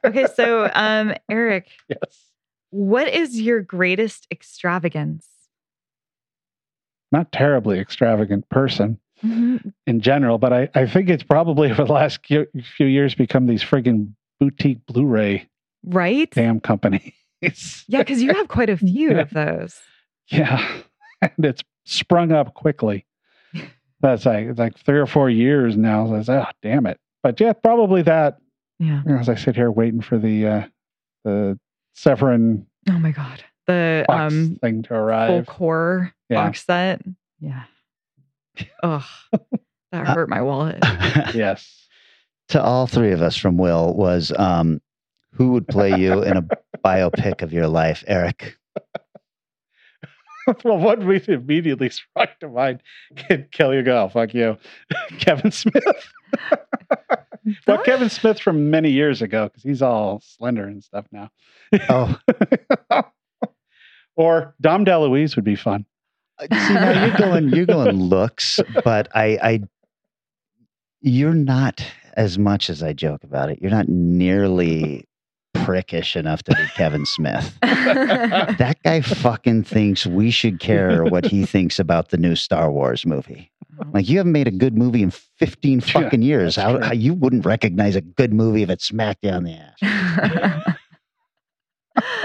Okay, 0.05 0.25
so 0.35 0.69
um 0.73 1.13
Eric, 1.29 1.67
yes. 1.89 1.99
what 2.69 3.07
is 3.07 3.39
your 3.39 3.61
greatest 3.61 4.27
extravagance? 4.31 5.27
Not 7.11 7.31
terribly 7.31 7.79
extravagant 7.79 8.49
person 8.49 8.99
Mhm. 9.23 9.73
in 9.87 10.01
general, 10.01 10.37
but 10.37 10.51
I, 10.51 10.69
I 10.75 10.85
think 10.85 11.09
it's 11.09 11.23
probably 11.23 11.71
over 11.71 11.85
the 11.85 11.93
last 11.93 12.19
few 12.25 12.47
years 12.85 13.15
become 13.15 13.45
these 13.47 13.63
friggin' 13.63 14.13
boutique 14.39 14.85
Blu-ray 14.87 15.47
Right? 15.85 16.29
damn 16.31 16.59
companies. 16.59 17.13
Yeah, 17.87 17.99
because 17.99 18.21
you 18.21 18.33
have 18.33 18.47
quite 18.49 18.69
a 18.69 18.77
few 18.91 19.11
Yeah. 19.11 19.19
of 19.21 19.29
those. 19.29 19.79
Yeah. 20.29 20.81
And 21.21 21.45
it's 21.45 21.63
sprung 21.85 22.31
up 22.31 22.53
quickly. 22.55 23.05
That's 24.01 24.25
like 24.25 24.47
it's 24.47 24.59
like 24.59 24.77
three 24.77 24.99
or 24.99 25.05
four 25.05 25.29
years 25.29 25.77
now. 25.77 26.07
So 26.07 26.15
it's, 26.15 26.29
oh, 26.29 26.45
damn 26.61 26.85
it. 26.85 26.99
But 27.25 27.39
yeah, 27.39 27.53
probably 27.53 28.03
that. 28.03 28.37
Yeah. 28.77 29.01
you 29.03 29.13
know, 29.13 29.17
As 29.17 29.29
I 29.29 29.33
sit 29.35 29.55
here 29.55 29.71
waiting 29.71 29.99
for 30.01 30.19
the 30.19 30.45
uh 30.47 30.63
the 31.23 31.59
Severin 31.95 32.67
Oh 32.87 32.99
my 32.99 33.09
god. 33.11 33.43
The 33.65 34.05
box 34.07 34.31
um 34.31 34.57
thing 34.61 34.83
to 34.83 34.93
arrive. 34.93 35.27
full 35.29 35.35
arrive. 35.37 35.45
core 35.47 36.13
Yeah. 36.29 36.43
box 36.45 36.63
set. 36.67 37.01
Yeah. 37.39 37.63
Ugh. 38.83 39.01
That 39.91 40.05
hurt 40.07 40.29
my 40.29 40.43
wallet. 40.43 40.77
Yes. 41.33 41.87
to 42.49 42.61
all 42.61 42.85
three 42.85 43.11
of 43.11 43.23
us 43.23 43.35
from 43.35 43.57
Will 43.57 43.91
was 43.95 44.31
um, 44.37 44.79
who 45.31 45.53
would 45.53 45.67
play 45.67 45.97
you 45.99 46.21
in 46.21 46.37
a 46.37 46.43
biopic 46.85 47.41
of 47.41 47.51
your 47.53 47.65
life, 47.67 48.03
Eric? 48.05 48.55
well, 50.63 50.77
what 50.77 50.99
we 50.99 51.21
immediately 51.27 51.89
struck 51.89 52.39
to 52.39 52.49
mind, 52.49 52.81
Kelly 53.51 53.81
go, 53.83 54.03
oh, 54.03 54.09
fuck 54.09 54.33
you. 54.33 54.57
Kevin 55.19 55.51
Smith. 55.51 55.83
well, 57.67 57.83
Kevin 57.83 58.09
Smith 58.09 58.39
from 58.39 58.69
many 58.69 58.91
years 58.91 59.21
ago 59.21 59.45
because 59.45 59.63
he's 59.63 59.81
all 59.81 60.21
slender 60.23 60.65
and 60.65 60.83
stuff 60.83 61.05
now. 61.11 61.29
Oh, 61.89 62.17
or 64.15 64.55
Dom 64.61 64.85
DeLuise 64.85 65.35
would 65.35 65.45
be 65.45 65.55
fun. 65.55 65.85
Uh, 66.37 66.67
see 66.67 66.73
now 66.73 67.05
you're 67.05 67.17
going 67.17 67.49
you're 67.49 67.65
going 67.65 67.95
looks, 67.97 68.59
but 68.83 69.07
I 69.15 69.39
I 69.41 69.61
you're 71.01 71.33
not 71.33 71.85
as 72.17 72.37
much 72.37 72.69
as 72.69 72.83
I 72.83 72.93
joke 72.93 73.23
about 73.23 73.49
it. 73.49 73.59
You're 73.61 73.71
not 73.71 73.87
nearly 73.87 75.07
prickish 75.65 76.15
enough 76.15 76.43
to 76.43 76.55
be 76.55 76.65
Kevin 76.75 77.05
Smith. 77.05 77.57
That 77.61 78.77
guy 78.83 79.01
fucking 79.01 79.63
thinks 79.63 80.05
we 80.05 80.31
should 80.31 80.59
care 80.59 81.03
what 81.03 81.25
he 81.25 81.45
thinks 81.45 81.77
about 81.79 82.09
the 82.09 82.17
new 82.17 82.35
Star 82.35 82.71
Wars 82.71 83.05
movie. 83.05 83.51
Like 83.93 84.07
you 84.09 84.17
haven't 84.17 84.31
made 84.31 84.47
a 84.47 84.51
good 84.51 84.77
movie 84.77 85.03
in 85.03 85.11
15 85.11 85.79
Yeah, 85.79 85.85
fucking 85.85 86.21
years. 86.21 86.55
How, 86.55 86.81
how 86.81 86.93
you 86.93 87.13
wouldn't 87.13 87.45
recognize 87.45 87.95
a 87.95 88.01
good 88.01 88.33
movie 88.33 88.63
if 88.63 88.69
it 88.69 88.81
smacked 88.81 89.23
you 89.23 89.31
on 89.31 89.43
the 89.43 89.59
ass. 89.83 90.77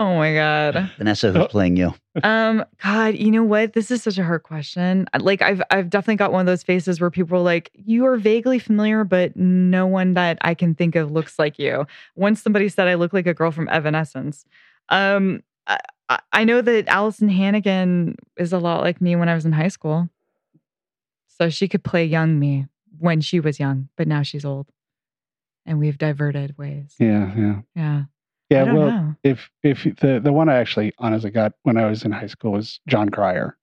oh 0.00 0.16
my 0.16 0.34
god. 0.34 0.90
Vanessa, 0.98 1.28
who's 1.32 1.42
Oh. 1.44 1.46
playing 1.46 1.76
you? 1.76 1.94
Um, 2.24 2.64
God, 2.82 3.14
you 3.14 3.30
know 3.30 3.44
what? 3.44 3.74
This 3.74 3.92
is 3.92 4.02
such 4.02 4.18
a 4.18 4.24
hard 4.24 4.42
question. 4.42 5.06
Like, 5.18 5.42
I've 5.42 5.62
I've 5.70 5.88
definitely 5.90 6.16
got 6.16 6.32
one 6.32 6.40
of 6.40 6.46
those 6.46 6.64
faces 6.64 7.00
where 7.00 7.10
people 7.10 7.38
are 7.38 7.42
like, 7.42 7.70
"You 7.74 8.04
are 8.06 8.16
vaguely 8.16 8.58
familiar, 8.58 9.04
but 9.04 9.36
no 9.36 9.86
one 9.86 10.14
that 10.14 10.38
I 10.40 10.54
can 10.54 10.74
think 10.74 10.96
of 10.96 11.12
looks 11.12 11.38
like 11.38 11.58
you." 11.60 11.86
Once 12.16 12.42
somebody 12.42 12.68
said 12.68 12.88
I 12.88 12.94
look 12.94 13.12
like 13.12 13.28
a 13.28 13.34
girl 13.34 13.52
from 13.52 13.68
Evanescence. 13.68 14.44
Um, 14.88 15.42
I, 15.68 15.78
I- 16.08 16.18
I 16.32 16.44
know 16.44 16.60
that 16.62 16.86
Alyson 16.88 17.28
Hannigan 17.28 18.16
is 18.36 18.52
a 18.52 18.58
lot 18.58 18.80
like 18.80 19.00
me 19.00 19.14
when 19.14 19.28
I 19.28 19.34
was 19.36 19.44
in 19.46 19.52
high 19.52 19.68
school, 19.68 20.08
so 21.28 21.48
she 21.50 21.68
could 21.68 21.84
play 21.84 22.04
young 22.04 22.38
me 22.38 22.66
when 22.98 23.20
she 23.20 23.38
was 23.40 23.60
young, 23.60 23.88
but 23.96 24.08
now 24.08 24.22
she's 24.22 24.44
old, 24.44 24.66
and 25.64 25.78
we've 25.78 25.96
diverted 25.98 26.58
ways. 26.58 26.96
Yeah, 26.98 27.32
yeah, 27.36 27.60
Yeah, 27.76 28.02
yeah. 28.50 28.64
Well, 28.64 28.90
know. 28.90 29.14
if 29.22 29.50
if 29.62 29.84
the 30.00 30.20
the 30.22 30.32
one 30.32 30.48
I 30.48 30.56
actually 30.56 30.92
honestly 30.98 31.30
got 31.30 31.52
when 31.62 31.76
I 31.76 31.86
was 31.86 32.04
in 32.04 32.12
high 32.12 32.26
school 32.26 32.52
was 32.52 32.80
Jon 32.88 33.08
Cryer. 33.08 33.56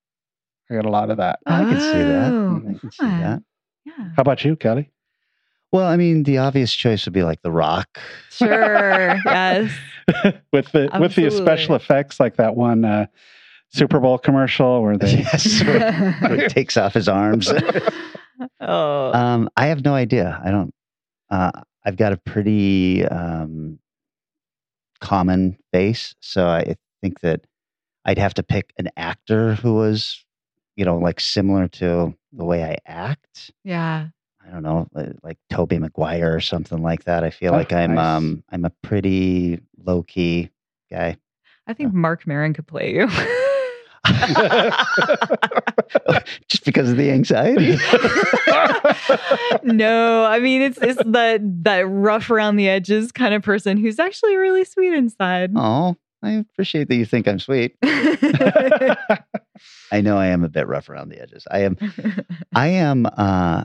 I 0.69 0.75
got 0.75 0.85
a 0.85 0.89
lot 0.89 1.09
of 1.09 1.17
that. 1.17 1.39
I 1.45 1.63
can 1.63 1.79
see 1.79 2.03
that. 2.03 2.33
Oh, 2.33 2.57
I 2.57 2.79
can 2.79 2.91
see 2.91 3.05
that. 3.05 3.41
Yeah. 3.85 4.09
How 4.17 4.21
about 4.21 4.43
you, 4.43 4.57
Kelly? 4.57 4.91
Well, 5.71 5.87
I 5.87 5.97
mean, 5.97 6.23
the 6.23 6.37
obvious 6.37 6.73
choice 6.73 7.05
would 7.05 7.13
be 7.13 7.23
like 7.23 7.41
The 7.41 7.51
Rock. 7.51 7.99
Sure. 8.29 9.19
yes. 9.25 9.71
with 10.53 10.71
the 10.71 10.89
with 10.99 11.15
the 11.15 11.29
special 11.31 11.75
effects 11.75 12.19
like 12.19 12.37
that 12.37 12.55
one 12.55 12.85
uh, 12.85 13.07
Super 13.69 13.99
Bowl 13.99 14.17
commercial 14.17 14.81
where 14.81 14.97
they 14.97 15.17
yes, 15.17 15.61
where 15.63 16.13
where 16.19 16.35
he 16.37 16.47
takes 16.47 16.77
off 16.77 16.93
his 16.93 17.09
arms. 17.09 17.51
oh. 18.61 19.13
um, 19.13 19.49
I 19.57 19.67
have 19.67 19.83
no 19.83 19.93
idea. 19.93 20.41
I 20.43 20.51
don't. 20.51 20.73
Uh, 21.29 21.51
I've 21.85 21.97
got 21.97 22.13
a 22.13 22.17
pretty 22.17 23.05
um, 23.05 23.79
common 24.99 25.57
face, 25.71 26.15
so 26.19 26.47
I 26.47 26.75
think 27.01 27.21
that 27.21 27.45
I'd 28.05 28.17
have 28.17 28.33
to 28.35 28.43
pick 28.43 28.73
an 28.77 28.89
actor 28.97 29.55
who 29.55 29.75
was, 29.75 30.23
you 30.75 30.85
know, 30.85 30.97
like 30.97 31.19
similar 31.19 31.67
to 31.69 32.15
the 32.33 32.45
way 32.45 32.63
I 32.63 32.77
act. 32.85 33.51
yeah. 33.63 34.07
I 34.45 34.49
don't 34.49 34.63
know, 34.63 34.87
li- 34.93 35.11
like 35.23 35.37
Tobey 35.49 35.77
Maguire 35.77 36.33
or 36.33 36.39
something 36.39 36.81
like 36.81 37.03
that. 37.03 37.23
I 37.25 37.31
feel 37.31 37.53
Oh, 37.53 37.57
like 37.57 37.73
I'm 37.73 37.95
nice. 37.95 38.05
um 38.17 38.43
I'm 38.49 38.63
a 38.63 38.69
pretty 38.81 39.59
low 39.77 40.03
key 40.03 40.51
guy. 40.89 41.17
I 41.67 41.73
think 41.73 41.93
Marc 41.93 42.25
Maron 42.25 42.53
could 42.53 42.65
play 42.67 42.93
you. 42.93 43.07
Just 46.47 46.65
because 46.65 46.89
of 46.89 46.97
the 46.97 47.11
anxiety. 47.11 47.77
no, 49.63 50.25
I 50.25 50.39
mean 50.39 50.61
it's 50.61 50.77
it's 50.81 51.01
that 51.05 51.41
that 51.63 51.87
rough 51.87 52.29
around 52.29 52.55
the 52.55 52.69
edges 52.69 53.11
kind 53.11 53.33
of 53.33 53.43
person 53.43 53.77
who's 53.77 53.99
actually 53.99 54.35
really 54.35 54.63
sweet 54.63 54.93
inside. 54.93 55.51
oh, 55.55 55.95
I 56.23 56.31
appreciate 56.31 56.87
that 56.89 56.95
you 56.95 57.05
think 57.05 57.27
I'm 57.27 57.39
sweet. 57.39 57.75
I 57.83 59.23
know 60.01 60.17
I 60.17 60.27
am 60.27 60.43
a 60.43 60.49
bit 60.49 60.67
rough 60.67 60.89
around 60.89 61.09
the 61.09 61.21
edges. 61.21 61.45
I 61.49 61.59
am 61.59 61.77
I 62.55 62.67
am 62.67 63.07
uh 63.17 63.63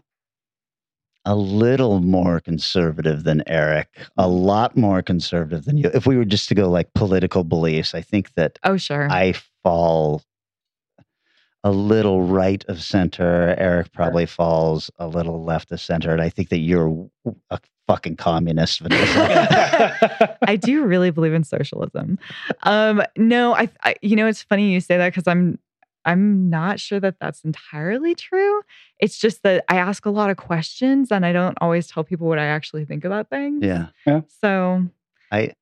a 1.25 1.37
little 1.37 2.01
more 2.01 2.41
conservative 2.41 3.23
than 3.23 3.45
Eric, 3.47 3.87
a 4.17 4.27
lot 4.27 4.77
more 4.77 5.03
conservative 5.03 5.65
than 5.65 5.79
you. 5.79 5.89
If 5.95 6.05
we 6.05 6.17
were 6.17 6.25
just 6.25 6.49
to 6.49 6.55
go 6.57 6.69
like 6.69 6.93
political 6.95 7.45
beliefs, 7.45 7.95
I 7.95 8.01
think 8.01 8.35
that 8.35 8.59
oh 8.65 8.77
sure. 8.77 9.09
I 9.11 9.35
fall 9.63 10.23
a 11.65 11.71
little 11.71 12.23
right 12.23 12.65
of 12.69 12.83
center. 12.83 13.55
Eric 13.59 13.93
probably 13.93 14.27
falls 14.27 14.91
a 14.99 15.07
little 15.07 15.45
left 15.45 15.71
of 15.71 15.81
center. 15.81 16.13
And 16.13 16.21
I 16.21 16.29
think 16.29 16.49
that 16.49 16.59
you're 16.59 17.09
a 17.51 17.61
fucking 17.87 18.17
communist, 18.17 18.81
Vanessa. 18.81 20.39
I 20.47 20.57
do 20.57 20.85
really 20.85 21.11
believe 21.11 21.35
in 21.35 21.45
socialism. 21.45 22.19
Um, 22.65 23.03
no, 23.17 23.55
I, 23.55 23.69
I, 23.83 23.95
you 24.03 24.17
know, 24.17 24.27
it's 24.27 24.43
funny 24.43 24.73
you 24.73 24.81
say 24.81 24.97
that 24.97 25.11
because 25.11 25.29
I'm, 25.29 25.59
I'm 26.05 26.51
not 26.51 26.81
sure 26.81 26.99
that 26.99 27.21
that's 27.21 27.45
entirely 27.45 28.17
true. 28.17 28.63
It's 28.99 29.19
just 29.19 29.45
that 29.45 29.65
I 29.69 29.77
ask 29.77 30.05
a 30.05 30.11
lot 30.11 30.31
of 30.31 30.37
questions 30.37 31.13
and 31.13 31.25
I 31.25 31.33
don't 31.33 31.57
always 31.61 31.87
tell 31.87 32.03
people 32.03 32.27
what 32.27 32.41
I 32.41 32.47
actually 32.47 32.85
think 32.85 33.05
about 33.05 33.31
things. 33.31 33.65
yeah. 34.05 34.23
So, 34.41 34.85
I 35.31 35.53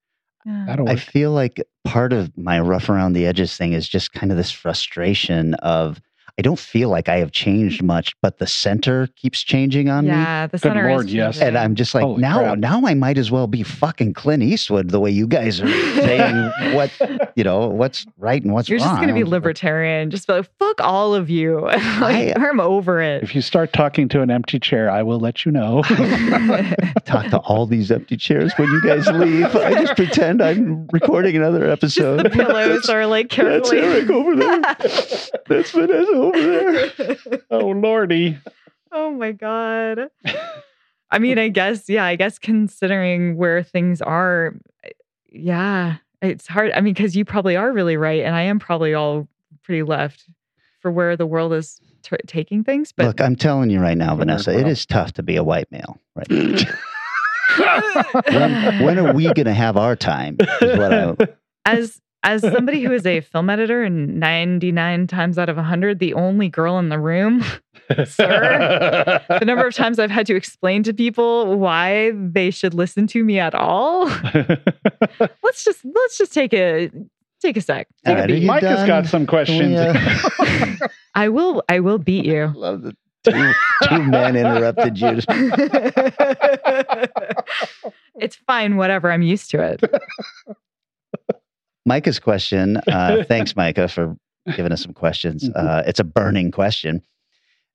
yeah. 0.44 0.76
I 0.86 0.96
feel 0.96 1.32
like 1.32 1.62
part 1.84 2.12
of 2.12 2.36
my 2.36 2.60
rough 2.60 2.88
around 2.88 3.12
the 3.12 3.26
edges 3.26 3.56
thing 3.56 3.72
is 3.72 3.88
just 3.88 4.12
kind 4.12 4.30
of 4.30 4.38
this 4.38 4.50
frustration 4.50 5.54
of 5.54 6.00
I 6.40 6.42
don't 6.42 6.58
feel 6.58 6.88
like 6.88 7.10
I 7.10 7.18
have 7.18 7.32
changed 7.32 7.80
mm-hmm. 7.80 7.88
much, 7.88 8.16
but 8.22 8.38
the 8.38 8.46
center 8.46 9.08
keeps 9.14 9.42
changing 9.42 9.90
on 9.90 10.04
me. 10.04 10.12
yeah, 10.12 10.46
the 10.46 10.56
center 10.56 10.84
Good 10.84 10.88
Lord, 10.88 11.06
is 11.08 11.12
yes. 11.12 11.38
And 11.38 11.58
I'm 11.58 11.74
just 11.74 11.94
like, 11.94 12.02
Holy 12.02 12.22
now, 12.22 12.38
crap. 12.38 12.56
now 12.58 12.80
I 12.86 12.94
might 12.94 13.18
as 13.18 13.30
well 13.30 13.46
be 13.46 13.62
fucking 13.62 14.14
Clint 14.14 14.42
Eastwood 14.42 14.88
the 14.88 15.00
way 15.00 15.10
you 15.10 15.26
guys 15.26 15.60
are 15.60 15.68
saying 15.68 16.50
what, 16.74 16.90
you 17.36 17.44
know, 17.44 17.68
what's 17.68 18.06
right 18.16 18.42
and 18.42 18.54
what's 18.54 18.70
wrong. 18.70 18.78
You're 18.78 18.88
just 18.88 19.00
gonna 19.02 19.12
be 19.12 19.24
libertarian. 19.24 20.10
Just 20.10 20.28
be 20.28 20.32
like, 20.32 20.50
fuck 20.58 20.80
all 20.80 21.14
of 21.14 21.28
you. 21.28 21.60
like, 21.66 21.82
I- 22.02 22.32
I'm 22.38 22.58
over 22.58 23.02
it. 23.02 23.22
if 23.22 23.34
you 23.34 23.42
start 23.42 23.74
talking 23.74 24.08
to 24.08 24.22
an 24.22 24.30
empty 24.30 24.58
chair, 24.58 24.90
I 24.90 25.02
will 25.02 25.20
let 25.20 25.44
you 25.44 25.52
know. 25.52 25.82
Talk 27.04 27.26
to 27.26 27.38
all 27.44 27.66
these 27.66 27.90
empty 27.90 28.16
chairs 28.16 28.54
when 28.56 28.68
you 28.70 28.80
guys 28.80 29.06
leave. 29.08 29.54
I 29.54 29.74
just 29.74 29.94
pretend 29.94 30.40
I'm 30.40 30.86
recording 30.90 31.36
another 31.36 31.70
episode. 31.70 32.24
the 32.24 32.30
pillows 32.30 32.88
are 32.88 33.04
like 33.04 33.28
That's. 33.28 33.70
Eric 33.70 34.08
over 34.08 34.36
there. 34.36 34.60
That's 35.46 35.70
Vanessa 35.72 36.29
over 36.34 36.88
there. 36.98 37.16
oh 37.50 37.68
lordy. 37.68 38.38
oh 38.92 39.10
my 39.12 39.32
god. 39.32 40.10
I 41.12 41.18
mean, 41.18 41.38
I 41.38 41.48
guess, 41.48 41.88
yeah, 41.88 42.04
I 42.04 42.14
guess 42.14 42.38
considering 42.38 43.36
where 43.36 43.64
things 43.64 44.00
are, 44.00 44.54
yeah, 45.28 45.96
it's 46.22 46.46
hard. 46.46 46.70
I 46.72 46.80
mean, 46.80 46.94
because 46.94 47.16
you 47.16 47.24
probably 47.24 47.56
are 47.56 47.72
really 47.72 47.96
right, 47.96 48.22
and 48.22 48.36
I 48.36 48.42
am 48.42 48.60
probably 48.60 48.94
all 48.94 49.26
pretty 49.64 49.82
left 49.82 50.28
for 50.80 50.92
where 50.92 51.16
the 51.16 51.26
world 51.26 51.52
is 51.52 51.80
t- 52.02 52.16
taking 52.26 52.62
things. 52.62 52.92
But 52.92 53.06
Look, 53.06 53.20
I'm 53.20 53.34
telling 53.34 53.70
you 53.70 53.80
right 53.80 53.96
now, 53.96 54.14
Vanessa, 54.14 54.56
it 54.56 54.68
is 54.68 54.86
tough 54.86 55.12
to 55.14 55.22
be 55.22 55.34
a 55.36 55.42
white 55.42 55.70
male. 55.72 55.98
Right? 56.14 56.30
when, 58.28 58.82
when 58.84 58.98
are 58.98 59.12
we 59.12 59.24
going 59.24 59.46
to 59.46 59.54
have 59.54 59.76
our 59.76 59.96
time? 59.96 60.36
Is 60.40 60.78
what 60.78 60.94
I, 60.94 61.16
as 61.66 62.00
as 62.22 62.42
somebody 62.42 62.82
who 62.82 62.92
is 62.92 63.06
a 63.06 63.20
film 63.32 63.50
editor 63.50 63.82
and 63.82 64.20
99 64.20 65.06
times 65.06 65.38
out 65.38 65.48
of 65.48 65.56
100 65.56 65.98
the 65.98 66.14
only 66.14 66.48
girl 66.48 66.78
in 66.78 66.88
the 66.88 66.98
room 66.98 67.42
Sir? 68.04 69.22
the 69.28 69.44
number 69.44 69.66
of 69.66 69.74
times 69.74 69.98
i've 69.98 70.10
had 70.10 70.26
to 70.26 70.34
explain 70.36 70.82
to 70.82 70.92
people 70.92 71.56
why 71.56 72.12
they 72.14 72.50
should 72.50 72.74
listen 72.74 73.06
to 73.08 73.24
me 73.24 73.38
at 73.38 73.54
all 73.54 74.06
let's 75.42 75.64
just 75.64 75.84
let's 75.84 76.18
just 76.18 76.32
take 76.32 76.52
a 76.52 76.90
take 77.40 77.56
a 77.56 77.60
sec 77.60 77.88
take 78.04 78.14
a 78.14 78.20
right, 78.20 78.24
are 78.24 78.26
beat. 78.28 78.42
you 78.42 78.46
Mike 78.46 78.62
has 78.62 78.86
got 78.86 79.06
some 79.06 79.26
questions. 79.26 79.72
Yeah. 79.72 80.20
Uh, 80.38 80.88
i 81.14 81.28
will 81.28 81.62
i 81.68 81.80
will 81.80 81.98
beat 81.98 82.24
you 82.24 82.52
love 82.54 82.82
the 82.82 82.96
two, 83.24 83.52
two 83.88 84.02
men 84.04 84.34
interrupted 84.36 84.98
you. 84.98 85.20
it's 88.16 88.36
fine 88.46 88.76
whatever 88.76 89.10
i'm 89.10 89.22
used 89.22 89.50
to 89.50 89.60
it 89.60 89.82
Micah's 91.86 92.18
question. 92.18 92.76
Uh, 92.86 93.24
thanks, 93.28 93.56
Micah, 93.56 93.88
for 93.88 94.16
giving 94.56 94.72
us 94.72 94.82
some 94.82 94.92
questions. 94.94 95.48
Mhm. 95.48 95.52
Uh, 95.56 95.82
it's 95.86 96.00
a 96.00 96.04
burning 96.04 96.50
question. 96.50 97.02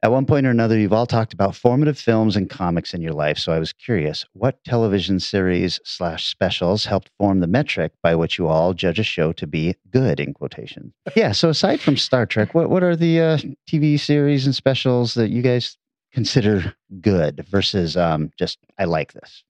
At 0.04 0.12
one 0.12 0.26
point 0.28 0.46
or 0.46 0.52
another, 0.52 0.78
you've 0.78 0.94
all 0.94 1.08
talked 1.08 1.34
about 1.34 1.56
formative 1.56 1.98
films 1.98 2.36
and 2.36 2.48
comics 2.48 2.94
in 2.94 3.02
your 3.02 3.14
life. 3.14 3.40
So 3.40 3.52
I 3.52 3.58
was 3.58 3.74
curious, 3.74 4.24
what 4.34 4.64
television 4.64 5.20
series 5.20 5.80
slash 5.84 6.26
specials 6.28 6.86
helped 6.86 7.10
form 7.18 7.40
the 7.40 7.48
metric 7.48 7.94
by 8.04 8.14
which 8.14 8.38
you 8.38 8.46
all 8.48 8.76
judge 8.76 9.00
a 9.00 9.04
show 9.04 9.32
to 9.34 9.48
be 9.48 9.74
good? 9.90 10.20
In 10.20 10.34
quotation. 10.34 10.94
Yeah. 11.16 11.32
So 11.32 11.50
aside 11.50 11.82
from 11.82 11.98
Star 11.98 12.28
Trek, 12.28 12.54
what 12.54 12.70
what 12.70 12.84
are 12.84 12.96
the 12.96 13.20
uh, 13.20 13.38
TV 13.68 14.00
series 14.00 14.46
and 14.46 14.54
specials 14.54 15.16
that 15.16 15.30
you 15.32 15.42
guys 15.42 15.76
consider 16.14 16.76
good 17.02 17.44
versus 17.50 17.98
um, 17.98 18.32
just 18.38 18.60
I 18.78 18.86
like 18.86 19.14
this? 19.14 19.44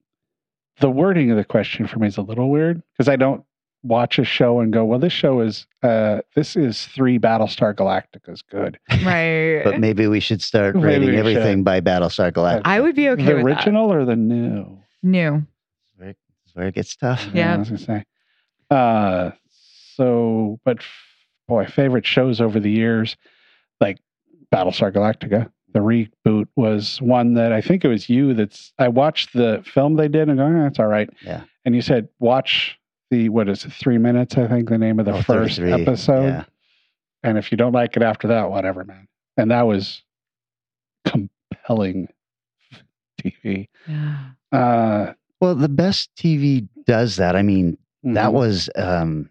the 0.81 0.89
wording 0.89 1.31
of 1.31 1.37
the 1.37 1.45
question 1.45 1.87
for 1.87 1.99
me 1.99 2.07
is 2.07 2.17
a 2.17 2.21
little 2.21 2.49
weird 2.49 2.81
because 2.91 3.07
I 3.09 3.15
don't 3.15 3.43
watch 3.85 4.17
a 4.19 4.25
show 4.25 4.59
and 4.59 4.73
go, 4.73 4.83
well, 4.83 4.99
this 4.99 5.13
show 5.13 5.41
is 5.41 5.67
uh 5.83 6.21
this 6.35 6.55
is 6.55 6.85
three 6.87 7.19
Battlestar 7.19 7.73
Galacticas 7.73 8.41
good. 8.49 8.79
right. 9.05 9.61
But 9.63 9.79
maybe 9.79 10.07
we 10.07 10.19
should 10.19 10.41
start 10.41 10.75
Maybe 10.75 10.87
rating 10.87 11.09
we 11.09 11.17
everything 11.17 11.63
by 11.63 11.81
Battlestar 11.81 12.31
Galactica. 12.31 12.61
I 12.65 12.81
would 12.81 12.95
be 12.95 13.09
okay 13.09 13.25
the 13.25 13.35
with 13.35 13.45
original 13.45 13.91
or 13.91 14.05
the 14.05 14.15
new? 14.15 14.79
New. 15.03 15.45
Where, 15.97 16.15
where 16.53 16.67
it 16.67 16.75
gets 16.75 16.95
tough. 16.95 17.27
Yeah. 17.33 17.53
I 17.53 17.57
was 17.57 17.69
gonna 17.69 17.79
say. 17.79 18.05
Uh, 18.69 19.31
so, 19.95 20.59
but 20.65 20.79
f- 20.79 20.85
boy, 21.47 21.65
favorite 21.67 22.05
shows 22.05 22.41
over 22.41 22.59
the 22.59 22.71
years, 22.71 23.15
like 23.79 23.99
Battlestar 24.53 24.91
Galactica. 24.91 25.51
The 25.73 25.79
reboot 25.79 26.47
was 26.55 27.01
one 27.01 27.33
that 27.33 27.51
I 27.51 27.61
think 27.61 27.83
it 27.83 27.89
was 27.89 28.09
you 28.09 28.33
that's. 28.33 28.73
I 28.79 28.87
watched 28.87 29.33
the 29.33 29.61
film 29.65 29.95
they 29.97 30.07
did 30.07 30.29
and 30.29 30.37
go, 30.37 30.45
eh, 30.45 30.67
it's 30.67 30.79
all 30.79 30.87
right. 30.87 31.09
Yeah. 31.21 31.43
And 31.65 31.75
you 31.75 31.81
said 31.81 32.07
watch 32.19 32.77
the 33.11 33.29
what 33.29 33.47
is 33.49 33.65
it, 33.65 33.73
three 33.73 33.97
minutes? 33.97 34.37
I 34.37 34.47
think 34.47 34.69
the 34.69 34.77
name 34.77 34.99
of 34.99 35.05
the 35.05 35.13
Oh, 35.13 35.21
first 35.21 35.59
episode. 35.59 36.23
yeah. 36.27 36.43
And 37.23 37.37
if 37.37 37.51
you 37.51 37.57
don't 37.57 37.71
like 37.73 37.95
it 37.97 38.03
after 38.03 38.27
that, 38.29 38.49
whatever, 38.51 38.83
man. 38.83 39.07
And 39.37 39.51
that 39.51 39.63
was 39.63 40.03
compelling 41.05 42.07
TV. 43.21 43.67
Yeah. 43.87 44.17
Uh, 44.51 45.13
Well, 45.41 45.55
the 45.55 45.69
best 45.69 46.09
TV 46.15 46.67
does 46.85 47.15
that. 47.17 47.35
I 47.35 47.41
mean, 47.41 47.77
that 48.03 48.29
mhm. 48.29 48.33
was 48.33 48.69
um 48.75 49.29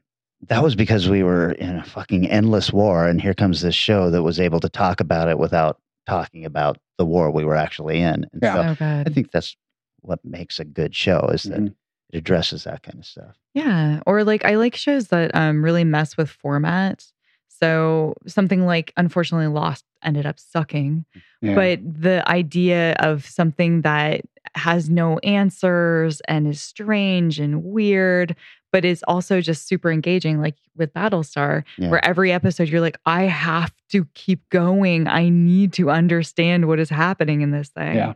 that 0.49 0.63
was 0.63 0.75
because 0.75 1.09
we 1.09 1.23
were 1.23 1.53
in 1.53 1.77
a 1.79 1.85
fucking 1.85 2.29
endless 2.29 2.71
war 2.73 3.07
and 3.09 3.21
here 3.21 3.33
comes 3.33 3.63
this 3.63 3.75
show 3.75 4.11
that 4.11 4.23
was 4.23 4.39
able 4.39 4.61
to 4.61 4.69
talk 4.69 5.01
about 5.01 5.29
it 5.29 5.39
without 5.39 5.79
talking 6.07 6.45
about 6.45 6.77
the 6.99 7.07
war 7.07 7.31
we 7.31 7.45
were 7.45 7.57
actually 7.57 7.99
in. 7.99 8.27
And 8.33 8.43
Yeah. 8.43 8.55
so 8.55 8.63
So 8.63 8.75
good. 8.75 9.09
I 9.09 9.15
think 9.15 9.31
that's 9.31 9.57
what 10.03 10.23
makes 10.25 10.59
a 10.59 10.65
good 10.65 10.95
show 10.95 11.31
is 11.33 11.45
that 11.45 11.61
Mhm. 11.61 11.75
It 12.13 12.19
addresses 12.19 12.65
that 12.65 12.83
kind 12.83 12.99
of 12.99 13.07
stuff. 13.07 13.37
Yeah. 13.55 14.01
Or 14.07 14.25
like 14.25 14.45
I 14.45 14.57
like 14.57 14.75
shows 14.77 15.09
that 15.09 15.35
um 15.35 15.65
really 15.65 15.85
mess 15.85 16.17
with 16.17 16.31
format. 16.31 17.05
So 17.49 18.15
something 18.27 18.67
like 18.67 18.93
unfortunately 18.97 19.47
Lost 19.47 19.85
ended 20.03 20.27
up 20.27 20.39
sucking. 20.39 21.05
Yeah. 21.41 21.55
But 21.55 21.81
the 22.03 22.29
idea 22.29 22.95
of 22.99 23.25
something 23.27 23.83
that 23.83 24.23
has 24.55 24.91
no 24.91 25.19
answers 25.19 26.21
and 26.29 26.47
is 26.47 26.61
strange 26.61 27.39
and 27.41 27.65
weird, 27.65 28.37
but 28.73 28.85
is 28.85 29.03
also 29.09 29.41
just 29.41 29.67
super 29.69 29.91
engaging, 29.91 30.41
like 30.41 30.57
with 30.77 30.93
Battlestar, 30.93 31.63
Yeah. 31.79 31.91
where 31.91 32.05
every 32.05 32.33
episode 32.33 32.69
you're 32.69 32.81
like, 32.81 32.99
I 33.07 33.23
have 33.25 33.73
to 33.91 34.05
keep 34.15 34.49
going. 34.51 35.07
I 35.09 35.29
need 35.29 35.73
to 35.75 35.91
understand 35.91 36.67
what 36.69 36.79
is 36.81 36.91
happening 36.91 37.41
in 37.41 37.51
this 37.53 37.69
thing. 37.69 37.97
Yeah. 37.97 38.15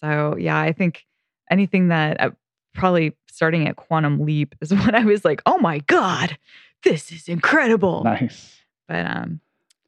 So 0.00 0.36
yeah, 0.36 0.58
I 0.58 0.72
think 0.72 1.04
anything 1.50 1.88
that 1.88 2.20
uh, 2.20 2.30
probably 2.74 3.16
starting 3.32 3.66
at 3.68 3.76
Quantum 3.76 4.24
Leap 4.24 4.54
is 4.60 4.70
when 4.74 4.94
I 4.94 5.04
was 5.04 5.24
like, 5.24 5.42
oh 5.46 5.58
my 5.58 5.78
God, 5.80 6.36
this 6.84 7.10
is 7.12 7.28
incredible. 7.28 8.04
nice. 8.04 8.58
But 8.88 9.06
um, 9.06 9.40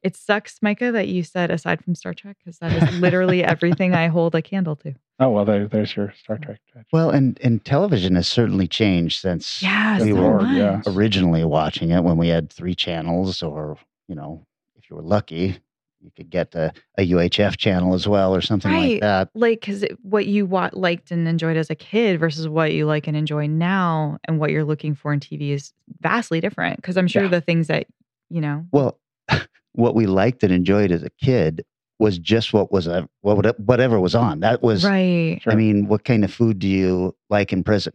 it 0.02 0.16
sucks, 0.16 0.60
Micah, 0.62 0.92
that 0.92 1.08
you 1.08 1.22
said 1.22 1.50
aside 1.50 1.82
from 1.82 1.94
Star 1.94 2.14
Trek, 2.14 2.36
because 2.44 2.58
that 2.58 2.72
is 2.72 2.98
literally 3.00 3.42
everything 3.44 3.94
I 3.94 4.08
hold 4.08 4.34
a 4.34 4.42
candle 4.42 4.76
to. 4.76 4.94
Oh 5.20 5.30
well, 5.30 5.44
there, 5.44 5.68
there's 5.68 5.94
your 5.94 6.12
Star 6.18 6.38
Trek. 6.38 6.58
judge. 6.72 6.86
Well, 6.92 7.10
and 7.10 7.38
and 7.42 7.64
television 7.64 8.16
has 8.16 8.26
certainly 8.28 8.66
changed 8.66 9.20
since 9.20 9.62
Yeah, 9.62 10.00
we 10.00 10.10
so 10.10 10.16
were 10.16 10.40
much. 10.42 10.84
originally 10.88 11.44
watching 11.44 11.90
it 11.90 12.02
when 12.02 12.16
we 12.16 12.28
had 12.28 12.50
three 12.50 12.74
channels 12.74 13.42
or, 13.42 13.76
you 14.08 14.14
know, 14.16 14.44
if 14.76 14.90
you 14.90 14.96
were 14.96 15.02
lucky, 15.02 15.58
you 16.04 16.10
could 16.14 16.28
get 16.30 16.54
a, 16.54 16.70
a 16.98 17.10
UHF 17.10 17.56
channel 17.56 17.94
as 17.94 18.06
well 18.06 18.34
or 18.34 18.40
something 18.42 18.70
Right. 18.70 18.92
like 18.92 19.00
that. 19.00 19.30
Like, 19.34 19.60
because 19.60 19.84
what 20.02 20.26
you 20.26 20.44
wa- 20.46 20.68
liked 20.74 21.10
and 21.10 21.26
enjoyed 21.26 21.56
as 21.56 21.70
a 21.70 21.74
kid 21.74 22.20
versus 22.20 22.46
what 22.46 22.72
you 22.72 22.84
like 22.84 23.06
and 23.06 23.16
enjoy 23.16 23.46
now, 23.46 24.18
and 24.28 24.38
what 24.38 24.50
you're 24.50 24.64
looking 24.64 24.94
for 24.94 25.12
in 25.14 25.20
TV 25.20 25.50
is 25.50 25.72
vastly 26.00 26.40
different. 26.40 26.76
Because 26.76 26.96
I'm 26.98 27.08
sure 27.08 27.22
Yeah. 27.22 27.28
the 27.30 27.40
things 27.40 27.68
that 27.68 27.86
you 28.30 28.40
know, 28.40 28.64
Well, 28.72 28.98
what 29.72 29.94
we 29.94 30.06
liked 30.06 30.42
and 30.42 30.52
enjoyed 30.52 30.90
as 30.92 31.02
a 31.02 31.10
kid 31.10 31.64
was 31.98 32.18
just 32.18 32.52
what 32.52 32.70
was 32.72 32.86
a, 32.86 33.08
what 33.22 33.36
would- 33.36 33.54
whatever 33.66 33.98
was 34.00 34.14
on. 34.14 34.40
That 34.40 34.62
was 34.62 34.84
right? 34.84 35.40
I 35.46 35.54
mean, 35.54 35.88
what 35.88 36.04
kind 36.04 36.24
of 36.24 36.32
food 36.34 36.58
do 36.58 36.68
you 36.68 37.14
like 37.30 37.52
in 37.52 37.64
prison? 37.64 37.92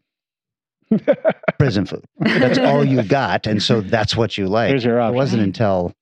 Prison 1.60 1.86
food. 1.86 2.04
That's 2.20 2.58
all 2.58 2.84
you 2.84 3.04
got, 3.04 3.46
and 3.46 3.62
so 3.62 3.82
that's 3.82 4.16
what 4.18 4.38
you 4.38 4.48
like. 4.48 4.74
It 4.74 5.14
wasn't 5.14 5.44
until 5.44 5.86
like 5.86 5.96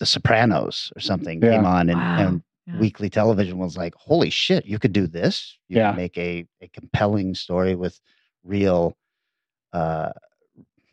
The 0.00 0.06
Sopranos 0.06 0.92
or 0.96 1.00
something 1.00 1.40
Yeah. 1.40 1.56
came 1.56 1.66
on, 1.66 1.88
and, 1.88 2.00
Wow. 2.00 2.16
and 2.18 2.42
Yeah. 2.66 2.78
weekly 2.78 3.08
television 3.10 3.58
was 3.58 3.76
like, 3.76 3.94
"Holy 3.94 4.30
shit, 4.30 4.66
you 4.66 4.78
could 4.78 4.92
do 4.92 5.06
this! 5.06 5.56
You 5.68 5.76
Yeah. 5.78 5.90
could 5.90 5.96
make 5.96 6.18
a 6.18 6.46
a 6.60 6.68
compelling 6.68 7.34
story 7.34 7.74
with 7.74 8.00
real, 8.42 8.96
uh, 9.72 10.12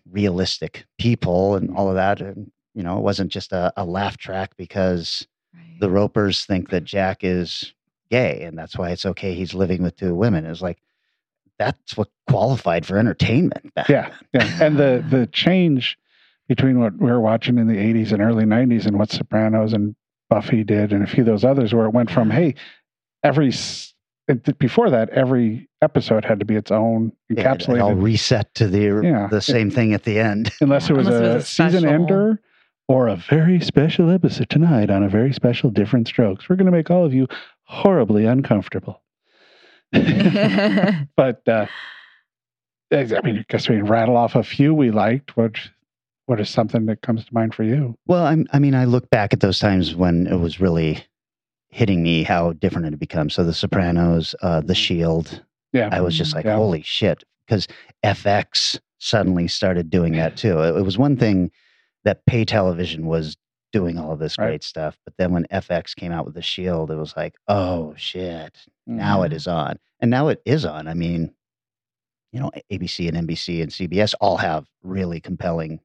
realistic 0.10 0.86
people 0.98 1.56
and 1.56 1.76
all 1.76 1.90
of 1.90 1.96
that." 1.96 2.22
And 2.22 2.52
you 2.74 2.84
know, 2.84 2.98
it 2.98 3.02
wasn't 3.04 3.32
just 3.32 3.52
a, 3.52 3.74
a 3.76 3.86
laugh 3.86 4.18
track 4.18 4.56
because 4.58 5.28
Right. 5.54 5.78
the 5.82 5.90
Ropers 5.90 6.46
think 6.46 6.70
that 6.70 6.86
Jack 6.86 7.24
is 7.24 7.74
gay, 8.10 8.44
and 8.44 8.58
that's 8.58 8.78
why 8.78 8.92
it's 8.92 9.06
okay 9.06 9.34
he's 9.34 9.54
living 9.54 9.82
with 9.84 9.98
two 9.98 10.16
women. 10.16 10.46
It's 10.46 10.62
like 10.62 10.82
that's 11.60 11.98
what 11.98 12.10
qualified 12.30 12.86
for 12.86 12.98
entertainment 12.98 13.74
back 13.74 13.90
Yeah, 13.90 14.10
then. 14.34 14.54
yeah. 14.58 14.66
And 14.66 14.78
the 14.78 15.04
the 15.08 15.28
change 15.32 15.98
between 16.52 16.82
what 16.82 16.92
we 17.00 17.10
were 17.10 17.22
watching 17.22 17.58
in 17.58 17.68
the 17.68 17.78
80s 17.78 18.12
and 18.12 18.22
early 18.22 18.44
90s 18.44 18.86
and 18.86 19.00
what 19.00 19.10
Sopranos 19.10 19.72
and 19.72 19.96
Buffy 20.30 20.66
did 20.66 20.92
and 20.92 21.02
a 21.02 21.08
few 21.08 21.22
of 21.22 21.28
those 21.28 21.46
others 21.46 21.74
where 21.74 21.86
it 21.86 21.92
went 21.94 22.12
from 22.12 22.30
hey 22.30 22.56
every 23.24 23.48
s- 23.48 23.94
it- 24.28 24.44
th- 24.44 24.58
before 24.58 24.90
that 24.90 25.08
every 25.12 25.70
episode 25.82 26.26
had 26.26 26.40
to 26.42 26.46
be 26.46 26.58
its 26.58 26.70
own 26.70 27.14
Yeah, 27.30 27.54
it 27.54 27.70
all 27.80 27.96
reset 27.96 28.54
to 28.56 28.68
the 28.68 29.00
Yeah. 29.02 29.28
the 29.32 29.40
same 29.40 29.72
thing 29.72 29.94
at 29.94 30.04
the 30.04 30.20
end. 30.20 30.52
unless 30.60 30.90
it 30.90 30.94
was 30.98 31.08
Unless 31.08 31.22
it 31.22 31.26
a, 31.26 31.34
was 31.36 31.44
a 31.44 31.48
season 31.48 31.80
special. 31.84 31.90
ender 31.90 32.42
or 32.90 33.08
a 33.08 33.16
very 33.16 33.62
special 33.62 34.10
episode 34.10 34.50
tonight 34.50 34.90
on 34.90 35.04
a 35.04 35.10
very 35.10 35.32
special 35.32 35.70
Diff'rent 35.70 36.10
Strokes. 36.10 36.50
We're 36.50 36.58
going 36.58 36.66
to 36.66 36.74
make 36.74 36.92
all 36.92 37.06
of 37.06 37.14
you 37.14 37.28
horribly 37.64 38.26
uncomfortable. 38.26 39.02
but 39.94 41.48
uh, 41.48 41.68
I 42.92 43.22
mean, 43.24 43.38
I 43.40 43.46
guess 43.48 43.70
we 43.70 43.78
can 43.78 43.86
rattle 43.86 44.18
off 44.18 44.36
a 44.36 44.44
few 44.44 44.74
we 44.74 44.92
liked. 44.92 45.38
What 45.38 45.56
what 46.32 46.40
is 46.40 46.50
something 46.50 46.86
that 46.86 47.02
comes 47.02 47.26
to 47.26 47.34
mind 47.34 47.54
for 47.54 47.64
you? 47.64 47.94
Well, 48.08 48.26
I'm, 48.26 48.48
I 48.54 48.60
mean, 48.60 48.74
I 48.74 48.86
look 48.86 49.10
back 49.10 49.34
at 49.34 49.42
those 49.42 49.60
times 49.60 49.94
when 49.96 50.28
it 50.28 50.38
was 50.38 50.62
really 50.62 51.04
hitting 51.68 52.02
me 52.02 52.24
how 52.24 52.54
different 52.54 52.88
it 52.88 52.92
had 52.92 53.00
become. 53.02 53.30
So 53.30 53.44
The 53.44 53.54
Sopranos, 53.54 54.34
uh, 54.42 54.62
The 54.62 54.74
Shield, 54.74 55.44
Yeah, 55.74 55.90
I 55.92 56.00
was 56.00 56.18
just 56.18 56.34
like, 56.34 56.46
Yeah. 56.46 56.56
holy 56.56 56.84
shit, 56.84 57.26
because 57.46 57.68
FX 58.06 58.80
suddenly 58.98 59.50
started 59.50 59.90
doing 59.90 60.14
that 60.14 60.38
too. 60.38 60.58
It, 60.62 60.78
it 60.78 60.84
was 60.86 60.98
one 60.98 61.18
thing 61.18 61.52
that 62.06 62.26
pay 62.26 62.46
television 62.46 63.08
was 63.08 63.36
doing 63.74 63.98
all 64.00 64.14
of 64.14 64.20
this 64.20 64.38
Right. 64.38 64.46
great 64.48 64.64
stuff, 64.64 64.98
but 65.04 65.14
then 65.18 65.34
when 65.34 65.46
FX 65.52 65.94
came 65.98 66.14
out 66.14 66.24
with 66.24 66.36
The 66.36 66.42
Shield, 66.42 66.92
it 66.92 66.96
was 66.96 67.14
like, 67.18 67.36
oh 67.50 67.94
shit, 67.98 68.58
now 68.88 69.24
it 69.24 69.34
Mhm. 69.34 69.36
is 69.36 69.48
on, 69.48 69.80
and 70.00 70.10
now 70.10 70.30
it 70.30 70.42
is 70.46 70.64
on. 70.64 70.88
I 70.88 70.94
mean, 70.94 71.34
you 72.32 72.40
know, 72.40 72.52
ABC 72.72 73.10
and 73.10 73.18
NBC 73.18 73.62
and 73.62 73.70
CBS 73.70 74.14
all 74.22 74.38
have 74.38 74.66
really 74.82 75.20
compelling, 75.20 75.82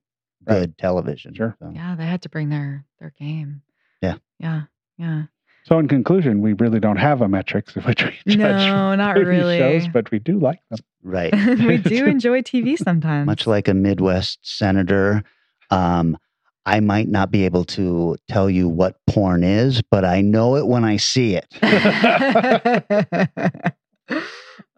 Right. 0.47 0.61
good 0.61 0.79
television. 0.79 1.35
Sure. 1.35 1.57
So, 1.61 1.71
yeah, 1.75 1.95
they 1.97 2.07
had 2.07 2.23
to 2.23 2.29
bring 2.29 2.49
their 2.49 2.85
their 3.01 3.13
game. 3.19 3.63
Yeah. 4.03 4.17
Yeah. 4.39 4.63
Yeah. 4.99 5.25
So, 5.65 5.79
in 5.81 5.89
conclusion, 5.89 6.43
we 6.43 6.53
really 6.53 6.79
don't 6.79 6.97
have 6.99 7.21
a 7.23 7.29
metrics 7.29 7.75
of 7.77 7.85
which 7.87 8.05
we 8.05 8.13
judge 8.37 8.69
No, 8.69 8.95
not 8.95 9.17
TV 9.17 9.27
really. 9.27 9.59
shows, 9.59 9.89
but 9.89 10.11
we 10.11 10.19
do 10.21 10.39
like 10.39 10.61
them. 10.71 10.79
right. 11.03 11.35
we 11.59 11.77
do 11.79 12.07
enjoy 12.07 12.43
TV 12.43 12.79
sometimes. 12.79 13.27
Much 13.27 13.47
like 13.47 13.67
a 13.69 13.75
Midwest 13.75 14.39
senator, 14.43 15.25
um, 15.71 16.17
I 16.65 16.81
might 16.81 17.09
not 17.09 17.31
be 17.31 17.45
able 17.45 17.65
to 17.65 18.17
tell 18.29 18.49
you 18.51 18.69
what 18.69 18.97
porn 19.07 19.43
is, 19.45 19.83
but 19.83 20.05
I 20.05 20.21
know 20.21 20.57
it 20.57 20.67
when 20.67 20.85
I 20.85 20.97
see 20.97 21.35
it. 21.37 21.47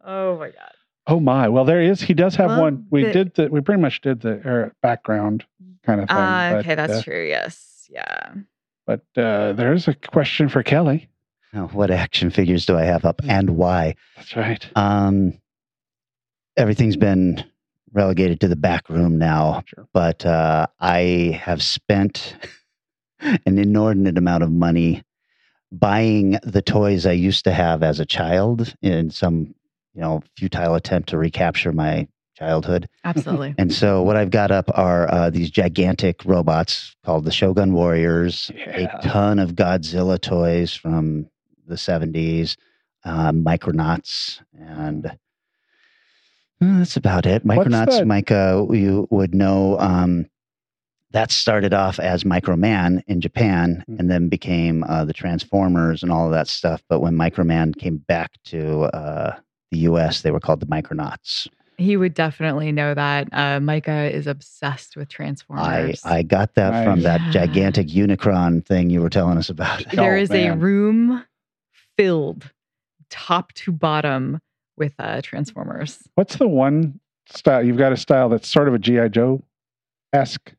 oh 0.04 0.38
my 0.38 0.50
god. 0.50 0.72
Oh 1.10 1.18
my! 1.20 1.48
Well, 1.48 1.64
there 1.64 1.80
is. 1.82 2.00
He 2.02 2.14
does 2.14 2.36
have 2.36 2.50
Well, 2.50 2.60
one. 2.62 2.86
We 2.90 3.04
the- 3.04 3.12
did 3.12 3.34
the. 3.34 3.48
We 3.48 3.60
pretty 3.62 3.80
much 3.80 4.00
did 4.02 4.20
the 4.20 4.66
uh, 4.66 4.68
background 4.82 5.44
kind 5.84 6.00
of 6.02 6.08
thing. 6.08 6.16
Uh, 6.16 6.50
but, 6.52 6.58
okay, 6.60 6.74
that's 6.74 6.92
uh, 6.92 7.02
true. 7.02 7.26
Yes. 7.26 7.88
Yeah. 7.90 8.34
But 8.86 9.00
uh, 9.16 9.52
there's 9.54 9.88
a 9.88 9.94
question 9.94 10.48
for 10.48 10.62
Kelly. 10.62 11.08
Now, 11.52 11.68
what 11.68 11.90
action 11.90 12.28
figures 12.30 12.66
do 12.66 12.76
I 12.76 12.82
have 12.82 13.04
up 13.06 13.22
and 13.26 13.50
why? 13.56 13.94
That's 14.16 14.36
right. 14.36 14.66
Um, 14.76 15.38
everything's 16.56 16.96
been 16.96 17.42
relegated 17.92 18.40
to 18.42 18.48
the 18.48 18.56
back 18.56 18.88
room 18.90 19.16
now, 19.18 19.62
Sure. 19.66 19.88
but 19.94 20.26
uh, 20.26 20.66
I 20.78 21.40
have 21.42 21.62
spent 21.62 22.34
an 23.20 23.58
inordinate 23.58 24.18
amount 24.18 24.42
of 24.42 24.50
money 24.52 25.02
buying 25.72 26.38
the 26.42 26.60
toys 26.62 27.06
I 27.06 27.12
used 27.12 27.44
to 27.44 27.52
have 27.52 27.82
as 27.82 27.98
a 28.00 28.06
child 28.06 28.74
in 28.82 29.10
some, 29.10 29.54
you 29.98 30.04
know, 30.04 30.22
futile 30.36 30.76
attempt 30.76 31.08
to 31.08 31.18
recapture 31.18 31.72
my 31.72 32.06
childhood. 32.36 32.88
Absolutely. 33.04 33.52
And 33.58 33.74
so 33.74 34.00
what 34.00 34.14
I've 34.16 34.30
got 34.30 34.52
up 34.52 34.70
are 34.74 35.12
uh, 35.12 35.28
these 35.28 35.50
gigantic 35.50 36.24
robots 36.24 36.94
called 37.04 37.24
the 37.24 37.32
Shogun 37.32 37.72
Warriors, 37.72 38.48
Yeah. 38.54 38.90
a 39.00 39.02
ton 39.08 39.40
of 39.40 39.56
Godzilla 39.56 40.20
toys 40.20 40.72
from 40.72 41.28
the 41.66 41.74
70s, 41.74 42.56
uh, 43.04 43.32
Micronauts, 43.32 44.40
and 44.56 45.06
Uh, 46.60 46.78
that's 46.78 46.96
about 46.96 47.26
it. 47.26 47.44
Micronauts, 47.44 47.98
the- 47.98 48.06
Micah, 48.06 48.66
you 48.70 49.08
would 49.10 49.34
know. 49.34 49.76
Um, 49.80 50.26
that 51.12 51.30
started 51.32 51.72
off 51.74 51.98
as 51.98 52.22
Microman 52.22 53.02
in 53.08 53.20
Japan, 53.20 53.82
Mm. 53.88 53.98
and 53.98 54.10
then 54.10 54.28
became 54.28 54.84
uh, 54.84 55.04
the 55.06 55.12
Transformers 55.12 56.02
and 56.04 56.12
all 56.12 56.26
of 56.26 56.32
that 56.32 56.46
stuff. 56.48 56.82
But 56.88 57.00
when 57.00 57.14
Microman 57.14 57.76
came 57.76 57.96
back 57.96 58.30
to 58.46 58.82
uh, 58.94 59.36
the 59.70 59.78
U.S., 59.78 60.22
they 60.22 60.30
were 60.30 60.40
called 60.40 60.60
the 60.60 60.66
Micronauts. 60.66 61.48
He 61.76 61.96
would 61.96 62.14
definitely 62.14 62.72
know 62.72 62.92
that. 62.94 63.28
Uh, 63.32 63.60
Micah 63.60 64.10
is 64.12 64.26
obsessed 64.26 64.96
with 64.96 65.08
Transformers. 65.08 66.00
I 66.04 66.16
I 66.18 66.22
got 66.22 66.54
that 66.56 66.84
from 66.84 67.02
that 67.02 67.20
Yeah. 67.20 67.30
gigantic 67.30 67.86
Unicron 67.88 68.66
thing 68.66 68.90
you 68.90 69.00
were 69.00 69.10
telling 69.10 69.38
us 69.38 69.48
about. 69.48 69.84
there 69.92 70.16
Oh, 70.16 70.20
is 70.20 70.30
a 70.32 70.50
room 70.50 71.24
filled 71.96 72.50
top 73.10 73.52
to 73.52 73.70
bottom 73.72 74.40
with 74.76 74.94
uh, 74.98 75.20
Transformers. 75.22 75.98
What's 76.16 76.36
the 76.36 76.48
one 76.48 76.98
style? 77.28 77.64
You've 77.64 77.76
got 77.78 77.92
a 77.92 77.96
style 77.96 78.28
that's 78.28 78.48
sort 78.48 78.66
of 78.68 78.74
a 78.74 78.78
GI 78.78 79.10
Joe 79.10 79.44
esque. 80.12 80.52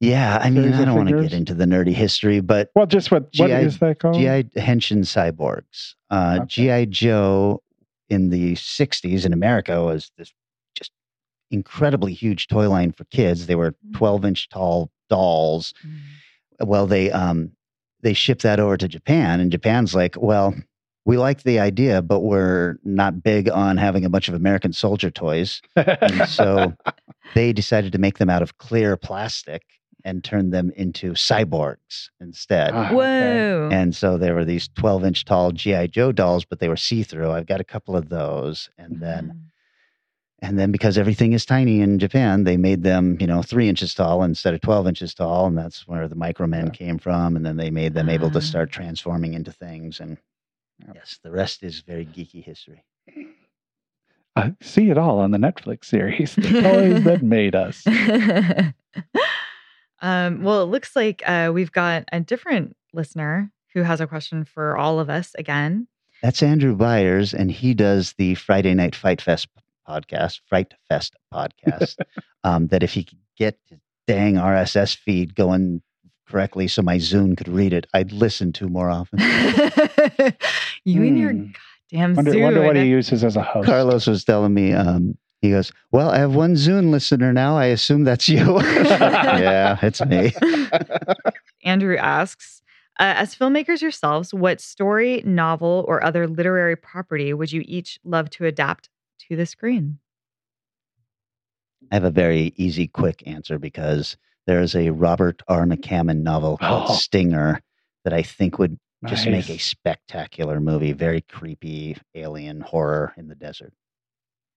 Yeah, 0.00 0.38
I 0.40 0.50
mean, 0.50 0.72
I 0.72 0.84
don't 0.84 0.94
want 0.94 1.08
to 1.08 1.20
get 1.20 1.32
into 1.32 1.54
the 1.54 1.64
nerdy 1.64 1.92
history, 1.92 2.38
but 2.38 2.70
Well, 2.76 2.86
just 2.86 3.10
what 3.10 3.24
what 3.38 3.48
GI 3.48 3.54
is 3.54 3.78
that 3.80 3.98
called? 3.98 4.14
GI 4.14 4.44
Henshin 4.56 4.98
cyborgs. 5.00 5.94
Uh, 6.10 6.38
Okay. 6.42 6.84
GI 6.84 6.86
Joe 6.86 7.60
in 8.08 8.30
the 8.30 8.54
'60s 8.54 9.24
in 9.24 9.32
America 9.32 9.82
was 9.84 10.10
this 10.16 10.32
just 10.74 10.92
incredibly 11.50 12.12
huge 12.12 12.48
toy 12.48 12.68
line 12.68 12.92
for 12.92 13.04
kids. 13.04 13.46
They 13.46 13.54
were 13.54 13.74
12 13.94 14.24
inch 14.24 14.48
tall 14.48 14.90
dolls. 15.08 15.74
Well, 16.60 16.86
they 16.86 17.10
um, 17.10 17.52
they 18.02 18.12
shipped 18.12 18.42
that 18.42 18.60
over 18.60 18.76
to 18.76 18.88
Japan, 18.88 19.40
and 19.40 19.50
Japan's 19.50 19.94
like, 19.94 20.16
well, 20.18 20.54
we 21.04 21.16
like 21.16 21.42
the 21.42 21.58
idea, 21.58 22.02
but 22.02 22.20
we're 22.20 22.76
not 22.84 23.22
big 23.22 23.48
on 23.48 23.78
having 23.78 24.04
a 24.04 24.10
bunch 24.10 24.28
of 24.28 24.34
American 24.34 24.74
soldier 24.74 25.10
toys. 25.10 25.62
And 25.74 26.28
so 26.28 26.74
they 27.34 27.52
decided 27.54 27.92
to 27.92 27.98
make 27.98 28.18
them 28.18 28.28
out 28.28 28.42
of 28.42 28.58
clear 28.58 28.94
plastic 28.96 29.62
and 30.04 30.22
turn 30.24 30.50
them 30.50 30.70
into 30.76 31.12
cyborgs 31.12 32.08
instead. 32.20 32.70
Ah, 32.74 32.86
okay. 32.88 32.94
Whoa. 32.94 33.68
And 33.72 33.94
so 33.94 34.16
there 34.16 34.34
were 34.34 34.44
these 34.44 34.68
12 34.68 35.04
inch 35.04 35.24
tall 35.24 35.52
G.I. 35.52 35.88
Joe 35.88 36.12
dolls, 36.12 36.44
but 36.44 36.60
they 36.60 36.68
were 36.68 36.76
see 36.76 37.02
through. 37.02 37.30
I've 37.30 37.46
got 37.46 37.60
a 37.60 37.64
couple 37.64 37.96
of 37.96 38.08
those. 38.08 38.70
And 38.78 39.00
then, 39.00 39.50
and 40.40 40.58
then 40.58 40.70
because 40.70 40.96
everything 40.96 41.32
is 41.32 41.44
tiny 41.44 41.80
in 41.80 41.98
Japan, 41.98 42.44
they 42.44 42.56
made 42.56 42.82
them, 42.84 43.16
you 43.20 43.26
know, 43.26 43.42
three 43.42 43.68
inches 43.68 43.92
tall 43.94 44.22
instead 44.22 44.54
of 44.54 44.60
12 44.60 44.86
inches 44.86 45.14
tall. 45.14 45.46
And 45.46 45.58
that's 45.58 45.86
where 45.88 46.06
the 46.08 46.14
Micromen 46.16 46.66
Yeah. 46.66 46.70
came 46.70 46.98
from. 46.98 47.36
And 47.36 47.44
then 47.44 47.56
they 47.56 47.70
made 47.70 47.94
them 47.94 48.08
able 48.08 48.28
Ah. 48.28 48.32
to 48.32 48.40
start 48.40 48.70
transforming 48.70 49.34
into 49.34 49.50
things. 49.52 49.98
And 50.00 50.16
Yeah. 50.86 50.92
yes, 50.94 51.18
the 51.22 51.32
rest 51.32 51.62
is 51.64 51.80
very 51.80 52.06
geeky 52.06 52.42
history. 52.44 52.84
I 54.36 54.54
see 54.60 54.90
it 54.90 54.96
all 54.96 55.18
on 55.18 55.32
the 55.32 55.38
Netflix 55.38 55.86
series, 55.86 56.36
The 56.36 56.62
Toys 56.62 57.02
That 57.02 57.22
Made 57.24 57.56
Us. 57.56 57.84
um, 60.00 60.42
well, 60.42 60.62
it 60.62 60.66
looks 60.66 60.94
like 60.96 61.22
uh, 61.26 61.50
we've 61.52 61.72
got 61.72 62.04
a 62.12 62.20
different 62.20 62.76
listener 62.92 63.50
who 63.74 63.82
has 63.82 64.00
a 64.00 64.06
question 64.06 64.44
for 64.44 64.76
all 64.76 64.98
of 65.00 65.10
us 65.10 65.34
again. 65.38 65.86
That's 66.22 66.42
Andrew 66.42 66.74
Byers, 66.74 67.32
and 67.34 67.50
he 67.50 67.74
does 67.74 68.14
the 68.18 68.34
Friday 68.34 68.74
Night 68.74 68.96
Fight 68.96 69.20
Fest 69.20 69.48
podcast, 69.88 70.40
Fright 70.48 70.74
Fest 70.88 71.14
podcast. 71.32 71.96
um, 72.44 72.66
that 72.68 72.82
if 72.82 72.92
he 72.92 73.04
could 73.04 73.18
get 73.36 73.58
his 73.68 73.78
dang 74.06 74.34
RSS 74.34 74.96
feed 74.96 75.34
going 75.34 75.80
correctly 76.28 76.66
so 76.68 76.82
my 76.82 76.96
Zune 76.96 77.36
could 77.36 77.48
read 77.48 77.72
it, 77.72 77.86
I'd 77.94 78.12
listen 78.12 78.52
to 78.54 78.68
more 78.68 78.90
often. 78.90 79.18
you 80.84 81.02
and 81.02 81.18
your 81.18 81.32
Hmm. 81.32 81.46
goddamn 81.92 82.14
Wonder, 82.16 82.32
Zune. 82.32 82.42
wonder 82.42 82.62
what 82.62 82.76
he 82.76 82.84
uses 82.84 83.24
as 83.24 83.36
a 83.36 83.42
host. 83.42 83.66
Carlos 83.68 84.06
was 84.06 84.24
telling 84.24 84.52
me, 84.54 84.72
um, 84.72 85.16
he 85.40 85.50
goes, 85.50 85.72
Well, 85.92 86.10
I 86.10 86.18
have 86.18 86.34
one 86.34 86.54
Zune 86.54 86.90
listener 86.90 87.32
now. 87.32 87.56
I 87.56 87.66
assume 87.66 88.04
that's 88.04 88.28
you. 88.28 88.60
yeah, 88.62 89.78
it's 89.82 90.04
me. 90.04 90.32
Andrew 91.64 91.96
asks, 91.96 92.62
uh, 92.98 93.14
as 93.16 93.34
filmmakers 93.34 93.80
yourselves, 93.80 94.34
what 94.34 94.60
story, 94.60 95.22
novel, 95.24 95.84
or 95.86 96.02
other 96.02 96.26
literary 96.26 96.74
property 96.74 97.32
would 97.32 97.52
you 97.52 97.62
each 97.66 98.00
love 98.04 98.28
to 98.30 98.44
adapt 98.44 98.88
to 99.28 99.36
the 99.36 99.46
screen? 99.46 99.98
I 101.92 101.94
have 101.94 102.04
a 102.04 102.10
very 102.10 102.52
easy, 102.56 102.88
quick 102.88 103.22
answer 103.26 103.58
because 103.58 104.16
there 104.46 104.60
is 104.60 104.74
a 104.74 104.90
Robert 104.90 105.42
R. 105.46 105.64
McCammon 105.64 106.22
novel 106.22 106.56
called 106.60 106.90
Oh. 106.90 106.94
Stinger 106.94 107.60
that 108.04 108.12
I 108.12 108.22
think 108.22 108.58
would 108.58 108.78
just 109.06 109.26
make 109.26 109.48
a 109.48 109.58
spectacular 109.58 110.58
movie. 110.58 110.92
Very 110.92 111.20
creepy 111.20 111.96
alien 112.16 112.60
horror 112.60 113.14
in 113.16 113.28
the 113.28 113.36
desert. 113.36 113.72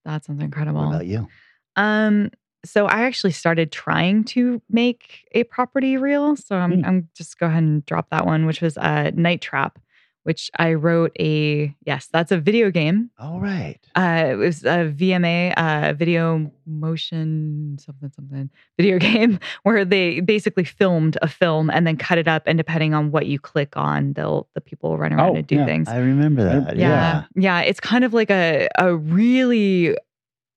That 0.05 0.25
sounds 0.25 0.39
What 0.39 0.45
incredible. 0.45 0.87
about 0.87 1.05
you? 1.05 1.27
Um, 1.75 2.31
so 2.63 2.85
I 2.85 3.01
actually 3.01 3.31
started 3.31 3.71
trying 3.71 4.23
to 4.25 4.61
make 4.69 5.27
a 5.31 5.43
property 5.45 5.97
reel. 5.97 6.35
So 6.35 6.55
I'm, 6.57 6.79
Hmm. 6.79 6.85
I'm 6.85 7.09
just 7.15 7.39
go 7.39 7.47
ahead 7.47 7.63
and 7.63 7.85
drop 7.85 8.09
that 8.11 8.25
one, 8.25 8.45
which 8.45 8.61
was 8.61 8.77
uh, 8.77 9.11
Night 9.15 9.41
Trap, 9.41 9.79
which 10.23 10.51
I 10.59 10.73
wrote 10.73 11.11
a 11.19 11.75
yes, 11.85 12.07
that's 12.11 12.31
a 12.31 12.37
video 12.39 12.69
game. 12.71 13.09
All 13.17 13.39
right. 13.39 13.79
Uh, 13.95 14.27
it 14.31 14.35
was 14.35 14.63
a 14.63 14.93
VMA, 14.95 15.53
uh, 15.57 15.93
video 15.93 16.51
motion 16.67 17.77
something 17.79 18.11
something 18.15 18.49
video 18.77 18.99
game 18.99 19.39
where 19.63 19.83
they 19.83 20.19
basically 20.19 20.63
filmed 20.63 21.17
a 21.21 21.27
film 21.27 21.69
and 21.69 21.87
then 21.87 21.97
cut 21.97 22.17
it 22.17 22.27
up, 22.27 22.43
and 22.45 22.57
depending 22.57 22.93
on 22.93 23.11
what 23.11 23.25
you 23.25 23.39
click 23.39 23.75
on, 23.75 24.13
they'll 24.13 24.47
the 24.55 24.61
people 24.61 24.91
will 24.91 24.97
run 24.97 25.13
around 25.13 25.29
Oh, 25.31 25.35
and 25.35 25.47
do 25.47 25.55
yeah. 25.55 25.65
things. 25.65 25.87
I 25.87 25.97
remember 25.97 26.43
that. 26.43 26.75
yeah, 26.77 26.87
Yeah. 26.87 27.23
yeah, 27.35 27.59
It's 27.61 27.79
kind 27.79 28.03
of 28.03 28.13
like 28.13 28.29
a 28.29 28.67
a 28.77 28.95
really. 28.95 29.95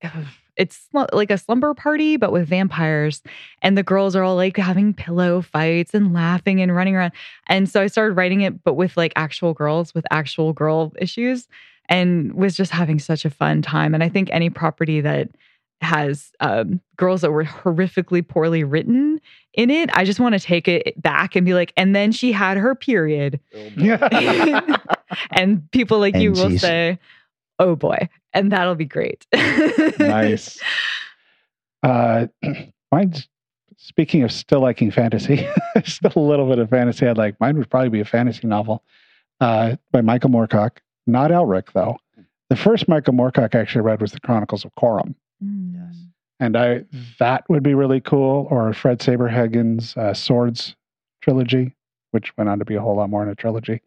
It's 0.57 0.89
sl- 0.91 1.05
like 1.13 1.31
a 1.31 1.39
slumber 1.39 1.75
party, 1.75 2.17
but 2.17 2.33
with 2.33 2.49
vampires. 2.49 3.23
And 3.63 3.77
the 3.77 3.83
girls 3.83 4.15
are 4.15 4.23
all 4.23 4.37
like 4.37 4.57
having 4.57 4.95
pillow 4.95 5.43
fights 5.43 5.95
and 5.95 6.13
laughing 6.13 6.61
and 6.61 6.75
running 6.75 6.97
around. 6.97 7.13
And 7.49 7.69
so 7.69 7.83
I 7.83 7.87
started 7.89 8.15
writing 8.15 8.43
it, 8.43 8.63
but 8.65 8.75
with 8.75 8.97
like 8.97 9.13
actual 9.17 9.53
girls 9.55 9.95
with 9.95 10.05
actual 10.11 10.53
girl 10.53 10.93
issues 10.99 11.49
and 11.89 12.35
was 12.35 12.57
just 12.57 12.71
having 12.73 12.99
such 12.99 13.25
a 13.25 13.31
fun 13.31 13.63
time. 13.63 13.95
And 13.95 14.03
I 14.03 14.09
think 14.09 14.29
any 14.33 14.51
property 14.51 15.01
that 15.01 15.29
has 15.81 16.33
um, 16.41 16.81
girls 16.97 17.21
that 17.21 17.31
were 17.31 17.45
horrifically 17.45 18.27
poorly 18.27 18.65
written 18.65 19.21
in 19.53 19.71
it, 19.71 19.91
I 19.93 20.05
just 20.05 20.19
want 20.21 20.35
to 20.35 20.41
take 20.41 20.67
it 20.67 21.01
back 21.01 21.37
and 21.37 21.45
be 21.45 21.55
like, 21.55 21.73
and 21.77 21.95
then 21.95 22.11
she 22.13 22.33
had 22.33 22.57
her 22.57 22.75
period. 22.75 23.39
and 25.31 25.71
people 25.71 25.99
like 25.99 26.17
you 26.17 26.31
And 26.31 26.39
will 26.39 26.59
say, 26.59 26.99
oh 27.59 27.77
boy. 27.77 28.09
And 28.33 28.51
that'll 28.53 28.75
be 28.75 28.85
great. 28.85 29.27
nice. 29.99 30.59
Uh, 31.83 32.29
mine's 32.93 33.29
speaking 33.77 34.23
of 34.23 34.33
still 34.33 34.61
liking 34.61 34.91
fantasy, 34.91 35.47
still 35.85 36.13
a 36.17 36.19
little 36.19 36.49
bit 36.49 36.59
of 36.59 36.71
fantasy 36.71 37.07
I'd 37.07 37.19
like. 37.19 37.39
Mine 37.41 37.59
would 37.59 37.69
probably 37.69 37.91
be 37.91 38.01
a 38.01 38.07
fantasy 38.07 38.47
novel 38.47 38.83
uh, 39.41 39.77
by 39.93 40.01
Michael 40.01 40.31
Moorcock, 40.31 40.79
not 41.07 41.31
Elric, 41.31 41.73
though. 41.73 41.99
The 42.49 42.57
first 42.57 42.89
Michael 42.89 43.13
Moorcock 43.13 43.55
I 43.55 43.59
actually 43.59 43.83
read 43.83 44.01
was 44.01 44.13
The 44.13 44.21
Chronicles 44.21 44.65
of 44.65 44.75
Corum. 44.77 45.15
Yes. 45.41 45.95
And 46.41 46.57
I 46.57 46.85
that 47.19 47.45
would 47.51 47.63
be 47.63 47.75
really 47.75 48.01
cool. 48.01 48.49
Or 48.51 48.73
Fred 48.73 49.01
Saberhagen's 49.01 49.97
uh, 49.97 50.15
Swords 50.15 50.75
trilogy, 51.21 51.75
which 52.13 52.37
went 52.37 52.49
on 52.49 52.59
to 52.59 52.65
be 52.65 52.75
a 52.77 52.81
whole 52.81 52.97
lot 52.97 53.11
more 53.11 53.23
in 53.23 53.29
a 53.29 53.35
trilogy. 53.35 53.83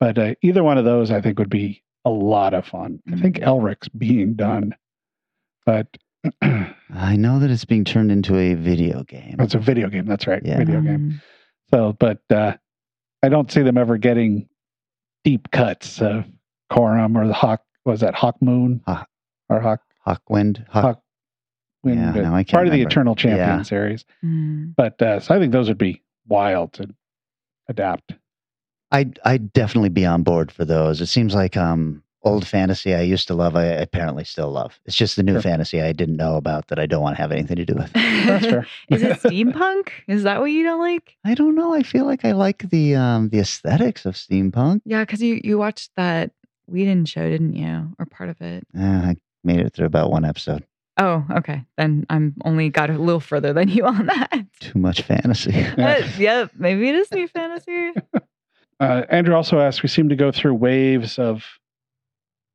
But 0.00 0.18
uh, 0.18 0.34
either 0.42 0.62
one 0.62 0.78
of 0.78 0.84
those, 0.84 1.10
I 1.10 1.20
think, 1.20 1.38
would 1.38 1.50
be 1.50 1.82
a 2.04 2.10
lot 2.10 2.54
of 2.54 2.66
fun. 2.66 3.00
I 3.12 3.16
think 3.16 3.40
Elric's 3.40 3.88
being 3.88 4.34
done, 4.34 4.74
but 5.66 5.86
I 6.42 7.16
know 7.16 7.38
that 7.38 7.50
it's 7.50 7.64
being 7.64 7.84
turned 7.84 8.10
into 8.12 8.36
a 8.36 8.54
video 8.54 9.02
game. 9.04 9.36
it's 9.38 9.54
a 9.54 9.58
video 9.58 9.88
game. 9.88 10.06
That's 10.06 10.26
right, 10.26 10.42
Yeah. 10.44 10.58
video 10.58 10.80
game. 10.80 11.20
So, 11.72 11.94
but 11.98 12.20
uh, 12.30 12.54
I 13.22 13.28
don't 13.28 13.50
see 13.50 13.62
them 13.62 13.76
ever 13.78 13.96
getting 13.98 14.48
deep 15.24 15.50
cuts 15.50 16.00
of 16.00 16.24
Corum 16.72 17.16
or 17.16 17.26
the 17.26 17.32
Hawk. 17.34 17.62
Was 17.84 18.00
that 18.00 18.14
Hawk 18.14 18.36
Moon 18.40 18.80
Hawk- 18.86 19.08
or 19.48 19.60
Hawk? 19.60 19.80
Hawkwind. 20.06 20.66
Hawk, 20.68 20.84
Hawk 20.84 21.02
Wind? 21.82 21.98
Yeah, 22.16 22.22
no, 22.22 22.34
I 22.34 22.44
can't 22.44 22.52
part 22.54 22.66
of 22.66 22.72
the. 22.72 22.82
Eternal 22.82 23.14
Champion 23.14 23.38
Yeah. 23.58 23.62
series. 23.62 24.04
Mm. 24.24 24.74
But 24.76 25.00
uh, 25.02 25.20
so 25.20 25.34
I 25.34 25.38
think 25.38 25.52
those 25.52 25.68
would 25.68 25.78
be 25.78 26.02
wild 26.26 26.72
to 26.74 26.88
adapt. 27.68 28.12
I'd 28.94 29.18
I'd 29.24 29.52
definitely 29.52 29.88
be 29.90 30.06
on 30.06 30.22
board 30.22 30.50
for 30.52 30.64
those. 30.64 31.00
It 31.00 31.06
seems 31.06 31.34
like 31.34 31.56
um 31.56 32.02
old 32.22 32.46
fantasy 32.46 32.94
I 32.94 33.02
used 33.02 33.28
to 33.28 33.34
love, 33.34 33.54
I 33.54 33.64
apparently 33.64 34.24
still 34.24 34.50
love. 34.50 34.80
It's 34.86 34.96
just 34.96 35.16
the 35.16 35.22
new 35.22 35.34
Sure. 35.34 35.42
fantasy 35.42 35.82
I 35.82 35.92
didn't 35.92 36.16
know 36.16 36.36
about 36.36 36.68
that 36.68 36.78
I 36.78 36.86
don't 36.86 37.02
want 37.02 37.16
to 37.16 37.22
have 37.22 37.32
anything 37.32 37.56
to 37.56 37.66
do 37.66 37.74
with. 37.74 37.92
That's 37.92 38.46
fair. 38.46 38.66
Is 38.88 39.02
it 39.02 39.18
steampunk? 39.20 39.88
Is 40.08 40.22
that 40.22 40.40
what 40.40 40.46
you 40.50 40.62
don't 40.62 40.80
like? 40.80 41.16
I 41.24 41.34
don't 41.34 41.54
know. 41.54 41.74
I 41.74 41.82
feel 41.82 42.06
like 42.06 42.24
I 42.24 42.32
like 42.32 42.70
the 42.70 42.94
um 42.94 43.28
the 43.28 43.40
aesthetics 43.40 44.06
of 44.06 44.14
steampunk. 44.14 44.80
Yeah, 44.86 45.00
because 45.02 45.20
you 45.22 45.40
you 45.44 45.58
watched 45.58 45.90
that 45.96 46.30
Whedon 46.66 47.04
show, 47.04 47.28
didn't 47.28 47.54
you? 47.56 47.94
Or 47.98 48.06
part 48.06 48.30
of 48.30 48.40
it? 48.40 48.64
Eh, 48.74 48.80
I 49.10 49.16
made 49.42 49.60
it 49.60 49.74
through 49.74 49.86
about 49.86 50.10
one 50.10 50.24
episode. 50.24 50.64
Oh, 50.96 51.26
okay. 51.38 51.64
Then 51.76 52.06
I'm 52.08 52.34
only 52.44 52.70
got 52.70 52.88
a 52.88 52.96
little 52.96 53.20
further 53.20 53.52
than 53.52 53.68
you 53.68 53.84
on 53.84 54.06
that. 54.14 54.46
Too 54.60 54.78
much 54.78 55.02
fantasy. 55.02 55.52
Uh, 55.76 56.06
yep, 56.16 56.52
maybe 56.56 56.88
it 56.88 56.94
is 56.94 57.10
new 57.12 57.26
fantasy. 57.28 57.90
Uh, 58.84 59.06
Andrew 59.08 59.34
also 59.34 59.60
asked, 59.60 59.82
we 59.82 59.88
seem 59.88 60.10
to 60.10 60.14
go 60.14 60.30
through 60.30 60.52
waves 60.52 61.18
of 61.18 61.42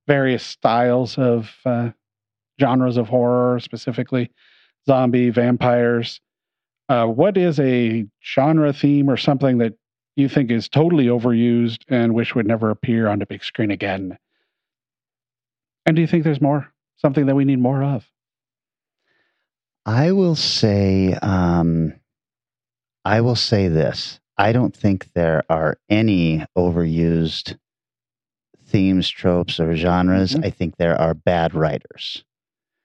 various 0.05 0.43
styles 0.43 1.17
of 1.17 1.49
uh, 1.65 1.89
genres 2.61 2.97
of 2.97 3.09
horror, 3.09 3.59
specifically 3.59 4.29
zombie, 4.87 5.31
vampires. 5.31 6.21
Uh, 6.87 7.07
what 7.07 7.35
is 7.35 7.59
a 7.59 8.05
genre 8.23 8.71
theme 8.71 9.09
or 9.09 9.17
something 9.17 9.57
that 9.57 9.73
you 10.15 10.29
think 10.29 10.51
is 10.51 10.69
totally 10.69 11.05
overused 11.05 11.79
and 11.87 12.13
wish 12.13 12.35
would 12.35 12.45
never 12.45 12.69
appear 12.69 13.07
on 13.07 13.17
the 13.17 13.25
big 13.25 13.43
screen 13.43 13.71
again? 13.71 14.15
And 15.87 15.95
do 15.95 16.01
you 16.03 16.07
think 16.07 16.25
there's 16.25 16.41
more? 16.41 16.71
Something 16.97 17.25
that 17.25 17.35
we 17.35 17.45
need 17.45 17.59
more 17.59 17.81
of? 17.81 18.05
I 19.83 20.11
will 20.11 20.35
say, 20.35 21.11
um, 21.23 21.93
I 23.03 23.21
will 23.21 23.35
say 23.35 23.67
this. 23.67 24.19
I 24.39 24.51
don't 24.53 24.75
think 24.75 25.11
there 25.13 25.43
are 25.49 25.77
any 25.89 26.45
overused 26.57 27.57
themes, 28.65 29.09
tropes, 29.09 29.59
or 29.59 29.75
genres. 29.75 30.33
Mhm. 30.35 30.45
I 30.45 30.49
think 30.49 30.77
there 30.77 30.99
are 30.99 31.13
bad 31.13 31.53
writers. 31.53 32.23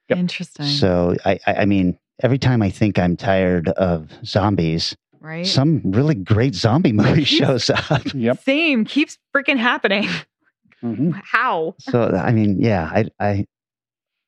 Yep. 0.09 0.17
Interesting. 0.19 0.65
So 0.65 1.15
I, 1.25 1.39
I, 1.47 1.53
I 1.53 1.65
mean, 1.65 1.97
every 2.21 2.37
time 2.37 2.61
I 2.61 2.69
think 2.69 2.99
I'm 2.99 3.15
tired 3.15 3.69
of 3.69 4.11
zombies, 4.25 4.95
right? 5.19 5.45
some 5.45 5.81
really 5.85 6.15
great 6.15 6.55
zombie 6.55 6.91
movie 7.01 7.23
shows 7.23 7.69
up. 7.69 8.03
Yep. 8.13 8.43
Same 8.43 8.85
keeps 8.85 9.17
freaking 9.35 9.57
happening. 9.57 10.07
hmm 10.81 11.11
How? 11.23 11.75
So 11.79 12.09
I 12.09 12.31
mean, 12.33 12.59
yeah, 12.59 12.89
I, 12.93 13.05
I, 13.19 13.45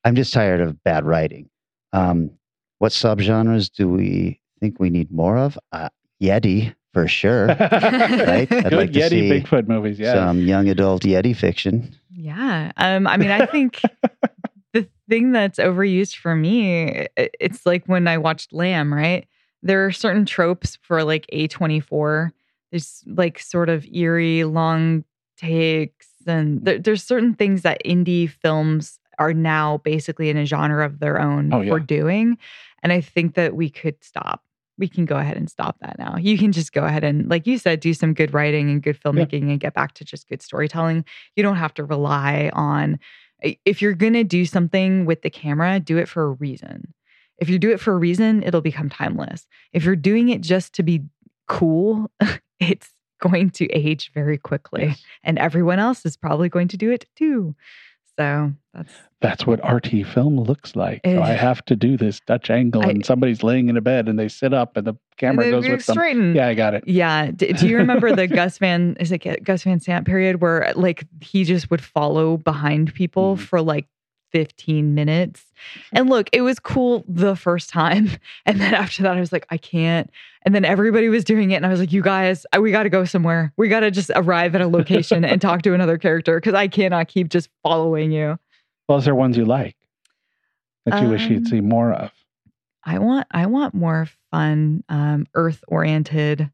I'm 0.04 0.14
just 0.16 0.32
tired 0.32 0.60
of 0.60 0.82
bad 0.82 1.04
writing. 1.04 1.50
Um, 1.92 2.30
what 2.78 2.92
subgenres 2.92 3.70
do 3.70 3.88
we 3.88 4.40
think 4.60 4.78
we 4.80 4.88
need 4.90 5.10
more 5.10 5.36
of? 5.36 5.58
Uh, 5.72 5.88
Yeti 6.22 6.74
for 7.02 7.08
sure. 7.08 7.46
right? 7.46 7.58
I'd 8.50 8.64
Good 8.64 8.72
like 8.72 8.92
to 8.92 8.98
Yeti 9.00 9.08
see 9.10 9.30
Bigfoot 9.30 9.68
movies. 9.68 9.98
Yeah. 9.98 10.14
Some 10.14 10.40
young 10.42 10.68
adult 10.68 11.02
Yeti 11.02 11.34
fiction. 11.36 11.94
Yeah. 12.10 12.72
Um, 12.76 13.06
I 13.06 13.16
mean, 13.16 13.30
I 13.30 13.46
think 13.46 13.80
the 14.72 14.88
thing 15.08 15.32
that's 15.32 15.58
overused 15.58 16.16
for 16.16 16.34
me, 16.34 17.06
it's 17.16 17.64
like 17.64 17.86
when 17.86 18.08
I 18.08 18.18
watched 18.18 18.52
Lamb, 18.52 18.92
right? 18.92 19.26
There 19.62 19.86
are 19.86 19.92
certain 19.92 20.24
tropes 20.26 20.76
for 20.82 21.04
like 21.04 21.26
A24. 21.32 22.30
There's 22.70 23.02
like 23.06 23.38
sort 23.38 23.68
of 23.68 23.86
eerie, 23.86 24.44
long 24.44 25.04
takes, 25.36 26.08
and 26.26 26.64
there, 26.64 26.78
there's 26.78 27.02
certain 27.02 27.34
things 27.34 27.62
that 27.62 27.80
indie 27.84 28.28
films 28.28 28.98
are 29.18 29.32
now 29.32 29.78
basically 29.78 30.28
in 30.30 30.36
a 30.36 30.44
genre 30.44 30.84
of 30.84 31.00
their 31.00 31.20
own 31.20 31.52
Oh, 31.52 31.60
yeah. 31.60 31.70
for 31.72 31.80
doing. 31.80 32.36
And 32.82 32.92
I 32.92 33.00
think 33.00 33.34
that 33.34 33.56
we 33.56 33.70
could 33.70 33.96
stop. 34.04 34.42
We 34.78 34.88
can 34.88 35.04
go 35.04 35.16
ahead 35.16 35.36
and 35.36 35.50
stop 35.50 35.76
that 35.80 35.98
now. 35.98 36.16
You 36.16 36.38
can 36.38 36.52
just 36.52 36.72
go 36.72 36.84
ahead 36.84 37.04
and, 37.04 37.28
like 37.28 37.46
you 37.46 37.58
said, 37.58 37.80
do 37.80 37.92
some 37.94 38.14
good 38.14 38.32
writing 38.32 38.70
and 38.70 38.82
good 38.82 39.00
filmmaking 39.00 39.50
and 39.50 39.58
get 39.60 39.74
back 39.74 39.92
to 39.94 40.04
just 40.04 40.28
good 40.28 40.40
storytelling. 40.40 41.04
You 41.36 41.42
don't 41.42 41.56
have 41.56 41.74
to 41.74 41.84
rely 41.84 42.50
on 42.52 42.98
eh, 43.42 43.54
if 43.64 43.82
you're 43.82 43.94
going 43.94 44.12
to 44.14 44.24
do 44.24 44.44
something 44.46 45.04
with 45.04 45.22
the 45.22 45.30
camera 45.30 45.80
do 45.80 45.98
it 45.98 46.08
for 46.08 46.22
a 46.24 46.30
reason. 46.30 46.94
If 47.38 47.48
you 47.48 47.58
do 47.58 47.70
it 47.70 47.80
for 47.80 47.92
a 47.92 47.96
reason 47.98 48.42
it'll 48.42 48.60
become 48.60 48.88
timeless. 48.88 49.46
If 49.72 49.84
you're 49.84 49.96
doing 49.96 50.28
it 50.28 50.40
just 50.40 50.72
to 50.74 50.82
be 50.82 51.02
cool 51.48 52.10
it's 52.60 52.90
going 53.20 53.50
to 53.50 53.66
age 53.70 54.12
very 54.14 54.38
quickly 54.38 54.86
Yes. 54.86 55.02
and 55.24 55.38
everyone 55.38 55.78
else 55.80 56.04
is 56.06 56.16
probably 56.16 56.48
going 56.48 56.68
to 56.68 56.76
do 56.76 56.90
it 56.92 57.06
too 57.16 57.56
so 58.18 58.52
that's 58.74 58.92
That's 59.20 59.46
what 59.46 59.58
RT 59.68 60.04
film 60.06 60.38
looks 60.38 60.76
like. 60.76 61.00
So 61.04 61.18
I 61.20 61.30
Eh. 61.32 61.36
have 61.36 61.64
to 61.64 61.74
do 61.74 61.96
this 61.96 62.20
Dutch 62.20 62.50
angle, 62.50 62.84
I- 62.86 62.90
and 62.90 63.04
somebody's 63.04 63.42
laying 63.42 63.68
in 63.68 63.76
a 63.76 63.80
bed, 63.80 64.08
and 64.08 64.16
they 64.18 64.28
sit 64.28 64.52
up, 64.54 64.76
and 64.76 64.86
the 64.86 64.94
camera 65.16 65.44
and 65.46 65.52
goes 65.54 65.68
with 65.68 65.84
them. 65.86 66.36
Yeah, 66.36 66.46
I 66.46 66.54
got 66.54 66.74
it. 66.74 66.84
Yeah. 66.86 67.30
D- 67.32 67.52
do 67.52 67.66
you 67.66 67.78
remember 67.78 68.14
the 68.14 68.26
Gus 68.38 68.58
Van 68.58 68.96
is 69.00 69.10
it 69.10 69.42
Gus 69.42 69.64
Van 69.64 69.80
Sant 69.80 70.06
period 70.06 70.40
where 70.40 70.72
like 70.76 71.04
he 71.20 71.42
just 71.44 71.68
would 71.70 71.80
follow 71.80 72.36
behind 72.36 72.94
people 72.94 73.34
Mhm. 73.36 73.40
for 73.40 73.60
like 73.60 73.86
15 74.32 74.94
minutes? 74.94 75.44
And 75.92 76.08
look, 76.08 76.28
it 76.32 76.42
was 76.42 76.58
cool 76.58 77.04
the 77.08 77.36
first 77.36 77.70
time. 77.70 78.10
And 78.46 78.60
then 78.60 78.72
after 78.74 79.02
that, 79.02 79.16
I 79.16 79.20
was 79.20 79.32
like, 79.32 79.46
I 79.50 79.58
can't. 79.58 80.10
And 80.42 80.54
then 80.54 80.64
everybody 80.64 81.08
was 81.08 81.24
doing 81.24 81.50
it. 81.50 81.56
And 81.56 81.66
I 81.66 81.68
was 81.68 81.80
like, 81.80 81.92
you 81.92 82.02
guys, 82.02 82.46
we 82.58 82.70
got 82.70 82.84
to 82.84 82.88
go 82.88 83.04
somewhere. 83.04 83.52
We 83.56 83.68
got 83.68 83.80
to 83.80 83.90
just 83.90 84.10
arrive 84.14 84.54
at 84.54 84.60
a 84.60 84.68
location 84.68 85.24
and 85.24 85.40
talk 85.40 85.62
to 85.62 85.74
another 85.74 85.98
character 85.98 86.36
because 86.38 86.54
I 86.54 86.68
cannot 86.68 87.08
keep 87.08 87.28
just 87.28 87.50
following 87.62 88.10
you. 88.12 88.38
Well, 88.88 88.98
is 88.98 89.04
there 89.04 89.14
ones 89.14 89.36
you 89.36 89.44
like 89.44 89.76
that 90.86 91.02
you 91.02 91.08
wish 91.10 91.26
Um, 91.26 91.32
you'd 91.32 91.48
see 91.48 91.60
more 91.60 91.92
of? 91.92 92.10
I 92.84 92.98
want 92.98 93.26
I 93.30 93.46
want 93.46 93.74
more 93.74 94.08
fun, 94.30 94.82
um, 94.88 95.26
earth 95.34 95.62
oriented. 95.68 96.50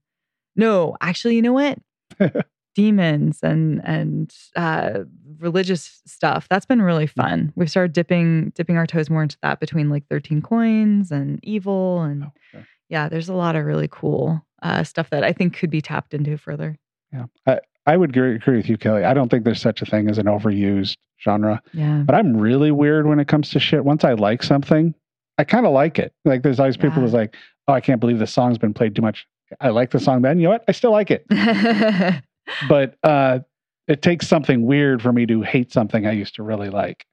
No, 0.56 0.96
actually, 1.00 1.36
you 1.36 1.42
know 1.42 1.52
what? 1.52 1.78
Demons 2.74 3.40
and 3.42 3.80
and 3.84 4.34
uh, 4.56 5.00
religious 5.38 6.02
stuff. 6.06 6.48
That's 6.48 6.66
been 6.66 6.82
really 6.82 7.06
fun. 7.06 7.52
We've 7.56 7.70
started 7.70 7.92
dipping 7.92 8.50
dipping 8.54 8.76
our 8.76 8.86
toes 8.86 9.08
more 9.10 9.22
into 9.22 9.36
that 9.42 9.60
between 9.60 9.90
like 9.90 10.06
thirteen 10.08 10.42
coins 10.42 11.10
and 11.10 11.38
evil 11.44 12.02
and 12.02 12.24
Oh, 12.54 12.60
yeah. 12.88 13.08
There's 13.08 13.28
a 13.28 13.34
lot 13.34 13.56
of 13.56 13.64
really 13.64 13.88
cool 13.90 14.44
uh, 14.62 14.82
stuff 14.84 15.10
that 15.10 15.24
I 15.24 15.32
think 15.32 15.56
could 15.56 15.70
be 15.70 15.80
tapped 15.80 16.14
into 16.14 16.36
further. 16.36 16.76
Yeah, 17.12 17.26
I, 17.46 17.60
I 17.86 17.96
would 17.96 18.10
agree, 18.10 18.34
agree 18.36 18.56
with 18.56 18.68
you, 18.68 18.76
Kelly. 18.76 19.04
I 19.04 19.14
don't 19.14 19.28
think 19.30 19.44
there's 19.44 19.60
such 19.60 19.80
a 19.82 19.86
thing 19.86 20.08
as 20.10 20.18
an 20.18 20.26
overused 20.26 20.96
genre, 21.22 21.62
Yeah. 21.72 22.02
but 22.04 22.14
I'm 22.14 22.36
really 22.36 22.70
weird 22.72 23.06
when 23.06 23.20
it 23.20 23.28
comes 23.28 23.50
to 23.50 23.60
shit. 23.60 23.84
Once 23.84 24.04
I 24.04 24.14
like 24.14 24.42
something, 24.42 24.94
I 25.38 25.44
kind 25.44 25.64
of 25.66 25.72
like 25.72 25.98
it. 25.98 26.12
Like 26.24 26.42
there's 26.42 26.58
always 26.58 26.76
people 26.76 26.96
Yeah. 26.98 27.00
who's 27.02 27.12
like, 27.12 27.36
"Oh, 27.68 27.72
I 27.72 27.80
can't 27.80 28.00
believe 28.00 28.18
this 28.18 28.32
song's 28.32 28.58
been 28.58 28.74
played 28.74 28.96
too 28.96 29.02
much." 29.02 29.26
I 29.60 29.68
like 29.68 29.90
the 29.90 30.00
song, 30.00 30.22
then 30.22 30.38
you 30.38 30.44
know 30.44 30.50
what? 30.50 30.64
I 30.66 30.72
still 30.72 30.90
like 30.90 31.10
it. 31.12 31.24
yeah. 32.46 32.68
But 32.68 32.96
uh, 33.02 33.40
it 33.88 34.02
takes 34.02 34.26
something 34.28 34.64
weird 34.66 35.02
for 35.02 35.12
me 35.12 35.26
to 35.26 35.42
hate 35.42 35.72
something 35.72 36.06
I 36.06 36.12
used 36.12 36.36
to 36.36 36.42
really 36.42 36.70
like. 36.70 37.04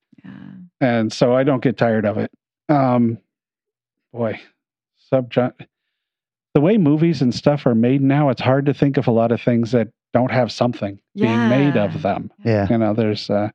and 0.80 1.12
so 1.12 1.36
I 1.36 1.44
don't 1.44 1.64
get 1.64 1.78
tired 1.78 2.06
of 2.06 2.18
it. 2.18 2.32
Um, 2.70 3.18
boy, 4.14 4.40
subgenre. 5.12 5.54
The 6.54 6.62
way 6.62 6.78
movies 6.78 7.22
and 7.22 7.34
stuff 7.34 7.66
are 7.66 7.76
made 7.76 8.02
now, 8.02 8.30
it's 8.30 8.42
hard 8.42 8.66
to 8.66 8.74
think 8.74 8.98
of 8.98 9.08
a 9.08 9.12
lot 9.12 9.32
of 9.32 9.42
things 9.42 9.72
that 9.72 9.88
don't 10.14 10.32
have 10.32 10.52
something 10.52 11.00
being 11.16 11.50
made 11.50 11.78
of 11.78 12.02
them. 12.02 12.32
Yeah. 12.44 12.68
You 12.70 12.78
know, 12.78 12.94
there's. 12.94 13.30
Uh, 13.30 13.50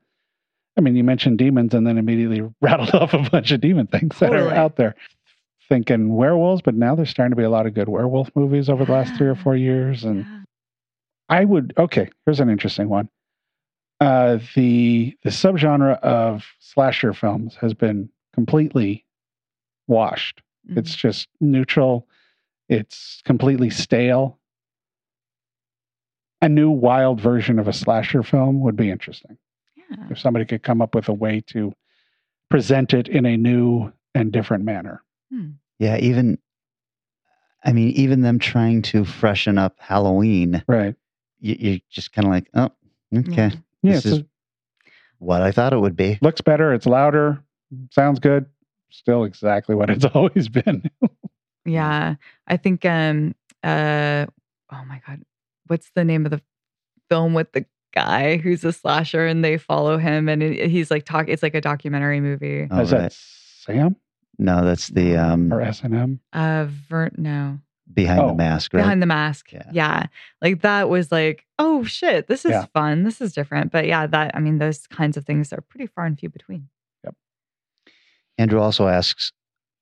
I 0.78 0.82
mean, 0.82 0.94
you 0.96 1.04
mentioned 1.04 1.38
demons, 1.38 1.72
and 1.74 1.86
then 1.86 1.96
immediately 1.98 2.42
rattled 2.60 2.94
off 2.94 3.14
a 3.14 3.28
bunch 3.30 3.50
of 3.50 3.60
demon 3.60 3.86
things 3.86 4.18
that 4.18 4.34
are 4.34 4.50
out 4.50 4.76
there. 4.76 4.94
Thinking 5.68 6.14
werewolves, 6.14 6.62
but 6.62 6.74
now 6.74 6.94
there's 6.94 7.10
starting 7.10 7.32
to 7.32 7.36
be 7.36 7.42
a 7.42 7.50
lot 7.50 7.66
of 7.66 7.74
good 7.74 7.88
werewolf 7.88 8.30
movies 8.36 8.68
over 8.68 8.84
the 8.84 8.92
last 8.92 9.16
three 9.16 9.26
or 9.26 9.34
four 9.34 9.56
years, 9.56 10.04
and 10.04 10.24
I 11.28 11.44
would 11.44 11.72
okay. 11.76 12.08
Here's 12.24 12.40
an 12.40 12.50
interesting 12.50 12.88
one. 12.88 13.08
Uh, 14.00 14.38
the 14.54 15.16
the 15.24 15.30
subgenre 15.30 15.98
of 16.00 16.44
slasher 16.60 17.12
films 17.12 17.56
has 17.56 17.74
been 17.74 18.08
completely 18.34 19.04
washed. 19.86 20.42
Mhm. 20.70 20.78
It's 20.78 20.94
just 20.94 21.28
neutral. 21.40 22.06
It's 22.68 23.22
completely 23.24 23.70
stale. 23.70 24.38
A 26.42 26.48
new 26.48 26.70
wild 26.70 27.20
version 27.20 27.58
of 27.58 27.66
a 27.68 27.72
slasher 27.72 28.22
film 28.22 28.60
would 28.60 28.76
be 28.76 28.90
interesting. 28.90 29.38
yeah. 29.76 30.08
If 30.10 30.18
somebody 30.18 30.44
could 30.44 30.62
come 30.62 30.82
up 30.82 30.94
with 30.94 31.08
a 31.08 31.12
way 31.14 31.40
to 31.48 31.72
present 32.50 32.92
it 32.92 33.08
in 33.08 33.24
a 33.24 33.36
new 33.36 33.92
and 34.14 34.30
different 34.32 34.64
manner. 34.64 35.02
Yeah. 35.78 35.96
Even, 35.98 36.38
I 37.64 37.72
mean, 37.72 37.90
even 37.90 38.20
them 38.22 38.38
trying 38.38 38.82
to 38.82 39.04
freshen 39.04 39.58
up 39.58 39.76
Halloween, 39.78 40.62
Right. 40.68 40.94
You, 41.40 41.56
you're 41.58 41.78
just 41.90 42.12
kind 42.12 42.26
of 42.26 42.32
like, 42.32 42.48
oh, 42.54 42.70
okay. 43.16 43.52
Yeah. 43.82 43.92
This 43.94 44.06
it's 44.06 44.16
is- 44.18 44.24
what 45.18 45.40
I 45.42 45.50
thought 45.52 45.72
it 45.72 45.78
would 45.78 45.96
be. 45.96 46.18
looks 46.20 46.40
better. 46.42 46.74
It's 46.74 46.84
louder. 46.86 47.42
Sounds 47.90 48.18
good. 48.20 48.46
Still 48.90 49.24
exactly 49.24 49.74
what 49.74 49.88
it's 49.90 50.04
always 50.14 50.48
been. 50.48 50.88
Yeah. 51.64 52.14
I 52.46 52.56
think 52.56 52.84
um 52.84 53.34
uh 53.64 54.26
oh 54.72 54.84
my 54.86 55.00
god. 55.06 55.22
What's 55.68 55.90
the 55.94 56.04
name 56.04 56.24
of 56.26 56.30
the 56.30 56.40
film 57.10 57.34
with 57.34 57.50
the 57.52 57.64
guy 57.94 58.36
who's 58.36 58.62
a 58.64 58.72
slasher 58.72 59.26
and 59.26 59.42
they 59.44 59.56
follow 59.56 59.96
him 59.96 60.28
and 60.28 60.42
it- 60.42 60.68
he's 60.70 60.90
like 60.90 61.04
talk 61.06 61.28
it's 61.28 61.42
like 61.42 61.54
a 61.54 61.60
documentary 61.60 62.20
movie. 62.20 62.68
Oh, 62.70 62.80
Is 62.80 62.92
right. 62.92 62.98
that 63.00 63.12
Sam 63.14 63.96
No, 64.38 64.64
that's 64.64 64.88
the 64.88 65.16
um, 65.16 65.52
or 65.52 65.60
S 65.62 65.80
and 65.82 65.94
M? 65.94 66.20
Uh 66.32 66.66
Ver- 66.68 67.10
no. 67.16 67.58
Behind 67.92 68.20
Oh. 68.20 68.28
the 68.28 68.34
mask, 68.34 68.74
right? 68.74 68.80
Behind 68.82 69.00
the 69.02 69.06
mask. 69.06 69.52
Yeah. 69.52 69.70
Yeah. 69.72 70.06
Like 70.42 70.62
that 70.62 70.88
was 70.88 71.10
like, 71.12 71.46
oh 71.58 71.84
shit, 71.84 72.26
this 72.28 72.44
is 72.44 72.50
Yeah. 72.52 72.66
fun. 72.74 73.04
This 73.04 73.20
is 73.20 73.32
different. 73.32 73.72
But 73.72 73.86
yeah, 73.86 74.06
that 74.06 74.34
I 74.34 74.40
mean 74.40 74.58
those 74.58 74.86
kinds 74.86 75.16
of 75.16 75.24
things 75.24 75.52
are 75.52 75.60
pretty 75.60 75.86
far 75.86 76.04
and 76.04 76.18
few 76.18 76.28
between. 76.28 76.68
Yep. 77.04 77.14
Andrew 78.38 78.60
also 78.60 78.88
asks, 78.88 79.32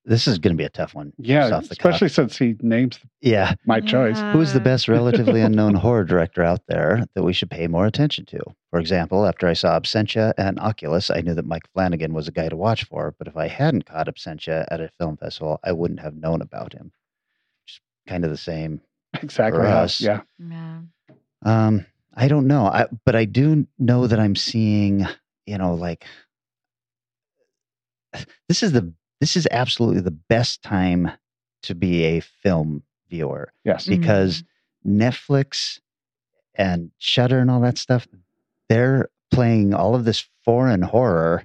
this 0.07 0.29
is 0.29 0.39
going 0.39 0.55
to 0.55 0.59
be 0.61 0.67
a 0.67 0.69
tough 0.69 0.95
one. 0.95 1.15
Yeah, 1.17 1.47
off 1.47 1.69
the 1.69 1.77
cuff. 1.77 1.93
especially 1.95 2.09
since 2.11 2.37
he 2.37 2.57
names 2.61 3.01
Yeah. 3.23 3.55
my 3.65 3.81
choice. 3.81 4.21
Who's 4.35 4.53
the 4.53 4.61
best 4.61 4.87
relatively 4.89 5.41
unknown 5.41 5.75
horror 5.77 6.05
director 6.05 6.43
out 6.43 6.61
there 6.69 7.07
that 7.15 7.23
we 7.23 7.33
should 7.33 7.49
pay 7.51 7.67
more 7.69 7.87
attention 7.87 8.27
to? 8.27 8.41
For 8.71 8.79
example, 8.79 9.25
after 9.25 9.47
I 9.49 9.55
saw 9.55 9.81
Absentia 9.81 10.35
and 10.37 10.59
Oculus, 10.61 11.11
I 11.11 11.23
knew 11.23 11.33
that 11.35 11.47
Mike 11.47 11.67
Flanagan 11.73 12.13
was 12.13 12.29
a 12.29 12.33
guy 12.33 12.51
to 12.51 12.57
watch 12.57 12.85
for, 12.85 13.15
but 13.19 13.29
if 13.29 13.37
I 13.39 13.49
hadn't 13.49 13.87
caught 13.87 14.09
Absentia 14.09 14.67
at 14.71 14.81
a 14.83 14.91
film 14.99 15.17
festival, 15.17 15.59
I 15.65 15.73
wouldn't 15.73 16.01
have 16.01 16.15
known 16.17 16.43
about 16.43 16.75
him. 16.75 16.93
Just 18.05 18.13
kind 18.13 18.25
of 18.25 18.31
the 18.31 18.37
same. 18.37 18.81
Exactly. 19.23 19.61
For 19.61 19.67
us. 19.67 20.01
Yeah. 20.01 20.21
Yeah. 20.39 20.81
Um, 21.45 21.87
I 22.15 22.29
don't 22.29 22.47
know. 22.47 22.67
I, 22.67 22.87
but 23.05 23.15
I 23.17 23.25
do 23.25 23.67
know 23.79 24.07
that 24.07 24.19
I'm 24.19 24.37
seeing, 24.37 25.07
you 25.47 25.59
know, 25.59 25.75
like 25.75 26.05
this 28.49 28.63
is 28.63 28.73
the 28.73 28.93
this 29.21 29.37
is 29.37 29.47
absolutely 29.51 30.01
the 30.01 30.11
best 30.11 30.63
time 30.63 31.11
to 31.63 31.75
be 31.75 32.05
a 32.05 32.21
film 32.21 32.83
viewer 33.09 33.53
Yes. 33.65 33.87
Because 33.87 34.43
Netflix 34.87 35.81
and 36.55 36.91
Shudder 36.99 37.39
and 37.39 37.51
all 37.51 37.61
that 37.61 37.79
stuff, 37.79 38.07
they're 38.69 39.09
playing 39.31 39.73
all 39.75 39.95
of 39.95 40.05
this 40.05 40.27
foreign 40.45 40.83
horror 40.83 41.45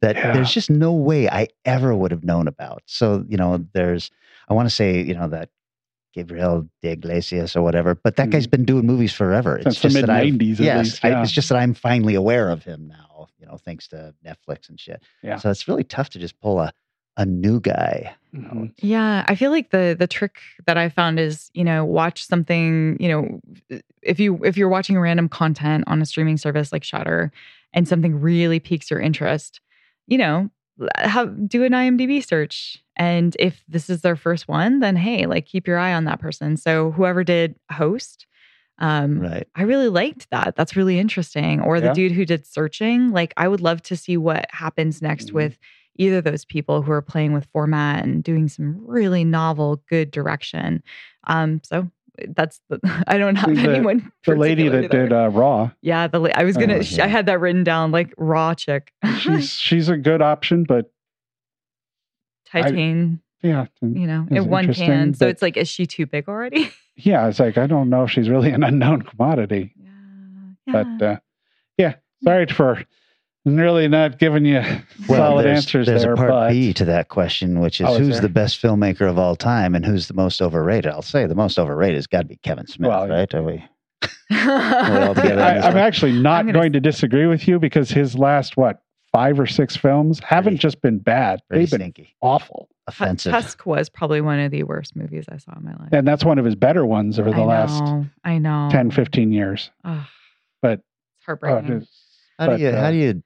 that 0.00 0.16
Yeah. 0.16 0.32
there's 0.32 0.52
just 0.52 0.70
no 0.70 0.92
way 0.92 1.28
I 1.28 1.48
ever 1.64 1.94
would 1.94 2.12
have 2.12 2.24
known 2.24 2.48
about. 2.48 2.82
So, 2.86 3.24
you 3.28 3.36
know, 3.36 3.64
there's 3.74 4.10
I 4.48 4.54
want 4.54 4.68
to 4.68 4.74
say, 4.74 5.02
you 5.02 5.14
know, 5.14 5.28
that 5.28 5.50
Gabriel 6.14 6.68
de 6.82 6.92
Iglesias 6.92 7.54
or 7.56 7.62
whatever, 7.62 7.94
but 7.94 8.16
that 8.16 8.30
guy's 8.30 8.46
been 8.46 8.64
doing 8.64 8.86
movies 8.86 9.12
forever. 9.12 9.54
Mm-hmm. 9.58 9.62
Since 9.70 9.80
the 9.80 9.88
just 9.88 9.94
that 9.94 10.00
mid-nineties, 10.00 10.60
Yes, 10.60 10.84
least, 10.86 11.04
I- 11.04 11.22
it's 11.22 11.32
just 11.32 11.48
that 11.50 11.58
I'm 11.58 11.74
finally 11.74 12.14
aware 12.14 12.48
of 12.50 12.64
him 12.64 12.88
now, 12.88 13.28
you 13.38 13.46
know, 13.46 13.56
thanks 13.56 13.88
to 13.88 14.14
Netflix 14.24 14.68
and 14.68 14.78
shit. 14.80 15.02
Yeah. 15.22 15.36
So 15.36 15.50
it's 15.50 15.68
really 15.68 15.84
tough 15.84 16.10
to 16.10 16.18
just 16.18 16.38
pull 16.40 16.60
a 16.60 16.72
a 17.20 17.26
new 17.26 17.58
guy. 17.58 18.14
Mhm. 18.32 18.72
Yeah, 18.78 19.24
I 19.26 19.34
feel 19.34 19.50
like 19.50 19.70
the 19.70 19.96
the 19.98 20.06
trick 20.06 20.36
that 20.66 20.78
I 20.78 20.88
found 20.88 21.18
is, 21.18 21.50
you 21.52 21.64
know, 21.64 21.84
watch 21.84 22.24
something, 22.24 22.96
you 23.00 23.08
know, 23.08 23.40
if 24.02 24.20
you 24.20 24.38
if 24.44 24.56
you're 24.56 24.68
watching 24.68 24.96
random 25.00 25.28
content 25.28 25.82
on 25.88 26.00
a 26.00 26.06
streaming 26.06 26.36
service 26.36 26.70
like 26.72 26.84
Shudder 26.84 27.32
and 27.72 27.88
something 27.88 28.20
really 28.20 28.60
piques 28.60 28.88
your 28.88 29.00
interest, 29.00 29.60
you 30.06 30.16
know, 30.16 30.48
have 30.96 31.48
do 31.48 31.64
an 31.64 31.72
IMDb 31.72 32.24
search. 32.26 32.82
And 32.96 33.36
if 33.38 33.62
this 33.68 33.88
is 33.90 34.02
their 34.02 34.16
first 34.16 34.48
one, 34.48 34.80
then 34.80 34.96
hey, 34.96 35.26
like 35.26 35.46
keep 35.46 35.66
your 35.66 35.78
eye 35.78 35.92
on 35.94 36.04
that 36.04 36.20
person. 36.20 36.56
So 36.56 36.90
whoever 36.92 37.24
did 37.24 37.56
host, 37.70 38.26
um, 38.78 39.18
Right. 39.20 39.46
I 39.56 39.62
really 39.62 39.88
liked 39.88 40.28
that. 40.30 40.54
That's 40.56 40.76
really 40.76 40.98
interesting. 40.98 41.60
Or 41.60 41.80
the 41.80 41.86
Yeah. 41.88 41.92
dude 41.92 42.12
who 42.12 42.24
did 42.24 42.46
searching. 42.46 43.10
Like, 43.10 43.34
I 43.36 43.48
would 43.48 43.60
love 43.60 43.82
to 43.82 43.96
see 43.96 44.16
what 44.16 44.46
happens 44.50 45.02
next 45.02 45.30
Mhm. 45.30 45.34
with 45.34 45.58
either 45.96 46.18
of 46.18 46.24
those 46.24 46.44
people 46.44 46.82
who 46.82 46.92
are 46.92 47.02
playing 47.02 47.32
with 47.32 47.48
format 47.52 48.04
and 48.04 48.22
doing 48.22 48.48
some 48.48 48.78
really 48.86 49.24
novel, 49.24 49.82
good 49.88 50.10
direction. 50.12 50.80
Um, 51.26 51.60
so 51.64 51.90
that's 52.28 52.60
the, 52.68 52.78
I 53.06 53.18
don't 53.18 53.36
have 53.36 53.54
The- 53.54 53.62
anyone. 53.62 54.12
The 54.24 54.34
lady 54.34 54.64
particularly 54.68 54.88
that 54.88 55.08
did 55.08 55.12
uh, 55.12 55.28
Raw, 55.30 55.70
yeah, 55.82 56.06
the 56.06 56.18
la- 56.18 56.30
I 56.34 56.44
was 56.44 56.56
gonna. 56.56 56.78
Oh, 56.78 56.80
yeah. 56.80 57.04
I 57.04 57.08
had 57.08 57.26
that 57.26 57.40
written 57.40 57.64
down 57.64 57.90
like 57.90 58.12
raw 58.16 58.54
chick, 58.54 58.92
she's 59.20 59.50
she's 59.58 59.88
a 59.88 59.96
good 59.96 60.22
option, 60.22 60.64
but 60.64 60.90
Titane. 62.52 63.20
yeah, 63.42 63.66
you 63.82 64.06
know, 64.06 64.26
in 64.30 64.48
one 64.48 64.72
Cannes. 64.72 65.14
So 65.18 65.28
it's 65.28 65.42
like, 65.42 65.56
is 65.56 65.68
she 65.68 65.86
too 65.86 66.06
big 66.06 66.28
already? 66.28 66.70
yeah. 66.96 67.28
It's 67.28 67.38
like 67.40 67.58
I 67.58 67.66
don't 67.66 67.90
know 67.90 68.04
if 68.04 68.10
she's 68.10 68.28
really 68.28 68.50
an 68.50 68.62
unknown 68.62 69.02
commodity, 69.02 69.74
yeah. 70.66 70.72
but 70.72 71.02
uh, 71.04 71.16
yeah. 71.76 71.94
Sorry 72.24 72.46
for 72.46 72.82
really 73.56 73.88
not 73.88 74.18
giving 74.18 74.44
you 74.44 74.62
solid 75.06 75.44
there's, 75.44 75.58
answers 75.64 75.86
there's 75.86 76.02
there, 76.02 76.12
a 76.14 76.16
part 76.16 76.30
but 76.30 76.50
B 76.50 76.72
to 76.74 76.84
that 76.86 77.08
question, 77.08 77.60
which 77.60 77.80
is 77.80 77.86
Oh, 77.88 77.98
who's 77.98 78.14
there? 78.14 78.22
the 78.22 78.28
best 78.28 78.60
filmmaker 78.60 79.08
of 79.08 79.18
all 79.18 79.36
time 79.36 79.74
and 79.74 79.84
who's 79.84 80.08
the 80.08 80.14
most 80.14 80.40
overrated? 80.42 80.90
I'll 80.92 81.02
say 81.02 81.26
the 81.26 81.34
most 81.34 81.58
overrated 81.58 81.96
has 81.96 82.06
got 82.06 82.22
to 82.22 82.26
be 82.26 82.36
Kevin 82.36 82.66
Smith, 82.66 82.88
Well, 82.88 83.08
right? 83.08 83.32
Are 83.34 83.42
we? 83.42 83.64
yeah. 84.30 85.06
all 85.08 85.14
together 85.14 85.40
I, 85.42 85.48
on 85.50 85.54
this 85.56 85.64
I'm 85.64 85.76
actually 85.76 86.12
not 86.12 86.40
I'm 86.40 86.46
gonna 86.46 86.58
going 86.58 86.72
to 86.74 86.80
disagree 86.80 87.26
with 87.26 87.48
you 87.48 87.58
because 87.58 87.90
his 87.90 88.16
last 88.16 88.56
what 88.56 88.80
five 89.12 89.40
or 89.40 89.46
six 89.46 89.76
films 89.76 90.20
haven't 90.20 90.52
Pretty- 90.52 90.58
just 90.58 90.80
been 90.82 90.98
bad; 90.98 91.40
they've 91.50 91.68
been 91.70 91.80
stinky, 91.80 92.14
awful. 92.20 92.68
offensive. 92.86 93.32
Tusk 93.32 93.64
was 93.66 93.88
probably 93.88 94.20
one 94.20 94.38
of 94.38 94.50
the 94.52 94.62
worst 94.64 94.94
movies 94.94 95.24
I 95.32 95.38
saw 95.38 95.56
in 95.56 95.64
my 95.64 95.72
life. 95.72 95.88
And 95.92 96.06
that's 96.06 96.24
one 96.24 96.38
of 96.38 96.44
his 96.44 96.54
better 96.54 96.84
ones 96.86 97.18
over 97.18 97.30
the 97.30 97.38
I 97.40 97.44
last 97.44 97.82
I 98.22 98.36
know. 98.38 98.68
10, 98.70 98.90
15 98.90 99.32
years. 99.32 99.70
Ugh, 99.84 100.04
But 100.62 100.72
it's 100.74 100.82
oh, 100.82 101.24
heartbreaking. 101.26 101.68
it's- 101.76 101.88
How 102.38 102.46
but, 102.48 102.56
do 102.58 102.62
you? 102.62 102.68
uh, 102.68 102.80
how 102.80 102.90
do 102.90 102.96
you? 102.98 103.22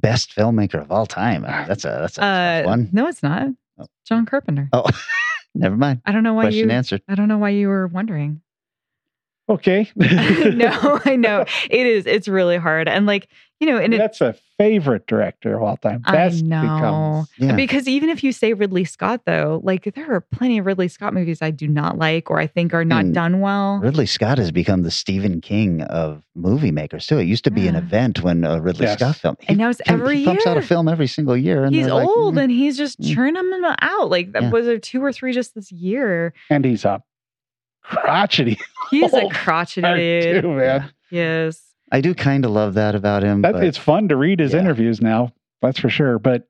Best 0.00 0.34
filmmaker 0.34 0.80
of 0.80 0.90
all 0.90 1.06
time. 1.06 1.44
I 1.44 1.58
mean, 1.58 1.68
that's 1.68 1.84
a 1.84 1.98
that's 2.00 2.18
a 2.18 2.24
uh, 2.24 2.62
one. 2.64 2.88
no, 2.92 3.06
it's 3.06 3.22
not. 3.22 3.48
Oh. 3.78 3.86
John 4.06 4.26
Carpenter. 4.26 4.68
Oh, 4.72 4.84
never 5.54 5.76
mind. 5.76 6.02
I 6.04 6.12
don't 6.12 6.22
know 6.22 6.34
why 6.34 6.44
Question 6.44 6.70
you. 6.70 6.74
answered. 6.74 7.02
I 7.08 7.14
don't 7.14 7.28
know 7.28 7.38
why 7.38 7.50
you 7.50 7.68
were 7.68 7.86
wondering. 7.86 8.40
Okay. 9.48 9.90
no, 9.96 11.00
I 11.04 11.16
know 11.16 11.44
it 11.70 11.86
is. 11.86 12.06
It's 12.06 12.28
really 12.28 12.56
hard, 12.56 12.88
and 12.88 13.06
like 13.06 13.28
you 13.60 13.66
know, 13.66 13.76
and 13.78 13.92
it, 13.92 13.98
that's 13.98 14.20
a 14.20 14.36
favorite 14.56 15.06
director 15.08 15.56
of 15.56 15.62
all 15.64 15.76
time. 15.76 16.00
Best 16.02 16.44
I 16.44 16.46
know. 16.46 16.60
becomes 16.62 17.28
Yeah. 17.38 17.56
Because 17.56 17.88
even 17.88 18.08
if 18.08 18.22
you 18.22 18.30
say 18.30 18.52
Ridley 18.52 18.84
Scott, 18.84 19.22
though, 19.26 19.60
like 19.64 19.92
there 19.94 20.12
are 20.14 20.20
plenty 20.20 20.58
of 20.58 20.66
Ridley 20.66 20.86
Scott 20.86 21.12
movies 21.12 21.42
I 21.42 21.50
do 21.50 21.66
not 21.66 21.98
like 21.98 22.30
or 22.30 22.38
I 22.38 22.46
think 22.46 22.72
are 22.72 22.84
not 22.84 23.06
And 23.06 23.14
done 23.14 23.40
well. 23.40 23.78
Ridley 23.80 24.06
Scott 24.06 24.38
has 24.38 24.52
become 24.52 24.82
the 24.82 24.92
Stephen 24.92 25.40
King 25.40 25.82
of 25.82 26.22
movie 26.36 26.70
makers 26.70 27.06
too. 27.06 27.18
It 27.18 27.24
used 27.24 27.42
to 27.44 27.50
be 27.50 27.66
an 27.66 27.74
event 27.74 28.22
when 28.22 28.44
a 28.44 28.60
Ridley 28.60 28.86
Yes. 28.86 28.98
Scott 29.00 29.16
film. 29.16 29.36
He, 29.40 29.48
And 29.48 29.58
now 29.58 29.70
it's 29.70 29.80
he- 29.84 29.90
every 29.92 30.18
he 30.20 30.24
pumps 30.24 30.46
out 30.46 30.56
a 30.56 30.62
film 30.62 30.86
every 30.88 31.08
single 31.08 31.36
year. 31.36 31.64
And 31.64 31.74
He's 31.74 31.86
they're 31.86 31.94
like, 31.94 32.06
old 32.06 32.36
mm, 32.36 32.42
and 32.44 32.52
he's 32.52 32.76
just 32.76 33.00
mm. 33.00 33.12
churning 33.12 33.50
them 33.50 33.64
out. 33.80 34.08
Like 34.08 34.32
that 34.34 34.42
Yeah. 34.44 34.50
was 34.50 34.66
there 34.66 34.78
two 34.78 35.02
or 35.02 35.12
three 35.12 35.32
just 35.32 35.56
this 35.56 35.72
year. 35.72 36.32
and 36.48 36.64
he's 36.64 36.84
a 36.84 37.02
crotchety 37.88 38.58
He's 38.90 39.12
a 39.12 39.22
oh, 39.24 39.28
crotchety 39.30 39.82
part 39.82 39.98
dude. 39.98 40.42
too, 40.42 40.52
man. 40.52 40.90
Yes. 41.10 41.62
I 41.90 42.00
do 42.00 42.14
kind 42.14 42.44
of 42.44 42.50
love 42.50 42.74
that 42.74 42.94
about 42.94 43.22
him. 43.22 43.42
That, 43.42 43.52
but 43.54 43.64
it's 43.64 43.78
fun 43.78 44.08
to 44.08 44.16
read 44.16 44.40
his 44.40 44.52
yeah. 44.52 44.60
interviews 44.60 45.00
now, 45.00 45.32
that's 45.62 45.78
for 45.78 45.88
sure. 45.88 46.18
But 46.18 46.48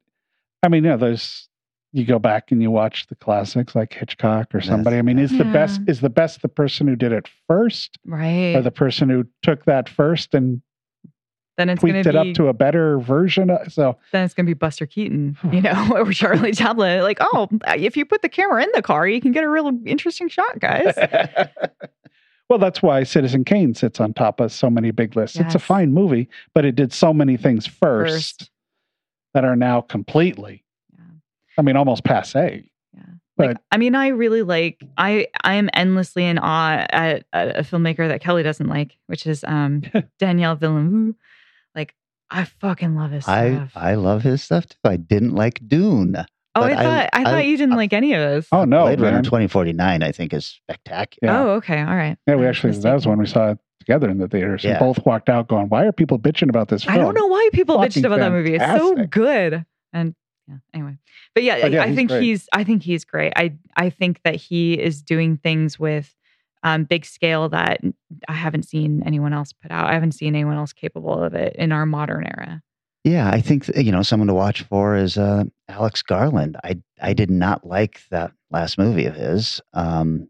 I 0.62 0.68
mean, 0.68 0.84
you 0.84 0.90
know, 0.90 0.96
there's 0.96 1.48
you 1.92 2.04
go 2.04 2.18
back 2.18 2.50
and 2.52 2.60
you 2.60 2.70
watch 2.70 3.06
the 3.06 3.14
classics 3.14 3.74
like 3.74 3.94
Hitchcock 3.94 4.54
or 4.54 4.58
Yes. 4.58 4.66
somebody. 4.66 4.98
I 4.98 5.02
mean, 5.02 5.18
is 5.18 5.36
the 5.36 5.44
best 5.44 5.80
is 5.86 6.00
the 6.00 6.10
best 6.10 6.42
the 6.42 6.48
person 6.48 6.86
who 6.86 6.96
did 6.96 7.12
it 7.12 7.28
first, 7.46 7.98
Right. 8.04 8.54
or 8.54 8.62
the 8.62 8.70
person 8.70 9.08
who 9.08 9.24
took 9.42 9.64
that 9.64 9.88
first 9.88 10.34
and 10.34 10.60
then 11.58 11.68
it's 11.68 11.80
tweaked 11.80 12.06
it 12.06 12.12
be 12.12 12.16
up 12.16 12.34
to 12.36 12.46
a 12.46 12.54
better 12.54 12.98
version? 13.00 13.50
Of, 13.50 13.72
so 13.72 13.98
then 14.12 14.24
it's 14.24 14.32
gonna 14.32 14.46
be 14.46 14.54
Buster 14.54 14.86
Keaton, 14.86 15.36
you 15.52 15.60
know, 15.60 15.88
or 15.94 16.10
Charlie 16.12 16.52
Chaplin. 16.52 17.02
Like, 17.02 17.18
oh, 17.20 17.48
if 17.66 17.96
you 17.96 18.06
put 18.06 18.22
the 18.22 18.28
camera 18.28 18.62
in 18.62 18.70
the 18.74 18.80
car, 18.82 19.06
you 19.06 19.20
can 19.20 19.32
get 19.32 19.44
a 19.44 19.48
real 19.48 19.70
interesting 19.84 20.28
shot, 20.28 20.60
guys. 20.60 20.94
well, 22.48 22.58
that's 22.58 22.80
why 22.80 23.02
Citizen 23.02 23.44
Kane 23.44 23.74
sits 23.74 24.00
on 24.00 24.14
top 24.14 24.40
of 24.40 24.52
so 24.52 24.70
many 24.70 24.92
big 24.92 25.16
lists. 25.16 25.38
It's 25.38 25.54
a 25.54 25.58
fine 25.58 25.92
movie, 25.92 26.28
but 26.54 26.64
it 26.64 26.76
did 26.76 26.92
so 26.92 27.12
many 27.12 27.36
things 27.36 27.66
first, 27.66 28.40
First. 28.40 28.50
that 29.34 29.44
are 29.44 29.56
now 29.56 29.80
completely, 29.80 30.64
Yeah. 30.94 31.04
I 31.58 31.62
mean, 31.62 31.76
almost 31.76 32.04
passe. 32.04 32.70
Yeah. 32.94 33.02
Like, 33.36 33.54
But- 33.54 33.62
I 33.72 33.76
mean, 33.78 33.94
I 33.96 34.08
really 34.08 34.42
like. 34.42 34.80
I 34.96 35.26
I 35.42 35.54
am 35.54 35.68
endlessly 35.74 36.24
in 36.24 36.38
awe 36.38 36.86
at, 36.88 37.24
at 37.32 37.58
a 37.58 37.62
filmmaker 37.62 38.06
that 38.08 38.20
Kelly 38.20 38.44
doesn't 38.44 38.68
like, 38.68 38.96
which 39.08 39.26
is 39.26 39.42
um 39.44 39.82
Danielle 40.20 40.54
Villeneuve. 40.56 41.14
Like, 41.74 41.94
I 42.30 42.44
fucking 42.44 42.94
love 42.96 43.10
his 43.10 43.24
stuff. 43.24 43.72
I 43.74 43.94
love 43.94 44.22
his 44.22 44.42
stuff 44.42 44.66
too. 44.66 44.76
I 44.84 44.96
didn't 44.96 45.34
like 45.34 45.60
Dune. 45.66 46.16
oh, 46.54 46.62
I 46.62 46.74
thought 46.74 47.10
I, 47.12 47.20
I- 47.20 47.24
thought 47.24 47.46
you 47.46 47.56
didn't 47.56 47.72
I- 47.74 47.76
like 47.76 47.92
any 47.92 48.12
of 48.14 48.20
those. 48.20 48.48
Oh 48.52 48.64
no, 48.64 48.84
Blade 48.84 49.00
Runner 49.00 49.16
man. 49.18 49.22
2049, 49.24 50.02
I 50.02 50.12
think, 50.12 50.32
is 50.34 50.46
spectacular. 50.46 51.32
Yeah. 51.32 51.40
Oh, 51.42 51.48
okay, 51.52 51.80
all 51.80 51.94
right. 51.96 52.16
Yeah, 52.26 52.36
we 52.36 52.46
actually 52.46 52.72
that 52.72 52.94
was 52.94 53.06
mistaken. 53.06 53.10
when 53.10 53.18
we 53.20 53.26
saw 53.26 53.50
it 53.52 53.58
together 53.80 54.10
in 54.10 54.18
the 54.18 54.28
theaters. 54.28 54.64
Yeah. 54.64 54.72
And 54.72 54.80
both 54.80 55.04
walked 55.06 55.28
out 55.28 55.48
going, 55.48 55.68
"Why 55.68 55.84
are 55.86 55.92
people 55.92 56.18
bitching 56.18 56.48
about 56.50 56.68
this 56.68 56.84
film?" 56.84 56.96
I 56.96 56.98
don't 56.98 57.14
know 57.14 57.26
why 57.26 57.48
people 57.52 57.76
bitched 57.78 57.94
Fucking 57.94 58.04
about 58.06 58.18
that 58.20 58.32
movie. 58.32 58.54
It's 58.54 58.64
so 58.64 58.94
good. 59.06 59.64
And 59.92 60.14
yeah, 60.48 60.56
anyway. 60.74 60.96
But 61.34 61.44
yeah, 61.44 61.60
But 61.62 61.72
yeah, 61.72 61.82
I 61.82 61.86
he's 61.88 61.96
think 61.96 62.10
great. 62.10 62.22
he's 62.22 62.48
I 62.52 62.64
think 62.64 62.82
he's 62.82 63.04
great. 63.04 63.32
I 63.36 63.54
I 63.76 63.90
think 63.90 64.20
that 64.24 64.34
he 64.36 64.74
is 64.74 65.02
doing 65.02 65.36
things 65.38 65.78
with 65.78 66.14
um 66.62 66.84
big 66.84 67.04
scale 67.04 67.48
that 67.50 67.80
I 68.28 68.32
haven't 68.32 68.64
seen 68.64 69.02
anyone 69.06 69.32
else 69.32 69.52
put 69.52 69.70
out. 69.70 69.88
I 69.88 69.94
haven't 69.94 70.12
seen 70.12 70.34
anyone 70.34 70.56
else 70.56 70.72
capable 70.72 71.22
of 71.22 71.34
it 71.34 71.54
in 71.56 71.72
our 71.72 71.86
modern 71.86 72.26
era. 72.26 72.62
Yeah, 73.04 73.30
I 73.30 73.40
think 73.40 73.68
you 73.76 73.92
know 73.92 74.02
someone 74.02 74.26
to 74.26 74.34
watch 74.34 74.62
for 74.62 74.96
is 74.96 75.16
uh, 75.16 75.44
Alex 75.68 76.02
Garland. 76.02 76.56
I 76.64 76.78
I 77.00 77.12
did 77.14 77.30
not 77.30 77.66
like 77.66 78.00
that 78.10 78.32
last 78.50 78.76
movie 78.78 79.06
of 79.06 79.14
his, 79.14 79.60
um, 79.72 80.28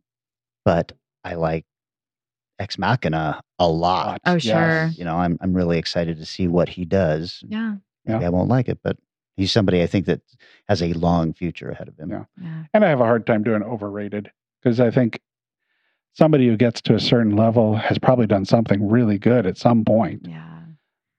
but 0.65 0.93
I 1.25 1.35
like 1.35 1.65
Ex 2.59 2.79
Machina 2.79 3.41
a 3.59 3.69
lot. 3.69 4.21
Oh, 4.27 4.35
Yes. 4.35 4.43
sure. 4.43 4.87
You 4.99 5.05
know, 5.05 5.17
I'm 5.17 5.39
I'm 5.41 5.55
really 5.55 5.79
excited 5.79 6.19
to 6.19 6.27
see 6.27 6.47
what 6.47 6.69
he 6.69 6.85
does. 6.85 7.43
Yeah. 7.49 7.77
Maybe 8.05 8.21
Yeah. 8.21 8.27
I 8.27 8.31
won't 8.31 8.49
like 8.51 8.69
it, 8.69 8.79
but 8.83 8.97
he's 9.37 9.51
somebody 9.53 9.83
I 9.83 9.87
think 9.87 10.07
that 10.07 10.21
has 10.69 10.83
a 10.83 10.93
long 10.93 11.33
future 11.33 11.71
ahead 11.71 11.89
of 11.89 11.97
him. 11.99 12.11
Yeah. 12.11 12.25
Yeah. 12.41 12.65
And 12.75 12.85
I 12.85 12.89
have 12.91 13.01
a 13.01 13.05
hard 13.05 13.27
time 13.27 13.43
doing 13.43 13.63
overrated 13.63 14.31
because 14.63 14.79
I 14.81 14.91
think 14.91 15.21
somebody 16.19 16.49
who 16.49 16.57
gets 16.57 16.81
to 16.83 16.95
a 16.97 17.01
certain 17.01 17.37
level 17.37 17.77
has 17.77 17.97
probably 17.99 18.27
done 18.27 18.45
something 18.45 18.89
really 18.89 19.19
good 19.19 19.47
at 19.47 19.57
some 19.57 19.85
point. 19.85 20.27
Yeah. 20.29 20.45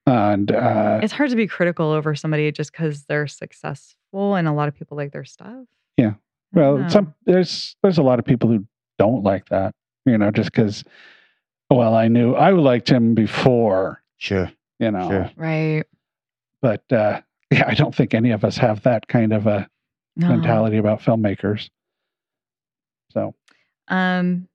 And 0.06 0.52
uh, 0.52 1.00
It's 1.02 1.14
hard 1.14 1.30
to 1.30 1.36
be 1.38 1.48
critical 1.48 1.92
over 1.92 2.14
somebody 2.16 2.52
just 2.52 2.72
because 2.74 3.06
they're 3.06 3.28
successful 3.28 4.36
and 4.36 4.48
a 4.48 4.52
lot 4.52 4.68
of 4.68 4.76
people 4.76 4.98
like 4.98 5.12
their 5.14 5.24
stuff. 5.26 5.66
Yeah. 5.98 6.14
Well, 6.52 6.90
some 6.90 7.14
there's 7.26 7.76
there's 7.84 7.98
a 8.00 8.04
lot 8.04 8.18
of 8.20 8.26
people 8.26 8.50
who 8.50 8.66
don't 8.98 9.24
like 9.24 9.48
that, 9.50 9.74
you 10.06 10.18
know, 10.18 10.32
just 10.32 10.52
because. 10.52 10.84
Well, 11.72 11.94
I 11.94 12.08
knew 12.08 12.34
I 12.34 12.50
liked 12.50 12.90
him 12.90 13.14
before, 13.14 14.02
Sure, 14.18 14.52
you 14.80 14.90
know, 14.90 15.08
sure. 15.08 15.32
right. 15.36 15.84
but 16.64 16.82
uh, 16.92 17.22
yeah, 17.52 17.66
I 17.68 17.76
don't 17.76 17.94
think 17.94 18.16
any 18.16 18.32
of 18.32 18.44
us 18.44 18.58
have 18.58 18.82
that 18.84 19.08
kind 19.08 19.32
of 19.32 19.46
a 19.46 19.70
No. 20.16 20.30
mentality 20.30 20.78
about 20.78 21.00
filmmakers. 21.02 21.70
So 23.12 23.36
Um, 23.88 24.49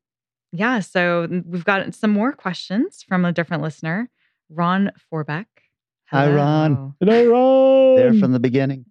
yeah, 0.55 0.79
so 0.79 1.27
we've 1.47 1.65
got 1.65 1.95
some 1.95 2.11
more 2.11 2.33
questions 2.33 3.05
from 3.07 3.25
a 3.25 3.33
different 3.33 3.63
listener, 3.63 4.09
Ron 4.49 4.93
Forbeck. 5.11 5.47
Hi, 6.07 6.31
Ron. 6.31 6.95
Hello. 7.01 7.29
Ron. 7.97 7.97
There 7.97 8.15
from 8.21 8.33
the 8.33 8.39
beginning. 8.39 8.87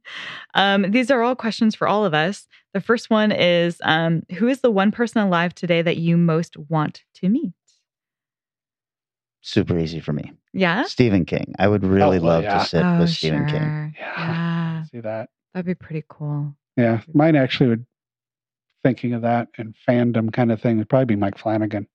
Um, 0.55 0.91
these 0.91 1.09
are 1.09 1.21
all 1.21 1.35
questions 1.35 1.73
for 1.73 1.87
all 1.87 2.03
of 2.05 2.13
us. 2.13 2.47
The 2.73 2.81
first 2.81 3.09
one 3.09 3.31
is 3.31 3.77
um, 3.83 4.23
Who 4.37 4.47
is 4.49 4.59
the 4.59 4.71
one 4.71 4.91
person 4.91 5.21
alive 5.21 5.55
today 5.55 5.81
that 5.81 5.97
you 5.97 6.17
most 6.17 6.57
want 6.57 7.03
to 7.15 7.29
meet? 7.29 7.53
Super 9.41 9.79
easy 9.79 10.01
for 10.01 10.11
me. 10.11 10.33
Yeah. 10.51 10.83
Stephen 10.83 11.23
King. 11.23 11.53
I 11.57 11.69
would 11.69 11.85
really 11.85 12.19
well, 12.19 12.35
love 12.35 12.43
yeah. 12.43 12.59
to 12.59 12.65
sit 12.65 12.83
oh, 12.83 12.99
with 12.99 13.09
Stephen 13.09 13.47
sure. 13.47 13.59
King. 13.59 13.95
Yeah. 13.97 14.17
Yeah. 14.17 14.83
See 14.85 14.99
that? 14.99 15.29
That'd 15.53 15.65
be 15.65 15.75
pretty 15.75 16.03
cool. 16.09 16.55
Yeah. 16.75 17.01
Mine 17.13 17.37
actually 17.37 17.69
would 17.69 17.85
thinking 18.83 19.13
of 19.13 19.21
that 19.23 19.47
and 19.57 19.73
fandom 19.87 20.31
kind 20.31 20.51
of 20.51 20.61
thing 20.61 20.77
would 20.77 20.89
probably 20.89 21.05
be 21.05 21.15
Mike 21.15 21.37
Flanagan. 21.37 21.87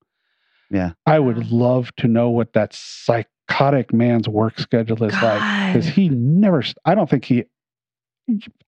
Yeah. 0.71 0.93
I 1.07 1.19
would 1.19 1.51
love 1.51 1.95
to 1.97 2.09
know 2.09 2.29
what 2.31 2.53
that 2.55 2.75
psychotic 2.75 3.93
man's 3.93 4.29
work 4.29 4.59
schedule 4.59 5.03
is 5.05 5.15
like 5.23 5.73
because 5.73 5.89
he 5.89 6.09
never. 6.09 6.63
I 6.85 6.95
don't 6.95 7.09
think 7.09 7.25
he. 7.25 7.45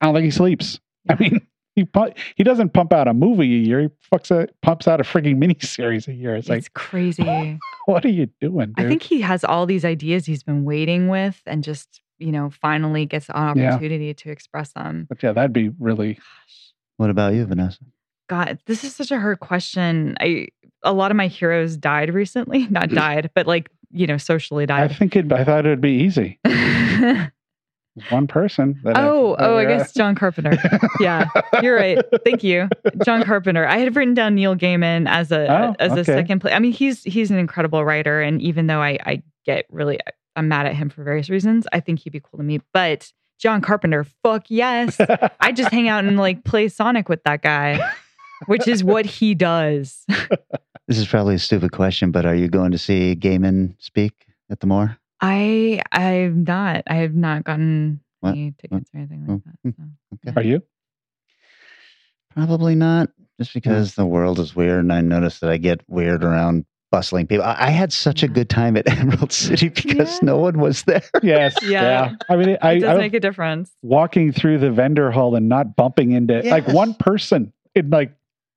I 0.01 0.07
don't 0.07 0.15
think 0.15 0.25
he 0.25 0.31
sleeps. 0.31 0.81
I 1.09 1.17
mean, 1.17 1.47
he 1.77 1.87
he 2.37 2.45
doesn't 2.45 2.73
pump 2.73 2.93
out 2.93 3.07
a 3.09 3.13
movie 3.15 3.55
a 3.55 3.59
year. 3.59 3.81
He 3.83 3.89
fucks 4.11 4.31
a, 4.31 4.49
pumps 4.63 4.89
out 4.89 5.01
a 5.01 5.05
freaking 5.05 5.37
miniseries 5.37 6.09
a 6.09 6.15
year. 6.15 6.35
It's 6.37 6.49
It's 6.49 6.67
like, 6.67 6.73
crazy. 6.75 7.59
what 7.87 8.05
are 8.05 8.09
you 8.11 8.27
doing, 8.41 8.73
dude? 8.77 8.87
I 8.87 8.89
think 8.89 9.03
he 9.03 9.21
has 9.21 9.45
all 9.45 9.67
these 9.67 9.85
ideas 9.85 10.25
he's 10.25 10.43
been 10.43 10.65
waiting 10.65 11.09
with 11.09 11.41
and 11.47 11.63
just, 11.63 12.01
you 12.19 12.33
know, 12.33 12.49
finally 12.51 13.05
gets 13.05 13.29
an 13.29 13.59
Yeah. 13.59 13.73
opportunity 13.75 14.15
to 14.15 14.31
express 14.31 14.73
them. 14.73 15.07
but 15.09 15.23
yeah, 15.23 15.33
that'd 15.33 15.53
be 15.53 15.71
really. 15.79 16.15
Gosh. 16.15 16.73
What 16.97 17.11
about 17.11 17.35
you, 17.35 17.45
Vanessa? 17.47 17.81
God, 18.31 18.61
this 18.67 18.85
is 18.85 18.95
such 18.95 19.11
a 19.11 19.19
hard 19.19 19.41
question. 19.41 20.17
I 20.21 20.47
a 20.85 20.93
lot 20.93 21.11
of 21.11 21.17
my 21.17 21.27
heroes 21.27 21.77
died 21.77 22.15
recently. 22.15 22.67
Not 22.71 22.91
mm. 22.91 22.95
died, 22.95 23.31
but 23.35 23.49
like, 23.49 23.71
you 23.91 24.07
know, 24.07 24.19
socially 24.19 24.67
died. 24.67 24.89
I 24.89 24.95
think 24.95 25.17
it. 25.17 25.33
I 25.33 25.43
thought 25.45 25.67
it'd 25.67 25.81
be 25.81 26.05
easy. 26.05 26.39
One 28.09 28.29
person. 28.29 28.81
That 28.85 28.97
oh, 28.97 29.35
oh, 29.37 29.43
I, 29.43 29.47
oh, 29.47 29.57
I 29.59 29.65
guess 29.65 29.93
John 29.93 30.15
Carpenter. 30.15 30.57
Yeah, 31.01 31.29
you're 31.61 31.75
right. 31.75 31.99
Thank 32.25 32.45
you, 32.45 32.69
John 33.05 33.25
Carpenter. 33.25 33.67
I 33.67 33.79
had 33.79 33.97
written 33.97 34.15
down 34.15 34.37
Neil 34.37 34.55
Gaiman 34.55 35.09
as 35.09 35.33
a 35.33 35.51
Oh, 35.53 35.75
as 35.81 35.91
a 35.91 36.01
okay. 36.01 36.05
second 36.05 36.39
play. 36.39 36.53
I 36.53 36.61
mean, 36.61 36.73
he's 36.73 37.03
he's 37.03 37.33
an 37.33 37.37
incredible 37.37 37.85
writer, 37.85 38.23
and 38.23 38.41
even 38.41 38.69
though 38.69 38.81
I 38.81 38.97
I 39.05 39.23
get 39.45 39.67
really 39.71 39.99
I'm 40.37 40.47
mad 40.47 40.67
at 40.67 40.77
him 40.77 40.89
for 40.89 41.03
various 41.03 41.29
reasons, 41.29 41.67
I 41.73 41.81
think 41.81 41.99
he'd 41.99 42.11
be 42.11 42.21
cool 42.21 42.39
to 42.39 42.45
meet. 42.45 42.63
But 42.73 43.13
John 43.41 43.61
Carpenter, 43.61 44.05
fuck 44.23 44.45
yes, 44.49 45.01
I 45.41 45.51
just 45.51 45.73
hang 45.73 45.89
out 45.89 46.05
and 46.05 46.17
like 46.17 46.45
play 46.45 46.69
Sonic 46.69 47.09
with 47.09 47.25
that 47.25 47.43
guy, 47.43 47.81
which 48.47 48.67
is 48.69 48.83
what 48.85 49.07
he 49.07 49.35
does. 49.35 50.05
This 50.89 50.99
is 50.99 51.07
probably 51.07 51.37
a 51.37 51.39
stupid 51.39 51.71
question, 51.71 52.11
but 52.11 52.27
are 52.27 52.35
you 52.35 52.49
going 52.49 52.73
to 52.73 52.79
see 52.79 53.15
Gaiman 53.15 53.77
speak 53.79 54.27
at 54.51 54.59
the 54.59 54.67
Moore? 54.67 54.99
I 55.21 55.81
I'm 55.93 56.43
not. 56.43 56.83
I 56.89 56.95
have 56.97 57.15
not 57.15 57.45
gotten 57.45 58.01
What? 58.19 58.31
any 58.31 58.55
tickets 58.61 58.91
or 58.93 58.99
anything 58.99 59.25
like 59.25 59.39
Oh, 59.39 59.43
that. 59.63 59.73
Hmm. 59.77 59.85
So. 60.27 60.33
Are 60.37 60.43
you? 60.43 60.63
Probably 62.35 62.75
not, 62.75 63.11
just 63.39 63.55
because 63.55 63.95
the 63.95 64.07
world 64.07 64.39
is 64.41 64.55
weird, 64.57 64.81
and 64.81 64.93
I 64.93 65.01
notice 65.01 65.41
that 65.41 65.51
I 65.51 65.57
get 65.59 65.81
weird 65.89 66.23
around 66.25 66.65
bustling 66.91 67.27
people. 67.29 67.45
I, 67.45 67.57
I 67.67 67.71
had 67.71 67.93
such 67.93 68.23
a 68.25 68.29
good 68.29 68.49
time 68.49 68.77
at 68.77 68.89
Emerald 68.99 69.33
City 69.33 69.69
because 69.69 70.15
Yeah. 70.15 70.19
no 70.27 70.39
one 70.39 70.59
was 70.59 70.83
there. 70.85 71.03
Yes. 71.23 71.55
Yeah. 71.63 72.15
I 72.29 72.37
mean, 72.37 72.59
I, 72.63 72.73
It 72.73 72.81
does 72.81 72.97
I 72.97 72.99
make 72.99 73.15
a 73.15 73.21
difference. 73.21 73.71
walking 73.83 74.33
through 74.33 74.59
the 74.59 74.71
vendor 74.73 75.11
hall 75.13 75.37
and 75.37 75.49
not 75.49 75.77
bumping 75.77 76.13
into 76.13 76.41
like 76.43 76.67
one 76.69 76.95
person 76.95 77.53
in 77.77 77.91
like 77.91 78.13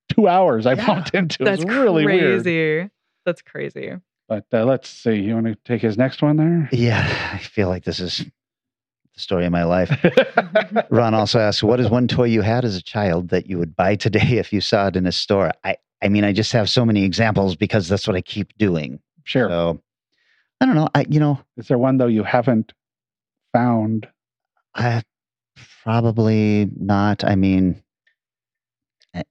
two 0.10 0.28
hours. 0.28 0.66
I 0.66 0.74
Yeah. 0.74 0.86
bumped 0.86 1.14
into. 1.14 1.44
That's 1.44 1.64
it's 1.64 1.72
really 1.74 2.06
weird. 2.06 2.44
crazy. 2.44 2.90
That's 3.26 3.42
crazy. 3.42 3.94
But 4.28 4.46
uh, 4.54 4.66
let's 4.66 4.90
see. 4.90 5.16
You 5.16 5.34
want 5.36 5.48
to 5.48 5.56
take 5.66 5.82
his 5.82 5.98
next 5.98 6.22
one 6.22 6.38
there? 6.38 6.70
Yeah, 6.72 7.06
I 7.34 7.38
feel 7.40 7.68
like 7.70 7.84
this 7.84 8.00
is 8.00 8.18
the 8.18 9.20
story 9.20 9.46
of 9.46 9.52
my 9.52 9.64
life. 9.64 9.92
Ron 10.90 11.14
also 11.14 11.40
asks, 11.40 11.62
"What 11.62 11.80
is 11.80 11.90
one 11.90 12.08
toy 12.08 12.26
you 12.26 12.42
had 12.42 12.66
as 12.66 12.76
a 12.76 12.82
child 12.82 13.30
that 13.30 13.48
you 13.48 13.60
would 13.60 13.76
buy 13.76 13.96
today 13.96 14.38
if 14.38 14.52
you 14.54 14.62
saw 14.62 14.88
it 14.88 14.96
in 14.96 15.06
a 15.06 15.12
store?" 15.12 15.52
I, 15.64 15.78
I 16.02 16.10
mean, 16.10 16.24
I 16.24 16.32
just 16.34 16.52
have 16.54 16.70
so 16.70 16.86
many 16.86 17.04
examples 17.04 17.56
because 17.56 17.88
that's 17.88 18.08
what 18.08 18.16
I 18.16 18.22
keep 18.22 18.58
doing. 18.58 19.00
sure. 19.24 19.50
So, 19.50 19.82
I 20.62 20.66
don't 20.66 20.76
know. 20.76 20.88
I, 20.96 21.06
you 21.10 21.20
know, 21.20 21.40
Is 21.58 21.68
there 21.68 21.78
one 21.78 21.98
though 21.98 22.08
you 22.08 22.24
haven't 22.24 22.74
found? 23.52 24.08
I 24.74 25.04
probably 25.84 26.70
not. 26.78 27.24
I 27.24 27.36
mean, 27.36 27.83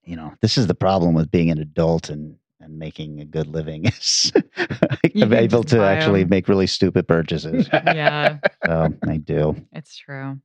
you 0.05 0.17
know, 0.17 0.33
this 0.41 0.57
is 0.59 0.67
the 0.67 0.75
problem 0.75 1.15
with 1.15 1.31
being 1.31 1.51
an 1.51 1.59
adult 1.59 2.09
and 2.09 2.37
and 2.61 2.79
making 2.79 3.21
a 3.21 3.25
good 3.25 3.49
living 3.49 3.87
is 3.87 4.33
I'm 4.57 5.33
able 5.33 5.65
to 5.65 5.83
actually 5.83 5.85
actually 5.85 6.21
'em. 6.23 6.29
make 6.29 6.49
really 6.49 6.69
stupid 6.69 7.09
purchases. 7.09 7.69
Yeah, 7.73 8.39
so 8.65 8.95
I 9.09 9.17
do. 9.17 9.57
it's 9.73 9.97
true. 9.97 10.39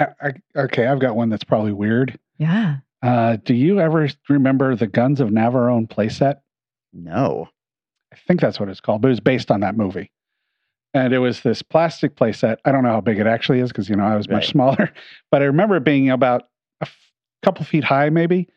I, 0.00 0.06
I, 0.22 0.32
okay, 0.56 0.86
I've 0.86 1.00
got 1.00 1.16
one 1.16 1.28
that's 1.28 1.44
probably 1.44 1.72
weird. 1.72 2.18
Yeah. 2.38 2.76
Uh, 3.02 3.36
do 3.44 3.52
you 3.54 3.78
ever 3.80 4.08
remember 4.30 4.74
the 4.74 4.86
Guns 4.86 5.20
of 5.20 5.28
Navarone 5.28 5.86
playset? 5.88 6.36
No. 6.94 7.48
I 8.12 8.16
think 8.26 8.40
that's 8.40 8.58
what 8.58 8.70
it's 8.70 8.80
called, 8.80 9.02
but 9.02 9.08
it 9.08 9.12
was 9.12 9.20
based 9.20 9.50
on 9.50 9.60
that 9.60 9.76
movie. 9.76 10.10
And 10.94 11.12
it 11.12 11.18
was 11.18 11.42
this 11.42 11.60
plastic 11.62 12.16
playset. 12.16 12.56
I 12.64 12.72
don't 12.72 12.82
know 12.82 12.90
how 12.90 13.00
big 13.02 13.18
it 13.18 13.26
actually 13.26 13.60
is 13.60 13.68
because, 13.68 13.88
you 13.90 13.96
know, 13.96 14.04
I 14.04 14.16
was 14.16 14.28
much 14.28 14.48
smaller, 14.48 14.90
but 15.30 15.42
I 15.42 15.44
remember 15.44 15.76
it 15.76 15.84
being 15.84 16.08
about 16.10 16.48
a 16.80 16.86
f- 16.86 17.12
couple 17.42 17.64
feet 17.66 17.84
high, 17.84 18.08
maybe. 18.08 18.48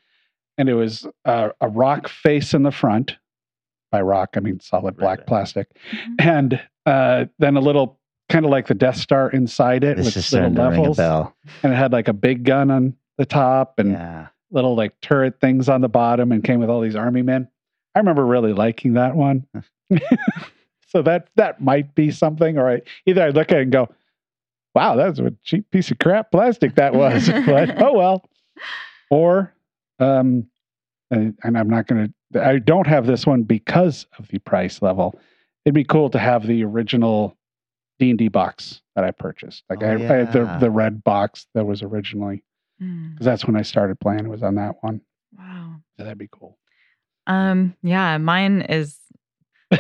And 0.57 0.69
it 0.69 0.73
was 0.75 1.07
uh, 1.25 1.49
a 1.61 1.67
rock 1.67 2.07
face 2.07 2.53
in 2.53 2.63
the 2.63 2.71
front. 2.71 3.15
By 3.91 4.01
rock, 4.01 4.31
I 4.35 4.39
mean 4.39 4.59
solid 4.59 4.97
black 4.97 5.19
right. 5.19 5.27
plastic. 5.27 5.67
Mhm. 5.91 6.15
And 6.19 6.61
uh, 6.85 7.25
then 7.39 7.55
a 7.57 7.59
little 7.61 7.99
kind 8.30 8.45
of 8.45 8.51
like 8.51 8.67
the 8.67 8.73
Death 8.73 8.97
Star 8.97 9.30
inside 9.30 9.84
it 9.84 9.97
This 9.97 10.07
with 10.07 10.17
is 10.17 10.34
little 10.34 10.49
starting 10.53 10.55
ring 10.55 10.65
a 10.65 10.81
levels. 10.81 10.97
bell. 10.97 11.35
And 11.61 11.71
it 11.73 11.75
had 11.75 11.91
like 11.91 12.07
a 12.07 12.13
big 12.13 12.43
gun 12.43 12.71
on 12.71 12.95
the 13.17 13.25
top 13.25 13.77
and 13.80 13.91
Yeah. 13.91 14.27
little 14.51 14.75
like 14.75 14.99
turret 15.01 15.39
things 15.39 15.69
on 15.69 15.81
the 15.81 15.89
bottom 15.89 16.31
and 16.31 16.43
came 16.43 16.59
with 16.59 16.69
all 16.69 16.81
these 16.81 16.95
army 16.95 17.21
men. 17.21 17.47
I 17.95 17.99
remember 17.99 18.25
really 18.25 18.53
liking 18.53 18.93
that 18.93 19.15
one. 19.15 19.45
so 20.88 21.01
that 21.03 21.27
that 21.35 21.61
might 21.61 21.93
be 21.95 22.09
something. 22.11 22.57
Or 22.57 22.69
I, 22.69 22.81
either 23.05 23.23
I 23.23 23.30
look 23.30 23.51
at 23.51 23.59
it 23.59 23.63
and 23.63 23.71
go, 23.71 23.89
"Wow, 24.73 24.95
that's 24.95 25.19
a 25.19 25.31
cheap 25.43 25.69
piece 25.69 25.91
of 25.91 25.99
crap 25.99 26.31
plastic 26.31 26.73
that 26.75 26.95
was," 26.95 27.30
but 27.45 27.80
oh 27.81 27.93
well. 27.93 28.25
Or, 29.11 29.53
um, 29.99 30.48
and, 31.11 31.38
and 31.44 31.57
I'm 31.57 31.70
not 31.70 31.88
going 31.88 32.14
to. 32.32 32.44
I 32.44 32.57
don't 32.60 32.88
have 32.88 33.06
this 33.06 33.26
one 33.28 33.44
because 33.44 34.07
of 34.18 34.28
the 34.30 34.40
price 34.40 34.82
level. 34.82 35.20
It'd 35.65 35.76
be 35.76 35.84
cool 35.84 36.10
to 36.10 36.20
have 36.20 36.48
the 36.48 36.64
original 36.64 37.38
D 37.99 38.10
and 38.10 38.18
D 38.18 38.28
box 38.28 38.82
that 38.95 39.03
I 39.06 39.11
purchased. 39.11 39.64
Like 39.70 39.84
Oh, 39.84 39.88
I, 39.88 39.94
I 39.94 39.98
had 39.98 40.34
the 40.34 40.57
the 40.60 40.72
red 40.72 41.03
box 41.03 41.48
that 41.53 41.65
was 41.65 41.82
originally 41.84 42.44
Mm, 42.82 43.11
because 43.11 43.26
that's 43.26 43.45
when 43.45 43.56
I 43.56 43.61
started 43.61 43.99
playing. 43.99 44.26
It 44.26 44.30
was 44.30 44.41
on 44.41 44.56
that 44.56 44.78
one. 44.82 45.02
Wow. 45.38 45.76
So 45.98 46.03
that'd 46.06 46.18
be 46.18 46.28
cool. 46.32 46.57
Um. 47.28 47.76
Yeah. 47.84 48.18
Mine 48.18 48.61
is 48.61 48.98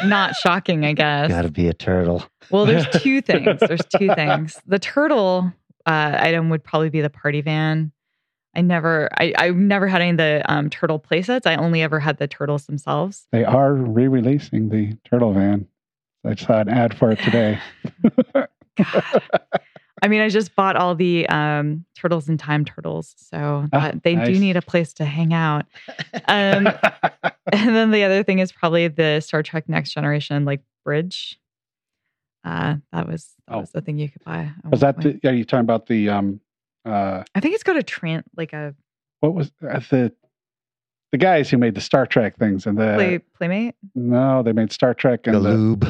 not 0.05 0.35
shocking. 0.41 0.85
I 0.85 0.93
guess. 0.93 1.29
Got 1.29 1.41
to 1.41 1.51
be 1.51 1.67
a 1.67 1.73
turtle. 1.73 2.23
Well, 2.51 2.67
there's 2.67 2.87
two 3.01 3.21
things. 3.21 3.59
There's 3.59 3.81
two 3.97 4.13
things. 4.13 4.61
The 4.67 4.77
turtle 4.77 5.51
uh, 5.87 6.17
item 6.19 6.49
would 6.49 6.63
probably 6.63 6.91
be 6.91 7.01
the 7.01 7.09
party 7.09 7.41
van. 7.41 7.91
I 8.55 8.61
never, 8.61 9.09
I, 9.17 9.33
I've 9.37 9.55
never 9.55 9.87
had 9.87 10.01
any 10.01 10.11
of 10.11 10.17
the 10.17 10.43
um, 10.51 10.69
turtle 10.69 10.99
playsets. 10.99 11.47
I 11.47 11.55
only 11.55 11.81
ever 11.81 11.99
had 11.99 12.17
the 12.17 12.27
turtles 12.27 12.65
themselves. 12.67 13.27
They 13.31 13.43
are 13.43 13.73
re-releasing 13.73 14.69
the 14.69 14.95
Turtle 15.09 15.33
Van. 15.33 15.67
I 16.25 16.35
saw 16.35 16.59
an 16.59 16.69
ad 16.69 16.95
for 16.97 17.11
it 17.11 17.19
today. 17.19 17.59
God. 18.77 19.21
I 20.01 20.07
mean, 20.07 20.21
I 20.21 20.29
just 20.29 20.55
bought 20.55 20.75
all 20.75 20.95
the 20.95 21.27
um, 21.29 21.85
turtles 21.95 22.27
and 22.27 22.37
time 22.39 22.65
turtles, 22.65 23.15
so 23.17 23.67
Ah, 23.71 23.91
they 24.03 24.15
do 24.15 24.37
need 24.37 24.57
a 24.57 24.61
place 24.61 24.91
to 24.95 25.05
hang 25.05 25.33
out. 25.33 25.65
Um, 26.27 26.67
and 27.51 27.75
then 27.75 27.91
the 27.91 28.03
other 28.03 28.21
thing 28.23 28.39
is 28.39 28.51
probably 28.51 28.87
the 28.89 29.21
Star 29.21 29.41
Trek 29.43 29.69
Next 29.69 29.91
Generation 29.93 30.43
like 30.45 30.61
bridge. 30.83 31.39
Uh, 32.43 32.75
that 32.91 33.07
was 33.07 33.29
that 33.47 33.55
Oh. 33.55 33.59
was 33.61 33.71
the 33.71 33.81
thing 33.81 33.97
you 33.97 34.09
could 34.09 34.23
buy. 34.25 34.51
was 34.69 34.81
that 34.81 34.97
point. 34.99 35.21
the? 35.21 35.29
Are 35.29 35.33
you 35.33 35.45
talking 35.45 35.61
about 35.61 35.85
the? 35.87 36.09
Um, 36.09 36.41
uh, 36.85 37.23
I 37.35 37.39
think 37.39 37.55
it's 37.55 37.63
got 37.63 37.77
a 37.77 37.83
tran 37.83 38.23
like 38.35 38.53
a 38.53 38.75
what 39.21 39.33
was 39.33 39.51
uh, 39.67 39.79
the? 39.89 40.13
The 41.11 41.17
guys 41.19 41.47
who 41.47 41.59
made 41.59 41.75
the 41.75 41.81
Star 41.81 42.07
Trek 42.07 42.37
things 42.39 42.65
and 42.65 42.75
the 42.75 42.93
play 42.95 43.19
playmate. 43.19 43.75
no, 43.93 44.41
they 44.41 44.51
made 44.51 44.71
Star 44.71 44.95
Trek 44.95 45.23
The 45.25 45.35
and 45.35 45.45
the, 45.45 45.49
lube. 45.51 45.87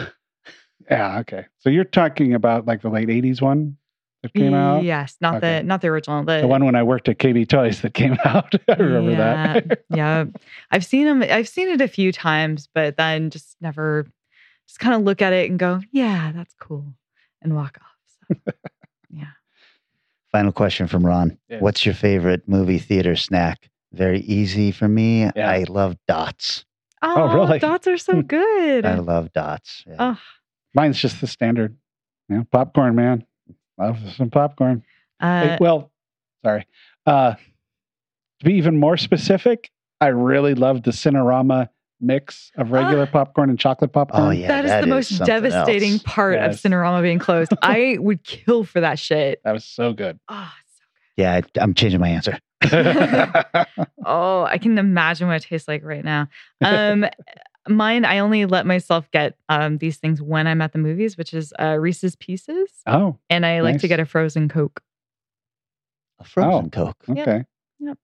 yeah. 0.91 1.20
Okay, 1.20 1.45
so 1.60 1.70
you're 1.70 1.86
talking 1.86 2.34
about 2.34 2.65
like 2.68 2.82
the 2.82 2.90
late 2.90 3.07
'80s 3.07 3.41
one 3.41 3.78
that 4.22 4.34
came 4.34 4.53
out. 4.53 4.84
Yes, 4.84 5.15
not 5.22 5.36
Okay. 5.36 5.60
the 5.60 5.64
not 5.64 5.80
the 5.80 5.88
original. 5.88 6.26
The, 6.26 6.41
The 6.41 6.48
one 6.48 6.65
when 6.65 6.76
I 6.76 6.84
worked 6.84 7.07
at 7.07 7.20
KB 7.20 7.48
Toys 7.48 7.82
that 7.84 7.94
came 7.94 8.18
out. 8.26 8.53
I 8.68 8.74
remember 8.76 9.15
that. 9.15 9.84
yeah, 9.90 10.26
I've 10.72 10.84
seen 10.86 11.06
them. 11.06 11.24
I've 11.24 11.48
seen 11.48 11.70
it 11.70 11.80
a 11.80 11.88
few 11.88 12.11
times, 12.11 12.68
but 12.76 12.98
then 12.98 13.30
just 13.30 13.56
never, 13.61 14.06
just 14.68 14.80
kind 14.82 14.94
of 14.94 15.03
look 15.03 15.22
at 15.22 15.32
it 15.32 15.49
and 15.49 15.57
go, 15.57 15.80
"Yeah, 15.94 16.34
that's 16.36 16.53
cool," 16.60 16.94
and 17.41 17.56
walk 17.56 17.78
off. 17.82 17.88
So, 18.28 18.36
yeah. 18.45 18.52
Final 20.34 20.51
question 20.51 20.88
from 20.88 21.05
Ron. 21.05 21.38
Yes. 21.47 21.61
What's 21.61 21.85
your 21.85 21.93
favorite 21.95 22.49
movie 22.49 22.80
theater 22.80 23.15
snack? 23.15 23.69
Very 23.93 24.19
easy 24.22 24.72
for 24.72 24.88
me. 24.88 25.30
Yeah. 25.35 25.49
I 25.49 25.64
love 25.69 25.95
dots. 26.07 26.65
Oh, 27.03 27.31
really? 27.34 27.60
Dots 27.60 27.85
are 27.88 27.97
so 27.97 28.22
good. 28.23 28.84
I 28.85 28.95
love 28.95 29.31
dots. 29.31 29.84
Yeah. 29.85 29.95
oh, 29.99 30.19
Mine's 30.73 30.99
just 30.99 31.22
the 31.22 31.27
standard. 31.27 31.77
Yeah, 32.30 32.43
popcorn, 32.51 32.95
man. 32.95 33.26
Love 33.77 33.99
some 34.15 34.31
popcorn. 34.31 34.84
Uh, 35.19 35.41
Hey, 35.49 35.57
well, 35.61 35.91
sorry. 36.43 36.65
Uh, 37.05 37.35
to 38.39 38.45
be 38.45 38.53
even 38.55 38.80
more 38.80 38.97
specific, 38.97 39.69
I 40.01 40.07
really 40.07 40.55
love 40.55 40.81
the 40.84 40.91
Cinerama 40.91 41.69
mix 42.03 42.51
of 42.57 42.71
regular 42.71 43.03
Ah. 43.03 43.11
popcorn 43.11 43.49
and 43.49 43.59
chocolate 43.59 43.91
popcorn. 43.93 44.23
Oh 44.23 44.30
yeah, 44.31 44.47
that 44.47 44.65
is 44.65 44.71
the 44.81 44.88
most 44.88 45.09
devastating 45.25 45.93
else. 45.93 46.03
part 46.03 46.35
Yes. 46.35 46.63
of 46.63 46.71
Cinerama 46.71 47.01
being 47.01 47.19
closed. 47.19 47.51
I 47.61 47.97
would 47.99 48.23
kill 48.23 48.63
for 48.63 48.80
that 48.81 48.99
shit. 48.99 49.41
That 49.43 49.53
was 49.53 49.65
so 49.65 49.93
good. 49.93 50.19
Oh, 50.30 50.51
so 50.67 50.84
good. 51.15 51.21
Yeah, 51.23 51.34
I, 51.35 51.41
I'm 51.61 51.73
changing 51.73 51.99
my 51.99 52.09
answer. 52.09 52.38
Oh, 54.05 54.43
I 54.43 54.57
can 54.57 54.77
imagine 54.77 55.27
what 55.30 55.38
it 55.38 55.43
tastes 55.47 55.67
like 55.67 55.81
right 55.84 56.03
now. 56.03 56.27
Um, 56.61 57.05
mine, 57.69 58.03
I 58.03 58.19
only 58.19 58.45
let 58.45 58.65
myself 58.65 59.09
get 59.11 59.38
um, 59.47 59.77
these 59.77 59.95
things 59.97 60.21
when 60.21 60.45
I'm 60.45 60.61
at 60.61 60.73
the 60.73 60.77
movies, 60.80 61.17
which 61.17 61.34
is 61.34 61.53
uh, 61.57 61.77
Reese's 61.80 62.17
Pieces, 62.17 62.69
oh, 62.85 63.17
and 63.30 63.45
I 63.45 63.61
like 63.61 63.80
to 63.80 63.88
get 63.88 64.01
a 64.01 64.05
frozen 64.05 64.49
Coke, 64.49 64.81
A 66.19 66.25
frozen 66.25 66.65
Oh. 66.65 66.69
Coke. 66.69 66.97
okay. 67.09 67.45
Yep. 67.80 67.97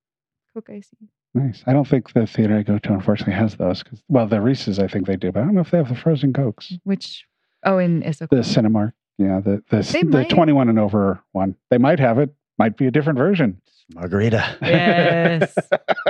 Coke 0.53 0.69
icy. 0.69 1.09
Nice. 1.34 1.64
I 1.68 1.73
don't 1.73 1.88
think 1.88 2.14
the 2.14 2.26
theater 2.26 2.57
I 2.57 2.64
go 2.64 2.80
to 2.80 2.93
unfortunately 2.93 3.34
has 3.35 3.56
those. 3.56 3.84
'cause- 3.84 4.03
well, 4.07 4.26
the 4.27 4.41
Reese's 4.41 4.80
I 4.80 4.88
think 4.88 5.06
they 5.06 5.15
do, 5.15 5.31
but 5.31 5.41
I 5.41 5.45
don't 5.45 5.56
know 5.56 5.61
if 5.61 5.72
they 5.72 5.77
have 5.77 5.89
the 5.89 5.95
frozen 5.95 6.34
cokes. 6.34 6.73
Which, 6.84 7.26
oh, 7.65 7.77
in 7.77 8.01
Issaquah. 8.01 8.30
The 8.30 8.38
Cinemark, 8.38 8.93
yeah, 9.18 9.39
the 9.39 9.64
the, 9.69 9.81
They 9.81 10.01
the 10.01 10.10
might. 10.10 10.30
21 10.30 10.69
and 10.69 10.80
over 10.80 11.22
one. 11.34 11.56
They 11.69 11.77
might 11.77 11.99
have 11.99 12.18
it. 12.19 12.34
Might 12.57 12.77
be 12.77 12.88
a 12.88 12.91
different 12.91 13.18
version. 13.19 13.61
Margarita. 13.93 14.57
Yes. 14.61 15.56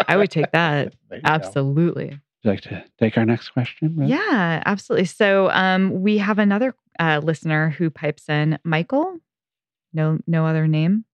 I 0.08 0.18
would 0.18 0.32
take 0.32 0.52
that. 0.52 0.94
There 1.10 1.18
you 1.18 1.24
go. 1.24 1.30
Absolutely. 1.32 2.06
Would 2.10 2.20
you 2.44 2.52
like 2.52 2.62
to 2.62 2.84
take 3.00 3.18
our 3.18 3.26
next 3.26 3.50
question? 3.50 3.96
Liz? 3.98 4.10
Yeah, 4.10 4.64
absolutely. 4.66 5.06
So 5.06 5.50
um, 5.52 6.02
we 6.02 6.18
have 6.20 6.40
another 6.40 6.74
uh, 7.00 7.20
listener 7.24 7.70
who 7.72 7.90
pipes 7.90 8.28
in, 8.30 8.58
Michael. 8.64 9.18
No, 9.94 10.20
no 10.28 10.46
other 10.46 10.68
name. 10.68 11.06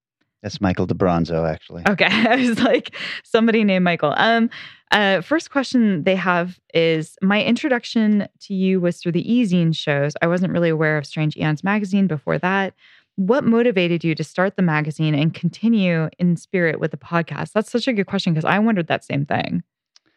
That's 0.45 0.61
Michael 0.61 0.85
DeBronzo, 0.85 1.51
actually. 1.51 1.81
Okay, 1.89 2.05
I 2.11 2.35
was 2.35 2.59
like 2.59 2.95
somebody 3.23 3.63
named 3.63 3.83
Michael. 3.83 4.13
Um, 4.15 4.51
uh, 4.91 5.21
first 5.21 5.49
question 5.49 6.03
they 6.03 6.15
have 6.15 6.59
is 6.71 7.17
my 7.23 7.43
introduction 7.43 8.27
to 8.41 8.53
you 8.53 8.79
was 8.79 9.01
through 9.01 9.13
the 9.13 9.33
e-zine 9.33 9.75
shows. 9.75 10.13
I 10.21 10.27
wasn't 10.27 10.53
really 10.53 10.69
aware 10.69 10.99
of 10.99 11.07
Strange 11.07 11.35
Eons 11.35 11.63
magazine 11.63 12.05
before 12.05 12.37
that. 12.37 12.75
What 13.15 13.43
motivated 13.43 14.03
you 14.03 14.13
to 14.13 14.23
start 14.23 14.55
the 14.55 14.61
magazine 14.61 15.15
and 15.15 15.33
continue 15.33 16.09
in 16.19 16.37
spirit 16.37 16.79
with 16.79 16.91
the 16.91 16.97
podcast? 16.97 17.53
That's 17.53 17.71
such 17.71 17.87
a 17.87 17.93
good 17.93 18.05
question 18.05 18.35
because 18.35 18.45
I 18.45 18.59
wondered 18.59 18.85
that 18.85 19.03
same 19.03 19.25
thing. 19.25 19.63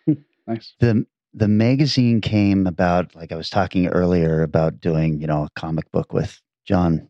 Nice. 0.46 0.74
the 0.80 1.06
the 1.34 1.48
magazine 1.48 2.20
came 2.20 2.66
about 2.66 3.14
like 3.14 3.32
I 3.32 3.36
was 3.36 3.48
talking 3.48 3.86
earlier 3.86 4.42
about 4.42 4.80
doing, 4.80 5.20
you 5.20 5.26
know, 5.26 5.44
a 5.44 5.50
comic 5.56 5.90
book 5.90 6.12
with 6.12 6.40
John. 6.66 7.08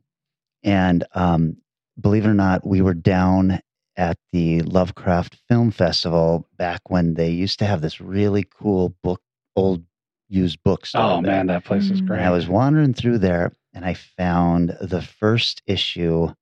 And 0.65 1.05
um 1.15 1.57
believe 2.01 2.25
it 2.25 2.29
or 2.29 2.35
not, 2.35 2.67
we 2.67 2.81
were 2.81 2.95
down 2.95 3.61
at 3.97 4.17
the 4.33 4.63
Lovecraft 4.63 5.37
Film 5.49 5.71
Festival 5.71 6.47
back 6.57 6.83
when 6.89 7.15
they 7.15 7.31
used 7.31 7.59
to 7.59 7.67
have 7.67 7.81
this 7.81 8.01
really 8.01 8.45
cool 8.45 8.95
book 9.03 9.21
old 9.57 9.85
used 10.29 10.63
bookstore. 10.63 11.03
Oh 11.03 11.15
there. 11.23 11.33
man, 11.33 11.47
that 11.49 11.65
place 11.65 11.91
is 11.91 12.01
Mm. 12.01 12.07
great. 12.07 12.19
And 12.19 12.27
I 12.27 12.31
was 12.31 12.47
wandering 12.49 12.95
through 12.95 13.19
there 13.19 13.53
and 13.73 13.85
I 13.85 13.95
found 13.95 14.77
the 14.81 15.03
first 15.03 15.63
issue 15.67 16.33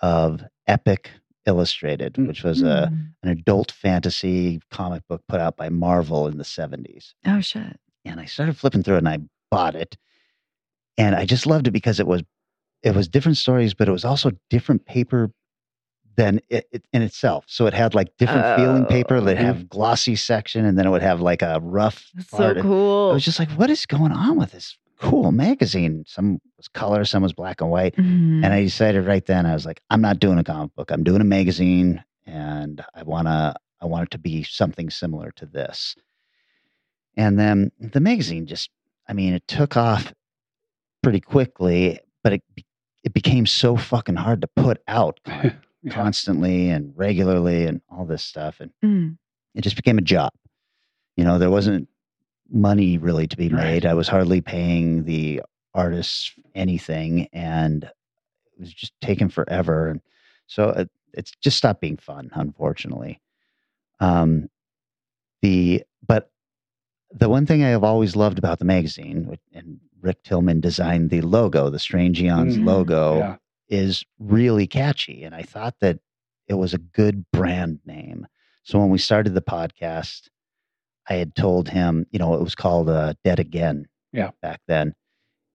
of 0.00 0.42
Epic 0.66 1.10
Illustrated, 1.44 2.14
Mm. 2.14 2.28
which 2.28 2.44
was 2.44 2.62
a 2.62 2.88
Mm. 2.90 3.08
an 3.24 3.28
adult 3.28 3.70
fantasy 3.72 4.60
comic 4.70 5.06
book 5.08 5.22
put 5.28 5.40
out 5.40 5.56
by 5.56 5.68
Marvel 5.68 6.26
in 6.28 6.38
the 6.38 6.44
70s. 6.44 7.14
oh 7.26 7.40
shit. 7.40 7.78
And 8.04 8.18
I 8.20 8.24
started 8.24 8.56
flipping 8.56 8.82
through 8.82 8.94
it 8.96 8.98
and 8.98 9.08
I 9.08 9.18
bought 9.50 9.74
it. 9.76 9.96
And 10.98 11.14
I 11.14 11.24
just 11.24 11.46
loved 11.46 11.66
it 11.68 11.72
because 11.72 12.00
it 12.00 12.06
was 12.06 12.22
it 12.82 12.94
was 12.94 13.08
different 13.08 13.36
stories, 13.38 13.74
but 13.74 13.88
it 13.88 13.92
was 13.92 14.04
also 14.04 14.30
different 14.50 14.84
paper 14.86 15.30
than 16.16 16.40
it, 16.50 16.66
it 16.72 16.84
in 16.92 17.00
itself. 17.02 17.44
So 17.48 17.66
it 17.66 17.72
had 17.74 17.94
like 17.94 18.08
different 18.18 18.56
feeling 18.56 18.84
paper 18.86 19.20
that 19.20 19.38
Oh. 19.38 19.42
have 19.42 19.68
glossy 19.68 20.14
section 20.16 20.64
and 20.66 20.78
then 20.78 20.86
it 20.86 20.90
would 20.90 21.02
have 21.02 21.20
like 21.20 21.40
a 21.42 21.58
rough 21.62 22.10
so 22.28 22.54
cool. 22.60 23.10
I 23.10 23.14
was 23.14 23.24
just 23.24 23.38
like, 23.38 23.50
what 23.52 23.70
is 23.70 23.86
going 23.86 24.12
on 24.12 24.36
with 24.38 24.52
this 24.52 24.76
cool 25.00 25.32
magazine? 25.32 26.04
Some 26.06 26.38
was 26.58 26.68
color, 26.68 27.04
some 27.06 27.22
was 27.22 27.32
black 27.32 27.60
and 27.62 27.70
white. 27.70 27.96
Mhm. 27.96 28.44
And 28.44 28.46
I 28.46 28.62
decided 28.62 29.06
right 29.06 29.24
then, 29.24 29.46
I 29.46 29.54
was 29.54 29.64
like, 29.64 29.80
I'm 29.88 30.02
not 30.02 30.18
doing 30.18 30.38
a 30.38 30.44
comic 30.44 30.74
book. 30.74 30.90
I'm 30.90 31.02
doing 31.02 31.22
a 31.22 31.24
magazine, 31.24 32.04
and 32.26 32.84
I 32.94 33.02
wanna, 33.04 33.54
I 33.80 33.86
want 33.86 34.04
it 34.04 34.10
to 34.10 34.18
be 34.18 34.42
something 34.42 34.90
similar 34.90 35.32
to 35.36 35.46
this. 35.46 35.96
And 37.16 37.38
then 37.38 37.72
the 37.80 38.00
magazine 38.00 38.46
just, 38.46 38.70
I 39.08 39.12
mean, 39.14 39.32
it 39.32 39.46
took 39.48 39.76
off 39.76 40.12
pretty 41.02 41.20
quickly, 41.20 41.98
but 42.22 42.34
it 42.34 42.42
it 43.04 43.12
became 43.14 43.46
so 43.46 43.76
fucking 43.76 44.16
hard 44.16 44.40
to 44.42 44.46
put 44.48 44.82
out 44.88 45.20
Yeah. 45.26 45.92
constantly 45.94 46.70
and 46.70 46.92
regularly 46.96 47.66
and 47.66 47.80
all 47.90 48.04
this 48.04 48.22
stuff, 48.22 48.60
and 48.60 48.70
Mm. 48.84 49.18
it 49.54 49.62
just 49.62 49.74
became 49.76 49.98
a 49.98 50.02
job. 50.02 50.32
You 51.16 51.24
know, 51.24 51.38
there 51.38 51.50
wasn't 51.50 51.88
money 52.48 52.98
really 52.98 53.26
to 53.26 53.36
be 53.36 53.48
Right. 53.48 53.64
made. 53.64 53.86
I 53.86 53.94
was 53.94 54.06
hardly 54.08 54.40
paying 54.40 55.04
the 55.04 55.42
artists 55.74 56.32
anything, 56.54 57.26
and 57.32 57.84
it 57.84 58.60
was 58.60 58.72
just 58.72 58.92
taking 59.00 59.28
forever. 59.28 59.88
And 59.88 60.00
so 60.46 60.68
it, 60.70 60.90
it's 61.14 61.32
just 61.42 61.56
stopped 61.56 61.80
being 61.80 61.96
fun, 61.96 62.30
unfortunately. 62.32 63.20
Um, 64.00 64.48
the 65.40 65.82
but 66.06 66.30
the 67.14 67.28
one 67.28 67.46
thing 67.46 67.62
I 67.62 67.68
have 67.68 67.84
always 67.84 68.16
loved 68.16 68.38
about 68.38 68.58
the 68.58 68.64
magazine, 68.64 69.36
and 69.52 69.80
Rick 70.00 70.22
Tillman 70.24 70.60
designed 70.60 71.10
the 71.10 71.20
logo, 71.20 71.70
the 71.70 71.78
Strange 71.78 72.20
Eons 72.20 72.56
Mm, 72.58 72.64
logo, 72.64 73.18
yeah. 73.18 73.36
is 73.68 74.04
really 74.18 74.66
catchy. 74.66 75.22
And 75.24 75.34
I 75.34 75.42
thought 75.42 75.76
that 75.80 75.98
it 76.48 76.54
was 76.54 76.74
a 76.74 76.78
good 76.78 77.24
brand 77.32 77.80
name. 77.86 78.26
So 78.64 78.78
when 78.78 78.90
we 78.90 78.98
started 78.98 79.34
the 79.34 79.42
podcast, 79.42 80.28
I 81.08 81.14
had 81.14 81.34
told 81.34 81.68
him, 81.68 82.06
you 82.10 82.18
know, 82.18 82.34
it 82.34 82.42
was 82.42 82.54
called 82.54 82.88
uh, 82.88 83.14
Dead 83.24 83.38
Again 83.40 83.88
Yeah. 84.12 84.30
back 84.40 84.60
then. 84.68 84.94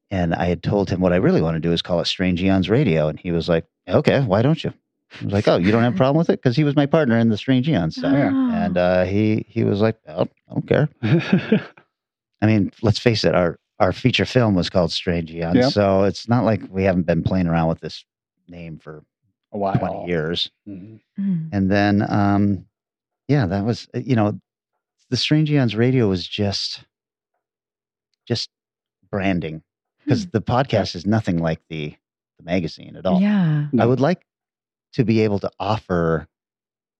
And 0.09 0.34
I 0.34 0.45
had 0.45 0.63
told 0.63 0.89
him 0.89 1.01
what 1.01 1.13
I 1.13 1.17
really 1.17 1.41
want 1.41 1.55
to 1.55 1.59
do 1.59 1.73
is 1.73 1.81
call 1.81 1.99
it 1.99 2.05
Strange 2.07 2.41
Eons 2.41 2.69
Radio. 2.69 3.07
And 3.09 3.19
he 3.19 3.31
was 3.31 3.49
like, 3.49 3.65
okay, 3.88 4.21
why 4.21 4.41
don't 4.41 4.63
you? 4.63 4.73
I 5.21 5.23
was 5.23 5.34
like, 5.34 5.47
oh, 5.47 5.57
you 5.57 5.71
don't 5.71 5.84
have 5.84 5.93
a 5.93 5.97
problem 5.97 6.17
with 6.17 6.29
it? 6.29 6.41
Because 6.41 6.55
he 6.55 6.63
was 6.63 6.75
my 6.75 6.85
partner 6.85 7.17
in 7.17 7.29
the 7.29 7.38
Strange 7.38 7.67
Eons 7.69 7.95
stuff. 7.95 8.13
Yeah. 8.13 8.31
Oh. 8.34 8.51
And 8.53 8.77
uh, 8.77 9.03
he 9.05 9.45
he 9.47 9.63
was 9.63 9.79
like, 9.81 9.97
oh, 10.07 10.23
I 10.49 10.53
don't 10.53 10.67
care. 10.67 10.89
I 12.41 12.45
mean, 12.45 12.71
let's 12.81 12.99
face 12.99 13.23
it, 13.23 13.34
our 13.34 13.57
our 13.79 13.93
feature 13.93 14.25
film 14.25 14.55
was 14.55 14.69
called 14.69 14.91
Strange 14.91 15.31
Eons. 15.31 15.55
Yep. 15.55 15.71
So 15.71 16.03
it's 16.03 16.27
not 16.27 16.43
like 16.43 16.61
we 16.69 16.84
haven't 16.84 17.05
been 17.05 17.23
playing 17.23 17.47
around 17.47 17.69
with 17.69 17.79
this 17.79 18.03
name 18.47 18.79
for 18.79 19.03
a 19.53 19.57
while. 19.57 19.75
20 19.77 20.05
years. 20.07 20.49
Mhm. 20.67 20.99
Mm. 21.19 21.49
And 21.53 21.71
then, 21.71 22.05
um, 22.11 22.65
yeah, 23.27 23.45
that 23.45 23.63
was, 23.65 23.88
uh, 23.95 23.99
you 23.99 24.15
know, 24.15 24.39
the 25.09 25.17
Strange 25.17 25.49
Eons 25.51 25.75
radio 25.75 26.07
was 26.09 26.27
just, 26.27 26.84
just 28.27 28.49
branding 29.11 29.61
because 30.03 30.23
Hmm. 30.23 30.29
the 30.34 30.41
podcast 30.41 30.95
is 30.95 31.05
nothing 31.05 31.38
like 31.38 31.61
the, 31.69 31.95
the 32.38 32.43
magazine 32.43 32.95
at 32.95 33.05
all. 33.05 33.21
Yeah. 33.21 33.67
I 33.79 33.85
would 33.85 33.99
like 33.99 34.25
to 34.93 35.03
be 35.03 35.22
able 35.22 35.39
to 35.39 35.51
offer 35.59 36.27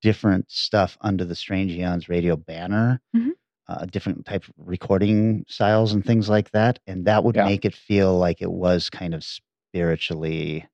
different 0.02 0.50
stuff 0.52 0.98
under 1.02 1.26
the 1.26 1.36
Strange 1.36 1.72
Eons 1.72 2.08
radio 2.10 2.36
banner, 2.36 3.02
Mhm. 3.16 3.32
uh, 3.68 3.86
different 3.86 4.26
type 4.26 4.44
of 4.48 4.54
recording 4.58 5.44
styles 5.48 5.92
and 5.94 6.06
things 6.06 6.30
like 6.30 6.52
that. 6.52 6.80
And 6.88 7.06
that 7.06 7.24
would 7.24 7.36
Yeah. 7.36 7.46
make 7.46 7.66
it 7.66 7.74
feel 7.76 8.18
like 8.18 8.42
it 8.42 8.52
was 8.52 8.90
kind 8.90 9.14
of 9.14 9.24
spiritually 9.24 10.66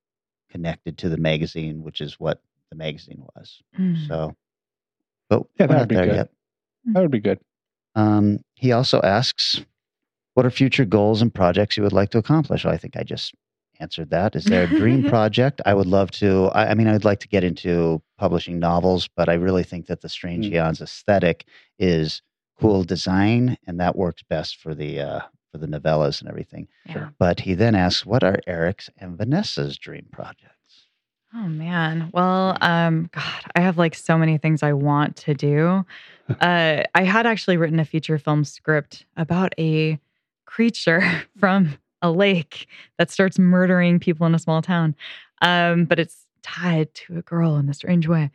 connected 0.50 0.98
to 1.00 1.10
the 1.10 1.18
magazine, 1.18 1.82
which 1.84 2.02
is 2.02 2.20
what 2.20 2.42
the 2.70 2.76
magazine 2.76 3.24
was. 3.36 3.62
Mm. 3.78 4.08
So, 4.08 4.36
but 5.30 5.44
Yeah, 5.60 5.68
that'd 5.68 5.78
not 5.82 5.88
be 5.88 5.96
good. 5.96 6.16
yet. 6.16 6.30
That 6.86 7.02
would 7.02 7.12
be 7.12 7.20
good. 7.20 7.40
Um, 7.96 8.44
he 8.56 8.72
also 8.72 9.00
asks, 9.02 9.62
"What 10.34 10.46
are 10.46 10.50
future 10.52 10.86
goals 10.86 11.22
and 11.22 11.34
projects 11.34 11.78
you 11.78 11.84
would 11.84 11.94
like 11.94 12.10
to 12.12 12.18
accomplish?" 12.18 12.66
Well, 12.66 12.74
I 12.74 12.78
think 12.78 12.98
I 12.98 13.04
just 13.04 13.34
answered 13.80 14.10
that. 14.12 14.36
Is 14.36 14.46
there 14.46 14.64
a 14.64 14.68
dream 14.68 15.04
project? 15.10 15.62
I 15.66 15.74
would 15.74 15.88
love 15.88 16.12
to. 16.12 16.46
I, 16.54 16.72
I 16.72 16.74
mean, 16.74 16.88
I'd 16.88 17.06
like 17.06 17.20
to 17.22 17.28
get 17.28 17.44
into 17.44 18.02
publishing 18.18 18.60
novels, 18.60 19.08
but 19.16 19.30
I 19.30 19.34
really 19.34 19.64
think 19.64 19.88
that 19.88 20.02
the 20.02 20.10
Strange 20.10 20.46
Mm. 20.48 20.54
Eons 20.54 20.82
aesthetic 20.82 21.46
is 21.80 22.22
cool 22.60 22.84
design, 22.84 23.58
and 23.68 23.80
that 23.80 23.96
works 23.96 24.24
best 24.24 24.58
for 24.58 24.74
the 24.76 25.00
uh, 25.02 25.20
for 25.52 25.58
the 25.58 25.68
novellas 25.68 26.20
and 26.22 26.30
everything. 26.30 26.68
Yeah. 26.86 27.10
But 27.20 27.40
he 27.42 27.54
then 27.54 27.76
asks, 27.76 28.06
"What 28.06 28.24
are 28.24 28.40
Eric's 28.48 28.90
and 28.98 29.18
Vanessa's 29.18 29.78
dream 29.78 30.08
projects?" 30.12 30.50
Oh 31.36 31.48
man. 31.48 32.10
Well, 32.14 32.58
um, 32.62 33.10
God, 33.12 33.44
I 33.56 33.62
have 33.62 33.78
like 33.78 33.96
so 33.96 34.18
many 34.18 34.38
things 34.38 34.62
I 34.62 34.74
want 34.74 35.16
to 35.18 35.34
do. 35.34 35.86
uh, 36.40 36.84
I 36.94 37.04
had 37.04 37.26
actually 37.26 37.58
written 37.58 37.80
a 37.80 37.86
feature 37.86 38.18
film 38.20 38.44
script 38.44 39.06
about 39.18 39.54
a 39.58 40.00
creature 40.46 41.02
from 41.40 41.78
a 42.04 42.12
lake 42.12 42.68
that 43.00 43.10
starts 43.10 43.40
murdering 43.40 44.00
people 44.00 44.28
in 44.28 44.36
a 44.36 44.40
small 44.40 44.62
town. 44.62 44.96
Um, 45.42 45.86
but 45.86 46.00
it's 46.00 46.28
tied 46.44 46.94
to 46.94 47.18
a 47.18 47.22
girl 47.24 47.58
in 47.58 47.68
a 47.70 47.74
strange 47.74 48.08
way. 48.08 48.30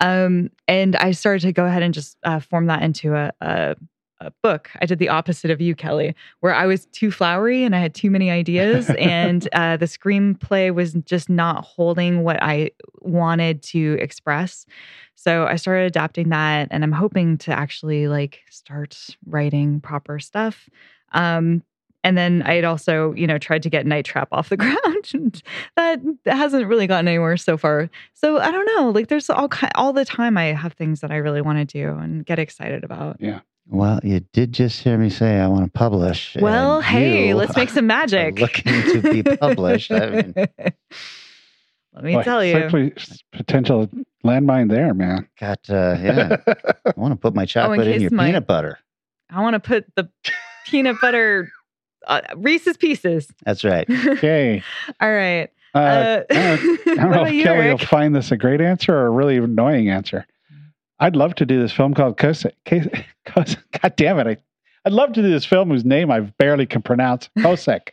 Um, 0.00 0.50
and 0.68 0.96
I 0.96 1.12
started 1.12 1.40
to 1.42 1.52
go 1.52 1.64
ahead 1.64 1.82
and 1.82 1.94
just 1.94 2.16
uh, 2.22 2.38
form 2.38 2.66
that 2.66 2.82
into 2.82 3.14
a, 3.14 3.32
a, 3.40 3.74
a 4.20 4.30
book, 4.42 4.70
I 4.80 4.86
did 4.86 4.98
the 4.98 5.08
opposite 5.08 5.50
of 5.50 5.60
you, 5.60 5.74
Kelly, 5.74 6.14
where 6.40 6.54
I 6.54 6.66
was 6.66 6.86
too 6.86 7.10
flowery 7.10 7.64
and 7.64 7.74
I 7.74 7.80
had 7.80 7.94
too 7.94 8.10
many 8.10 8.30
ideas, 8.30 8.90
and 8.98 9.48
uh, 9.52 9.76
the 9.76 9.86
screenplay 9.86 10.74
was 10.74 10.94
just 11.04 11.28
not 11.28 11.64
holding 11.64 12.22
what 12.22 12.42
I 12.42 12.70
wanted 13.00 13.62
to 13.64 13.96
express. 14.00 14.66
So 15.14 15.46
I 15.46 15.56
started 15.56 15.86
adapting 15.86 16.30
that, 16.30 16.68
and 16.70 16.82
I'm 16.82 16.92
hoping 16.92 17.38
to 17.38 17.52
actually 17.52 18.08
like 18.08 18.40
start 18.50 18.96
writing 19.26 19.80
proper 19.80 20.18
stuff. 20.18 20.68
Um, 21.12 21.62
and 22.04 22.16
then 22.16 22.42
I 22.42 22.54
had 22.54 22.64
also, 22.64 23.12
you 23.14 23.26
know, 23.26 23.38
tried 23.38 23.64
to 23.64 23.70
get 23.70 23.84
Night 23.86 24.04
Trap 24.04 24.28
off 24.30 24.48
the 24.50 24.56
ground. 24.64 25.10
and 25.12 25.42
that 25.74 26.00
hasn't 26.26 26.66
really 26.68 26.86
gotten 26.86 27.08
anywhere 27.08 27.36
so 27.36 27.56
far. 27.56 27.90
So 28.12 28.38
I 28.38 28.52
don't 28.52 28.66
know. 28.76 28.90
Like, 28.90 29.08
there's 29.08 29.28
all 29.28 29.48
ki- 29.48 29.66
all 29.74 29.92
the 29.92 30.04
time 30.04 30.38
I 30.38 30.52
have 30.52 30.74
things 30.74 31.00
that 31.00 31.10
I 31.10 31.16
really 31.16 31.40
want 31.40 31.58
to 31.58 31.64
do 31.64 31.98
and 31.98 32.24
get 32.24 32.38
excited 32.38 32.84
about. 32.84 33.16
Yeah. 33.18 33.40
Well, 33.66 33.98
you 34.04 34.20
did 34.34 34.52
just 34.52 34.82
hear 34.82 34.98
me 34.98 35.08
say 35.08 35.40
I 35.40 35.48
want 35.48 35.64
to 35.64 35.70
publish. 35.70 36.36
Well, 36.38 36.82
hey, 36.82 37.32
let's 37.32 37.56
make 37.56 37.70
some 37.70 37.86
magic. 37.98 38.38
looking 38.38 38.64
to 38.92 39.00
be 39.00 39.22
published. 39.22 39.90
I 39.90 40.10
mean, 40.10 40.34
Let 41.94 42.02
me 42.04 42.14
Boy, 42.14 42.22
tell 42.24 42.44
you. 42.44 42.54
certainly 42.54 42.92
s- 42.96 43.22
potential 43.32 43.88
landmine 44.24 44.68
there, 44.68 44.92
man. 44.94 45.28
got 45.38 45.60
uh, 45.70 45.96
yeah. 46.02 46.36
I 46.84 46.92
want 46.96 47.12
to 47.12 47.16
put 47.16 47.34
my 47.36 47.46
chocolate 47.46 47.80
in 47.82 47.86
Oh, 47.88 47.92
case 47.92 48.02
your 48.02 48.10
my- 48.10 48.26
peanut 48.26 48.46
butter. 48.48 48.78
I 49.30 49.40
want 49.42 49.54
to 49.54 49.60
put 49.60 49.86
the 49.94 50.10
peanut 50.66 50.96
butter 51.00 51.50
uh, 52.06 52.20
Reese's 52.36 52.76
Pieces. 52.76 53.28
That's 53.44 53.64
right. 53.64 53.86
Okay. 54.06 54.62
All 55.00 55.12
right. 55.12 55.48
Uh, 55.74 55.78
Uh, 55.78 56.22
I 56.30 56.34
don't, 56.34 56.80
I 56.88 56.94
don't 56.94 56.96
know 56.96 57.04
about 57.10 57.26
if 57.28 57.34
you, 57.34 57.42
Kelly 57.42 57.58
Eric? 57.66 57.80
will 57.80 57.86
find 57.86 58.14
this 58.14 58.30
a 58.32 58.36
great 58.36 58.60
answer 58.60 58.94
or 58.94 59.06
a 59.06 59.10
really 59.10 59.38
annoying 59.38 59.88
answer. 59.90 60.26
I'd 61.00 61.16
love 61.16 61.34
to 61.36 61.46
do 61.46 61.60
this 61.60 61.72
film 61.72 61.94
called 61.94 62.16
Cos- 62.16 62.46
Cos- 62.64 62.86
Cos- 63.26 63.56
God 63.82 63.96
damn 63.96 64.18
it. 64.20 64.26
I, 64.26 64.36
I'd 64.86 64.92
love 64.92 65.12
to 65.14 65.22
do 65.22 65.30
this 65.30 65.44
film 65.44 65.70
whose 65.70 65.84
name 65.84 66.10
I 66.10 66.20
barely 66.20 66.66
can 66.66 66.82
pronounce. 66.82 67.28
Cosec. 67.38 67.88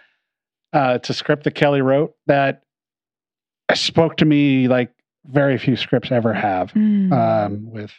uh, 0.72 0.94
it's 0.96 1.10
a 1.10 1.14
script 1.14 1.44
that 1.44 1.54
Kelly 1.54 1.82
wrote 1.82 2.14
that 2.26 2.62
spoke 3.74 4.16
to 4.18 4.24
me 4.24 4.68
like 4.68 4.90
very 5.26 5.58
few 5.58 5.76
scripts 5.76 6.10
ever 6.10 6.32
have 6.32 6.72
Mm. 6.72 7.12
um, 7.12 7.70
with 7.70 7.92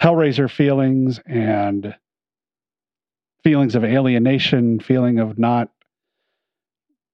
Hellraiser 0.00 0.50
feelings 0.50 1.20
and 1.26 1.94
feelings 3.44 3.74
of 3.74 3.84
alienation, 3.84 4.80
feeling 4.80 5.18
of 5.18 5.38
not 5.38 5.70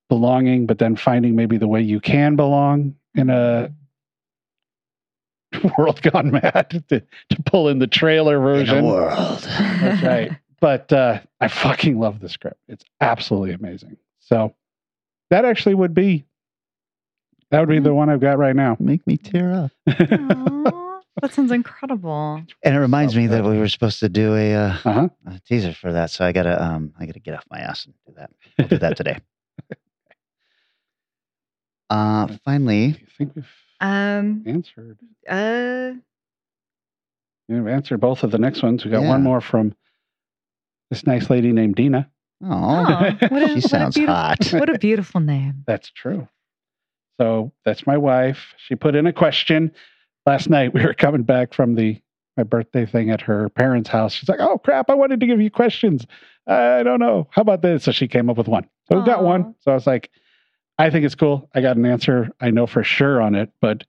belonging, 0.09 0.67
but 0.67 0.79
then 0.79 0.97
finding 0.97 1.37
maybe 1.37 1.57
the 1.59 1.69
way 1.69 1.81
you 1.83 2.01
can 2.01 2.37
belong 2.37 2.95
in 3.15 3.31
a 3.31 3.71
world 5.79 6.01
gone 6.03 6.31
mad 6.31 6.83
to, 6.89 7.01
to 7.01 7.43
pull 7.45 7.69
in 7.69 7.79
the 7.79 7.87
trailer 7.87 8.37
In 8.37 8.43
version. 8.67 8.85
a 8.85 8.89
world. 8.89 9.39
That's 9.41 10.03
right. 10.03 10.33
But 10.61 10.93
uh, 10.93 11.21
I 11.41 11.47
fucking 11.47 12.01
love 12.01 12.19
the 12.19 12.29
script. 12.29 12.59
It's 12.67 12.85
absolutely 13.01 13.53
amazing. 13.53 13.97
So 14.19 14.57
that 15.31 15.45
actually 15.45 15.77
would 15.77 15.95
be 15.95 16.25
that 17.53 17.61
would 17.61 17.69
be 17.69 17.79
the 17.79 17.95
one 17.95 18.11
I've 18.11 18.19
got 18.21 18.39
right 18.39 18.57
now. 18.57 18.77
Make 18.81 19.07
me 19.07 19.19
tear 19.19 19.53
up. 19.87 20.75
Aw, 21.19 21.27
that 21.27 21.35
sounds 21.35 21.51
incredible. 21.53 22.43
And 22.63 22.75
it 22.75 22.79
reminds 22.79 23.15
me 23.17 23.27
that 23.27 23.45
we 23.45 23.59
were 23.59 23.69
supposed 23.69 24.01
to 24.01 24.09
do 24.09 24.35
a, 24.35 24.55
uh, 24.55 24.69
Uh-huh. 24.85 25.09
a 25.27 25.41
teaser 25.41 25.73
for 25.75 25.93
that, 25.93 26.11
so 26.11 26.25
I 26.25 26.33
gotta 26.33 26.63
um 26.63 26.93
I 26.99 27.07
gotta 27.07 27.21
get 27.21 27.35
off 27.35 27.45
my 27.51 27.59
ass 27.59 27.87
and 27.87 27.95
do 28.07 28.13
that. 28.17 28.31
I'll 28.59 28.69
do 28.69 28.79
that 28.79 28.97
today. 28.97 29.19
Uh, 31.91 32.27
finally, 32.45 32.97
I 33.01 33.11
think 33.17 33.35
we've 33.35 33.49
Um. 33.81 34.43
answered. 34.47 34.99
Uh. 35.27 35.93
We've 37.49 37.67
answered 37.67 37.99
both 38.01 38.25
of 38.25 38.31
the 38.31 38.37
next 38.39 38.63
ones. 38.63 38.85
We 38.85 38.91
got 38.91 39.01
Yeah. 39.03 39.09
one 39.09 39.23
more 39.23 39.41
from 39.41 39.75
this 40.91 41.07
nice 41.07 41.31
lady 41.31 41.51
named 41.53 41.77
Dina. 41.77 42.11
oh, 42.45 43.17
what 43.31 43.43
a- 43.43 43.49
she 43.55 43.61
sounds 43.63 43.95
beautiful- 43.95 44.15
hot. 44.15 44.47
What 44.53 44.69
a 44.69 44.79
beautiful 44.79 45.21
name. 45.23 45.65
That's 45.67 45.91
true. 45.91 46.29
So 47.19 47.53
that's 47.65 47.87
my 47.87 47.97
wife. 47.97 48.55
She 48.59 48.75
put 48.75 48.95
in 48.95 49.07
a 49.07 49.13
question 49.13 49.73
last 50.29 50.51
night. 50.51 50.75
We 50.75 50.85
were 50.85 50.95
coming 50.95 51.23
back 51.23 51.55
from 51.55 51.75
the 51.75 52.01
my 52.37 52.45
birthday 52.45 52.87
thing 52.87 53.11
at 53.11 53.21
her 53.23 53.49
parents' 53.49 53.89
house. 53.89 54.13
She's 54.13 54.29
like, 54.29 54.41
"Oh 54.41 54.59
crap! 54.59 54.91
I 54.91 54.95
wanted 54.95 55.21
to 55.21 55.27
give 55.27 55.41
you 55.41 55.51
questions. 55.51 56.07
I 56.47 56.83
don't 56.85 57.01
know. 57.01 57.27
How 57.31 57.43
about 57.43 57.63
this?" 57.63 57.85
So 57.85 57.93
she 57.93 58.07
came 58.07 58.31
up 58.31 58.37
with 58.37 58.47
one. 58.49 58.67
So 58.89 58.99
we 59.01 59.05
got 59.05 59.25
one. 59.25 59.55
So 59.61 59.73
I 59.73 59.75
was 59.75 59.87
like, 59.87 60.11
"I 60.79 60.91
think 60.91 61.05
it's 61.05 61.15
cool. 61.17 61.49
I 61.55 61.61
got 61.61 61.77
an 61.77 61.87
answer. 61.87 62.31
I 62.41 62.51
know 62.51 62.67
for 62.67 62.85
sure 62.85 63.21
on 63.21 63.35
it." 63.35 63.51
But 63.61 63.85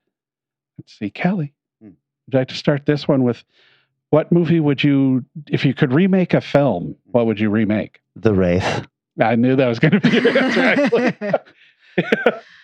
let's 0.78 0.98
see, 0.98 1.10
Kelly. 1.12 1.54
Hmm. 1.82 1.88
Would 1.90 2.34
you 2.34 2.40
like 2.40 2.48
to 2.48 2.56
start 2.56 2.86
this 2.86 3.08
one 3.08 3.24
with 3.24 3.44
what 4.10 4.32
movie 4.32 4.60
would 4.60 4.84
you, 4.84 5.24
if 5.48 5.64
you 5.66 5.74
could 5.76 5.94
remake 5.94 6.34
a 6.34 6.42
film, 6.42 6.96
what 7.06 7.28
would 7.28 7.40
you 7.40 7.50
remake? 7.52 8.00
The 8.16 8.34
Wraith. 8.34 8.88
I 9.22 9.36
knew 9.36 9.56
that 9.56 9.68
was 9.68 9.78
going 9.78 9.92
to 9.92 10.00
be 10.00 10.10
your 10.10 10.38
answer. 10.44 10.62
Actually. 10.62 11.12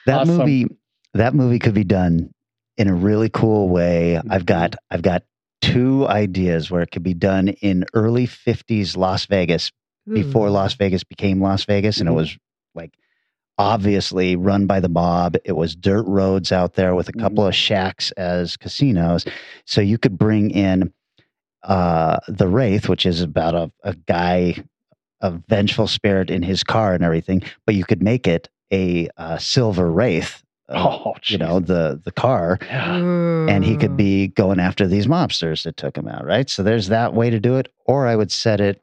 That 0.07 0.21
Awesome. 0.21 0.37
movie 0.37 0.67
that 1.13 1.33
movie 1.35 1.59
could 1.59 1.73
be 1.73 1.83
done 1.83 2.33
in 2.77 2.87
a 2.87 2.93
really 2.93 3.29
cool 3.29 3.69
way. 3.69 4.15
Mm-hmm. 4.19 4.31
I've 4.31 4.45
got 4.45 4.75
I've 4.91 5.01
got 5.01 5.23
two 5.61 6.07
ideas 6.07 6.69
where 6.69 6.81
it 6.81 6.91
could 6.91 7.03
be 7.03 7.13
done 7.13 7.47
in 7.47 7.85
early 7.93 8.27
50s 8.27 8.95
Las 8.97 9.25
Vegas 9.25 9.71
before 10.07 10.49
Las 10.51 10.75
Vegas 10.75 11.03
became 11.03 11.41
Las 11.41 11.65
Vegas 11.65 11.99
and 11.99 12.07
it 12.07 12.11
Mhm. 12.11 12.15
was 12.15 12.37
like 12.75 12.93
obviously 13.57 14.35
run 14.35 14.67
by 14.67 14.79
the 14.79 14.89
mob. 14.89 15.37
It 15.45 15.53
was 15.53 15.75
dirt 15.75 16.05
roads 16.05 16.51
out 16.51 16.73
there 16.75 16.93
with 16.93 17.09
a 17.09 17.13
couple 17.13 17.47
of 17.47 17.55
shacks 17.55 18.11
as 18.11 18.57
casinos. 18.57 19.25
So 19.65 19.81
you 19.81 19.97
could 19.97 20.17
bring 20.17 20.51
in 20.51 20.93
uh 21.63 22.19
the 22.27 22.47
Wraith, 22.47 22.87
which 22.89 23.05
is 23.05 23.21
about 23.21 23.55
a, 23.55 23.71
a 23.83 23.95
guy, 23.95 24.63
a 25.21 25.31
vengeful 25.31 25.87
spirit 25.87 26.29
in 26.29 26.43
his 26.43 26.63
car 26.63 26.93
and 26.93 27.03
everything, 27.03 27.41
but 27.65 27.73
you 27.73 27.85
could 27.85 28.03
make 28.03 28.27
it 28.27 28.49
a 28.71 29.07
uh, 29.17 29.37
silver 29.37 29.89
Wraith. 29.91 30.43
Uh, 30.69 30.73
Oh, 31.05 31.13
you 31.25 31.37
know, 31.37 31.59
the 31.59 31.99
the 32.03 32.11
car 32.11 32.57
Yeah. 32.63 32.95
and 32.97 33.63
he 33.63 33.77
could 33.77 33.95
be 33.97 34.27
going 34.29 34.59
after 34.59 34.87
these 34.87 35.07
mobsters 35.07 35.63
that 35.63 35.77
took 35.77 35.97
him 35.97 36.07
out, 36.07 36.25
right? 36.25 36.49
So 36.49 36.63
there's 36.63 36.87
that 36.87 37.13
way 37.13 37.29
to 37.29 37.39
do 37.39 37.55
it. 37.57 37.71
Or 37.85 38.07
I 38.07 38.15
would 38.15 38.31
set 38.31 38.59
it 38.61 38.81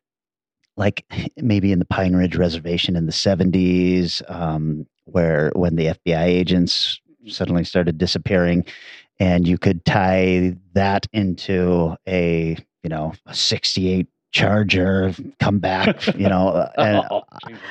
like 0.77 1.05
maybe 1.37 1.73
in 1.73 1.79
the 1.79 1.85
Pine 1.85 2.15
Ridge 2.15 2.37
Reservation 2.37 2.97
in 2.97 3.07
the 3.07 3.13
70s, 3.13 4.23
um, 4.31 4.87
where 5.05 5.51
when 5.55 5.77
the 5.77 5.87
FBI 5.87 6.25
agents 6.25 7.01
suddenly 7.27 7.65
started 7.65 7.99
disappearing, 7.99 8.65
and 9.21 9.47
you 9.47 9.59
could 9.59 9.85
tie 9.85 10.57
that 10.75 11.07
into 11.13 11.97
a 12.09 12.57
you 12.83 12.89
know 12.91 13.13
a 13.27 13.35
68 13.35 14.07
Charger, 14.33 15.15
come 15.41 15.59
back, 15.59 16.07
you 16.17 16.27
know, 16.29 16.49
uh, 16.57 16.71
and 16.79 17.05
Oh, 17.11 17.23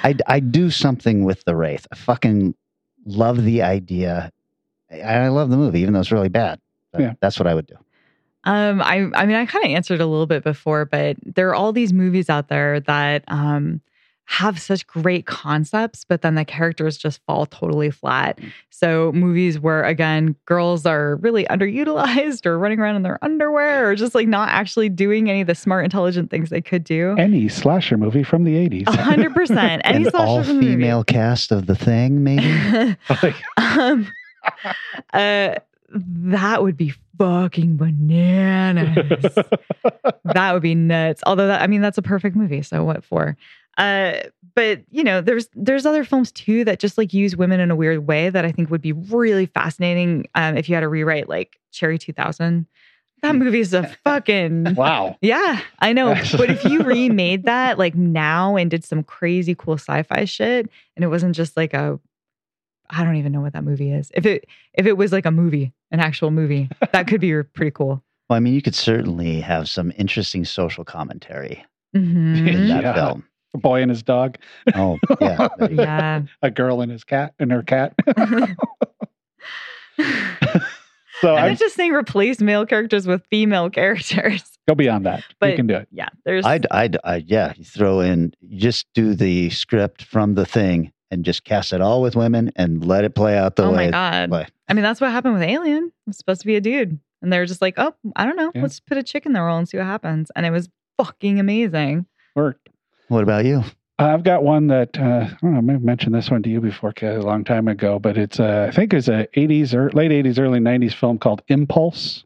I 0.03 0.15
I 0.27 0.39
do 0.39 0.69
something 0.69 1.23
with 1.23 1.43
the 1.45 1.55
Wraith. 1.55 1.87
I 1.91 1.95
fucking 1.95 2.53
love 3.05 3.43
the 3.43 3.61
idea. 3.61 4.31
And 4.89 5.23
I 5.23 5.27
love 5.29 5.49
the 5.49 5.57
movie, 5.57 5.79
even 5.81 5.93
though 5.93 6.01
it's 6.01 6.11
really 6.11 6.29
bad. 6.29 6.59
But 6.91 7.01
Yeah. 7.01 7.13
That's 7.21 7.39
what 7.39 7.47
I 7.47 7.53
would 7.53 7.67
do. 7.67 7.75
Um, 8.43 8.81
I 8.81 9.07
I 9.13 9.25
mean, 9.25 9.35
I 9.35 9.45
kind 9.45 9.63
of 9.65 9.71
answered 9.71 10.01
a 10.01 10.05
little 10.05 10.25
bit 10.25 10.43
before, 10.43 10.85
but 10.85 11.15
there 11.23 11.49
are 11.49 11.55
all 11.55 11.71
these 11.71 11.93
movies 11.93 12.29
out 12.29 12.47
there 12.47 12.79
that 12.81 13.23
um 13.27 13.81
have 14.31 14.57
such 14.61 14.87
great 14.87 15.25
concepts, 15.25 16.05
but 16.05 16.21
then 16.21 16.35
the 16.35 16.45
characters 16.45 16.95
just 16.95 17.19
fall 17.25 17.45
totally 17.45 17.91
flat. 17.91 18.39
So 18.69 19.11
movies 19.11 19.59
where 19.59 19.83
again 19.83 20.37
girls 20.45 20.85
are 20.85 21.17
really 21.17 21.43
underutilized 21.45 22.45
or 22.45 22.57
running 22.57 22.79
around 22.79 22.95
in 22.95 23.01
their 23.03 23.19
underwear 23.21 23.89
or 23.89 23.95
just 23.95 24.15
like 24.15 24.29
not 24.29 24.47
actually 24.47 24.87
doing 24.87 25.29
any 25.29 25.41
of 25.41 25.47
the 25.47 25.53
smart, 25.53 25.83
intelligent 25.83 26.31
things 26.31 26.49
they 26.49 26.61
could 26.61 26.85
do. 26.85 27.13
Any 27.17 27.49
slasher 27.49 27.97
movie 27.97 28.23
from 28.23 28.45
the 28.45 28.55
80s. 28.55 28.87
A 28.87 29.01
hundred 29.01 29.33
percent. 29.33 29.81
Any 29.85 30.05
An 30.05 30.11
slasher 30.11 30.25
all 30.25 30.43
from 30.43 30.47
the 30.57 30.61
movie. 30.63 30.75
female 30.75 31.03
cast 31.03 31.51
of 31.51 31.65
the 31.65 31.75
thing, 31.75 32.23
maybe. 32.23 32.95
um, 33.57 34.07
uh, 35.13 35.55
that 35.93 36.63
would 36.63 36.77
be 36.77 36.93
fucking 37.17 37.75
bananas. 37.75 39.35
that 40.23 40.53
would 40.53 40.61
be 40.61 40.73
nuts. 40.73 41.21
Although 41.25 41.47
that, 41.47 41.61
I 41.61 41.67
mean, 41.67 41.81
that's 41.81 41.97
a 41.97 42.01
perfect 42.01 42.37
movie. 42.37 42.61
So 42.61 42.83
what 42.85 43.03
for? 43.03 43.35
Uh, 43.81 44.29
but 44.53 44.81
you 44.91 45.03
know, 45.03 45.21
there's 45.21 45.47
there's 45.55 45.85
other 45.85 46.03
films 46.03 46.31
too 46.31 46.63
that 46.65 46.79
just 46.79 46.97
like 46.97 47.13
use 47.13 47.35
women 47.35 47.59
in 47.59 47.71
a 47.71 47.75
weird 47.75 48.05
way 48.07 48.29
that 48.29 48.45
I 48.45 48.51
think 48.51 48.69
would 48.69 48.81
be 48.81 48.91
really 48.93 49.45
fascinating. 49.47 50.27
Um, 50.35 50.55
if 50.57 50.69
you 50.69 50.75
had 50.75 50.81
to 50.81 50.87
rewrite 50.89 51.27
like 51.29 51.59
Cherry 51.71 51.97
2000, 51.97 52.67
that 53.21 53.35
movie 53.35 53.59
is 53.61 53.73
a 53.73 53.87
fucking 54.03 54.75
wow. 54.75 55.17
yeah, 55.21 55.61
I 55.79 55.93
know. 55.93 56.13
but 56.37 56.49
if 56.49 56.63
you 56.65 56.81
remade 56.83 57.43
that 57.45 57.79
like 57.79 57.95
now 57.95 58.55
and 58.55 58.69
did 58.69 58.83
some 58.83 59.03
crazy 59.03 59.55
cool 59.55 59.75
sci-fi 59.75 60.25
shit, 60.25 60.69
and 60.95 61.03
it 61.03 61.07
wasn't 61.07 61.35
just 61.35 61.55
like 61.57 61.73
a, 61.73 61.99
I 62.89 63.03
don't 63.03 63.15
even 63.15 63.31
know 63.31 63.41
what 63.41 63.53
that 63.53 63.63
movie 63.63 63.91
is. 63.91 64.11
If 64.13 64.25
it 64.25 64.45
if 64.73 64.85
it 64.85 64.97
was 64.97 65.11
like 65.11 65.25
a 65.25 65.31
movie, 65.31 65.71
an 65.91 65.99
actual 66.01 66.29
movie, 66.29 66.69
that 66.91 67.07
could 67.07 67.21
be 67.21 67.41
pretty 67.53 67.71
cool. 67.71 68.03
well, 68.29 68.37
I 68.37 68.41
mean, 68.41 68.53
you 68.53 68.61
could 68.61 68.75
certainly 68.75 69.39
have 69.39 69.69
some 69.69 69.91
interesting 69.97 70.45
social 70.45 70.83
commentary 70.83 71.65
Mhm. 71.95 72.47
in 72.47 72.67
that 72.69 72.83
Yeah. 72.83 72.93
film. 72.93 73.23
A 73.53 73.57
boy 73.57 73.81
and 73.81 73.89
his 73.89 74.03
dog. 74.03 74.37
Oh, 74.75 74.97
yeah. 75.19 75.47
yeah. 75.71 76.21
A 76.41 76.51
girl 76.51 76.81
and 76.81 76.91
his 76.91 77.03
cat 77.03 77.33
and 77.39 77.51
her 77.51 77.63
cat. 77.63 77.93
so 81.21 81.35
I'm 81.35 81.51
I'm 81.51 81.55
just 81.57 81.75
saying 81.75 81.91
replace 81.91 82.39
male 82.39 82.65
characters 82.65 83.07
with 83.07 83.23
female 83.29 83.69
characters. 83.69 84.57
Go 84.67 84.75
beyond 84.75 85.05
that. 85.05 85.23
you 85.43 85.55
can 85.55 85.67
do 85.67 85.75
it. 85.75 85.87
Yeah, 85.91 86.09
there's. 86.23 86.45
I'd, 86.45 86.65
I'd, 86.71 86.97
I, 87.03 87.17
yeah, 87.27 87.53
you 87.57 87.65
throw 87.65 87.99
in, 87.99 88.33
you 88.41 88.59
just 88.59 88.85
do 88.93 89.15
the 89.15 89.49
script 89.49 90.03
from 90.03 90.35
the 90.35 90.45
thing 90.45 90.93
and 91.09 91.25
just 91.25 91.43
cast 91.43 91.73
it 91.73 91.81
all 91.81 92.01
with 92.01 92.15
women 92.15 92.51
and 92.55 92.85
let 92.85 93.03
it 93.03 93.15
play 93.15 93.37
out 93.37 93.57
the 93.57 93.63
oh 93.63 93.71
way. 93.71 93.87
Oh 93.87 93.91
my 93.91 93.91
god. 93.91 94.31
way. 94.31 94.47
I 94.69 94.73
mean, 94.73 94.83
that's 94.83 95.01
what 95.01 95.11
happened 95.11 95.33
with 95.33 95.43
Alien. 95.43 95.85
It 95.85 95.93
was 96.07 96.17
supposed 96.17 96.41
to 96.41 96.47
be 96.47 96.55
a 96.55 96.61
dude, 96.61 96.97
and 97.21 97.33
they 97.33 97.39
were 97.39 97.45
just 97.45 97.61
like, 97.61 97.73
"Oh, 97.77 97.93
I 98.15 98.25
don't 98.25 98.37
know. 98.37 98.51
Yeah. 98.55 98.61
Let's 98.61 98.79
put 98.79 98.97
a 98.97 99.03
chick 99.03 99.25
in 99.25 99.33
the 99.33 99.41
role 99.41 99.57
and 99.57 99.67
see 99.67 99.77
what 99.77 99.87
happens." 99.87 100.31
And 100.35 100.45
it 100.45 100.51
was 100.51 100.69
fucking 100.97 101.39
amazing. 101.39 102.05
Worked. 102.35 102.69
What 103.11 103.23
about 103.23 103.43
you? 103.43 103.65
I've 103.99 104.23
got 104.23 104.41
one 104.41 104.67
that 104.67 104.97
uh, 104.97 105.27
I 105.27 105.37
don't 105.41 105.51
know. 105.51 105.57
I 105.57 105.61
may 105.61 105.73
have 105.73 105.83
mentioned 105.83 106.15
this 106.15 106.31
one 106.31 106.41
to 106.43 106.49
you 106.49 106.61
before, 106.61 106.93
a 107.01 107.17
long 107.17 107.43
time 107.43 107.67
ago, 107.67 107.99
but 107.99 108.17
it's 108.17 108.39
uh, 108.39 108.67
I 108.69 108.73
think 108.73 108.93
it's 108.93 109.09
a 109.09 109.27
'80s 109.35 109.73
or 109.73 109.91
late 109.91 110.11
'80s, 110.11 110.39
early 110.39 110.59
'90s 110.59 110.93
film 110.93 111.17
called 111.17 111.41
Impulse. 111.49 112.23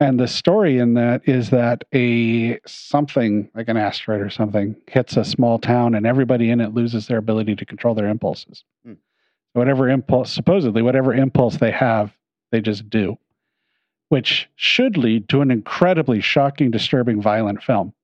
And 0.00 0.18
the 0.18 0.26
story 0.26 0.78
in 0.78 0.94
that 0.94 1.22
is 1.28 1.50
that 1.50 1.84
a 1.94 2.58
something 2.66 3.48
like 3.54 3.68
an 3.68 3.76
asteroid 3.76 4.20
or 4.22 4.28
something 4.28 4.74
hits 4.88 5.16
a 5.16 5.24
small 5.24 5.60
town, 5.60 5.94
and 5.94 6.04
everybody 6.04 6.50
in 6.50 6.60
it 6.60 6.74
loses 6.74 7.06
their 7.06 7.18
ability 7.18 7.54
to 7.54 7.64
control 7.64 7.94
their 7.94 8.08
impulses. 8.08 8.64
Hmm. 8.84 8.94
Whatever 9.52 9.88
impulse, 9.88 10.32
supposedly, 10.32 10.82
whatever 10.82 11.14
impulse 11.14 11.58
they 11.58 11.70
have, 11.70 12.12
they 12.50 12.60
just 12.60 12.90
do, 12.90 13.18
which 14.08 14.50
should 14.56 14.96
lead 14.96 15.28
to 15.28 15.42
an 15.42 15.52
incredibly 15.52 16.20
shocking, 16.20 16.72
disturbing, 16.72 17.22
violent 17.22 17.62
film. 17.62 17.94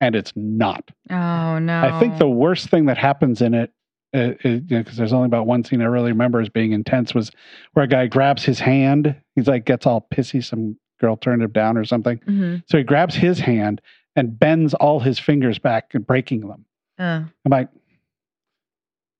And 0.00 0.14
it's 0.14 0.32
not. 0.36 0.90
Oh 1.10 1.58
no! 1.58 1.80
I 1.80 1.98
think 2.00 2.18
the 2.18 2.28
worst 2.28 2.68
thing 2.68 2.86
that 2.86 2.98
happens 2.98 3.40
in 3.40 3.54
it, 3.54 3.72
because 4.12 4.96
there's 4.96 5.12
only 5.12 5.26
about 5.26 5.46
one 5.46 5.64
scene 5.64 5.80
I 5.80 5.86
really 5.86 6.12
remember 6.12 6.40
as 6.40 6.48
being 6.50 6.72
intense, 6.72 7.14
was 7.14 7.30
where 7.72 7.84
a 7.84 7.88
guy 7.88 8.06
grabs 8.06 8.44
his 8.44 8.58
hand. 8.58 9.14
He's 9.34 9.48
like 9.48 9.64
gets 9.64 9.86
all 9.86 10.06
pissy. 10.12 10.44
Some 10.44 10.76
girl 11.00 11.16
turned 11.16 11.42
him 11.42 11.50
down 11.52 11.76
or 11.78 11.84
something. 11.84 12.18
Mhm. 12.18 12.62
So 12.68 12.78
he 12.78 12.84
grabs 12.84 13.14
his 13.14 13.38
hand 13.40 13.80
and 14.16 14.38
bends 14.38 14.74
all 14.74 15.00
his 15.00 15.18
fingers 15.18 15.58
back 15.58 15.94
and 15.94 16.06
breaking 16.06 16.40
them. 16.48 16.64
Uh, 16.98 17.22
I'm 17.44 17.50
like, 17.50 17.68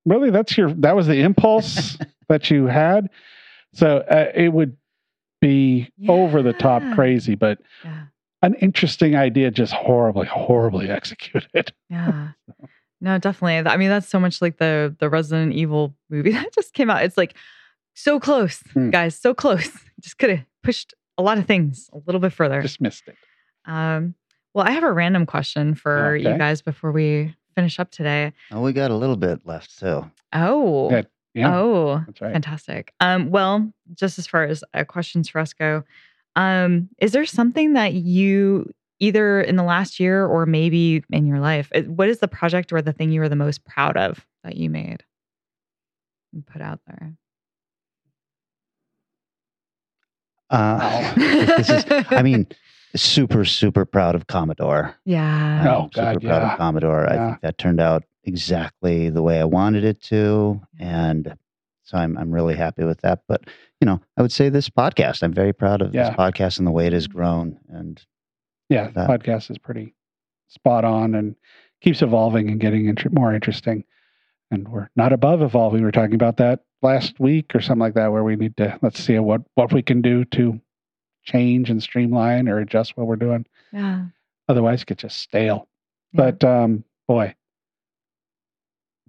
really? 0.05 0.31
That's 0.31 0.57
your 0.57 0.73
that 0.75 0.95
was 0.97 1.07
the 1.07 1.21
impulse 1.23 1.97
that 2.29 2.51
you 2.51 2.67
had. 2.67 3.09
So 3.75 3.99
uh, 3.99 4.31
it 4.35 4.53
would 4.53 4.77
be 5.41 5.91
over 6.09 6.43
the 6.43 6.53
top 6.55 6.83
crazy, 6.95 7.35
but 7.35 7.59
yeah, 7.85 8.05
an 8.43 8.55
interesting 8.55 9.17
idea, 9.17 9.51
just 9.51 9.73
horribly, 9.73 10.27
horribly 10.27 10.91
executed. 10.91 11.73
yeah. 11.91 12.29
No, 12.99 13.19
definitely. 13.19 13.71
I 13.71 13.77
mean, 13.77 13.91
that's 13.91 14.09
so 14.09 14.19
much 14.19 14.41
like 14.41 14.57
the 14.57 14.97
the 14.99 15.11
Resident 15.11 15.53
Evil 15.53 15.95
movie 16.09 16.31
that 16.33 16.55
just 16.55 16.73
came 16.73 16.89
out. 16.89 17.03
It's 17.05 17.19
like 17.19 17.35
so 17.93 18.19
close, 18.19 18.63
Hmm. 18.73 18.89
guys, 18.89 19.15
so 19.15 19.35
close. 19.35 19.69
Just 20.01 20.17
could 20.19 20.31
have 20.31 20.45
pushed 20.63 20.95
a 21.19 21.23
lot 21.23 21.37
of 21.37 21.45
things 21.47 21.91
a 21.93 21.99
little 22.07 22.21
bit 22.23 22.33
further. 22.33 22.63
Just 22.63 22.81
missed 22.81 23.07
it. 23.07 23.17
Um, 23.67 24.15
well, 24.55 24.67
I 24.67 24.71
have 24.71 24.83
a 24.83 24.91
random 24.93 25.27
question 25.27 25.75
for 25.75 26.17
you 26.17 26.39
guys 26.39 26.63
before 26.63 26.91
we 26.91 27.35
finish 27.55 27.79
up 27.79 27.91
today. 27.91 28.33
Oh, 28.51 28.63
we 28.63 28.73
got 28.73 28.91
a 28.91 28.97
little 28.97 29.17
bit 29.17 29.41
left 29.47 29.79
too. 29.79 30.11
Oh, 30.33 30.89
Good. 30.89 31.07
Yeah, 31.35 31.55
oh, 31.55 32.03
that's 32.07 32.23
right. 32.23 32.33
fantastic. 32.33 32.95
Um, 33.01 33.29
well, 33.31 33.71
just 33.95 34.19
as 34.19 34.27
far 34.27 34.45
as 34.45 34.65
uh, 34.73 34.85
questions 34.85 35.29
for 35.29 35.39
us 35.39 35.53
go, 35.53 35.85
um, 36.37 36.89
is 36.99 37.13
there 37.13 37.27
something 37.27 37.73
that 37.73 37.95
you 37.95 38.73
either 38.99 39.41
in 39.41 39.57
the 39.57 39.63
last 39.63 39.99
year 40.01 40.25
or 40.25 40.47
maybe 40.47 41.03
in 41.11 41.27
your 41.27 41.41
life, 41.41 41.71
uh, 41.75 41.83
what 41.83 42.09
is 42.09 42.21
the 42.21 42.29
project 42.29 42.73
or 42.73 42.81
the 42.81 42.93
thing 42.93 43.11
you 43.11 43.21
were 43.21 43.29
the 43.29 43.37
most 43.37 43.65
proud 43.65 43.97
of 43.97 44.25
that 44.45 44.57
you 44.57 44.71
made 44.71 45.05
and 46.33 46.47
put 46.47 46.63
out 46.63 46.81
there? 46.87 47.15
Uh, 50.49 51.15
this 51.15 51.69
is, 51.71 51.85
I 52.11 52.23
mean, 52.23 52.47
super, 52.95 53.45
super 53.45 53.85
proud 53.85 54.15
of 54.15 54.27
Commodore. 54.29 54.95
yeah. 55.05 55.65
Oh, 55.69 55.83
I'm 55.83 55.89
God, 55.89 56.15
super 56.15 56.27
proud 56.29 56.43
yeah. 56.43 56.53
of 56.53 56.59
Commodore. 56.59 57.11
I 57.11 57.17
think 57.17 57.41
that 57.43 57.59
turned 57.59 57.81
out 57.81 58.05
exactly 58.25 59.11
the 59.11 59.23
way 59.23 59.41
I 59.41 59.45
wanted 59.45 59.85
it 59.85 60.01
to, 60.05 60.61
and 60.79 61.37
so 61.87 61.97
I'm 61.97 62.19
I'm 62.19 62.31
really 62.31 62.55
happy 62.55 62.85
with 62.85 63.01
that. 63.01 63.21
But 63.27 63.45
you 63.81 63.87
know, 63.87 64.01
I 64.19 64.23
would 64.23 64.33
say 64.33 64.49
this 64.51 64.69
podcast. 64.69 65.23
I'm 65.23 65.33
very 65.33 65.53
proud 65.55 65.81
of 65.81 65.95
Yeah. 65.95 66.11
this 66.11 66.17
podcast 66.17 66.59
and 66.59 66.67
the 66.67 66.71
way 66.73 66.87
it 66.87 66.93
has 66.93 67.07
grown. 67.07 67.59
And 67.71 68.05
Yeah, 68.69 68.89
the 68.89 68.93
that. 69.07 69.09
podcast 69.09 69.51
is 69.51 69.57
pretty 69.59 69.95
spot 70.49 70.85
on 70.85 71.15
and 71.15 71.35
keeps 71.81 72.03
evolving 72.03 72.51
and 72.51 72.61
getting 72.61 72.87
inter- 72.87 73.11
more 73.11 73.33
interesting. 73.35 73.85
And 74.51 74.69
we're 74.69 74.89
not 74.97 75.13
above 75.13 75.43
evolving. 75.43 75.81
We 75.81 75.85
were 75.87 75.93
talking 75.93 76.15
about 76.15 76.37
that 76.37 76.61
last 76.83 77.19
week 77.19 77.55
or 77.55 77.61
something 77.61 77.81
like 77.81 77.95
that, 77.95 78.13
where 78.13 78.23
we 78.25 78.37
need 78.37 78.57
to 78.59 78.79
let's 78.83 78.99
see 79.03 79.19
what 79.19 79.43
what 79.55 79.73
we 79.73 79.83
can 79.83 80.03
do 80.03 80.25
to 80.27 80.61
change 81.25 81.71
and 81.71 81.83
streamline 81.83 82.49
or 82.49 82.59
adjust 82.59 82.97
what 82.97 83.07
we're 83.07 83.17
doing. 83.17 83.45
Yeah. 83.73 84.05
Otherwise, 84.49 84.83
it 84.83 84.87
gets 84.89 85.03
just 85.03 85.19
stale. 85.19 85.69
Yeah. 86.13 86.31
But 86.31 86.45
um, 86.45 86.85
boy, 87.09 87.35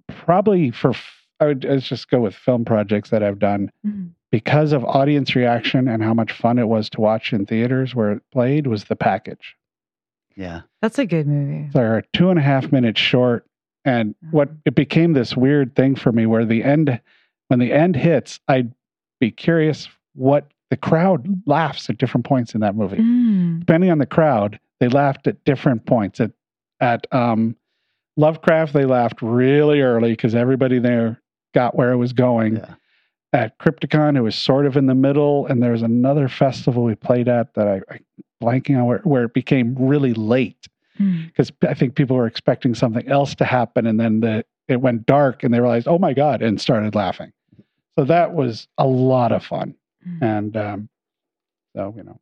probably 0.08 0.72
for 0.72 0.92
f- 0.92 1.27
I 1.40 1.46
would 1.48 1.64
let's 1.64 1.88
just 1.88 2.10
go 2.10 2.20
with 2.20 2.36
film 2.36 2.66
projects 2.66 3.10
that 3.12 3.22
I've 3.24 3.40
done 3.40 3.72
Mhm. 3.86 4.10
because 4.32 4.72
of 4.74 4.84
audience 4.86 5.36
reaction 5.36 5.88
and 5.88 6.04
how 6.04 6.14
much 6.14 6.32
fun 6.32 6.58
it 6.58 6.68
was 6.68 6.90
to 6.92 7.02
watch 7.02 7.32
in 7.34 7.46
theaters 7.46 7.94
where 7.96 8.12
it 8.12 8.22
played 8.32 8.68
was 8.68 8.86
the 8.86 8.96
package. 8.96 9.56
yeah, 10.36 10.62
That's 10.82 11.00
a 11.00 11.06
good 11.06 11.28
movie. 11.28 11.70
They're 11.74 12.04
two 12.14 12.30
and 12.30 12.38
a 12.38 12.44
half 12.44 12.72
minutes 12.72 13.00
short. 13.02 13.46
And 13.86 14.14
what 14.32 14.50
it 14.66 14.76
became 14.76 15.14
this 15.14 15.36
weird 15.36 15.76
thing 15.76 15.96
for 15.96 16.12
me 16.12 16.26
where 16.28 16.46
the 16.46 16.64
end, 16.64 17.00
when 17.48 17.60
the 17.60 17.72
end 17.74 17.96
hits, 17.96 18.40
I'd 18.48 18.72
be 19.20 19.32
curious 19.32 19.88
what 20.14 20.46
the 20.70 20.78
crowd 20.78 21.42
laughs 21.48 21.90
at 21.90 21.98
different 21.98 22.26
points 22.26 22.54
in 22.54 22.62
that 22.62 22.76
movie. 22.76 22.98
Mm. 22.98 23.60
Depending 23.62 23.90
on 23.90 23.98
the 24.00 24.06
crowd, 24.06 24.60
they 24.80 24.90
laughed 24.90 25.26
at 25.28 25.44
different 25.46 25.86
points. 25.86 26.20
At, 26.20 26.32
at 26.82 27.08
um, 27.12 27.56
Lovecraft, 28.18 28.74
they 28.74 28.86
laughed 28.86 29.22
really 29.22 29.82
early 29.82 30.12
because 30.12 30.36
everybody 30.36 30.78
there 30.80 31.20
got 31.58 31.76
where 31.76 31.92
it 31.92 31.98
was 31.98 32.14
going. 32.14 32.58
yeah. 32.58 32.74
At 33.34 33.58
Crypticon, 33.60 34.16
it 34.18 34.22
was 34.22 34.36
sort 34.36 34.66
of 34.66 34.78
in 34.78 34.86
the 34.86 34.96
middle. 34.96 35.48
And 35.48 35.62
there 35.62 35.72
was 35.74 35.82
another 35.82 36.28
festival 36.30 36.84
we 36.84 36.96
played 36.96 37.28
at 37.28 37.54
that 37.56 37.68
I, 37.68 37.78
I 37.94 38.00
blanking 38.44 38.78
on 38.78 38.86
where, 38.86 39.00
where 39.04 39.24
it 39.26 39.34
became 39.34 39.76
really 39.78 40.14
late 40.14 40.68
Mm. 41.00 41.28
because 41.28 41.52
I 41.62 41.76
think 41.76 41.94
people 41.94 42.16
were 42.16 42.26
expecting 42.26 42.74
something 42.74 43.08
else 43.08 43.36
to 43.36 43.46
happen, 43.46 43.86
and 43.86 44.00
then 44.00 44.20
the 44.22 44.44
it 44.68 44.82
went 44.82 45.06
dark, 45.06 45.44
and 45.44 45.54
they 45.54 45.60
realized, 45.60 45.88
"Oh 45.88 46.00
my 46.00 46.14
god!" 46.16 46.42
and 46.42 46.60
started 46.60 46.96
laughing. 46.96 47.32
So 48.00 48.06
that 48.06 48.34
was 48.34 48.68
a 48.80 48.88
lot 48.88 49.32
of 49.32 49.46
fun, 49.46 49.76
Mm. 50.08 50.22
and 50.24 50.58
um, 50.58 50.90
so 51.76 51.94
you 51.96 52.02
know, 52.04 52.20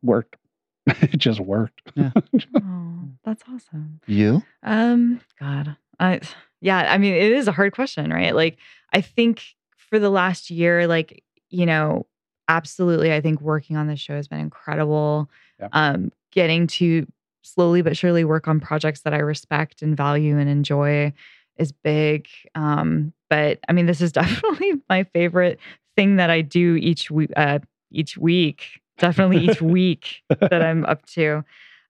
worked. 0.00 0.36
it 0.86 1.18
just 1.18 1.40
worked. 1.40 1.82
Oh, 1.96 2.12
that's 3.24 3.42
awesome. 3.52 4.00
You? 4.06 4.44
Um, 4.62 5.20
God, 5.40 5.76
I 5.98 6.20
yeah, 6.62 6.86
I 6.92 6.96
mean, 6.96 7.12
it 7.12 7.32
is 7.32 7.48
a 7.48 7.52
hard 7.52 7.72
question, 7.72 8.10
right? 8.10 8.34
Like, 8.34 8.56
I 8.92 9.00
think 9.00 9.42
for 9.76 9.98
the 9.98 10.10
last 10.10 10.48
year, 10.48 10.86
like, 10.86 11.24
you 11.50 11.66
know, 11.66 12.06
absolutely, 12.48 13.12
I 13.12 13.20
think 13.20 13.40
working 13.40 13.76
on 13.76 13.88
this 13.88 13.98
show 13.98 14.14
has 14.14 14.28
been 14.28 14.38
incredible. 14.38 15.28
Yeah. 15.60 15.68
Um, 15.72 16.12
getting 16.30 16.68
to 16.68 17.06
slowly 17.42 17.82
but 17.82 17.96
surely 17.96 18.24
work 18.24 18.46
on 18.46 18.60
projects 18.60 19.00
that 19.00 19.12
I 19.12 19.18
respect 19.18 19.82
and 19.82 19.96
value 19.96 20.38
and 20.38 20.48
enjoy 20.48 21.12
is 21.56 21.72
big. 21.72 22.28
Um, 22.54 23.12
but 23.28 23.58
I 23.68 23.72
mean, 23.72 23.86
this 23.86 24.00
is 24.00 24.12
definitely 24.12 24.74
my 24.88 25.02
favorite 25.02 25.58
thing 25.96 26.16
that 26.16 26.30
I 26.30 26.42
do 26.42 26.76
each 26.76 27.10
week. 27.10 27.30
Uh, 27.36 27.58
each 27.90 28.16
week, 28.16 28.80
definitely 28.98 29.38
each 29.48 29.60
week 29.62 30.22
that 30.28 30.62
I'm 30.62 30.84
up 30.86 31.04
to. 31.06 31.44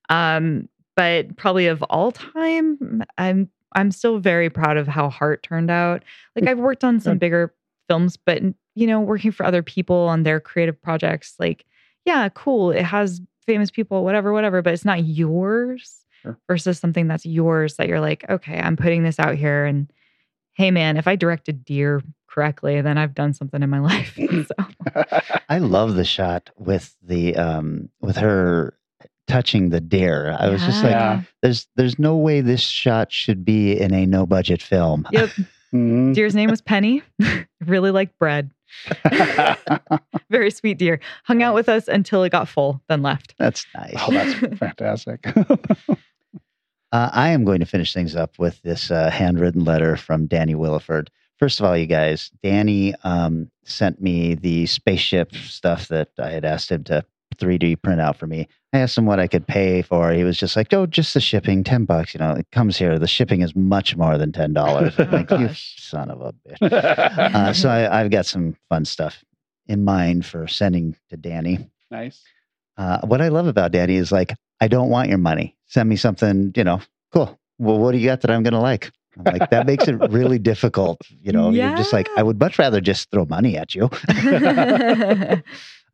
Um, 0.09 0.67
but 0.95 1.37
probably 1.37 1.67
of 1.67 1.81
all 1.83 2.11
time, 2.11 3.03
I'm 3.17 3.49
I'm 3.75 3.91
still 3.91 4.19
very 4.19 4.49
proud 4.49 4.77
of 4.77 4.87
how 4.87 5.09
Heart 5.09 5.43
turned 5.43 5.71
out. 5.71 6.03
Like 6.35 6.47
I've 6.47 6.59
worked 6.59 6.83
on 6.83 6.99
some 6.99 7.17
bigger 7.17 7.53
films, 7.87 8.17
but 8.17 8.41
you 8.75 8.87
know, 8.87 8.99
working 8.99 9.31
for 9.31 9.45
other 9.45 9.61
people 9.61 10.07
on 10.07 10.23
their 10.23 10.39
creative 10.39 10.81
projects, 10.81 11.35
like, 11.39 11.65
yeah, 12.05 12.27
cool. 12.29 12.71
It 12.71 12.83
has 12.83 13.21
famous 13.45 13.69
people, 13.69 14.03
whatever, 14.03 14.33
whatever, 14.33 14.61
but 14.61 14.73
it's 14.73 14.85
not 14.85 15.03
yours 15.03 15.99
Sure. 16.23 16.39
versus 16.47 16.79
something 16.79 17.09
that's 17.09 17.25
yours 17.25 17.75
that 17.75 17.89
you're 17.89 17.99
like, 17.99 18.23
okay, 18.29 18.57
I'm 18.57 18.77
putting 18.77 19.03
this 19.03 19.19
out 19.19 19.35
here 19.35 19.65
and 19.65 19.91
hey 20.53 20.71
man, 20.71 20.95
if 20.95 21.05
I 21.07 21.15
directed 21.17 21.65
Deer 21.65 22.01
correctly, 22.29 22.79
then 22.79 22.97
I've 22.97 23.13
done 23.13 23.33
something 23.33 23.61
in 23.61 23.69
my 23.69 23.79
life. 23.79 24.15
so 24.47 25.03
I 25.49 25.57
love 25.57 25.95
the 25.95 26.05
shot 26.05 26.49
with 26.57 26.95
the 27.03 27.35
um 27.35 27.89
with 27.99 28.15
her 28.17 28.77
touching 29.27 29.69
the 29.69 29.79
deer. 29.81 30.35
I 30.39 30.49
was 30.49 30.61
just 30.63 30.83
like, 30.83 30.91
Yeah. 30.91 31.21
there's 31.41 31.67
there's 31.75 31.97
no 31.99 32.15
way 32.17 32.41
this 32.41 32.61
shot 32.61 33.11
should 33.11 33.43
be 33.45 33.79
in 33.79 33.93
a 33.93 34.05
no 34.05 34.25
budget 34.25 34.61
film. 34.61 35.07
Yep. 35.11 35.29
Mhm. 35.73 36.13
Deer's 36.13 36.35
name 36.35 36.51
was 36.51 36.61
Penny. 36.61 37.01
really 37.65 37.89
liked 37.89 38.19
bread. 38.19 38.51
Very 40.29 40.51
sweet 40.51 40.77
deer. 40.77 40.99
Hung 41.23 41.41
out 41.41 41.55
with 41.55 41.67
us 41.67 41.87
until 41.87 42.23
it 42.23 42.31
got 42.31 42.47
full, 42.47 42.79
then 42.89 43.01
left. 43.01 43.33
That's 43.39 43.65
nice. 43.75 43.95
oh, 43.97 44.11
that's 44.11 44.57
fantastic. 44.59 45.25
Uh, 46.91 47.09
I 47.11 47.29
am 47.29 47.43
going 47.43 47.59
to 47.59 47.65
finish 47.65 47.91
things 47.91 48.15
up 48.15 48.37
with 48.37 48.61
this 48.61 48.91
uh, 48.91 49.09
handwritten 49.09 49.63
letter 49.63 49.97
from 49.97 50.27
Danny 50.27 50.53
Williford. 50.53 51.07
First 51.39 51.59
of 51.59 51.65
all, 51.65 51.75
you 51.75 51.87
guys, 51.87 52.29
Danny 52.43 52.93
um, 53.03 53.49
sent 53.65 53.99
me 53.99 54.35
the 54.35 54.67
spaceship 54.67 55.33
stuff 55.33 55.87
that 55.87 56.09
I 56.19 56.29
had 56.29 56.45
asked 56.45 56.71
him 56.71 56.83
to 56.83 57.03
3D 57.37 57.81
print 57.81 57.99
out 57.99 58.15
for 58.17 58.27
me. 58.27 58.47
I 58.73 58.79
asked 58.79 58.97
him 58.97 59.05
what 59.05 59.19
I 59.19 59.27
could 59.27 59.45
pay 59.47 59.83
for. 59.83 60.11
He 60.11 60.23
was 60.23 60.37
just 60.37 60.55
like, 60.55 60.73
"Oh, 60.73 60.85
just 60.85 61.13
the 61.13 61.21
shipping, 61.21 61.63
ten 61.63 61.85
bucks. 61.85 62.13
You 62.13 62.19
know, 62.19 62.31
it 62.31 62.47
comes 62.51 62.77
here. 62.77 62.97
The 62.97 63.07
shipping 63.07 63.41
is 63.41 63.55
much 63.55 63.95
more 63.95 64.17
than 64.17 64.31
ten 64.31 64.53
dollars." 64.53 64.97
Like, 64.97 65.29
you 65.31 65.49
son 65.53 66.09
of 66.09 66.21
a 66.21 66.33
bitch. 66.33 66.71
Uh, 66.71 67.53
so 67.53 67.69
I, 67.69 68.01
I've 68.01 68.09
got 68.09 68.25
some 68.25 68.55
fun 68.69 68.85
stuff 68.85 69.23
in 69.67 69.85
mind 69.85 70.25
for 70.25 70.47
sending 70.47 70.95
to 71.09 71.17
Danny. 71.17 71.69
nice. 71.91 72.23
Uh, 72.75 72.99
what 73.05 73.21
I 73.21 73.27
love 73.27 73.45
about 73.45 73.71
Danny 73.71 73.95
is 73.97 74.11
like, 74.11 74.33
I 74.59 74.67
don't 74.67 74.89
want 74.89 75.07
your 75.07 75.19
money. 75.19 75.55
Send 75.67 75.87
me 75.87 75.95
something, 75.95 76.51
you 76.55 76.63
know, 76.63 76.81
cool. 77.11 77.39
Well, 77.59 77.77
what 77.77 77.91
do 77.91 77.99
you 77.99 78.07
got 78.07 78.21
that 78.21 78.31
I'm 78.31 78.41
going 78.41 78.53
to 78.53 78.59
like? 78.59 78.91
I'm 79.15 79.31
like, 79.31 79.51
that 79.51 79.67
makes 79.67 79.87
it 79.87 79.93
really 80.09 80.39
difficult. 80.51 80.99
You 81.21 81.31
know, 81.31 81.51
you're 81.51 81.77
just 81.77 81.93
like, 81.93 82.09
I 82.17 82.23
would 82.23 82.39
much 82.39 82.57
rather 82.57 82.81
just 82.81 83.11
throw 83.11 83.25
money 83.25 83.57
at 83.57 83.75
you. 83.75 83.89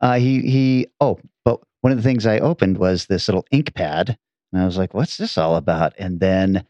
Uh, 0.02 0.14
he, 0.14 0.40
he, 0.40 0.86
oh, 1.02 1.18
but 1.44 1.60
one 1.80 1.92
of 1.92 1.98
the 1.98 2.02
things 2.04 2.26
I 2.26 2.38
opened 2.38 2.78
was 2.78 3.06
this 3.06 3.28
little 3.28 3.46
ink 3.50 3.74
pad. 3.74 4.18
And 4.52 4.60
I 4.62 4.64
was 4.66 4.76
like, 4.78 4.94
what's 4.94 5.16
this 5.16 5.38
all 5.38 5.56
about? 5.56 5.94
And 5.98 6.20
then 6.20 6.64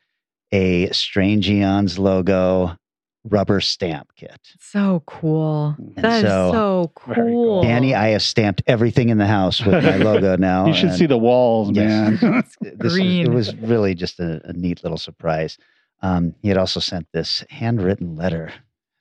a 0.52 0.88
Strange 0.90 1.48
Eons 1.48 1.98
logo 1.98 2.76
rubber 3.24 3.60
stamp 3.60 4.12
kit. 4.16 4.38
so 4.60 5.02
cool. 5.06 5.76
And 5.78 5.96
That 6.04 6.24
is 6.24 6.30
so- 6.30 6.52
so 6.52 6.92
cool. 6.94 7.14
cool. 7.14 7.62
Danny, 7.62 7.94
I 7.94 8.08
have 8.08 8.22
stamped 8.22 8.62
everything 8.66 9.10
in 9.10 9.18
the 9.18 9.26
house 9.26 9.60
with 9.64 9.84
my 9.84 9.96
logo 9.96 10.36
now. 10.38 10.66
You 10.66 10.72
should 10.74 10.94
see 10.94 11.04
the 11.06 11.18
walls, 11.18 11.70
Yes. 11.72 12.22
man. 12.22 12.42
this 12.62 12.78
was- 12.78 12.92
Green. 12.94 13.26
it 13.26 13.34
was 13.34 13.54
really 13.56 13.94
just 13.94 14.20
a, 14.20 14.40
a 14.48 14.52
neat 14.54 14.82
little 14.82 14.96
surprise. 14.98 15.58
Um, 16.02 16.34
he 16.40 16.48
had 16.48 16.56
also 16.56 16.80
sent 16.80 17.08
this 17.12 17.44
handwritten 17.50 18.16
letter 18.16 18.44
and 18.46 18.54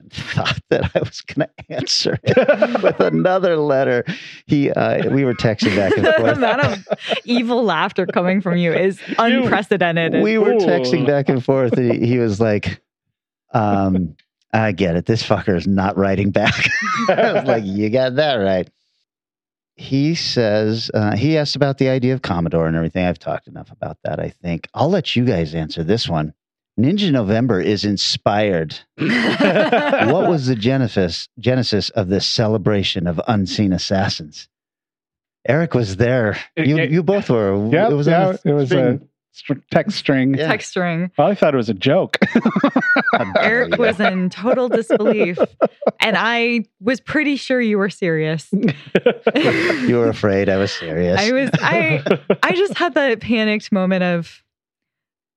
thought 0.11 0.59
that 0.69 0.91
I 0.95 0.99
was 0.99 1.21
going 1.21 1.47
to 1.57 1.76
answer 1.76 2.19
it 2.23 2.84
with 2.84 2.99
another 2.99 3.57
letter. 3.57 4.05
He, 4.47 4.71
uh, 4.71 5.09
we 5.09 5.26
were 5.26 5.34
texting 5.34 5.76
back 5.76 5.95
and 5.97 6.05
forth. 6.05 6.23
the 6.23 6.31
amount 6.34 6.61
of 6.61 6.88
evil 7.26 7.63
laughter 7.63 8.05
coming 8.05 8.41
from 8.41 8.57
you 8.57 8.73
is 8.73 8.99
unprecedented. 9.17 10.23
we 10.23 10.38
were 10.38 10.53
Ooh. 10.53 10.59
texting 10.59 11.05
back 11.05 11.30
and 11.30 11.43
forth, 11.43 11.73
and 11.73 11.91
he, 11.93 12.07
he 12.07 12.17
was 12.17 12.39
like, 12.39 12.81
um, 13.53 14.15
"I 14.53 14.71
get 14.71 14.95
it. 14.95 15.05
This 15.05 15.23
fucker 15.23 15.55
is 15.55 15.67
not 15.67 15.97
writing 15.97 16.31
back." 16.31 16.69
I 17.09 17.34
was 17.34 17.43
like, 17.45 17.63
"You 17.65 17.89
got 17.89 18.15
that 18.15 18.35
right." 18.35 18.69
He 19.76 20.15
says 20.15 20.91
uh, 20.93 21.15
he 21.15 21.38
asked 21.38 21.55
about 21.55 21.77
the 21.77 21.89
idea 21.89 22.13
of 22.13 22.21
Commodore 22.21 22.67
and 22.67 22.76
everything. 22.76 23.05
I've 23.05 23.19
talked 23.19 23.47
enough 23.47 23.71
about 23.71 23.97
that. 24.03 24.19
I 24.19 24.30
think 24.30 24.67
I'll 24.73 24.89
let 24.89 25.15
you 25.15 25.23
guys 25.23 25.55
answer 25.55 25.84
this 25.84 26.07
one. 26.09 26.34
Ninja 26.80 27.11
November 27.11 27.60
is 27.60 27.84
inspired. 27.84 28.80
what 28.97 30.30
was 30.30 30.47
the 30.47 30.56
genesis 30.56 31.27
genesis 31.38 31.89
of 31.89 32.07
this 32.07 32.26
celebration 32.26 33.06
of 33.07 33.19
unseen 33.27 33.73
assassins? 33.73 34.47
Eric 35.47 35.73
was 35.73 35.97
there. 35.97 36.38
You, 36.56 36.77
It- 36.77 36.91
you 36.91 37.03
both 37.03 37.30
were. 37.30 37.68
Yeah, 37.69 37.89
it 37.89 37.93
was 37.93 38.07
yeah, 38.07 38.35
a 38.43 38.49
it 38.49 38.53
was 38.53 38.72
a 38.72 38.99
str- 39.31 39.53
text 39.72 39.97
string. 39.97 40.35
Yeah. 40.35 40.47
text 40.47 40.69
string. 40.69 41.11
Well, 41.18 41.27
I 41.27 41.35
thought 41.35 41.53
it 41.53 41.57
was 41.57 41.69
a 41.69 41.73
joke. 41.73 42.18
Eric 43.38 43.77
was 43.77 43.99
in 43.99 44.30
total 44.30 44.69
disbelief, 44.69 45.38
and 45.99 46.15
I 46.18 46.65
was 46.80 46.99
pretty 47.01 47.35
sure 47.35 47.60
you 47.60 47.77
were 47.77 47.89
serious. 47.89 48.47
You 48.53 49.97
were 49.97 50.10
afraid 50.10 50.49
I 50.49 50.57
was 50.57 50.72
serious. 50.72 51.19
I 51.19 51.31
was. 51.31 51.49
I. 51.56 52.19
I 52.43 52.51
just 52.53 52.77
had 52.77 52.93
that 52.93 53.19
panicked 53.22 53.72
moment 53.72 54.03
of, 54.03 54.43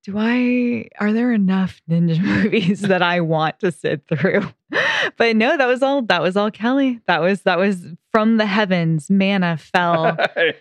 do 0.03 0.15
I? 0.17 0.89
Are 0.99 1.13
there 1.13 1.31
enough 1.31 1.81
ninja 1.89 2.19
movies 2.43 2.81
that 2.81 3.01
I 3.01 3.21
want 3.21 3.59
to 3.61 3.71
sit 3.71 4.03
through? 4.07 4.49
But 5.17 5.35
no, 5.35 5.57
that 5.57 5.65
was 5.65 5.83
all. 5.83 6.01
That 6.03 6.21
was 6.21 6.37
all 6.37 6.49
Kelly. 6.49 7.01
That 7.07 7.19
was 7.21 7.41
that 7.41 7.59
was 7.59 7.85
from 8.13 8.37
the 8.37 8.45
heavens. 8.45 9.09
Manna 9.09 9.57
fell 9.57 10.05
I 10.05 10.15
don't 10.15 10.35
know 10.37 10.51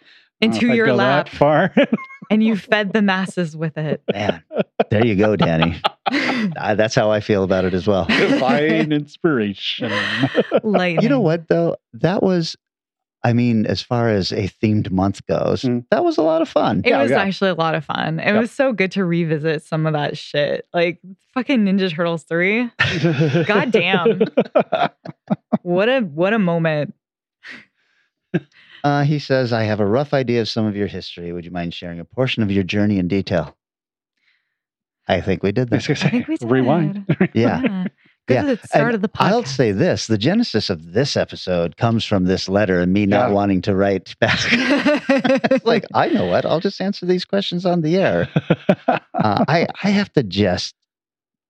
into 0.41 0.75
your 0.75 0.93
lap, 0.93 1.31
that 1.31 1.37
far. 1.37 1.73
and 2.29 2.43
you 2.43 2.57
fed 2.57 2.93
the 2.93 3.03
masses 3.03 3.57
with 3.57 3.79
it. 3.79 4.03
Man, 4.13 4.43
there 4.91 5.07
you 5.07 5.15
go, 5.15 5.37
Danny. 5.37 5.81
Uh, 6.11 6.75
that's 6.75 6.97
how 6.97 7.13
I 7.13 7.21
feel 7.21 7.45
about 7.45 7.65
it 7.65 7.73
as 7.73 7.87
well. 7.87 8.05
Divine 8.07 8.91
inspiration. 8.91 9.93
Lightning. 10.65 11.05
You 11.05 11.09
know 11.09 11.21
what, 11.21 11.47
though? 11.47 11.77
That 11.95 12.23
was, 12.25 12.57
I 13.25 13.33
mean, 13.33 13.67
as 13.67 13.81
far 13.81 14.09
as 14.09 14.33
a 14.33 14.49
themed 14.49 14.91
month 14.91 15.25
goes, 15.27 15.63
Mm. 15.63 15.85
that 15.91 16.03
was 16.05 16.19
a 16.19 16.23
lot 16.23 16.43
of 16.43 16.49
fun. 16.49 16.81
It 16.85 16.89
Yeah, 16.91 17.03
was 17.03 17.11
yeah. 17.13 17.23
actually 17.23 17.51
a 17.51 17.55
lot 17.55 17.75
of 17.77 17.85
fun. 17.85 18.19
It 18.19 18.33
Yep. 18.33 18.41
was 18.41 18.51
so 18.51 18.73
good 18.73 18.91
to 18.93 19.05
revisit 19.05 19.63
some 19.63 19.87
of 19.87 19.93
that 19.93 20.19
shit. 20.19 20.67
Like 20.75 20.99
fucking 21.35 21.65
Ninja 21.65 21.89
Turtles 21.95 22.25
3. 22.25 22.69
God 23.47 23.71
damn. 23.71 24.23
What 25.63 25.89
a 25.89 26.01
what 26.01 26.33
a 26.33 26.39
moment. 26.41 26.95
Uh, 28.85 29.05
he 29.05 29.21
says, 29.21 29.53
I 29.53 29.63
have 29.63 29.79
a 29.79 29.87
rough 29.87 30.13
idea 30.13 30.41
of 30.41 30.49
some 30.49 30.67
of 30.67 30.75
your 30.75 30.89
history. 30.89 31.31
Would 31.33 31.45
you 31.45 31.53
mind 31.53 31.73
sharing 31.75 32.01
a 32.01 32.05
portion 32.05 32.43
of 32.43 32.51
your 32.51 32.65
journey 32.65 32.99
in 32.99 33.07
detail? 33.07 33.57
I 35.07 35.21
think 35.21 35.43
we 35.45 35.53
did 35.53 35.71
that. 35.71 35.87
gonna 35.87 36.01
I 36.03 36.11
think 36.11 36.27
we 36.29 36.37
did. 36.37 36.51
rewind. 36.51 37.07
Yeah. 37.35 37.87
Good 38.29 38.35
Yeah. 38.35 38.51
at 38.53 38.63
the 38.63 38.69
start 38.69 38.87
And 38.87 38.95
of 38.97 39.03
the 39.03 39.09
podcast. 39.09 39.21
I'll 39.31 39.45
say 39.45 39.73
this 39.73 40.07
the 40.07 40.17
genesis 40.19 40.71
of 40.71 40.93
this 40.93 41.17
episode 41.17 41.77
comes 41.77 42.05
from 42.05 42.25
this 42.25 42.49
letter 42.49 42.81
and 42.81 42.93
me 42.93 43.05
not 43.07 43.29
Yeah. 43.31 43.35
wanting 43.35 43.63
to 43.63 43.75
write 43.75 44.15
back. 44.21 44.39
It's 45.51 45.65
like, 45.65 45.85
I 45.95 46.09
know 46.09 46.27
what. 46.27 46.45
I'll 46.47 46.61
just 46.61 46.81
answer 46.81 47.05
these 47.05 47.25
questions 47.25 47.67
on 47.67 47.81
the 47.81 47.97
air. 47.97 48.29
uh, 48.89 48.99
I 49.49 49.67
I 49.83 49.91
have 49.91 50.13
to 50.13 50.23
just 50.23 50.75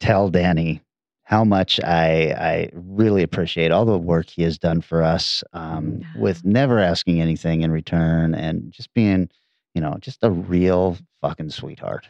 tell 0.01 0.31
Danny 0.31 0.81
how 1.25 1.45
much 1.45 1.79
I 1.81 2.33
I 2.39 2.71
really 2.73 3.23
appreciate 3.23 3.71
all 3.71 3.85
the 3.85 3.99
work 3.99 4.31
he 4.31 4.43
has 4.43 4.59
done 4.59 4.81
for 4.81 5.03
us, 5.03 5.45
um, 5.53 6.01
with 6.17 6.45
never 6.45 6.79
asking 6.79 7.21
anything 7.21 7.61
in 7.63 7.71
return 7.71 8.35
and 8.35 8.73
just 8.73 8.93
being, 8.95 9.29
you 9.75 9.81
know, 9.81 9.97
just 10.01 10.19
a 10.23 10.31
real 10.31 10.97
fucking 11.21 11.51
sweetheart. 11.51 12.09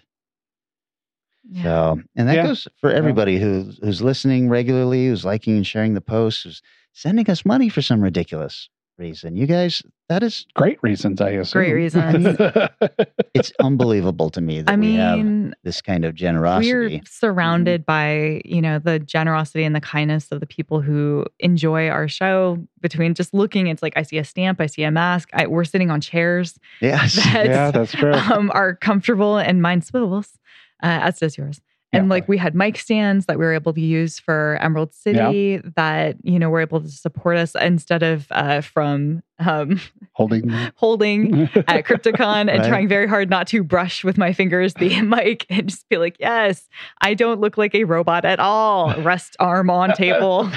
Yeah. 1.50 1.62
So, 1.62 2.00
and 2.16 2.28
that 2.28 2.36
Yeah. 2.36 2.46
goes 2.46 2.68
for 2.80 2.90
everybody 2.90 3.38
who's 3.38 3.78
who's 3.82 4.00
listening 4.02 4.48
regularly, 4.48 5.08
who's 5.08 5.24
liking 5.24 5.56
and 5.56 5.66
sharing 5.66 5.94
the 5.94 6.00
posts, 6.00 6.42
who's 6.44 6.62
sending 6.92 7.28
us 7.30 7.44
money 7.44 7.68
for 7.68 7.82
some 7.82 8.00
ridiculous 8.00 8.68
reason. 8.98 9.34
You 9.36 9.46
guys, 9.46 9.82
that 10.08 10.22
is 10.22 10.46
Great 10.54 10.78
reasons, 10.82 11.20
I 11.20 11.30
assume. 11.30 11.60
Great 11.62 11.72
reasons. 11.72 12.36
it's 13.34 13.52
unbelievable 13.60 14.30
to 14.30 14.40
me 14.40 14.60
that 14.62 14.70
I 14.70 14.76
we 14.76 14.94
have 14.94 15.16
mean, 15.18 15.54
this 15.64 15.80
kind 15.80 16.04
of 16.04 16.14
generosity. 16.14 16.96
we're 16.96 17.00
surrounded 17.08 17.84
by, 17.86 18.42
you 18.44 18.60
know, 18.60 18.78
the 18.78 18.98
generosity 18.98 19.64
and 19.64 19.74
the 19.74 19.80
kindness 19.80 20.30
of 20.30 20.40
the 20.40 20.46
people 20.46 20.80
who 20.82 21.24
enjoy 21.40 21.88
our 21.88 22.06
show. 22.08 22.58
Between 22.80 23.14
just 23.14 23.32
looking, 23.32 23.68
it's 23.68 23.82
like 23.82 23.92
I 23.96 24.02
see 24.02 24.18
a 24.18 24.24
stamp, 24.24 24.60
I 24.60 24.66
see 24.66 24.82
a 24.82 24.90
mask. 24.90 25.30
I, 25.32 25.46
we're 25.46 25.64
sitting 25.64 25.90
on 25.90 26.00
chairs 26.00 26.58
Yes. 26.80 27.14
that 27.32 27.46
yeah, 27.46 27.70
that's 27.70 27.92
true. 27.92 28.12
um, 28.12 28.50
are 28.54 28.74
comfortable 28.76 29.38
and 29.38 29.62
mind 29.62 29.84
swivels, 29.84 30.38
uh, 30.82 31.00
as 31.02 31.18
does 31.18 31.36
yours. 31.38 31.60
And 31.94 32.06
Yeah. 32.06 32.14
like 32.14 32.26
we 32.26 32.38
had 32.38 32.54
mic 32.54 32.78
stands 32.78 33.26
that 33.26 33.38
we 33.38 33.44
were 33.44 33.52
able 33.52 33.74
to 33.74 33.80
use 33.80 34.18
for 34.18 34.56
Emerald 34.62 34.94
City 34.94 35.60
that, 35.76 36.16
you 36.22 36.38
know, 36.38 36.48
were 36.48 36.60
able 36.62 36.80
to 36.80 36.88
support 36.88 37.36
us 37.36 37.54
instead 37.54 38.02
of 38.02 38.26
uh, 38.30 38.62
from 38.62 39.22
um, 39.38 39.78
Holding. 40.14 40.50
holding 40.76 41.48
at 41.66 41.84
Crypticon 41.86 42.48
and 42.50 42.60
Right. 42.60 42.68
trying 42.68 42.88
very 42.88 43.06
hard 43.06 43.28
not 43.28 43.46
to 43.48 43.62
brush 43.62 44.04
with 44.04 44.16
my 44.16 44.32
fingers 44.32 44.72
the 44.74 45.02
mic 45.02 45.44
and 45.50 45.68
just 45.68 45.86
be 45.90 45.98
like, 45.98 46.16
yes, 46.18 46.66
I 47.02 47.12
don't 47.12 47.40
look 47.40 47.58
like 47.58 47.74
a 47.74 47.84
robot 47.84 48.24
at 48.24 48.40
all. 48.40 48.94
Rest 49.02 49.36
arm 49.38 49.68
on 49.68 49.92
table. 49.92 50.50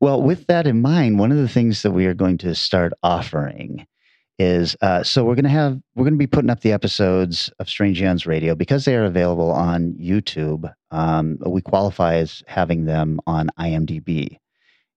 Well, 0.00 0.20
with 0.20 0.46
that 0.48 0.66
in 0.66 0.82
mind, 0.82 1.18
one 1.18 1.32
of 1.32 1.38
the 1.38 1.48
things 1.48 1.82
that 1.82 1.92
we 1.92 2.06
are 2.06 2.14
going 2.14 2.38
to 2.38 2.54
start 2.54 2.92
offering 3.02 3.86
is 4.38 4.76
uh, 4.82 5.02
so 5.02 5.24
we're 5.24 5.34
going 5.34 5.44
to 5.44 5.50
have 5.50 5.80
we're 5.94 6.04
going 6.04 6.14
to 6.14 6.18
be 6.18 6.26
putting 6.26 6.50
up 6.50 6.60
the 6.60 6.72
episodes 6.72 7.50
of 7.58 7.68
Strange 7.68 8.00
Eons 8.02 8.26
Radio 8.26 8.54
because 8.54 8.84
they 8.84 8.94
are 8.96 9.04
available 9.04 9.50
on 9.50 9.94
YouTube. 9.94 10.72
Um, 10.90 11.38
we 11.46 11.62
qualify 11.62 12.16
as 12.16 12.42
having 12.46 12.84
them 12.84 13.18
on 13.26 13.48
IMDb, 13.58 14.38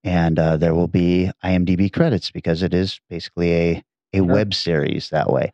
and 0.04 0.38
uh, 0.38 0.56
there 0.58 0.74
will 0.74 0.88
be 0.88 1.30
IMDb 1.44 1.92
credits 1.92 2.30
because 2.30 2.62
it 2.62 2.74
is 2.74 3.00
basically 3.08 3.52
a 3.54 3.82
a 4.12 4.18
Sure. 4.18 4.24
web 4.26 4.52
series 4.54 5.10
that 5.10 5.30
way. 5.30 5.52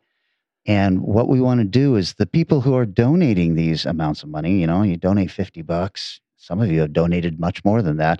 And 0.65 1.01
what 1.01 1.29
we 1.29 1.39
want 1.39 1.59
to 1.61 1.65
do 1.65 1.95
is 1.95 2.15
the 2.15 2.25
people 2.25 2.59
who 2.61 2.75
are 2.75 2.85
donating 2.85 3.55
these 3.55 3.85
amounts 3.85 4.23
of 4.23 4.29
money, 4.29 4.59
you 4.59 4.67
know, 4.67 4.81
you 4.83 4.97
donate 4.97 5.31
50 5.31 5.61
bucks. 5.61 6.19
Some 6.35 6.59
of 6.61 6.69
you 6.69 6.81
have 6.81 6.91
donated 6.91 7.39
much 7.39 7.63
more 7.63 7.81
than 7.81 7.97
that 7.97 8.19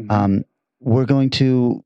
Mhm. 0.00 0.10
um, 0.10 0.44
we're 0.80 1.04
going 1.04 1.28
to 1.30 1.84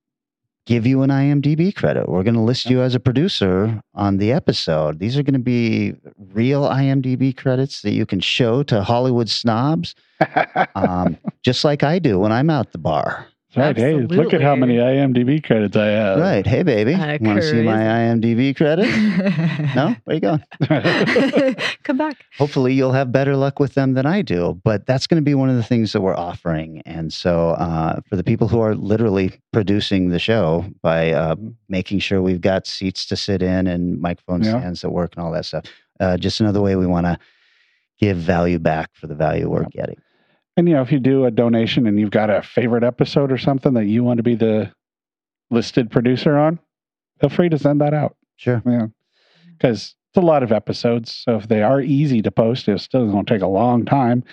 give 0.66 0.84
you 0.86 1.02
an 1.02 1.10
IMDb 1.10 1.74
credit. 1.74 2.08
We're 2.08 2.24
going 2.24 2.34
to 2.34 2.40
list 2.40 2.68
you 2.68 2.82
as 2.82 2.94
a 2.94 3.00
producer 3.00 3.80
on 3.94 4.18
the 4.18 4.32
episode. 4.32 4.98
These 4.98 5.16
are 5.16 5.22
going 5.22 5.34
to 5.34 5.38
be 5.38 5.94
real 6.18 6.64
IMDb 6.64 7.34
credits 7.34 7.82
that 7.82 7.92
you 7.92 8.04
can 8.04 8.20
show 8.20 8.62
to 8.64 8.82
Hollywood 8.82 9.30
snobs, 9.30 9.94
um, 10.74 11.16
just 11.42 11.64
like 11.64 11.82
I 11.82 11.98
do 11.98 12.18
when 12.18 12.32
I'm 12.32 12.50
out 12.50 12.72
the 12.72 12.78
bar. 12.78 13.28
That's 13.54 13.56
right. 13.56 13.76
Hey, 13.76 13.94
look 13.94 14.34
at 14.34 14.40
how 14.42 14.56
many 14.56 14.76
IMDb 14.76 15.42
credits 15.42 15.76
I 15.76 15.86
have. 15.86 16.18
Right. 16.18 16.46
Hey, 16.46 16.62
baby. 16.62 16.94
Uh, 16.94 17.16
Want 17.20 17.40
to 17.40 17.42
see 17.42 17.62
my 17.62 17.78
IMDb 17.78 18.54
credit? 18.56 18.86
no? 19.76 19.94
Where 20.04 20.14
you 20.14 20.20
going? 20.20 20.42
Come 21.84 21.96
back. 21.96 22.24
Hopefully, 22.38 22.74
you'll 22.74 22.92
have 22.92 23.12
better 23.12 23.36
luck 23.36 23.60
with 23.60 23.74
them 23.74 23.94
than 23.94 24.04
I 24.04 24.20
do. 24.22 24.60
But 24.64 24.84
that's 24.86 25.06
going 25.06 25.22
to 25.22 25.24
be 25.24 25.34
one 25.34 25.48
of 25.48 25.56
the 25.56 25.62
things 25.62 25.92
that 25.92 26.00
we're 26.00 26.16
offering. 26.16 26.82
And 26.84 27.12
so, 27.12 27.50
uh, 27.50 28.00
for 28.08 28.16
the 28.16 28.24
people 28.24 28.48
who 28.48 28.60
are 28.60 28.74
literally 28.74 29.32
producing 29.52 30.08
the 30.10 30.18
show 30.18 30.66
by 30.82 31.12
uh, 31.12 31.36
making 31.68 32.00
sure 32.00 32.20
we've 32.20 32.40
got 32.40 32.66
seats 32.66 33.06
to 33.06 33.16
sit 33.16 33.42
in 33.42 33.66
and 33.68 34.00
microphone 34.00 34.42
Yeah. 34.42 34.58
stands 34.58 34.80
that 34.82 34.90
work 34.90 35.14
and 35.16 35.24
all 35.24 35.32
that 35.32 35.44
stuff, 35.46 35.64
uh, 36.00 36.16
just 36.16 36.40
another 36.40 36.60
way 36.60 36.76
we 36.76 36.86
want 36.86 37.06
to 37.06 37.18
give 37.98 38.16
value 38.18 38.58
back 38.58 38.90
for 38.94 39.06
the 39.06 39.14
value 39.14 39.48
we're 39.48 39.64
getting. 39.66 39.96
And 40.56 40.68
you 40.68 40.74
know, 40.74 40.82
if 40.82 40.90
you 40.90 40.98
do 40.98 41.26
a 41.26 41.30
donation 41.30 41.86
and 41.86 41.98
you've 42.00 42.10
got 42.10 42.30
a 42.30 42.42
favorite 42.42 42.84
episode 42.84 43.30
or 43.30 43.38
something 43.38 43.74
that 43.74 43.84
you 43.84 44.02
want 44.02 44.18
to 44.18 44.22
be 44.22 44.34
the 44.34 44.72
listed 45.50 45.90
producer 45.90 46.36
on, 46.36 46.58
feel 47.20 47.30
free 47.30 47.48
to 47.48 47.58
send 47.58 47.80
that 47.80 47.92
out. 47.94 48.16
Sure. 48.36 48.62
Yeah. 48.64 48.86
Because 49.52 49.94
it's 50.10 50.22
a 50.22 50.26
lot 50.26 50.42
of 50.42 50.52
episodes. 50.52 51.14
So 51.14 51.36
if 51.36 51.48
they 51.48 51.62
are 51.62 51.80
easy 51.80 52.22
to 52.22 52.30
post, 52.30 52.68
it's 52.68 52.82
still 52.82 53.10
going 53.10 53.24
to 53.26 53.34
take 53.34 53.42
a 53.42 53.46
long 53.46 53.84
time. 53.84 54.24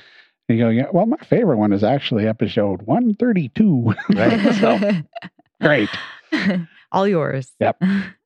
And 0.47 0.57
you 0.57 0.63
go, 0.63 0.69
yeah, 0.69 0.85
well, 0.91 1.05
my 1.05 1.17
favorite 1.17 1.57
one 1.57 1.73
is 1.73 1.83
actually 1.83 2.27
episode 2.27 2.81
132. 2.83 3.93
Right. 4.09 4.55
so 4.59 4.79
great. 5.61 5.89
All 6.91 7.07
yours. 7.07 7.51
Yep. 7.59 7.81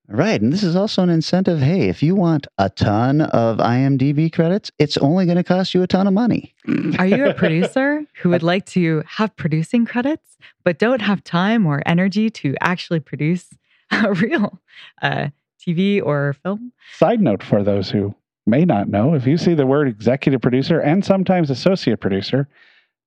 Right. 0.10 0.42
And 0.42 0.54
this 0.54 0.64
is 0.64 0.76
also 0.76 1.04
an 1.04 1.10
incentive. 1.10 1.60
Hey, 1.60 1.90
if 1.90 2.02
you 2.02 2.16
want 2.16 2.48
a 2.58 2.70
ton 2.70 3.22
of 3.22 3.58
IMDb 3.58 4.32
credits, 4.32 4.72
it's 4.80 4.98
only 4.98 5.26
going 5.26 5.38
to 5.38 5.44
cost 5.44 5.74
you 5.74 5.84
a 5.84 5.88
ton 5.88 6.08
of 6.08 6.14
money. 6.14 6.56
Are 6.98 7.06
you 7.06 7.28
a 7.28 7.34
producer 7.34 8.06
who 8.22 8.30
would 8.30 8.44
like 8.44 8.66
to 8.68 9.04
have 9.06 9.36
producing 9.36 9.86
credits, 9.86 10.38
but 10.64 10.80
don't 10.80 11.02
have 11.02 11.24
time 11.24 11.66
or 11.66 11.84
energy 11.86 12.30
to 12.30 12.56
actually 12.62 13.02
produce 13.02 13.50
a 13.92 14.14
real 14.22 14.60
uh, 15.02 15.28
TV 15.60 16.02
or 16.02 16.34
film? 16.42 16.72
Side 16.98 17.20
note 17.20 17.44
for 17.44 17.62
those 17.62 17.90
who 17.90 18.16
may 18.46 18.64
not 18.64 18.88
know 18.88 19.14
if 19.14 19.28
you 19.28 19.38
see 19.38 19.54
the 19.54 19.66
word 19.66 19.90
executive 19.90 20.42
producer 20.42 20.80
and 20.80 21.04
sometimes 21.04 21.50
associate 21.50 22.00
producer, 22.00 22.48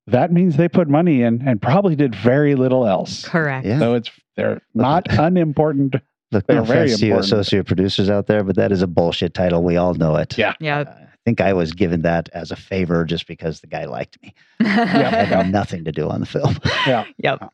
that 0.07 0.31
means 0.31 0.55
they 0.55 0.69
put 0.69 0.87
money 0.87 1.23
in 1.23 1.41
and 1.47 1.61
probably 1.61 1.95
did 1.95 2.13
very 2.15 2.53
little 2.53 2.87
else. 2.87 3.27
Correct. 3.27 3.65
Yeah. 3.65 3.79
So 3.79 3.95
it's 3.95 4.11
they're 4.35 4.61
not 4.73 5.07
unimportant. 5.09 5.95
Look, 6.31 6.47
They're 6.47 6.57
no 6.57 6.63
very 6.63 6.85
offense 6.85 6.99
to 7.01 7.05
you 7.05 7.11
important. 7.13 7.33
associate 7.33 7.65
producers 7.67 8.09
out 8.09 8.27
there, 8.27 8.43
but 8.43 8.55
that 8.55 8.71
is 8.71 8.81
a 8.81 8.87
bullshit 8.87 9.33
title. 9.33 9.63
We 9.63 9.77
all 9.77 9.93
know 9.95 10.15
it. 10.15 10.37
Yeah. 10.37 10.53
Yeah. 10.59 10.79
Uh, 10.79 10.91
I 11.01 11.17
think 11.25 11.41
I 11.41 11.53
was 11.53 11.73
given 11.73 12.01
that 12.03 12.29
as 12.33 12.51
a 12.51 12.55
favor 12.55 13.03
just 13.05 13.27
because 13.27 13.59
the 13.59 13.67
guy 13.67 13.85
liked 13.85 14.17
me. 14.23 14.33
It 14.61 14.65
had 14.65 15.51
nothing 15.51 15.83
to 15.85 15.91
do 15.91 16.09
on 16.09 16.19
the 16.21 16.25
film. 16.25 16.57
Yeah. 16.87 17.05
Yep. 17.17 17.51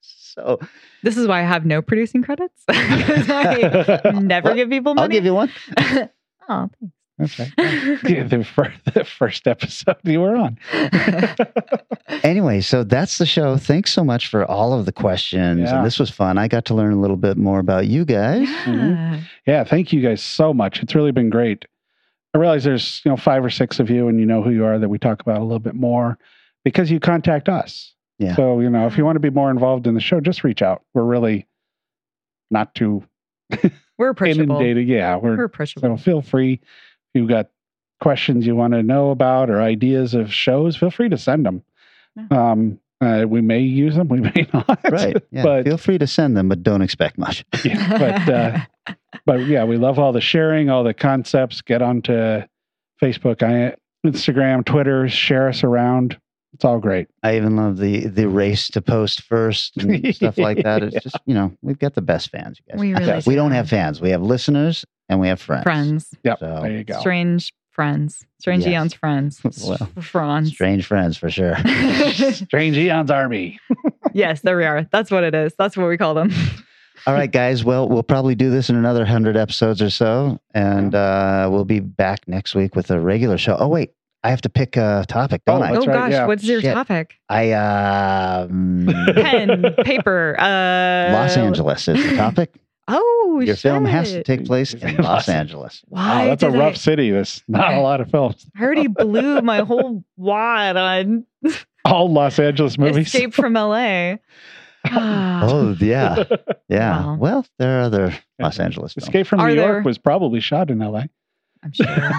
So 0.00 0.58
This 1.02 1.16
is 1.16 1.26
why 1.26 1.40
I 1.40 1.42
have 1.42 1.66
no 1.66 1.82
producing 1.82 2.22
credits. 2.22 2.62
'Cause 2.68 3.28
I 3.28 4.12
never 4.22 4.48
Well, 4.50 4.54
give 4.54 4.70
people 4.70 4.94
money. 4.94 5.02
I'll 5.02 5.08
give 5.10 5.24
you 5.24 5.34
one. 5.34 5.50
oh, 6.48 6.70
That's 6.80 6.92
right. 7.20 7.52
Yeah, 8.08 8.24
the, 8.24 8.44
fir- 8.44 8.72
the 8.94 9.04
first 9.04 9.46
episode 9.46 9.96
you 10.04 10.20
were 10.20 10.36
on. 10.36 10.58
Anyway, 12.22 12.60
so 12.60 12.82
that's 12.84 13.18
the 13.18 13.24
show. 13.26 13.56
Thanks 13.56 13.92
so 13.92 14.02
much 14.04 14.26
for 14.26 14.44
all 14.44 14.72
of 14.78 14.84
the 14.84 14.92
questions. 14.92 15.60
Yeah. 15.60 15.76
And 15.76 15.86
this 15.86 15.98
was 15.98 16.10
fun. 16.10 16.38
I 16.38 16.48
got 16.48 16.64
to 16.66 16.74
learn 16.74 16.92
a 16.92 17.00
little 17.00 17.16
bit 17.16 17.36
more 17.36 17.60
about 17.60 17.86
you 17.86 18.04
guys. 18.04 18.48
Yeah. 18.48 18.64
Mm-hmm. 18.66 19.18
Yeah, 19.46 19.64
thank 19.64 19.92
you 19.92 20.00
guys 20.02 20.20
so 20.20 20.52
much. 20.52 20.82
It's 20.82 20.94
really 20.94 21.12
been 21.12 21.30
great. 21.30 21.64
I 22.34 22.38
realize 22.38 22.64
there's 22.64 23.00
you 23.04 23.10
know 23.10 23.16
five 23.16 23.44
or 23.44 23.50
six 23.50 23.78
of 23.80 23.88
you, 23.90 24.08
and 24.08 24.18
you 24.20 24.26
know 24.26 24.42
who 24.42 24.50
you 24.50 24.64
are 24.64 24.78
that 24.78 24.88
we 24.88 24.98
talk 24.98 25.20
about 25.22 25.38
a 25.38 25.44
little 25.44 25.60
bit 25.60 25.74
more 25.74 26.18
because 26.64 26.90
you 26.90 27.00
contact 27.00 27.48
us. 27.48 27.94
Yeah. 28.18 28.34
So 28.36 28.60
you 28.60 28.68
know 28.70 28.86
if 28.86 28.98
you 28.98 29.04
want 29.04 29.16
to 29.16 29.20
be 29.20 29.30
more 29.30 29.50
involved 29.50 29.86
in 29.86 29.94
the 29.94 30.00
show, 30.00 30.20
just 30.20 30.44
reach 30.44 30.62
out. 30.62 30.82
We're 30.94 31.04
really 31.04 31.46
not 32.50 32.74
too 32.74 33.04
We're 33.98 34.10
approachable. 34.10 34.42
inundated. 34.56 34.88
Yeah, 34.88 35.16
we're 35.16 35.36
We're 35.36 35.44
approachable. 35.44 35.96
so 35.96 36.02
feel 36.02 36.22
free. 36.22 36.60
If 37.12 37.20
you've 37.20 37.28
got 37.28 37.50
questions 38.00 38.46
you 38.46 38.56
want 38.56 38.72
to 38.72 38.82
know 38.82 39.10
about 39.10 39.50
or 39.50 39.60
ideas 39.60 40.14
of 40.14 40.32
shows, 40.32 40.76
feel 40.76 40.90
free 40.90 41.08
to 41.08 41.18
send 41.18 41.44
them. 41.46 41.62
Yeah. 42.16 42.50
Um, 42.50 42.80
uh, 43.00 43.24
we 43.26 43.40
may 43.40 43.60
use 43.60 43.94
them, 43.96 44.08
we 44.10 44.20
may 44.20 44.46
not. 44.52 44.80
Right. 44.90 45.16
Yeah. 45.30 45.42
but 45.42 45.64
Feel 45.64 45.78
free 45.78 45.98
to 45.98 46.06
send 46.06 46.36
them, 46.36 46.48
but 46.48 46.62
don't 46.62 46.82
expect 46.82 47.18
much. 47.18 47.44
yeah, 47.64 47.98
but 47.98 48.32
uh, 48.32 48.94
but 49.26 49.46
yeah, 49.46 49.64
we 49.64 49.76
love 49.76 49.98
all 49.98 50.12
the 50.12 50.20
sharing, 50.20 50.70
all 50.70 50.84
the 50.84 50.94
concepts. 50.94 51.62
Get 51.62 51.82
onto 51.82 52.42
Facebook, 53.02 53.74
Instagram, 54.06 54.64
Twitter, 54.64 55.08
share 55.08 55.48
us 55.48 55.64
around. 55.64 56.18
It's 56.52 56.64
all 56.64 56.78
great. 56.78 57.08
I 57.22 57.36
even 57.36 57.56
love 57.56 57.76
the 57.78 58.06
the 58.08 58.28
race 58.28 58.68
to 58.68 58.82
post 58.82 59.22
first 59.22 59.76
and 59.76 60.14
stuff 60.14 60.36
like 60.38 60.62
that. 60.64 60.82
It's 60.82 61.02
just, 61.02 61.16
you 61.26 61.34
know, 61.34 61.52
we've 61.62 61.78
got 61.78 61.94
the 61.94 62.02
best 62.02 62.30
fans, 62.30 62.58
you 62.58 62.72
guys. 62.72 62.80
we 62.80 62.92
really 62.92 63.06
Yes. 63.06 63.26
we 63.26 63.34
do. 63.34 63.36
don't 63.38 63.52
have 63.52 63.68
fans. 63.68 64.00
We 64.00 64.10
have 64.10 64.22
listeners 64.22 64.84
and 65.08 65.20
we 65.20 65.28
have 65.28 65.40
friends. 65.40 65.62
friends. 65.62 66.08
Yep. 66.24 66.38
So- 66.40 66.60
there 66.62 66.72
you 66.72 66.84
go. 66.84 66.98
Strange 67.00 67.52
friends. 67.70 68.24
Strange 68.40 68.64
Yes. 68.66 68.72
Eon's 68.72 68.94
friends. 68.94 69.40
Well, 69.66 69.88
Franz. 70.00 70.50
Strange 70.50 70.86
friends 70.86 71.16
for 71.16 71.30
sure. 71.30 71.56
Strange 72.32 72.76
Eon's 72.76 73.10
Army. 73.10 73.58
yes, 74.12 74.40
there 74.40 74.56
we 74.56 74.64
are. 74.64 74.86
That's 74.90 75.10
what 75.10 75.24
it 75.24 75.34
is. 75.34 75.54
That's 75.58 75.76
what 75.76 75.88
we 75.88 75.96
call 75.96 76.14
them. 76.14 76.30
All 77.06 77.14
right, 77.14 77.30
guys. 77.30 77.64
Well, 77.64 77.88
we'll 77.88 78.02
probably 78.02 78.34
do 78.34 78.50
this 78.50 78.68
in 78.68 78.76
another 78.76 79.06
hundred 79.06 79.36
episodes 79.36 79.80
or 79.80 79.88
so, 79.88 80.38
and 80.52 80.94
uh, 80.94 81.48
we'll 81.50 81.64
be 81.64 81.80
back 81.80 82.26
next 82.28 82.54
week 82.54 82.74
with 82.76 82.90
a 82.90 83.00
regular 83.00 83.38
show. 83.38 83.56
Oh 83.58 83.68
wait, 83.68 83.92
I 84.22 84.30
have 84.30 84.42
to 84.42 84.48
pick 84.50 84.76
a 84.76 85.04
topic, 85.08 85.42
don't 85.46 85.62
Oh, 85.62 85.64
I? 85.64 85.70
Oh 85.70 85.78
right, 85.78 85.86
gosh, 85.86 86.12
yeah. 86.12 86.26
what's 86.26 86.44
your 86.44 86.60
Shit. 86.60 86.74
topic? 86.74 87.14
I 87.30 87.52
um, 87.52 88.86
Pen, 89.14 89.64
paper, 89.84 90.36
uh 90.38 91.12
Los 91.12 91.36
Angeles 91.36 91.88
is 91.88 92.02
the 92.10 92.16
topic. 92.16 92.54
Oh, 92.92 93.40
Your 93.44 93.54
film 93.54 93.84
has 93.84 94.10
to 94.10 94.24
take 94.24 94.44
place 94.46 94.74
in 94.74 94.96
Los- 94.96 95.04
Los 95.04 95.28
Angeles. 95.28 95.84
Why 95.86 96.22
Wow, 96.22 96.24
that's 96.26 96.42
a 96.42 96.50
rough 96.50 96.72
I, 96.72 96.76
city. 96.76 97.10
There's 97.12 97.40
not 97.46 97.74
a 97.74 97.80
lot 97.80 98.00
of 98.00 98.10
films. 98.10 98.44
I 98.58 98.64
already 98.64 98.88
blew 98.88 99.40
my 99.42 99.58
whole 99.60 100.02
wad 100.16 100.76
on 100.76 101.24
All 101.84 102.10
Los 102.12 102.40
Angeles 102.40 102.78
movies. 102.78 103.06
Escape 103.06 103.32
from 103.32 103.52
LA. 103.52 104.14
Oh 104.90 105.76
yeah, 105.78 106.24
yeah. 106.68 107.04
Wow. 107.06 107.14
Well, 107.16 107.46
there 107.60 107.78
are 107.78 107.82
other 107.82 108.18
Los 108.40 108.58
Angeles 108.58 108.94
films. 108.94 109.06
Escape 109.06 109.26
from 109.28 109.38
Are 109.38 109.50
New 109.50 109.54
there- 109.56 109.72
York 109.74 109.84
was 109.84 109.98
probably 109.98 110.40
shot 110.40 110.68
in 110.68 110.80
LA. 110.80 111.04
I'm 111.62 111.72
sure. 111.72 112.10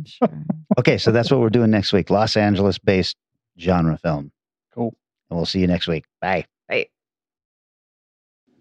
I'm 0.00 0.04
sure. 0.28 0.44
Okay, 0.78 0.98
so 0.98 1.12
that's 1.12 1.30
what 1.30 1.40
we're 1.40 1.50
doing 1.50 1.70
next 1.70 1.92
week. 1.92 2.10
Los 2.10 2.36
Angeles-based 2.36 3.16
genre 3.58 3.98
film. 3.98 4.32
Cool. 4.74 4.94
And 5.28 5.38
we'll 5.38 5.46
see 5.46 5.60
you 5.60 5.66
next 5.66 5.88
week. 5.88 6.04
Bye. 6.20 6.46
Bye. 6.68 6.88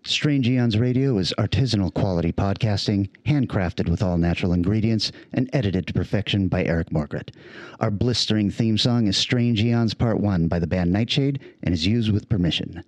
Strange 0.06 0.48
Eons 0.48 0.78
Radio 0.78 1.18
is 1.18 1.34
artisanal 1.38 1.94
quality 1.94 2.32
podcasting, 2.32 3.10
handcrafted 3.26 3.90
with 3.90 4.02
all 4.02 4.18
natural 4.18 4.54
ingredients, 4.54 5.12
and 5.34 5.50
edited 5.54 5.88
to 5.88 5.94
perfection 5.94 6.48
by 6.48 6.64
Eric 6.64 6.90
Morgret. 6.90 7.34
Our 7.80 7.92
blistering 7.92 8.50
theme 8.50 8.78
song 8.78 9.08
is 9.08 9.18
Strange 9.18 9.62
Eons 9.62 9.94
Part 9.94 10.20
1 10.20 10.48
by 10.48 10.58
the 10.60 10.68
band 10.68 10.92
Nightshade 10.92 11.40
and 11.64 11.74
is 11.74 11.86
used 11.86 12.12
with 12.12 12.30
permission. 12.30 12.84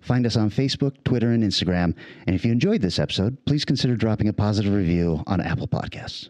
Find 0.00 0.26
us 0.26 0.36
on 0.36 0.50
Facebook, 0.50 1.02
Twitter, 1.04 1.32
and 1.32 1.42
Instagram. 1.42 1.94
And 2.26 2.36
if 2.36 2.44
you 2.44 2.52
enjoyed 2.52 2.82
this 2.82 2.98
episode, 2.98 3.36
please 3.46 3.64
consider 3.64 3.96
dropping 3.96 4.28
a 4.28 4.32
positive 4.32 4.72
review 4.72 5.22
on 5.26 5.40
Apple 5.40 5.68
Podcasts. 5.68 6.28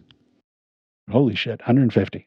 Holy 1.10 1.34
shit, 1.34 1.60
150. 1.60 2.18